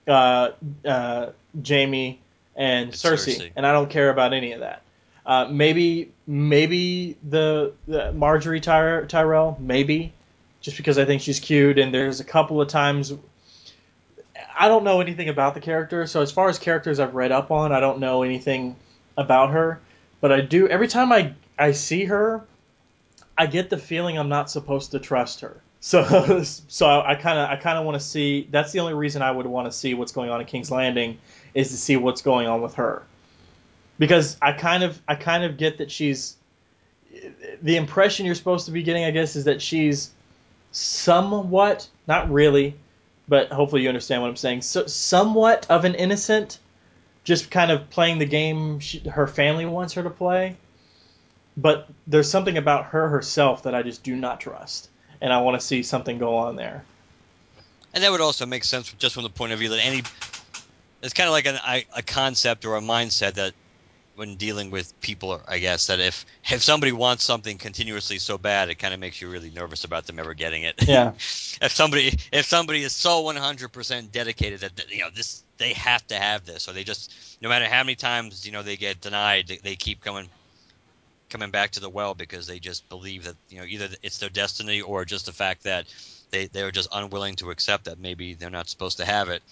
uh, 0.08 0.52
uh, 0.86 1.32
Jaime, 1.68 2.22
and 2.56 2.94
Cersei, 2.94 3.36
Cersei, 3.36 3.52
and 3.58 3.68
I 3.68 3.74
don't 3.74 3.90
care 3.90 4.10
about 4.10 4.32
any 4.32 4.54
of 4.54 4.62
that. 4.62 4.82
Uh, 5.26 5.48
maybe 5.52 6.14
maybe 6.26 7.18
the, 7.28 7.74
the 7.88 8.60
Ty- 8.62 9.06
Tyrell, 9.08 9.58
maybe, 9.60 10.14
just 10.62 10.78
because 10.78 10.98
I 10.98 11.04
think 11.04 11.22
she's 11.22 11.42
cute. 11.42 11.78
And 11.78 11.94
there's 11.94 12.22
a 12.22 12.24
couple 12.24 12.62
of 12.62 12.70
times 12.70 13.12
I 14.58 14.68
don't 14.68 14.84
know 14.84 15.02
anything 15.02 15.30
about 15.30 15.54
the 15.54 15.62
character, 15.62 16.08
so 16.08 16.22
as 16.22 16.32
far 16.32 16.50
as 16.50 16.60
characters 16.60 17.00
I've 17.00 17.16
read 17.16 17.32
up 17.32 17.52
on, 17.52 17.72
I 17.72 17.80
don't 17.80 18.00
know 18.00 18.24
anything 18.24 18.76
about 19.18 19.52
her. 19.52 19.80
But 20.22 20.32
I 20.32 20.42
do 20.42 20.68
every 20.68 20.88
time 20.88 21.12
I 21.12 21.34
I 21.58 21.72
see 21.72 22.06
her, 22.06 22.44
I 23.38 23.48
get 23.48 23.70
the 23.70 23.78
feeling 23.78 24.18
I'm 24.18 24.30
not 24.30 24.50
supposed 24.50 24.92
to 24.92 25.00
trust 25.00 25.42
her. 25.42 25.62
So 25.86 26.42
so 26.44 26.88
I 26.88 27.14
kind 27.14 27.38
of 27.38 27.48
I 27.48 27.58
kind 27.58 27.78
of 27.78 27.86
want 27.86 27.94
to 27.94 28.04
see. 28.04 28.48
That's 28.50 28.72
the 28.72 28.80
only 28.80 28.96
reason 28.96 29.22
I 29.22 29.30
would 29.30 29.46
want 29.46 29.68
to 29.68 29.72
see 29.72 29.94
what's 29.94 30.12
going 30.14 30.32
on 30.32 30.42
in 30.42 30.48
King's 30.48 30.72
Landing 30.72 31.20
is 31.54 31.70
to 31.70 31.78
see 31.78 31.96
what's 31.96 32.24
going 32.24 32.48
on 32.48 32.64
with 32.64 32.74
her, 32.76 33.04
because 34.00 34.36
I 34.42 34.54
kind 34.54 34.84
of 34.84 35.00
I 35.08 35.14
kind 35.14 35.44
of 35.44 35.58
get 35.58 35.78
that 35.78 35.92
she's 35.92 36.38
the 37.62 37.76
impression 37.76 38.26
you're 38.26 38.34
supposed 38.34 38.66
to 38.66 38.72
be 38.72 38.82
getting. 38.82 39.04
I 39.06 39.12
guess 39.12 39.36
is 39.36 39.44
that 39.44 39.62
she's 39.62 40.10
somewhat 40.72 41.88
not 42.08 42.32
really, 42.32 42.76
but 43.28 43.52
hopefully 43.52 43.82
you 43.84 43.90
understand 43.90 44.22
what 44.22 44.30
I'm 44.30 44.36
saying. 44.36 44.62
So 44.62 44.86
somewhat 44.88 45.68
of 45.70 45.86
an 45.86 45.96
innocent, 45.96 46.60
just 47.24 47.50
kind 47.50 47.72
of 47.72 47.90
playing 47.90 48.20
the 48.20 48.26
game 48.26 48.80
she, 48.80 49.00
her 49.00 49.28
family 49.28 49.66
wants 49.66 49.94
her 49.94 50.04
to 50.04 50.10
play 50.10 50.58
but 51.58 51.88
there's 52.08 52.30
something 52.30 52.58
about 52.58 52.86
her 52.88 53.10
herself 53.10 53.64
that 53.64 53.76
I 53.76 53.82
just 53.82 54.04
do 54.04 54.16
not 54.16 54.40
trust, 54.40 54.90
and 55.22 55.32
I 55.32 55.42
want 55.42 55.60
to 55.60 55.66
see 55.66 55.84
something 55.84 56.18
go 56.18 56.36
on 56.36 56.56
there. 56.56 56.84
And 57.94 58.04
that 58.04 58.12
would 58.12 58.22
also 58.22 58.46
make 58.46 58.64
sense 58.66 58.92
just 58.94 59.14
from 59.14 59.24
the 59.24 59.30
point 59.30 59.54
of 59.54 59.60
view 59.60 59.70
that 59.70 59.80
any 59.80 60.04
it's 61.02 61.14
kind 61.14 61.28
of 61.28 61.34
like 61.34 61.46
an, 61.46 61.86
a 61.96 62.02
concept 62.02 62.66
or 62.66 62.76
a 62.76 62.82
mindset 62.82 63.36
that 63.36 63.54
when 64.16 64.36
dealing 64.36 64.72
with 64.72 65.00
people, 65.02 65.42
I 65.48 65.60
guess 65.60 65.88
that 65.88 66.00
if 66.00 66.26
if 66.50 66.64
somebody 66.64 66.92
wants 66.92 67.24
something 67.24 67.58
continuously 67.58 68.18
so 68.18 68.38
bad, 68.38 68.70
it 68.70 68.76
kind 68.76 68.94
of 68.94 69.00
makes 69.00 69.22
you 69.22 69.30
really 69.30 69.50
nervous 69.50 69.84
about 69.84 70.08
them 70.08 70.20
ever 70.20 70.34
getting 70.34 70.64
it. 70.64 70.76
Yeah. 70.88 71.12
if 71.16 71.72
somebody 71.72 72.18
if 72.32 72.46
somebody 72.46 72.84
is 72.84 72.94
so 72.94 73.24
100% 73.24 74.12
dedicated 74.12 74.62
that 74.62 74.90
you 74.90 75.00
know 75.00 75.10
this 75.14 75.44
they 75.58 75.74
have 75.74 76.06
to 76.08 76.16
have 76.16 76.46
this, 76.46 76.68
or 76.68 76.74
they 76.74 76.84
just 76.84 77.14
no 77.42 77.50
matter 77.50 77.66
how 77.66 77.84
many 77.84 77.96
times 77.96 78.46
you 78.46 78.52
know 78.52 78.64
they 78.64 78.78
get 78.78 79.02
denied, 79.02 79.48
they, 79.48 79.58
they 79.58 79.76
keep 79.76 80.02
coming 80.02 80.30
coming 81.30 81.52
back 81.52 81.72
to 81.72 81.80
the 81.80 81.90
well 81.90 82.14
because 82.14 82.48
they 82.48 82.60
just 82.60 82.88
believe 82.90 83.24
that 83.26 83.36
you 83.50 83.60
know 83.60 83.66
either 83.66 83.90
it's 84.02 84.20
their 84.20 84.30
destiny 84.30 84.82
or 84.82 85.06
just 85.06 85.26
the 85.26 85.34
fact 85.34 85.64
that 85.64 85.86
they 86.32 86.48
they're 86.48 86.72
just 86.72 86.90
unwilling 86.94 87.36
to 87.36 87.52
accept 87.52 87.86
that 87.86 88.00
maybe 88.00 88.34
they're 88.34 88.50
not 88.50 88.70
supposed 88.70 88.98
to 88.98 89.06
have 89.06 89.30
it. 89.30 89.44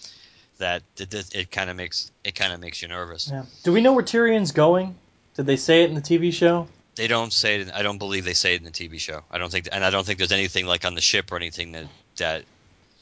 That 0.58 0.82
it, 0.98 1.34
it 1.34 1.50
kind 1.50 1.68
of 1.68 1.76
makes 1.76 2.12
it 2.22 2.34
kind 2.34 2.52
of 2.52 2.60
makes 2.60 2.80
you 2.80 2.88
nervous. 2.88 3.28
Yeah. 3.30 3.44
Do 3.64 3.72
we 3.72 3.80
know 3.80 3.92
where 3.92 4.04
Tyrion's 4.04 4.52
going? 4.52 4.94
Did 5.34 5.46
they 5.46 5.56
say 5.56 5.82
it 5.82 5.88
in 5.88 5.94
the 5.94 6.00
TV 6.00 6.32
show? 6.32 6.68
They 6.94 7.08
don't 7.08 7.32
say 7.32 7.60
it. 7.60 7.72
I 7.74 7.82
don't 7.82 7.98
believe 7.98 8.24
they 8.24 8.34
say 8.34 8.54
it 8.54 8.58
in 8.58 8.64
the 8.64 8.70
TV 8.70 9.00
show. 9.00 9.22
I 9.30 9.38
don't 9.38 9.50
think, 9.50 9.68
and 9.72 9.84
I 9.84 9.90
don't 9.90 10.06
think 10.06 10.18
there's 10.18 10.32
anything 10.32 10.66
like 10.66 10.84
on 10.84 10.94
the 10.94 11.00
ship 11.00 11.32
or 11.32 11.36
anything 11.36 11.72
that 11.72 11.86
that 12.18 12.44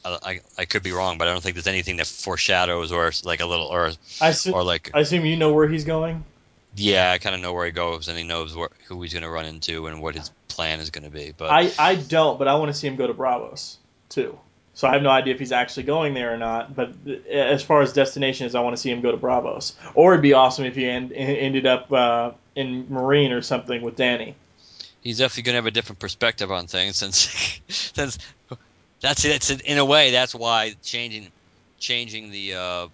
uh, 0.03 0.17
I, 0.23 0.41
I 0.57 0.65
could 0.65 0.83
be 0.83 0.91
wrong, 0.91 1.17
but 1.17 1.27
I 1.27 1.31
don't 1.31 1.41
think 1.41 1.55
there's 1.55 1.67
anything 1.67 1.97
that 1.97 2.07
foreshadows 2.07 2.91
or 2.91 3.11
like 3.23 3.39
a 3.41 3.45
little 3.45 3.67
or 3.67 3.91
I 4.19 4.29
assume, 4.29 4.55
or 4.55 4.63
like 4.63 4.91
I 4.93 5.01
assume 5.01 5.25
you 5.25 5.37
know 5.37 5.53
where 5.53 5.67
he's 5.67 5.85
going. 5.85 6.23
Yeah, 6.75 7.11
I 7.11 7.19
kind 7.19 7.35
of 7.35 7.41
know 7.41 7.53
where 7.53 7.67
he 7.67 7.71
goes, 7.71 8.07
and 8.07 8.17
he 8.17 8.23
knows 8.23 8.55
where, 8.55 8.69
who 8.87 8.99
he's 9.03 9.13
going 9.13 9.21
to 9.21 9.29
run 9.29 9.45
into 9.45 9.85
and 9.85 10.01
what 10.01 10.15
his 10.15 10.31
plan 10.47 10.79
is 10.79 10.89
going 10.89 11.03
to 11.03 11.11
be. 11.11 11.31
But 11.35 11.51
I, 11.51 11.71
I 11.77 11.95
don't, 11.95 12.39
but 12.39 12.47
I 12.47 12.55
want 12.55 12.71
to 12.71 12.73
see 12.73 12.87
him 12.87 12.95
go 12.95 13.05
to 13.05 13.13
Braavos 13.13 13.75
too. 14.09 14.39
So 14.75 14.87
I 14.87 14.93
have 14.93 15.03
no 15.03 15.09
idea 15.09 15.33
if 15.33 15.39
he's 15.39 15.51
actually 15.51 15.83
going 15.83 16.13
there 16.13 16.33
or 16.33 16.37
not. 16.37 16.75
But 16.75 16.93
as 17.29 17.61
far 17.61 17.81
as 17.81 17.93
destination 17.93 18.47
is, 18.47 18.55
I 18.55 18.61
want 18.61 18.75
to 18.75 18.81
see 18.81 18.89
him 18.89 19.01
go 19.01 19.11
to 19.11 19.17
Braavos. 19.17 19.73
Or 19.93 20.13
it'd 20.13 20.23
be 20.23 20.33
awesome 20.33 20.65
if 20.65 20.75
he 20.75 20.89
end, 20.89 21.11
ended 21.13 21.65
up 21.65 21.91
uh, 21.91 22.31
in 22.55 22.85
Meereen 22.87 23.31
or 23.31 23.41
something 23.41 23.81
with 23.81 23.97
Dany. 23.97 24.33
He's 25.01 25.19
definitely 25.19 25.43
going 25.43 25.53
to 25.53 25.57
have 25.57 25.65
a 25.65 25.71
different 25.71 25.99
perspective 25.99 26.51
on 26.51 26.67
things 26.67 26.95
since 26.95 27.59
since 27.67 28.17
that's 29.01 29.25
it's 29.25 29.49
in 29.51 29.77
a 29.77 29.83
way 29.83 30.11
that's 30.11 30.33
why 30.33 30.75
changing 30.81 31.27
changing 31.77 32.31
the 32.31 32.55
uh, 32.55 32.87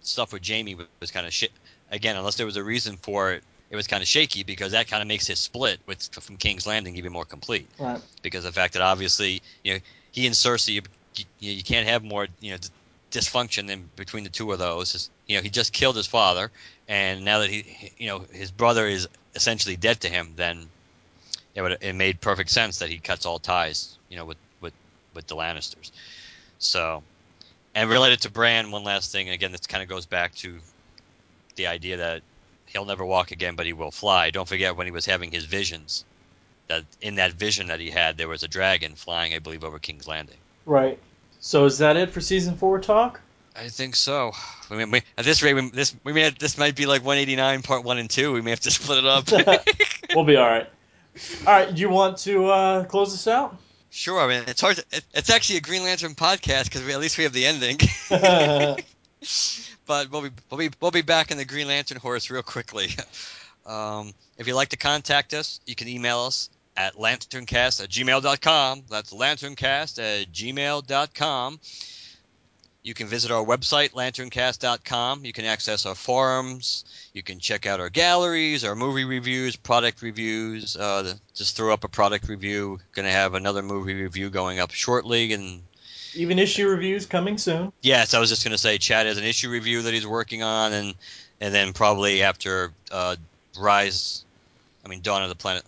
stuff 0.00 0.32
with 0.32 0.46
Jaime 0.46 0.76
was 1.00 1.12
kind 1.12 1.24
of 1.24 1.32
shit 1.32 1.52
again, 1.92 2.16
unless 2.16 2.36
there 2.36 2.46
was 2.46 2.56
a 2.56 2.64
reason 2.64 2.96
for 2.96 3.32
it, 3.32 3.44
it 3.70 3.76
was 3.76 3.86
kind 3.86 4.02
of 4.02 4.08
shaky 4.08 4.42
because 4.42 4.72
that 4.72 4.88
kind 4.88 5.02
of 5.02 5.06
makes 5.06 5.26
his 5.26 5.38
split 5.38 5.78
with 5.86 6.02
from 6.12 6.36
King's 6.36 6.66
Landing 6.66 6.96
even 6.96 7.12
more 7.12 7.24
complete. 7.24 7.68
Right. 7.78 8.00
Because 8.22 8.44
the 8.44 8.52
fact 8.52 8.72
that 8.72 8.82
obviously, 8.82 9.42
you 9.62 9.74
know, 9.74 9.80
he 10.10 10.26
and 10.26 10.34
Cersei, 10.34 10.84
you, 11.16 11.24
you, 11.38 11.62
can't 11.62 11.86
have 11.86 12.02
more, 12.02 12.26
you 12.40 12.52
know, 12.52 12.58
dysfunction 13.10 13.70
in 13.70 13.88
between 13.96 14.24
the 14.24 14.30
two 14.30 14.50
of 14.52 14.58
those. 14.58 15.10
you 15.26 15.36
know, 15.36 15.42
he 15.42 15.50
just 15.50 15.72
killed 15.72 15.96
his 15.96 16.06
father, 16.06 16.50
and 16.88 17.24
now 17.24 17.40
that 17.40 17.50
he, 17.50 17.92
you 17.98 18.08
know, 18.08 18.24
his 18.32 18.50
brother 18.50 18.86
is 18.86 19.08
essentially 19.34 19.76
dead 19.76 20.00
to 20.00 20.08
him, 20.08 20.32
then 20.36 20.66
it, 21.54 21.62
would, 21.62 21.78
it 21.80 21.94
made 21.94 22.20
perfect 22.20 22.50
sense 22.50 22.78
that 22.78 22.88
he 22.88 22.98
cuts 22.98 23.26
all 23.26 23.38
ties, 23.38 23.98
you 24.08 24.16
know, 24.16 24.24
with 24.24 24.38
with 24.60 24.74
with 25.14 25.26
the 25.26 25.36
Lannisters. 25.36 25.90
So, 26.58 27.02
and 27.74 27.90
related 27.90 28.20
to 28.22 28.30
Bran, 28.30 28.70
one 28.70 28.84
last 28.84 29.12
thing. 29.12 29.28
Again, 29.28 29.52
this 29.52 29.66
kind 29.66 29.82
of 29.82 29.88
goes 29.88 30.06
back 30.06 30.34
to 30.36 30.58
the 31.56 31.66
idea 31.66 31.98
that 31.98 32.22
he'll 32.66 32.84
never 32.84 33.04
walk 33.04 33.30
again, 33.30 33.56
but 33.56 33.66
he 33.66 33.72
will 33.72 33.90
fly. 33.90 34.30
Don't 34.30 34.48
forget 34.48 34.76
when 34.76 34.86
he 34.86 34.92
was 34.92 35.04
having 35.04 35.30
his 35.30 35.44
visions, 35.44 36.04
that 36.68 36.84
in 37.00 37.16
that 37.16 37.32
vision 37.32 37.66
that 37.66 37.80
he 37.80 37.90
had, 37.90 38.16
there 38.16 38.28
was 38.28 38.42
a 38.42 38.48
dragon 38.48 38.94
flying, 38.94 39.34
I 39.34 39.38
believe, 39.38 39.64
over 39.64 39.78
King's 39.78 40.08
Landing. 40.08 40.38
Right. 40.66 40.98
So 41.40 41.64
is 41.64 41.78
that 41.78 41.96
it 41.96 42.10
for 42.10 42.20
season 42.20 42.56
four 42.56 42.78
talk? 42.78 43.20
I 43.54 43.68
think 43.68 43.96
so. 43.96 44.32
I 44.70 44.76
mean, 44.76 44.90
we, 44.90 45.02
at 45.18 45.24
this 45.24 45.42
rate, 45.42 45.54
we, 45.54 45.68
this 45.70 45.94
we 46.04 46.12
may 46.12 46.22
have, 46.22 46.38
this 46.38 46.56
might 46.56 46.74
be 46.74 46.86
like 46.86 47.04
189 47.04 47.62
part 47.62 47.84
one 47.84 47.98
and 47.98 48.08
two. 48.08 48.32
We 48.32 48.40
may 48.40 48.50
have 48.50 48.60
to 48.60 48.70
split 48.70 48.98
it 48.98 49.06
up. 49.06 49.30
we'll 50.14 50.24
be 50.24 50.36
all 50.36 50.48
right. 50.48 50.68
All 51.46 51.52
right. 51.52 51.74
Do 51.74 51.80
you 51.80 51.90
want 51.90 52.18
to 52.18 52.46
uh, 52.46 52.84
close 52.84 53.12
this 53.12 53.26
out? 53.26 53.56
Sure. 53.90 54.20
I 54.20 54.28
mean, 54.28 54.44
it's 54.46 54.60
hard. 54.60 54.76
To, 54.76 54.84
it, 54.92 55.04
it's 55.12 55.30
actually 55.30 55.58
a 55.58 55.60
Green 55.60 55.82
Lantern 55.82 56.14
podcast 56.14 56.64
because 56.64 56.88
at 56.88 57.00
least 57.00 57.18
we 57.18 57.24
have 57.24 57.34
the 57.34 57.44
ending. 57.44 57.78
but 59.86 60.10
we'll 60.10 60.22
be 60.22 60.30
we'll 60.50 60.58
be 60.58 60.70
we'll 60.80 60.90
be 60.90 61.02
back 61.02 61.30
in 61.30 61.36
the 61.36 61.44
Green 61.44 61.66
Lantern 61.66 61.98
horse 61.98 62.30
real 62.30 62.42
quickly. 62.42 62.88
Um, 63.66 64.14
if 64.38 64.46
you'd 64.46 64.54
like 64.54 64.70
to 64.70 64.76
contact 64.76 65.34
us, 65.34 65.60
you 65.66 65.74
can 65.74 65.88
email 65.88 66.20
us 66.20 66.48
at 66.76 66.94
lanterncast 66.94 67.82
at 67.82 67.90
gmail.com. 67.90 68.84
That's 68.88 69.12
lanterncast 69.12 69.98
at 69.98 70.32
gmail.com. 70.32 71.60
You 72.84 72.94
can 72.94 73.06
visit 73.06 73.30
our 73.30 73.44
website, 73.44 73.92
lanterncast.com. 73.92 75.24
You 75.24 75.32
can 75.32 75.44
access 75.44 75.86
our 75.86 75.94
forums. 75.94 76.84
You 77.12 77.22
can 77.22 77.38
check 77.38 77.64
out 77.64 77.78
our 77.78 77.90
galleries, 77.90 78.64
our 78.64 78.74
movie 78.74 79.04
reviews, 79.04 79.54
product 79.54 80.02
reviews. 80.02 80.76
Uh, 80.76 81.14
just 81.32 81.56
throw 81.56 81.72
up 81.72 81.84
a 81.84 81.88
product 81.88 82.28
review. 82.28 82.80
Going 82.92 83.06
to 83.06 83.12
have 83.12 83.34
another 83.34 83.62
movie 83.62 83.94
review 83.94 84.30
going 84.30 84.58
up 84.58 84.72
shortly, 84.72 85.32
and 85.32 85.62
even 86.14 86.40
issue 86.40 86.68
reviews 86.68 87.06
coming 87.06 87.38
soon. 87.38 87.72
Yes, 87.82 88.14
I 88.14 88.18
was 88.18 88.30
just 88.30 88.44
going 88.44 88.52
to 88.52 88.58
say 88.58 88.78
Chad 88.78 89.06
has 89.06 89.16
an 89.16 89.24
issue 89.24 89.48
review 89.48 89.82
that 89.82 89.94
he's 89.94 90.06
working 90.06 90.42
on, 90.42 90.72
and 90.72 90.94
and 91.40 91.54
then 91.54 91.72
probably 91.72 92.24
after 92.24 92.72
uh, 92.90 93.14
Rise, 93.56 94.24
I 94.84 94.88
mean 94.88 95.02
Dawn 95.02 95.22
of 95.22 95.28
the 95.28 95.36
Planet 95.36 95.62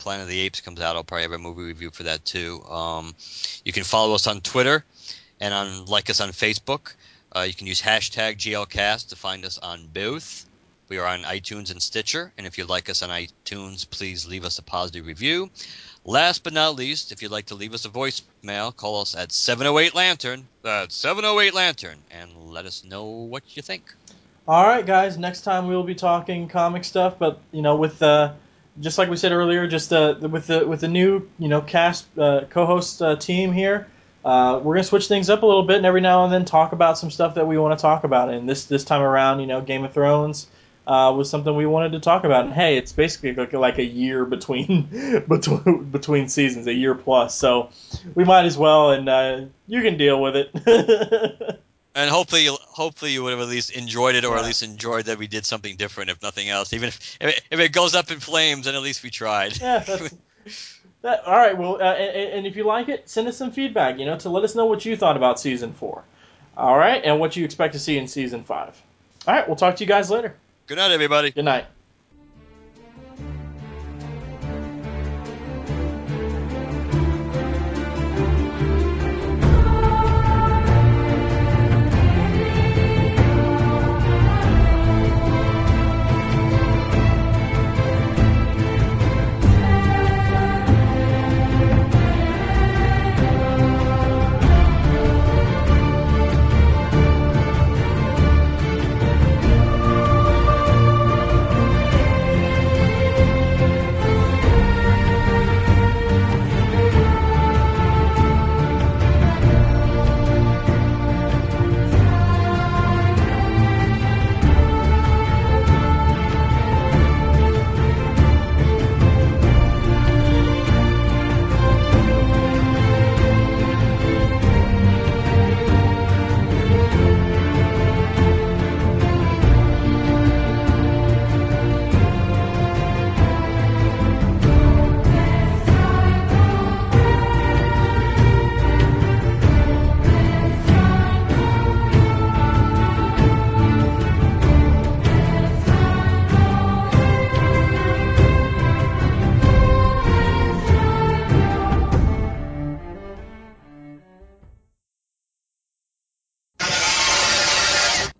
Planet 0.00 0.22
of 0.22 0.28
the 0.28 0.40
Apes 0.40 0.60
comes 0.62 0.80
out, 0.80 0.96
I'll 0.96 1.04
probably 1.04 1.22
have 1.22 1.32
a 1.32 1.38
movie 1.38 1.62
review 1.62 1.90
for 1.90 2.04
that 2.04 2.24
too. 2.24 2.64
Um, 2.64 3.14
you 3.64 3.72
can 3.72 3.84
follow 3.84 4.14
us 4.14 4.26
on 4.26 4.40
Twitter 4.40 4.84
and 5.40 5.54
on 5.54 5.84
like 5.84 6.10
us 6.10 6.20
on 6.20 6.30
Facebook. 6.30 6.94
Uh, 7.34 7.42
you 7.42 7.54
can 7.54 7.66
use 7.66 7.80
hashtag 7.80 8.36
GLCast 8.36 9.10
to 9.10 9.16
find 9.16 9.44
us 9.44 9.58
on 9.58 9.86
both. 9.92 10.46
We 10.88 10.98
are 10.98 11.06
on 11.06 11.22
iTunes 11.22 11.70
and 11.70 11.80
Stitcher, 11.80 12.32
and 12.36 12.46
if 12.46 12.58
you 12.58 12.64
like 12.64 12.88
us 12.88 13.02
on 13.02 13.10
iTunes, 13.10 13.88
please 13.88 14.26
leave 14.26 14.44
us 14.44 14.58
a 14.58 14.62
positive 14.62 15.06
review. 15.06 15.50
Last 16.04 16.42
but 16.42 16.52
not 16.52 16.74
least, 16.74 17.12
if 17.12 17.22
you'd 17.22 17.30
like 17.30 17.46
to 17.46 17.54
leave 17.54 17.74
us 17.74 17.84
a 17.84 17.90
voicemail, 17.90 18.74
call 18.74 19.02
us 19.02 19.14
at 19.14 19.30
708 19.30 19.94
Lantern. 19.94 20.48
That's 20.62 20.96
708 20.96 21.54
Lantern, 21.54 21.98
and 22.10 22.32
let 22.50 22.64
us 22.64 22.82
know 22.84 23.04
what 23.04 23.42
you 23.54 23.62
think. 23.62 23.94
All 24.48 24.66
right, 24.66 24.84
guys. 24.84 25.16
Next 25.16 25.42
time 25.42 25.68
we 25.68 25.76
will 25.76 25.84
be 25.84 25.94
talking 25.94 26.48
comic 26.48 26.84
stuff, 26.84 27.18
but 27.18 27.38
you 27.52 27.62
know, 27.62 27.76
with 27.76 28.02
uh, 28.02 28.32
just 28.80 28.98
like 28.98 29.10
we 29.10 29.16
said 29.16 29.32
earlier, 29.32 29.66
just 29.66 29.92
uh, 29.92 30.16
with 30.20 30.46
the 30.46 30.66
with 30.66 30.80
the 30.80 30.88
new 30.88 31.28
you 31.38 31.48
know 31.48 31.60
cast 31.60 32.06
uh, 32.18 32.44
co-host 32.50 33.02
uh, 33.02 33.16
team 33.16 33.52
here, 33.52 33.86
uh, 34.24 34.60
we're 34.62 34.74
gonna 34.74 34.84
switch 34.84 35.08
things 35.08 35.30
up 35.30 35.42
a 35.42 35.46
little 35.46 35.62
bit, 35.62 35.76
and 35.76 35.86
every 35.86 36.00
now 36.00 36.24
and 36.24 36.32
then 36.32 36.44
talk 36.44 36.72
about 36.72 36.98
some 36.98 37.10
stuff 37.10 37.34
that 37.34 37.46
we 37.46 37.58
want 37.58 37.78
to 37.78 37.82
talk 37.82 38.04
about. 38.04 38.30
And 38.30 38.48
this 38.48 38.64
this 38.64 38.84
time 38.84 39.02
around, 39.02 39.40
you 39.40 39.46
know, 39.46 39.60
Game 39.60 39.84
of 39.84 39.92
Thrones 39.92 40.46
uh, 40.86 41.12
was 41.16 41.30
something 41.30 41.54
we 41.54 41.66
wanted 41.66 41.92
to 41.92 42.00
talk 42.00 42.24
about. 42.24 42.44
And 42.44 42.54
hey, 42.54 42.76
it's 42.76 42.92
basically 42.92 43.34
like, 43.34 43.52
like 43.52 43.78
a 43.78 43.84
year 43.84 44.24
between 44.24 45.24
between 45.28 45.84
between 45.90 46.28
seasons, 46.28 46.66
a 46.66 46.74
year 46.74 46.94
plus. 46.94 47.34
So 47.34 47.70
we 48.14 48.24
might 48.24 48.44
as 48.44 48.58
well, 48.58 48.90
and 48.90 49.08
uh, 49.08 49.40
you 49.66 49.82
can 49.82 49.96
deal 49.96 50.20
with 50.20 50.36
it. 50.36 51.60
And 51.94 52.08
hopefully, 52.08 52.44
you 52.44 52.56
hopefully 52.60 53.12
you 53.12 53.22
would 53.24 53.32
have 53.32 53.40
at 53.40 53.48
least 53.48 53.70
enjoyed 53.70 54.14
it, 54.14 54.24
or 54.24 54.36
at 54.36 54.44
least 54.44 54.62
enjoyed 54.62 55.06
that 55.06 55.18
we 55.18 55.26
did 55.26 55.44
something 55.44 55.76
different, 55.76 56.10
if 56.10 56.22
nothing 56.22 56.48
else. 56.48 56.72
Even 56.72 56.88
if 56.88 57.18
if 57.20 57.28
it, 57.30 57.42
if 57.50 57.60
it 57.60 57.72
goes 57.72 57.94
up 57.94 58.10
in 58.10 58.20
flames, 58.20 58.66
then 58.66 58.74
at 58.74 58.82
least 58.82 59.02
we 59.02 59.10
tried. 59.10 59.60
yeah, 59.60 59.80
that's. 59.80 60.14
That, 61.02 61.24
all 61.24 61.36
right, 61.36 61.56
well, 61.56 61.76
uh, 61.80 61.94
and, 61.94 62.32
and 62.32 62.46
if 62.46 62.56
you 62.56 62.64
like 62.64 62.90
it, 62.90 63.08
send 63.08 63.26
us 63.26 63.36
some 63.36 63.52
feedback, 63.52 63.98
you 63.98 64.04
know, 64.04 64.18
to 64.18 64.28
let 64.28 64.44
us 64.44 64.54
know 64.54 64.66
what 64.66 64.84
you 64.84 64.96
thought 64.96 65.16
about 65.16 65.40
season 65.40 65.72
four. 65.72 66.04
All 66.58 66.76
right, 66.76 67.02
and 67.02 67.18
what 67.18 67.36
you 67.36 67.44
expect 67.44 67.72
to 67.72 67.78
see 67.78 67.96
in 67.96 68.06
season 68.06 68.44
five. 68.44 68.80
All 69.26 69.34
right, 69.34 69.46
we'll 69.46 69.56
talk 69.56 69.76
to 69.76 69.84
you 69.84 69.88
guys 69.88 70.10
later. 70.10 70.36
Good 70.66 70.76
night, 70.76 70.90
everybody. 70.90 71.30
Good 71.30 71.46
night. 71.46 71.64